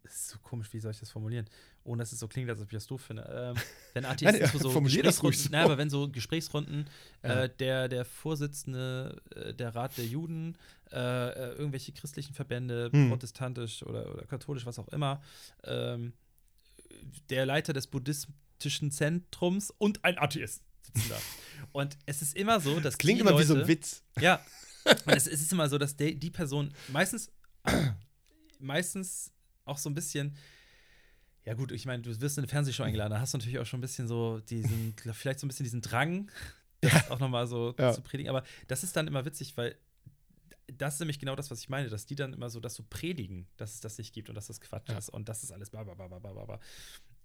das 0.03 0.14
ist 0.14 0.28
so 0.28 0.38
komisch, 0.38 0.72
wie 0.72 0.80
soll 0.80 0.92
ich 0.92 1.01
das 1.01 1.11
formulieren? 1.11 1.47
Ohne 1.85 2.01
dass 2.03 2.12
es 2.12 2.18
so 2.18 2.28
klingt, 2.28 2.49
als 2.51 2.61
ob 2.61 2.66
ich 2.66 2.72
das 2.76 2.87
doof 2.87 3.03
finde. 3.03 3.22
Ähm, 3.57 3.62
wenn 3.93 4.03
Nein, 4.05 4.12
Atheismus 4.12 4.62
so 4.62 4.68
das 4.68 4.76
ruhig 4.76 4.85
Gesprächsrunden, 4.95 5.39
so. 5.41 5.49
nein, 5.51 5.64
aber 5.64 5.78
wenn 5.78 5.91
so 5.91 6.09
Gesprächsrunden, 6.11 6.87
Ja. 7.22 7.45
äh, 7.45 7.51
der, 7.59 7.89
der 7.89 8.05
Vorsitzende 8.05 9.20
äh, 9.35 9.55
der 9.55 9.74
Rat 9.74 9.97
der 9.99 10.07
Juden, 10.07 10.57
äh, 10.93 10.97
äh, 10.99 11.53
irgendwelche 11.57 11.93
christlichen 11.93 12.35
Verbände, 12.35 12.91
Hm. 12.93 13.11
protestantisch 13.11 13.82
oder, 13.85 14.12
oder 14.14 14.24
katholisch, 14.26 14.64
was 14.66 14.78
auch 14.78 14.89
immer, 14.89 15.22
ähm, 15.64 16.12
der 17.28 17.45
Leiter 17.47 17.72
des 17.72 17.87
buddhistischen 17.87 18.91
Zentrums 18.91 19.70
und 19.78 20.05
ein 20.05 20.16
Atheist 20.18 20.62
sitzen 20.82 21.09
da. 21.11 21.16
Und 21.72 21.97
es 22.07 22.20
ist 22.22 22.37
immer 22.37 22.61
so, 22.61 22.78
dass 22.80 22.99
Klingt 22.99 23.20
immer 23.20 23.30
Leute, 23.32 23.43
wie 23.43 23.47
so 23.49 23.55
ein 23.57 23.68
Witz. 23.68 24.03
ja. 24.20 24.41
Es, 25.07 25.26
es 25.26 25.41
ist 25.41 25.51
immer 25.51 25.66
so, 25.68 25.78
dass 25.78 25.97
die, 25.97 26.14
die 26.14 26.30
Person 26.30 26.70
meistens, 26.89 27.30
meistens 28.59 29.32
auch 29.64 29.78
so 29.78 29.89
ein 29.91 29.95
bisschen. 29.95 30.37
Ja, 31.47 31.55
gut, 31.55 31.72
ich 31.72 31.84
meine, 31.86 32.03
du 32.03 32.20
wirst 32.20 32.38
in 32.38 32.42
eine 32.45 32.49
Fernsehshow 32.49 32.82
eingeladen, 32.84 33.11
da 33.12 33.20
hast 33.20 33.34
du 33.34 33.38
natürlich 33.38 33.59
auch 33.59 33.66
schon 33.66 33.78
ein 33.78 33.82
bisschen 33.82 34.09
so 34.09 34.40
diesen, 34.49 34.95
vielleicht 35.12 35.40
so 35.40 35.47
ein 35.47 35.49
bisschen 35.49 35.64
diesen 35.64 35.82
Drang, 35.82 36.30
das 36.80 37.11
auch 37.11 37.18
nochmal 37.20 37.47
so 37.47 37.74
Ja. 37.78 37.92
zu 37.92 38.01
predigen. 38.03 38.30
Aber 38.30 38.45
das 38.68 38.82
ist 38.84 38.97
dann 38.97 39.07
immer 39.07 39.24
witzig, 39.24 39.57
weil 39.57 39.74
das 40.66 40.95
ist 40.95 41.01
nämlich 41.01 41.18
genau 41.18 41.36
das, 41.36 41.51
was 41.51 41.61
ich 41.61 41.68
meine, 41.68 41.88
dass 41.90 42.07
die 42.07 42.14
dann 42.14 42.32
immer 42.32 42.49
so 42.49 42.59
das 42.61 42.74
so 42.74 42.82
predigen, 42.88 43.47
dass 43.59 43.74
es 43.74 43.80
das 43.80 43.99
nicht 43.99 44.14
gibt 44.14 44.30
und 44.30 44.34
dass 44.34 44.47
das 44.47 44.61
Quatsch 44.62 44.88
Ja. 44.88 44.97
ist 44.99 45.11
und 45.11 45.28
das 45.28 45.42
ist 45.45 45.53
alles 45.53 45.68
bla 45.70 45.84
bla 45.84 45.92
bla 45.95 46.07
bla 46.18 46.18
bla. 46.32 46.61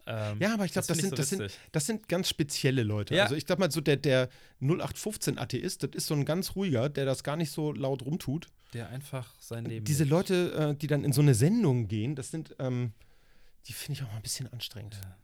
Ähm, 0.05 0.37
Ja, 0.41 0.53
aber 0.53 0.65
ich 0.65 0.73
glaube, 0.73 0.87
das, 0.87 0.97
find 0.97 1.09
sind, 1.09 1.19
das, 1.19 1.29
so 1.29 1.35
sind, 1.37 1.45
witzig. 1.45 1.59
das 1.71 1.85
sind 1.85 2.07
ganz 2.09 2.27
spezielle 2.27 2.83
Leute. 2.83 3.15
Ja. 3.15 3.23
Also 3.23 3.35
ich 3.35 3.45
glaube 3.45 3.61
mal, 3.61 3.71
so 3.71 3.79
der, 3.79 3.95
der 3.95 4.27
0815-Atheist, 4.61 5.83
das 5.83 5.91
ist 5.93 6.07
so 6.07 6.13
ein 6.15 6.25
ganz 6.25 6.55
ruhiger, 6.55 6.89
der 6.89 7.05
das 7.05 7.23
gar 7.23 7.37
nicht 7.37 7.51
so 7.51 7.71
laut 7.71 8.03
rumtut. 8.03 8.47
der 8.73 8.89
einfach 8.89 9.33
sein 9.39 9.65
Leben. 9.65 9.85
Diese 9.85 10.03
lebt. 10.03 10.11
Leute, 10.11 10.53
äh, 10.53 10.75
die 10.75 10.87
dann 10.87 11.03
in 11.03 11.13
so 11.13 11.21
eine 11.21 11.33
Sendung 11.33 11.87
gehen, 11.87 12.15
das 12.15 12.31
sind, 12.31 12.55
ähm, 12.59 12.91
die 13.67 13.73
finde 13.73 13.99
ich 13.99 14.05
auch 14.05 14.11
mal 14.11 14.17
ein 14.17 14.23
bisschen 14.23 14.51
anstrengend. 14.51 14.99
Ja. 15.03 15.17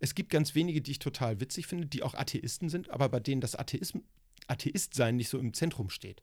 Es 0.00 0.14
gibt 0.14 0.30
ganz 0.30 0.54
wenige, 0.54 0.80
die 0.80 0.92
ich 0.92 0.98
total 0.98 1.40
witzig 1.40 1.66
finde, 1.66 1.86
die 1.86 2.02
auch 2.02 2.14
Atheisten 2.14 2.68
sind, 2.68 2.90
aber 2.90 3.08
bei 3.08 3.20
denen 3.20 3.40
das 3.40 3.56
Atheism, 3.56 3.98
Atheistsein 4.46 5.16
nicht 5.16 5.28
so 5.28 5.38
im 5.38 5.52
Zentrum 5.54 5.90
steht. 5.90 6.22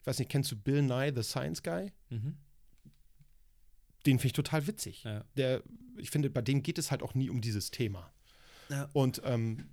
Ich 0.00 0.06
weiß 0.06 0.18
nicht, 0.18 0.30
kennst 0.30 0.52
du 0.52 0.56
Bill 0.56 0.82
Nye, 0.82 1.12
the 1.14 1.22
Science 1.22 1.62
Guy? 1.62 1.92
Mhm. 2.10 2.36
Den 4.06 4.18
finde 4.18 4.26
ich 4.26 4.32
total 4.34 4.66
witzig. 4.68 5.02
Ja. 5.02 5.24
Der, 5.36 5.62
ich 5.96 6.10
finde, 6.10 6.30
bei 6.30 6.42
dem 6.42 6.62
geht 6.62 6.78
es 6.78 6.92
halt 6.92 7.02
auch 7.02 7.14
nie 7.14 7.28
um 7.28 7.40
dieses 7.40 7.72
Thema. 7.72 8.12
Ja. 8.68 8.88
Und 8.92 9.20
ähm, 9.24 9.68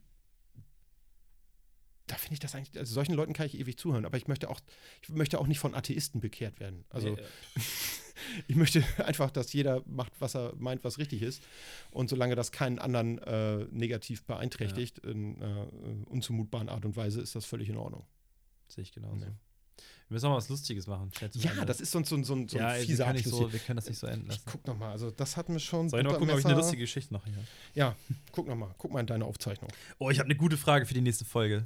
da 2.07 2.15
finde 2.15 2.33
ich 2.33 2.39
das 2.39 2.53
eigentlich, 2.53 2.77
also 2.77 2.93
solchen 2.93 3.13
Leuten 3.13 3.33
kann 3.33 3.45
ich 3.45 3.57
ewig 3.57 3.77
zuhören, 3.77 4.05
aber 4.05 4.17
ich 4.17 4.27
möchte 4.27 4.49
auch, 4.49 4.59
ich 5.01 5.09
möchte 5.09 5.39
auch 5.39 5.47
nicht 5.47 5.59
von 5.59 5.73
Atheisten 5.73 6.19
bekehrt 6.19 6.59
werden. 6.59 6.83
Also 6.89 7.11
Nee, 7.11 7.21
äh, 7.21 7.25
ich 8.47 8.55
möchte 8.55 8.83
einfach, 9.05 9.31
dass 9.31 9.53
jeder 9.53 9.83
macht, 9.85 10.13
was 10.19 10.35
er 10.35 10.53
meint, 10.57 10.83
was 10.83 10.97
richtig 10.97 11.21
ist. 11.21 11.43
Und 11.91 12.09
solange 12.09 12.35
das 12.35 12.51
keinen 12.51 12.79
anderen 12.79 13.19
äh, 13.19 13.65
negativ 13.71 14.25
beeinträchtigt, 14.25 14.99
in 14.99 15.41
äh, 15.41 15.65
unzumutbaren 16.09 16.69
Art 16.69 16.85
und 16.85 16.95
Weise, 16.95 17.21
ist 17.21 17.35
das 17.35 17.45
völlig 17.45 17.69
in 17.69 17.77
Ordnung. 17.77 18.05
Sehe 18.67 18.83
ich 18.83 18.91
genauso. 18.91 19.25
Nee. 19.25 19.31
Wir 20.13 20.17
müssen 20.17 20.25
auch 20.27 20.31
mal 20.31 20.37
was 20.37 20.49
Lustiges 20.49 20.85
machen. 20.85 21.11
zum 21.11 21.41
Ja, 21.41 21.51
Ende. 21.53 21.65
das 21.65 21.81
ist 21.81 21.91
so, 21.91 21.97
ein- 21.97 22.03
so, 22.05 22.15
ein- 22.15 22.23
so, 22.23 22.33
ein- 22.35 22.47
ja, 22.49 22.73
fieser 22.75 23.07
Abschluss 23.07 23.33
so, 23.33 23.51
wir 23.51 23.57
können 23.59 23.77
das 23.77 23.87
nicht 23.89 23.97
so 23.97 24.05
enden 24.05 24.27
lassen. 24.27 24.43
Guck 24.45 24.67
noch 24.67 24.77
mal, 24.77 24.91
also 24.91 25.09
das 25.09 25.35
hatten 25.37 25.53
wir 25.53 25.59
schon. 25.59 25.89
Soll 25.89 26.01
ich 26.01 26.03
noch 26.05 26.13
gucken, 26.13 26.29
ob 26.29 26.37
ich 26.37 26.45
eine 26.45 26.53
lustige 26.53 26.83
Geschichte 26.83 27.11
noch 27.11 27.25
hier 27.25 27.35
habe? 27.35 27.47
Ja, 27.73 27.95
guck 28.31 28.47
noch 28.47 28.55
mal, 28.55 28.75
guck 28.77 28.93
mal 28.93 28.99
in 28.99 29.07
deine 29.07 29.25
Aufzeichnung. 29.25 29.71
Oh, 29.97 30.11
ich 30.11 30.19
habe 30.19 30.25
eine 30.27 30.35
gute 30.35 30.55
Frage 30.55 30.85
für 30.85 30.93
die 30.93 31.01
nächste 31.01 31.25
Folge. 31.25 31.65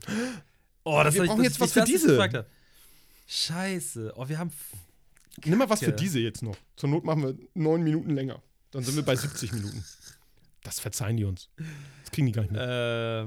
Oh, 0.86 1.02
das 1.04 1.14
Wir 1.16 1.24
ich- 1.24 1.28
brauchen 1.30 1.40
das- 1.44 1.48
jetzt 1.54 1.60
was 1.60 1.68
ich 1.70 1.74
für 1.74 1.84
diese. 1.84 2.46
Scheiße. 3.28 4.14
Oh, 4.16 4.30
wir 4.30 4.40
haben. 4.40 4.52
Nimm 5.46 5.58
mal 5.60 5.70
was 5.70 5.80
für 5.80 5.88
Kacke. 5.88 5.98
diese 5.98 6.20
jetzt 6.20 6.42
noch. 6.42 6.56
Zur 6.78 6.90
Not 6.90 7.04
machen 7.04 7.24
wir 7.24 7.36
neun 7.54 7.84
Minuten 7.84 8.12
länger. 8.12 8.42
Dann 8.72 8.84
sind 8.84 8.96
wir 8.96 9.04
bei 9.04 9.16
70 9.16 9.52
Minuten. 9.54 9.84
Das 10.64 10.80
verzeihen 10.80 11.18
die 11.18 11.26
uns. 11.26 11.50
Das 12.04 12.12
kriegen 12.12 12.28
die 12.28 12.34
gar 12.34 12.42
nicht 12.44 12.52
mit. 12.52 12.62
Äh, 12.62 13.26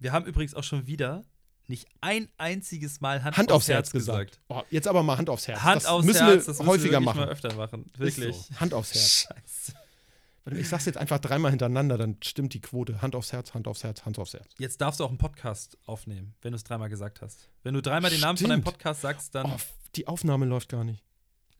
wir 0.00 0.12
haben 0.12 0.26
übrigens 0.26 0.54
auch 0.54 0.64
schon 0.64 0.86
wieder 0.86 1.24
nicht 1.70 1.88
ein 2.02 2.28
einziges 2.36 3.00
Mal 3.00 3.24
Hand, 3.24 3.38
Hand 3.38 3.52
aufs 3.52 3.68
Herz 3.68 3.90
gesagt. 3.90 4.40
Oh, 4.48 4.62
jetzt 4.70 4.86
aber 4.86 5.02
mal 5.02 5.16
Hand 5.16 5.30
aufs 5.30 5.48
Herz. 5.48 5.62
Hand 5.62 5.76
das 5.76 5.86
aufs 5.86 6.04
müssen 6.04 6.26
Herz, 6.26 6.46
wir 6.46 6.54
das 6.54 6.66
häufiger 6.66 6.92
wir 6.94 7.00
machen. 7.00 7.20
mal 7.20 7.28
öfter 7.28 7.54
machen. 7.54 7.90
Wirklich. 7.96 8.36
So. 8.36 8.60
Hand 8.60 8.74
aufs 8.74 8.94
Herz. 8.94 9.28
Scheiße. 9.28 9.72
Ich 10.52 10.68
sag's 10.68 10.84
jetzt 10.86 10.98
einfach 10.98 11.20
dreimal 11.20 11.50
hintereinander, 11.52 11.96
dann 11.96 12.16
stimmt 12.22 12.54
die 12.54 12.60
Quote. 12.60 13.00
Hand 13.02 13.14
aufs 13.14 13.32
Herz, 13.32 13.54
Hand 13.54 13.68
aufs 13.68 13.84
Herz, 13.84 14.04
Hand 14.04 14.18
aufs 14.18 14.34
Herz. 14.34 14.46
Jetzt 14.58 14.80
darfst 14.80 14.98
du 14.98 15.04
auch 15.04 15.08
einen 15.10 15.18
Podcast 15.18 15.78
aufnehmen, 15.86 16.34
wenn 16.42 16.52
du 16.52 16.56
es 16.56 16.64
dreimal 16.64 16.88
gesagt 16.88 17.22
hast. 17.22 17.48
Wenn 17.62 17.74
du 17.74 17.82
dreimal 17.82 18.10
den 18.10 18.20
Namen 18.20 18.36
von 18.36 18.48
deinem 18.48 18.62
Stimmt. 18.62 18.76
Podcast 18.76 19.00
sagst, 19.02 19.34
dann. 19.34 19.46
Oh, 19.46 19.56
die 19.94 20.08
Aufnahme 20.08 20.46
läuft 20.46 20.68
gar 20.68 20.82
nicht. 20.82 21.04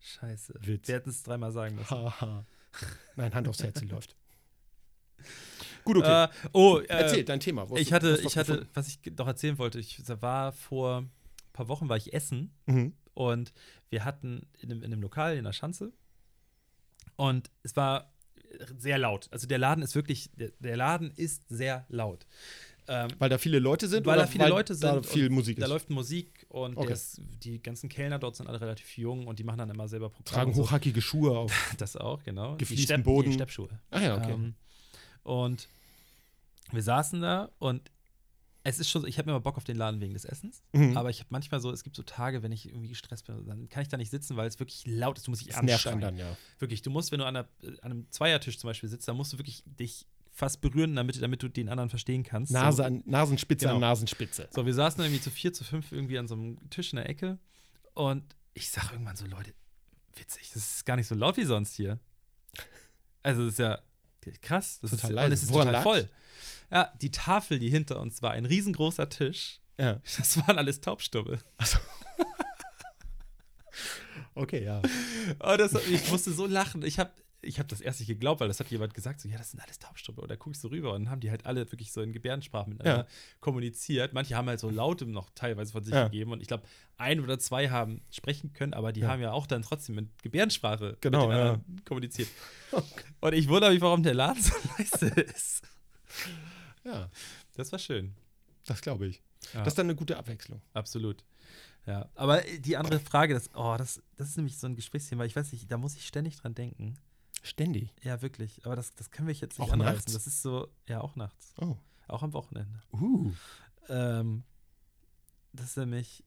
Scheiße. 0.00 0.54
Witz. 0.62 0.88
Wir 0.88 0.96
hätten 0.96 1.10
es 1.10 1.22
dreimal 1.22 1.52
sagen 1.52 1.76
müssen. 1.76 1.90
Haha. 1.90 2.44
Nein, 3.16 3.34
Hand 3.34 3.46
aufs 3.48 3.62
Herz, 3.62 3.78
sie 3.78 3.86
läuft. 3.86 4.16
Gut, 5.84 5.96
okay. 5.98 6.24
Äh, 6.24 6.28
oh, 6.52 6.78
äh, 6.78 6.86
Erzähl 6.88 7.24
dein 7.24 7.40
Thema. 7.40 7.68
Wo 7.68 7.74
hast 7.74 7.80
Ich 7.82 7.92
hatte, 7.92 8.12
was 8.12 8.20
ich 8.20 8.36
hatte, 8.36 8.52
gefunden? 8.52 8.70
was 8.74 8.88
ich 8.88 8.98
noch 9.18 9.26
erzählen 9.26 9.58
wollte, 9.58 9.78
ich 9.78 10.00
war 10.20 10.52
vor 10.52 10.98
ein 10.98 11.10
paar 11.52 11.68
Wochen 11.68 11.88
war 11.88 11.96
ich 11.96 12.12
essen 12.12 12.52
Mhm. 12.66 12.92
und 13.14 13.52
wir 13.88 14.04
hatten 14.04 14.46
in 14.60 14.70
einem, 14.70 14.82
in 14.82 14.92
einem 14.92 15.02
Lokal 15.02 15.36
in 15.36 15.44
der 15.44 15.52
Schanze 15.52 15.92
und 17.16 17.50
es 17.62 17.76
war 17.76 18.12
sehr 18.78 18.98
laut. 18.98 19.28
Also 19.30 19.46
der 19.46 19.58
Laden 19.58 19.82
ist 19.82 19.94
wirklich, 19.94 20.30
der, 20.34 20.50
der 20.58 20.76
Laden 20.76 21.12
ist 21.14 21.44
sehr 21.48 21.86
laut. 21.88 22.26
Ähm, 22.88 23.08
Weil 23.18 23.28
da 23.28 23.38
viele 23.38 23.60
Leute 23.60 23.86
sind 23.86 24.04
weil 24.06 24.14
oder 24.16 24.22
da 24.26 24.30
viele 24.30 24.48
Leute 24.48 24.74
sind. 24.74 24.82
da 24.82 25.02
viel 25.02 25.30
Musik 25.30 25.58
Da 25.60 25.66
ist? 25.66 25.70
läuft 25.70 25.90
Musik 25.90 26.46
und 26.48 26.76
Okay. 26.76 26.88
das, 26.88 27.20
die 27.44 27.62
ganzen 27.62 27.88
Kellner 27.88 28.18
dort 28.18 28.34
sind 28.36 28.48
alle 28.48 28.60
relativ 28.60 28.96
jung 28.98 29.26
und 29.28 29.38
die 29.38 29.44
machen 29.44 29.58
dann 29.58 29.70
immer 29.70 29.86
selber 29.86 30.08
Programme. 30.10 30.46
Tragen 30.52 30.54
hochhackige 30.56 31.00
Schuhe 31.00 31.36
auf. 31.38 31.52
Das 31.78 31.96
auch, 31.96 32.24
genau. 32.24 32.56
Gefliesten 32.56 32.76
die 32.76 32.82
Stepp, 32.94 33.04
Boden. 33.04 33.28
Die 33.30 33.34
Steppschuhe. 33.34 33.68
Ah 33.90 34.00
ja, 34.00 34.16
okay. 34.16 34.32
Ähm, 34.32 34.54
und 35.22 35.68
wir 36.72 36.82
saßen 36.82 37.20
da 37.20 37.50
und 37.58 37.90
es 38.62 38.78
ist 38.78 38.90
schon 38.90 39.00
so, 39.02 39.08
ich 39.08 39.16
habe 39.18 39.26
mir 39.26 39.32
immer 39.32 39.40
Bock 39.40 39.56
auf 39.56 39.64
den 39.64 39.76
Laden 39.76 40.00
wegen 40.00 40.12
des 40.12 40.24
Essens, 40.26 40.62
Mhm. 40.72 40.96
aber 40.96 41.08
ich 41.10 41.20
habe 41.20 41.28
manchmal 41.30 41.60
so, 41.60 41.70
es 41.70 41.82
gibt 41.82 41.96
so 41.96 42.02
Tage, 42.02 42.42
wenn 42.42 42.52
ich 42.52 42.66
irgendwie 42.68 42.88
gestresst 42.88 43.26
bin, 43.26 43.46
dann 43.46 43.68
kann 43.70 43.82
ich 43.82 43.88
da 43.88 43.96
nicht 43.96 44.10
sitzen, 44.10 44.36
weil 44.36 44.46
es 44.46 44.58
wirklich 44.58 44.84
laut 44.86 45.16
ist. 45.16 45.26
Du 45.26 45.30
musst 45.30 45.46
dich 45.46 45.56
anschreien. 45.56 46.00
dann, 46.00 46.16
ja. 46.18 46.36
Wirklich, 46.58 46.82
du 46.82 46.90
musst, 46.90 47.10
wenn 47.10 47.20
du 47.20 47.26
an, 47.26 47.36
einer, 47.36 47.48
an 47.82 47.90
einem 47.90 48.10
Zweiertisch 48.10 48.58
zum 48.58 48.68
Beispiel 48.68 48.88
sitzt, 48.90 49.08
dann 49.08 49.16
musst 49.16 49.32
du 49.32 49.38
wirklich 49.38 49.62
dich 49.66 50.06
fast 50.32 50.60
berühren, 50.60 50.94
damit, 50.94 51.20
damit 51.22 51.42
du 51.42 51.48
den 51.48 51.68
anderen 51.70 51.88
verstehen 51.90 52.22
kannst. 52.22 52.52
Nase 52.52 52.76
so, 52.78 52.82
an, 52.84 53.02
Nasenspitze 53.06 53.64
Genau. 53.64 53.76
an 53.76 53.80
Nasenspitze. 53.80 54.48
so, 54.52 54.64
wir 54.66 54.74
saßen 54.74 55.02
irgendwie 55.02 55.20
zu 55.22 55.30
vier, 55.30 55.52
zu 55.54 55.64
fünf 55.64 55.90
irgendwie 55.90 56.18
an 56.18 56.28
so 56.28 56.34
einem 56.34 56.58
Tisch 56.70 56.92
in 56.92 56.96
der 56.96 57.08
Ecke 57.08 57.38
und 57.94 58.24
ich 58.54 58.70
sag 58.70 58.92
irgendwann 58.92 59.16
so, 59.16 59.24
Leute, 59.26 59.54
witzig, 60.16 60.50
das 60.52 60.74
ist 60.76 60.84
gar 60.86 60.96
nicht 60.96 61.06
so 61.06 61.14
laut 61.14 61.36
wie 61.38 61.44
sonst 61.44 61.74
hier. 61.74 61.98
Also, 63.22 63.44
das 63.44 63.52
ist 63.54 63.58
ja 63.58 63.80
krass. 64.42 64.78
Das 64.80 64.90
Total 64.92 65.10
ist, 65.10 65.14
leise. 65.14 65.26
Und 65.26 65.32
es 65.32 65.42
ist 65.42 65.52
Woran 65.52 65.66
total 65.68 65.82
voll. 65.82 66.08
Ja, 66.70 66.92
die 67.00 67.10
Tafel, 67.10 67.58
die 67.58 67.70
hinter 67.70 68.00
uns 68.00 68.22
war, 68.22 68.32
ein 68.32 68.44
riesengroßer 68.44 69.08
Tisch. 69.08 69.60
Ja. 69.78 70.00
Das 70.16 70.36
waren 70.36 70.58
alles 70.58 70.80
Taubstubbe. 70.80 71.40
Okay, 74.34 74.64
ja. 74.64 74.80
Oh, 75.40 75.56
das, 75.56 75.74
ich 75.86 76.10
musste 76.10 76.32
so 76.32 76.46
lachen. 76.46 76.82
Ich 76.84 76.98
habe 76.98 77.10
ich 77.42 77.58
hab 77.58 77.68
das 77.68 77.80
erst 77.80 78.00
nicht 78.00 78.08
geglaubt, 78.08 78.40
weil 78.40 78.48
das 78.48 78.60
hat 78.60 78.70
jemand 78.70 78.92
gesagt, 78.94 79.20
so, 79.20 79.28
ja, 79.28 79.38
das 79.38 79.50
sind 79.50 79.60
alles 79.60 79.78
Taubstubbe. 79.78 80.20
Und 80.20 80.28
da 80.30 80.36
guckst 80.36 80.62
du 80.62 80.68
rüber 80.68 80.92
und 80.94 81.04
dann 81.04 81.10
haben 81.10 81.20
die 81.20 81.30
halt 81.30 81.46
alle 81.46 81.70
wirklich 81.72 81.90
so 81.92 82.02
in 82.02 82.12
Gebärdensprache 82.12 82.68
miteinander 82.68 83.06
kommuniziert. 83.40 84.12
Manche 84.12 84.36
haben 84.36 84.48
halt 84.48 84.60
so 84.60 84.68
Laute 84.70 85.06
noch 85.06 85.30
teilweise 85.34 85.72
von 85.72 85.82
sich 85.82 85.94
Ja. 85.94 86.04
gegeben. 86.04 86.32
Und 86.32 86.40
ich 86.42 86.48
glaube, 86.48 86.64
ein 86.98 87.20
oder 87.20 87.38
zwei 87.38 87.70
haben 87.70 88.02
sprechen 88.10 88.52
können, 88.52 88.74
aber 88.74 88.92
die 88.92 89.00
Ja. 89.00 89.08
haben 89.08 89.20
ja 89.22 89.32
auch 89.32 89.46
dann 89.46 89.62
trotzdem 89.62 89.94
mit 89.94 90.22
Gebärdensprache 90.22 90.96
Genau, 91.00 91.28
mit 91.28 91.36
ja. 91.36 91.60
kommuniziert. 91.86 92.28
Und 93.20 93.32
ich 93.34 93.48
wundere 93.48 93.72
mich, 93.72 93.80
warum 93.80 94.02
der 94.02 94.14
Laden 94.14 94.42
so 94.42 94.54
leise 94.78 95.06
ist. 95.20 95.62
Ja, 96.84 97.10
Das 97.56 97.72
war 97.72 97.78
schön. 97.78 98.14
das 98.66 98.80
glaube 98.80 99.06
ich. 99.06 99.22
Ja. 99.54 99.60
Das 99.64 99.68
ist 99.72 99.78
dann 99.78 99.86
eine 99.86 99.96
gute 99.96 100.16
Abwechslung. 100.18 100.60
Absolut. 100.74 101.24
Ja, 101.86 102.08
aber 102.14 102.42
die 102.58 102.76
andere 102.76 103.00
Frage, 103.00 103.32
das, 103.32 103.48
oh, 103.54 103.74
das, 103.78 104.02
das 104.16 104.28
ist 104.28 104.36
nämlich 104.36 104.58
so 104.58 104.66
ein 104.66 104.76
Gesprächsthema, 104.76 105.24
ich 105.24 105.34
weiß 105.34 105.50
nicht, 105.52 105.70
da 105.70 105.78
muss 105.78 105.96
ich 105.96 106.06
ständig 106.06 106.36
dran 106.36 106.54
denken. 106.54 106.96
Ständig. 107.42 107.94
Ja, 108.02 108.20
wirklich. 108.22 108.64
Aber 108.66 108.76
das, 108.76 108.94
das 108.94 109.10
können 109.10 109.28
wir 109.28 109.34
jetzt 109.34 109.58
nicht 109.58 109.68
Auch 109.68 109.72
anreißen. 109.72 109.94
nachts? 109.96 110.12
Das 110.12 110.26
ist 110.26 110.42
so, 110.42 110.68
ja, 110.86 111.00
auch 111.00 111.16
nachts. 111.16 111.54
Oh. 111.60 111.76
Auch 112.08 112.22
am 112.22 112.32
Wochenende. 112.32 112.82
Uh. 112.92 113.32
Ähm, 113.88 114.42
das 115.52 115.68
ist 115.68 115.76
nämlich 115.78 116.24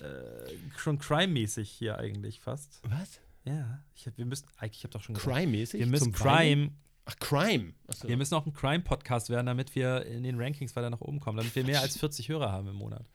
äh, 0.00 0.54
schon 0.76 0.98
crime-mäßig 0.98 1.70
hier 1.70 1.98
eigentlich 1.98 2.40
fast. 2.40 2.80
Was? 2.82 3.20
Ja, 3.44 3.82
ich 3.94 4.06
hab, 4.06 4.18
wir 4.18 4.26
müssen, 4.26 4.46
eigentlich, 4.58 4.78
ich 4.78 4.84
habe 4.84 4.92
doch 4.92 5.02
schon 5.02 5.14
gesagt, 5.14 5.32
Crime-mäßig? 5.32 5.80
wir 5.80 5.86
müssen? 5.86 6.12
Crime, 6.12 6.72
Ach, 7.06 7.16
Crime. 7.20 7.72
Achso. 7.86 8.06
wir 8.08 8.16
müssen 8.16 8.34
auch 8.34 8.44
ein 8.44 8.52
Crime-Podcast 8.52 9.30
werden, 9.30 9.46
damit 9.46 9.74
wir 9.74 10.04
in 10.04 10.22
den 10.22 10.38
Rankings 10.40 10.76
weiter 10.76 10.90
nach 10.90 11.00
oben 11.00 11.20
kommen, 11.20 11.38
damit 11.38 11.54
wir 11.54 11.64
mehr 11.64 11.80
als 11.80 11.96
40 11.96 12.28
Hörer 12.28 12.52
haben 12.52 12.68
im 12.68 12.76
Monat. 12.76 13.08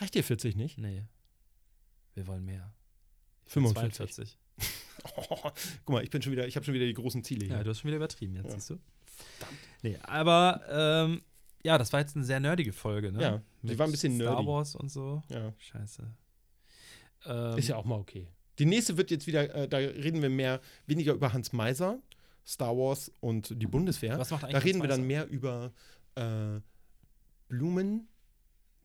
Reicht 0.00 0.14
dir 0.14 0.24
40 0.24 0.56
nicht? 0.56 0.78
Nee. 0.78 1.04
Wir 2.14 2.26
wollen 2.26 2.44
mehr. 2.44 2.72
Ich 3.46 3.54
will 3.54 3.62
45. 3.64 3.96
42. 3.96 4.38
Oh, 5.16 5.36
guck 5.84 5.94
mal, 5.94 6.02
ich 6.04 6.10
bin 6.10 6.22
schon 6.22 6.32
wieder, 6.32 6.46
ich 6.46 6.56
habe 6.56 6.64
schon 6.64 6.74
wieder 6.74 6.86
die 6.86 6.94
großen 6.94 7.22
Ziele 7.24 7.46
hier. 7.46 7.56
Ja, 7.56 7.64
du 7.64 7.70
hast 7.70 7.80
schon 7.80 7.88
wieder 7.88 7.96
übertrieben 7.96 8.34
jetzt, 8.36 8.46
Ja. 8.48 8.54
siehst 8.54 8.70
du? 8.70 8.78
Nee, 9.82 9.96
aber 10.02 10.62
ähm, 10.68 11.22
ja, 11.62 11.78
das 11.78 11.92
war 11.92 12.00
jetzt 12.00 12.16
eine 12.16 12.24
sehr 12.24 12.40
nerdige 12.40 12.72
Folge, 12.72 13.12
ne? 13.12 13.22
Ja, 13.22 13.42
die 13.62 13.68
Mit 13.68 13.78
war 13.78 13.86
ein 13.86 13.90
bisschen 13.92 14.16
Star 14.16 14.34
nerdy. 14.34 14.46
Wars 14.46 14.74
und 14.74 14.90
so. 14.90 15.22
Ja. 15.28 15.52
Scheiße. 15.58 16.02
Ähm, 17.26 17.58
Ist 17.58 17.68
ja 17.68 17.76
auch 17.76 17.84
mal 17.84 17.96
okay. 17.98 18.28
Die 18.58 18.66
nächste 18.66 18.96
wird 18.96 19.10
jetzt 19.10 19.26
wieder, 19.26 19.54
äh, 19.54 19.68
da 19.68 19.78
reden 19.78 20.22
wir 20.22 20.30
mehr, 20.30 20.60
weniger 20.86 21.12
über 21.12 21.32
Hans 21.32 21.52
Meiser, 21.52 21.98
Star 22.46 22.76
Wars 22.76 23.10
und 23.20 23.60
die 23.60 23.66
Bundeswehr. 23.66 24.18
Was 24.18 24.30
macht 24.30 24.44
eigentlich 24.44 24.52
da 24.54 24.58
reden 24.60 24.80
wir 24.82 24.88
dann 24.88 25.06
mehr 25.06 25.26
über 25.28 25.72
äh, 26.14 26.60
Blumen, 27.48 28.08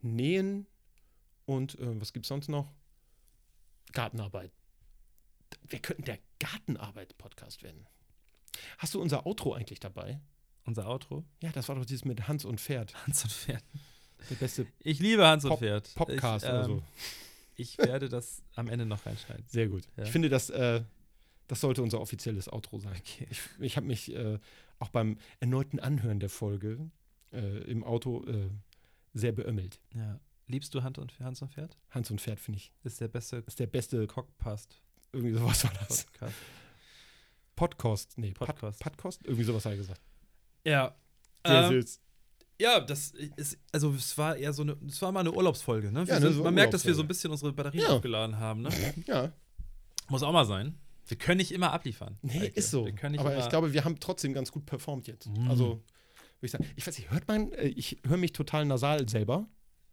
Nähen 0.01 0.65
und 1.45 1.77
äh, 1.79 1.99
was 2.01 2.13
gibt 2.13 2.25
es 2.25 2.29
sonst 2.29 2.47
noch? 2.49 2.71
Gartenarbeit. 3.93 4.51
Wir 5.67 5.79
könnten 5.79 6.03
der 6.03 6.19
Gartenarbeit-Podcast 6.39 7.63
werden. 7.63 7.87
Hast 8.77 8.93
du 8.93 9.01
unser 9.01 9.25
Outro 9.25 9.53
eigentlich 9.53 9.79
dabei? 9.79 10.19
Unser 10.65 10.87
Outro? 10.87 11.23
Ja, 11.41 11.51
das 11.51 11.67
war 11.69 11.75
doch 11.75 11.85
dieses 11.85 12.05
mit 12.05 12.27
Hans 12.27 12.45
und 12.45 12.59
Pferd. 12.59 12.93
Hans 13.07 13.23
und 13.23 13.31
Pferd. 13.31 13.63
Der 14.29 14.35
beste 14.35 14.67
Ich 14.79 14.99
liebe 14.99 15.25
Hans 15.25 15.43
Pop- 15.43 15.53
und 15.53 15.59
Pferd. 15.59 15.95
Podcast 15.95 16.45
ich, 16.45 16.51
oder 16.51 16.65
ähm, 16.65 16.67
so. 16.67 16.83
Ich 17.55 17.77
werde 17.77 18.09
das 18.09 18.43
am 18.55 18.67
Ende 18.67 18.85
noch 18.85 19.05
reinschneiden. 19.05 19.45
Sehr 19.47 19.67
gut. 19.67 19.87
Ja. 19.97 20.03
Ich 20.03 20.11
finde, 20.11 20.29
das, 20.29 20.49
äh, 20.49 20.83
das 21.47 21.61
sollte 21.61 21.81
unser 21.81 21.99
offizielles 21.99 22.51
Outro 22.51 22.79
sein. 22.79 22.95
Okay. 22.97 23.27
Ich, 23.29 23.41
ich 23.59 23.77
habe 23.77 23.87
mich 23.87 24.13
äh, 24.15 24.39
auch 24.79 24.89
beim 24.89 25.17
erneuten 25.39 25.79
Anhören 25.79 26.19
der 26.19 26.29
Folge 26.29 26.89
äh, 27.31 27.59
im 27.63 27.83
Auto 27.83 28.23
äh, 28.25 28.49
sehr 29.13 29.31
beömmelt. 29.31 29.79
Ja. 29.93 30.19
Liebst 30.47 30.73
du 30.73 30.83
Hans 30.83 30.97
und, 30.97 31.19
Hans 31.19 31.41
und 31.41 31.53
Pferd? 31.53 31.77
Hans 31.89 32.11
und 32.11 32.19
Pferd, 32.19 32.39
finde 32.39 32.57
ich, 32.57 32.71
Ist 32.83 32.99
der 32.99 33.07
beste 33.07 33.37
ist 33.47 33.59
der 33.59 33.67
beste, 33.67 34.05
Cockpast 34.07 34.81
irgendwie 35.13 35.33
sowas 35.37 35.63
war 35.63 35.71
das. 35.87 36.05
Podcast. 36.05 36.33
Podcast, 37.55 38.17
nee, 38.17 38.31
Podcast. 38.31 38.79
Pod, 38.79 38.93
Podcast, 38.97 39.21
irgendwie 39.23 39.43
sowas 39.43 39.65
hat 39.65 39.73
er 39.73 39.77
gesagt. 39.77 40.01
Ja. 40.65 40.95
Sehr 41.45 41.63
Ähm, 41.63 41.81
süß. 41.81 41.99
ja, 42.59 42.79
das 42.79 43.11
ist, 43.11 43.57
also 43.71 43.93
es 43.93 44.17
war 44.17 44.35
eher 44.37 44.53
so 44.53 44.61
eine, 44.63 44.77
es 44.87 45.01
war 45.01 45.11
mal 45.11 45.19
eine 45.21 45.31
Urlaubsfolge, 45.31 45.91
ne? 45.91 46.03
Ja, 46.07 46.19
sind, 46.19 46.33
so 46.33 46.43
man 46.43 46.53
merkt, 46.53 46.73
dass 46.73 46.85
wir 46.85 46.93
so 46.95 47.01
ein 47.01 47.07
bisschen 47.07 47.31
unsere 47.31 47.51
Batterien 47.53 47.83
Ja. 47.83 47.89
aufgeladen 47.89 48.37
haben, 48.37 48.61
ne? 48.63 48.69
Ja, 49.07 49.31
Muss 50.09 50.23
auch 50.23 50.31
mal 50.33 50.45
sein. 50.45 50.77
Wir 51.07 51.17
können 51.17 51.37
nicht 51.37 51.51
immer 51.51 51.73
abliefern. 51.73 52.17
nee, 52.21 52.39
Eike. 52.41 52.59
ist 52.59 52.71
so. 52.71 52.85
Wir 52.85 52.93
können 52.93 53.13
nicht 53.13 53.21
Aber 53.21 53.37
ich 53.37 53.49
glaube, 53.49 53.73
wir 53.73 53.83
haben 53.83 53.99
trotzdem 53.99 54.33
ganz 54.33 54.51
gut 54.51 54.65
performt 54.65 55.07
jetzt. 55.07 55.27
Mhm. 55.27 55.49
Also, 55.49 55.65
würde 55.69 55.83
ich 56.41 56.51
sagen, 56.51 56.65
ich 56.75 56.85
weiß 56.87 56.97
nicht, 56.97 57.11
hört 57.11 57.27
man, 57.27 57.51
äh, 57.53 57.67
ich 57.67 57.99
höre 58.07 58.17
mich 58.17 58.31
total 58.33 58.65
nasal 58.65 59.07
selber. 59.09 59.47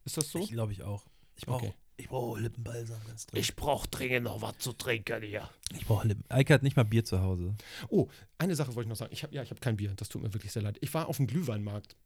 Ist 0.04 0.16
das 0.16 0.30
so? 0.30 0.38
ich 0.38 0.50
glaube 0.50 0.72
ich 0.72 0.82
auch. 0.82 1.04
Ich 1.36 1.44
brauche 1.46 1.66
Okay. 1.66 1.74
Ich 1.98 2.08
brauche 2.08 2.40
Lippenbalsam 2.40 3.00
ganz 3.06 3.26
dringend. 3.26 3.56
brauche 3.56 3.88
dringend 3.88 4.24
noch 4.24 4.40
was 4.40 4.56
zu 4.58 4.72
trinken 4.72 5.20
hier. 5.20 5.50
Ich 5.74 5.84
brauche 5.84 6.06
Lippen. 6.06 6.24
Eike 6.28 6.54
hat 6.54 6.62
nicht 6.62 6.76
mal 6.76 6.84
Bier 6.84 7.04
zu 7.04 7.20
Hause. 7.20 7.56
Oh, 7.88 8.08
eine 8.38 8.54
Sache 8.54 8.74
wollte 8.76 8.86
ich 8.86 8.88
noch 8.88 8.96
sagen. 8.96 9.12
Ich 9.12 9.24
habe 9.24 9.34
ja, 9.34 9.42
ich 9.42 9.50
habe 9.50 9.60
kein 9.60 9.76
Bier. 9.76 9.92
Das 9.96 10.08
tut 10.08 10.22
mir 10.22 10.32
wirklich 10.32 10.52
sehr 10.52 10.62
leid. 10.62 10.78
Ich 10.80 10.94
war 10.94 11.08
auf 11.08 11.16
dem 11.16 11.26
Glühweinmarkt. 11.26 11.96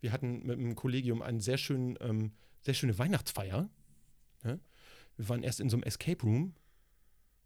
Wir 0.00 0.12
hatten 0.12 0.46
mit 0.46 0.58
dem 0.58 0.76
Kollegium 0.76 1.22
eine 1.22 1.40
sehr, 1.40 1.56
schön, 1.56 1.98
ähm, 2.00 2.32
sehr 2.60 2.74
schöne 2.74 2.98
Weihnachtsfeier. 2.98 3.70
Ja? 4.44 4.58
Wir 5.16 5.28
waren 5.28 5.42
erst 5.42 5.60
in 5.60 5.70
so 5.70 5.76
einem 5.76 5.84
Escape 5.84 6.22
Room. 6.22 6.54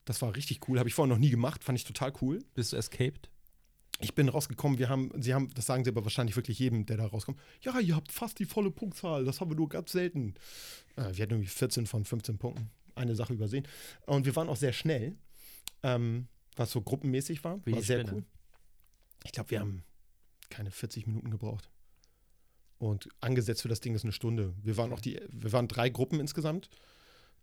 Das 0.05 0.21
war 0.21 0.35
richtig 0.35 0.69
cool. 0.69 0.81
Habe 0.81 0.89
ich 0.89 0.95
vorher 0.95 1.15
noch 1.15 1.21
nie 1.21 1.31
gemacht. 1.31 1.63
Fand 1.63 1.79
ich 1.79 1.85
total 1.85 2.13
cool. 2.21 2.41
Bist 2.55 2.73
du 2.73 2.77
escaped? 2.77 3.31
Ich 4.01 4.15
bin 4.15 4.29
rausgekommen. 4.29 4.79
Wir 4.79 4.89
haben, 4.89 5.11
sie 5.21 5.35
haben, 5.35 5.51
das 5.55 5.67
sagen 5.67 5.85
sie 5.85 5.91
aber 5.91 6.05
wahrscheinlich 6.05 6.37
wirklich 6.37 6.59
jedem, 6.59 6.85
der 6.85 6.97
da 6.97 7.07
rauskommt. 7.07 7.39
Ja, 7.63 7.79
ihr 7.79 7.95
habt 7.95 8.11
fast 8.13 8.39
die 8.39 8.45
volle 8.45 8.71
Punktzahl. 8.71 9.25
Das 9.25 9.41
haben 9.41 9.51
wir 9.51 9.57
nur 9.57 9.69
ganz 9.69 9.93
selten. 9.93 10.35
Äh, 10.97 11.15
wir 11.15 11.23
hatten 11.23 11.33
irgendwie 11.33 11.49
14 11.49 11.87
von 11.87 12.05
15 12.05 12.39
Punkten. 12.39 12.71
Eine 12.97 13.15
Sache 13.15 13.33
übersehen. 13.33 13.67
Und 14.07 14.27
wir 14.27 14.35
waren 14.37 14.49
auch 14.49 14.57
sehr 14.57 14.73
schnell. 14.73 15.17
Ähm, 15.83 16.29
was 16.57 16.71
so 16.71 16.81
gruppenmäßig 16.81 17.45
war. 17.45 17.61
Wie 17.65 17.73
war 17.73 17.83
sehr 17.83 18.01
Spinne. 18.01 18.19
cool. 18.19 18.25
Ich 19.25 19.33
glaube, 19.33 19.51
wir 19.51 19.61
haben 19.61 19.85
keine 20.51 20.71
40 20.71 21.07
Minuten 21.07 21.31
gebraucht. 21.31 21.69
Und 22.79 23.09
angesetzt 23.21 23.63
für 23.63 23.69
das 23.69 23.81
Ding 23.81 23.95
ist 23.95 24.05
eine 24.05 24.13
Stunde. 24.13 24.55
Wir 24.63 24.77
waren 24.77 24.93
auch 24.93 25.01
die, 25.01 25.21
wir 25.31 25.53
waren 25.53 25.69
drei 25.69 25.89
Gruppen 25.89 26.21
insgesamt 26.21 26.69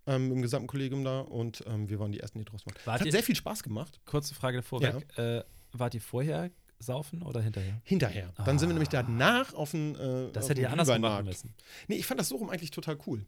ähm, 0.06 0.32
im 0.32 0.42
gesamten 0.42 0.68
Kollegium 0.68 1.04
da 1.04 1.22
und 1.22 1.64
ähm, 1.68 1.90
wir 1.90 2.00
waren 2.00 2.12
die 2.12 2.20
ersten, 2.20 2.40
die 2.40 2.46
draus 2.46 2.66
waren. 2.66 2.76
Es 2.78 2.86
hat 2.86 3.12
sehr 3.12 3.24
viel 3.24 3.36
Spaß 3.36 3.64
gemacht. 3.64 4.00
Kurze 4.06 4.36
Frage 4.36 4.62
vorweg. 4.62 5.06
Äh, 5.18 5.44
wart 5.74 5.94
ihr 5.94 6.02
vorher 6.02 6.52
saufen 6.80 7.22
oder 7.22 7.42
hinterher? 7.42 7.80
Hinterher. 7.84 8.34
Dann 8.46 8.58
sind 8.60 8.70
wir 8.70 8.74
nämlich 8.74 8.90
Ah. 8.90 9.04
danach 9.04 9.54
auf 9.54 9.72
den 9.72 9.96
äh, 9.96 10.32
Das 10.32 10.50
hätte 10.50 10.62
ihr 10.62 10.72
anders 10.72 10.88
machen 11.00 11.26
müssen. 11.26 11.54
Nee, 11.88 11.96
ich 11.96 12.06
fand 12.06 12.20
das 12.20 12.30
so 12.30 12.38
rum 12.38 12.50
eigentlich 12.50 12.72
total 12.72 12.98
cool. 13.06 13.26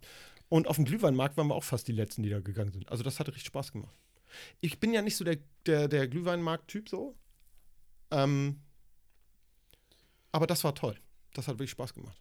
Und 0.49 0.67
auf 0.67 0.75
dem 0.75 0.85
Glühweinmarkt 0.85 1.37
waren 1.37 1.47
wir 1.47 1.55
auch 1.55 1.63
fast 1.63 1.87
die 1.87 1.91
Letzten, 1.93 2.23
die 2.23 2.29
da 2.29 2.39
gegangen 2.39 2.71
sind. 2.71 2.89
Also 2.89 3.03
das 3.03 3.19
hat 3.19 3.27
richtig 3.27 3.45
Spaß 3.45 3.71
gemacht. 3.71 3.95
Ich 4.61 4.79
bin 4.79 4.93
ja 4.93 5.01
nicht 5.01 5.15
so 5.15 5.23
der, 5.23 5.37
der, 5.65 5.87
der 5.87 6.07
Glühweinmarkt-Typ 6.07 6.89
so. 6.89 7.15
Ähm, 8.11 8.61
aber 10.31 10.47
das 10.47 10.63
war 10.63 10.73
toll. 10.75 10.97
Das 11.33 11.47
hat 11.47 11.55
wirklich 11.55 11.71
Spaß 11.71 11.93
gemacht. 11.93 12.19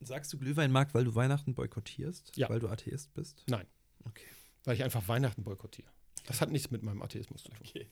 Sagst 0.00 0.32
du 0.32 0.38
Glühweinmarkt, 0.38 0.94
weil 0.94 1.04
du 1.04 1.14
Weihnachten 1.14 1.54
boykottierst? 1.54 2.36
Ja. 2.36 2.48
Weil 2.50 2.60
du 2.60 2.68
Atheist 2.68 3.12
bist? 3.14 3.42
Nein. 3.46 3.66
Okay. 4.04 4.26
Weil 4.64 4.74
ich 4.74 4.84
einfach 4.84 5.06
Weihnachten 5.08 5.42
boykottiere. 5.42 5.88
Das 6.26 6.40
hat 6.40 6.50
nichts 6.50 6.70
mit 6.70 6.82
meinem 6.82 7.00
Atheismus 7.02 7.42
zu 7.44 7.50
tun. 7.50 7.58
Okay. 7.66 7.88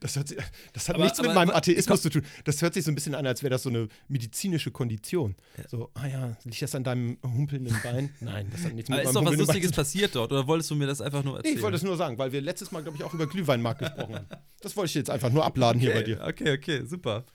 Das 0.00 0.16
hat, 0.16 0.28
sich- 0.28 0.38
das 0.72 0.88
hat 0.88 0.94
Aber- 0.96 1.04
nichts 1.04 1.18
mit 1.18 1.26
aber- 1.26 1.34
meinem 1.34 1.50
aber- 1.50 1.58
Atheismus 1.58 2.02
zu 2.02 2.10
tun. 2.10 2.22
Das 2.44 2.60
hört 2.62 2.74
sich 2.74 2.84
so 2.84 2.90
ein 2.90 2.94
bisschen 2.94 3.14
an, 3.14 3.26
als 3.26 3.42
wäre 3.42 3.50
das 3.50 3.62
so 3.62 3.68
eine 3.70 3.88
medizinische 4.08 4.70
Kondition. 4.70 5.34
Ja. 5.56 5.68
So, 5.68 5.90
ah 5.94 6.06
ja, 6.06 6.36
liegt 6.44 6.62
das 6.62 6.74
an 6.74 6.84
deinem 6.84 7.18
humpelnden 7.22 7.76
Bein? 7.82 8.10
Nein, 8.20 8.48
das 8.50 8.64
hat 8.64 8.74
nichts 8.74 8.88
mit 8.90 8.98
Aber 9.00 9.08
ist 9.08 9.14
meinem 9.14 9.24
doch 9.26 9.32
was 9.32 9.38
humpelnden 9.38 9.38
Bein 9.38 9.38
Lustiges 9.38 9.70
zu 9.70 9.74
tun. 9.74 9.84
passiert 9.84 10.14
dort? 10.14 10.32
Oder 10.32 10.46
wolltest 10.46 10.70
du 10.70 10.74
mir 10.76 10.86
das 10.86 11.00
einfach 11.00 11.22
nur 11.24 11.32
Nee, 11.34 11.38
erzählen? 11.38 11.56
ich 11.56 11.62
wollte 11.62 11.76
es 11.76 11.82
nur 11.82 11.96
sagen, 11.96 12.18
weil 12.18 12.32
wir 12.32 12.40
letztes 12.40 12.70
Mal, 12.70 12.82
glaube 12.82 12.96
ich, 12.98 13.04
auch 13.04 13.14
über 13.14 13.26
Glühweinmarkt 13.26 13.80
gesprochen 13.80 14.14
haben. 14.14 14.26
Das 14.60 14.76
wollte 14.76 14.88
ich 14.90 14.94
jetzt 14.94 15.10
einfach 15.10 15.30
nur 15.30 15.44
abladen 15.44 15.80
hier 15.80 15.92
bei 15.92 16.02
dir. 16.02 16.20
Okay, 16.24 16.52
okay, 16.52 16.84
super. 16.86 17.24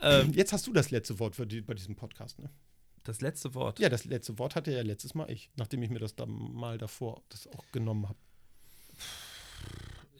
Ähm, 0.00 0.32
Jetzt 0.34 0.52
hast 0.52 0.66
du 0.66 0.72
das 0.72 0.90
letzte 0.90 1.18
Wort 1.18 1.36
die, 1.50 1.62
bei 1.62 1.72
diesem 1.72 1.94
Podcast, 1.96 2.38
ne? 2.38 2.50
das 3.04 3.20
letzte 3.22 3.54
Wort. 3.54 3.78
Ja, 3.78 3.88
das 3.88 4.04
letzte 4.04 4.38
Wort 4.38 4.54
hatte 4.54 4.70
ja 4.72 4.82
letztes 4.82 5.14
Mal 5.14 5.30
ich, 5.30 5.50
nachdem 5.56 5.82
ich 5.82 5.88
mir 5.88 5.98
das 6.00 6.14
da 6.14 6.26
mal 6.26 6.76
davor 6.78 7.22
das 7.30 7.46
auch 7.46 7.64
genommen 7.72 8.08
habe. 8.08 8.18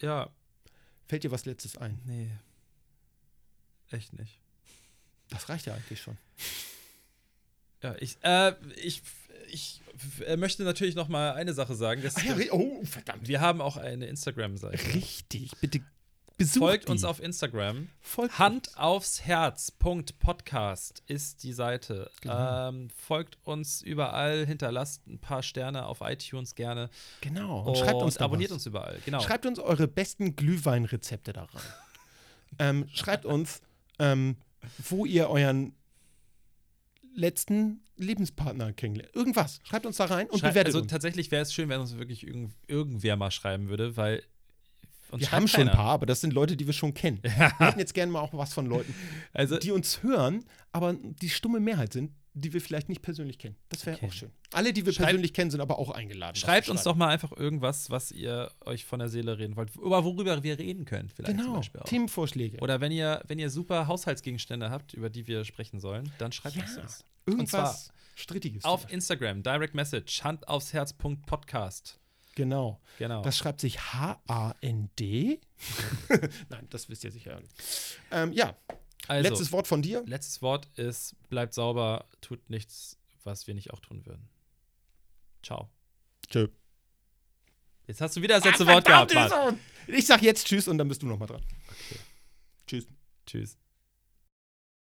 Ja, 0.01 0.31
Fällt 1.07 1.25
dir 1.25 1.31
was 1.31 1.45
Letztes 1.45 1.77
ein? 1.77 2.01
nee. 2.07 2.31
Echt 3.91 4.13
nicht. 4.15 4.41
Das 5.29 5.49
reicht 5.49 5.67
ja 5.67 5.75
eigentlich 5.75 6.01
schon. 6.01 6.17
Ja, 7.83 7.95
ich, 8.01 8.17
äh, 8.23 8.55
ich, 8.77 9.03
ich 9.49 9.81
möchte 10.37 10.65
natürlich 10.65 10.95
noch 10.95 11.09
mal 11.09 11.33
eine 11.33 11.53
Sache 11.55 11.75
sagen. 11.75 12.03
Das, 12.03 12.17
Ach 12.17 12.25
ja, 12.25 12.37
oh, 12.51 12.85
verdammt. 12.85 13.29
wir 13.29 13.41
haben 13.41 13.61
auch 13.61 13.77
eine 13.77 14.07
Instagram-Seite. 14.07 14.95
Richtig, 14.95 15.53
bitte 15.61 15.81
besucht 16.37 16.59
Folgt 16.59 16.89
die. 16.89 16.93
uns 16.93 17.05
auf 17.05 17.21
Instagram. 17.21 17.89
Folgt 18.01 18.39
Hand 18.39 18.69
uns. 18.69 18.77
aufs 18.77 19.23
Herz. 19.23 19.71
Podcast 19.71 21.03
ist 21.07 21.43
die 21.43 21.53
Seite. 21.53 22.11
Genau. 22.21 22.69
Ähm, 22.69 22.91
folgt 22.91 23.39
uns 23.45 23.83
überall, 23.83 24.45
hinterlasst 24.47 25.07
ein 25.07 25.19
paar 25.19 25.43
Sterne 25.43 25.87
auf 25.87 26.01
iTunes 26.03 26.55
gerne. 26.55 26.91
Genau. 27.21 27.61
Und, 27.61 27.69
Und, 27.69 27.79
schreibt 27.79 28.03
uns 28.03 28.17
abonniert 28.19 28.51
was. 28.51 28.57
uns 28.57 28.67
überall. 28.67 28.99
Genau. 29.05 29.21
Schreibt 29.21 29.47
uns 29.47 29.59
eure 29.59 29.87
besten 29.89 30.35
Glühweinrezepte 30.37 31.33
da 31.33 31.45
rein. 31.45 31.63
ähm, 32.59 32.89
schreibt 32.93 33.25
uns, 33.27 33.61
ähm, 33.99 34.37
wo 34.89 35.05
ihr 35.07 35.29
euren 35.31 35.75
letzten 37.15 37.81
Lebenspartner 37.97 38.73
kennenlernt. 38.73 39.15
Irgendwas. 39.15 39.61
Schreibt 39.63 39.87
uns 39.87 39.99
da 39.99 40.07
rein 40.07 40.29
und 40.29 40.41
Schrei- 40.41 40.49
bewertet 40.49 40.67
also 40.75 40.81
uns. 40.81 40.91
tatsächlich 40.91 41.31
wäre 41.31 41.43
es 41.43 41.55
schön, 41.55 41.69
wenn 41.69 41.81
uns 41.81 41.97
wirklich 41.97 42.27
irgend, 42.27 42.53
irgendwer 42.67 43.17
mal 43.17 43.31
schreiben 43.31 43.69
würde, 43.69 43.97
weil 43.97 44.25
uns 45.15 45.23
Wir 45.23 45.33
haben 45.33 45.49
schon 45.49 45.69
ein 45.69 45.75
paar, 45.75 45.91
aber 45.93 46.07
das 46.07 46.21
sind 46.21 46.33
Leute, 46.33 46.57
die 46.57 46.67
wir 46.67 46.73
schon 46.75 46.93
kennen. 46.95 47.21
Wir 47.23 47.33
hätten 47.59 47.79
jetzt 47.79 47.95
gerne 47.95 48.13
mal 48.13 48.21
auch 48.21 48.33
was 48.35 48.53
von 48.53 48.67
Leuten, 48.67 48.95
Also 49.33 49.59
die 49.59 49.71
uns 49.73 50.03
hören, 50.03 50.45
aber 50.73 50.95
die 50.95 51.31
stumme 51.31 51.61
Mehrheit 51.61 51.93
sind, 51.93 52.13
die 52.37 52.53
wir 52.53 52.61
vielleicht 52.61 52.89
nicht 52.89 53.01
persönlich 53.01 53.39
kennen. 53.39 53.55
Das 53.69 53.87
wäre 53.87 53.97
Okay. 53.97 54.07
auch 54.09 54.13
schön. 54.13 54.33
Alle, 54.53 54.73
die 54.73 54.85
wir 54.85 54.93
Schreibt- 54.93 55.07
persönlich 55.11 55.33
kennen, 55.33 55.53
sind 55.53 55.61
aber 55.61 55.79
auch 55.79 55.91
eingeladen. 55.91 56.35
schreibt 56.35 56.69
uns 56.69 56.83
doch 56.83 56.97
mal 56.97 57.07
einfach 57.07 57.31
irgendwas, 57.31 57.91
was 57.91 58.11
ihr 58.11 58.51
euch 58.65 58.85
von 58.85 58.99
der 58.99 59.09
Seele 59.09 59.39
reden 59.39 59.55
wollt, 59.55 59.75
über 59.77 60.03
worüber 60.03 60.43
wir 60.43 60.59
reden 60.59 60.85
können, 60.85 61.11
vielleicht 61.11 61.37
zum 61.37 61.45
Genau. 61.47 61.57
Beispiel 61.59 61.81
auch. 61.81 61.85
Themenvorschläge. 61.85 62.59
Oder 62.59 62.81
wenn 62.81 62.91
ihr, 62.91 63.23
wenn 63.29 63.39
ihr 63.39 63.51
super 63.51 63.87
Haushaltsgegenstände 63.87 64.69
habt, 64.71 64.95
über 64.95 65.11
die 65.11 65.29
wir 65.29 65.45
sprechen 65.45 65.79
sollen, 65.79 66.11
dann 66.19 66.33
schreibt 66.33 66.57
uns 66.57 66.75
Ja. 66.75 66.83
das. 66.83 67.05
Irgendwas 67.27 67.93
Strittiges. 68.17 68.65
Auf 68.65 68.81
vielleicht. 68.81 68.95
Instagram, 68.95 69.43
Direct 69.45 69.75
Message, 69.77 70.25
Hand 70.25 70.49
aufs 70.49 70.73
Herz. 70.73 70.93
Podcast. 70.93 72.01
Genau. 72.35 72.81
Genau. 72.99 73.23
Das 73.23 73.37
schreibt 73.37 73.61
sich 73.61 73.81
H-A-N-D. 73.93 75.41
Nein, 76.49 76.67
das 76.71 76.89
wisst 76.89 77.05
ihr 77.05 77.13
sicher. 77.13 77.41
Ähm, 78.11 78.33
ja, 78.33 78.57
also, 79.07 79.29
letztes 79.29 79.53
Wort 79.53 79.67
von 79.67 79.83
dir. 79.83 80.03
letztes 80.07 80.43
Wort 80.43 80.69
ist: 80.77 81.17
bleibt 81.29 81.55
sauber, 81.55 82.07
tut 82.21 82.51
nichts, 82.51 82.99
was 83.23 83.47
wir 83.47 83.55
nicht 83.55 83.73
auch 83.73 83.81
tun 83.81 84.05
würden. 84.07 84.29
Ciao. 85.43 85.71
Tschö. 86.29 86.49
Jetzt 87.87 88.01
hast 88.01 88.17
du 88.17 88.23
wieder 88.23 88.37
das 88.37 88.45
letzte 88.45 88.67
Wort 88.67 88.87
gehabt, 88.87 89.13
Mann. 89.15 89.59
Ich 89.87 90.07
sag 90.07 90.23
jetzt 90.23 90.47
Tschüss 90.47 90.69
und 90.69 90.79
dann 90.79 90.89
bist 90.89 91.03
du 91.03 91.07
nochmal 91.07 91.29
dran. 91.29 91.43
Tschüss. 92.67 92.87
Tschüss. 93.27 93.59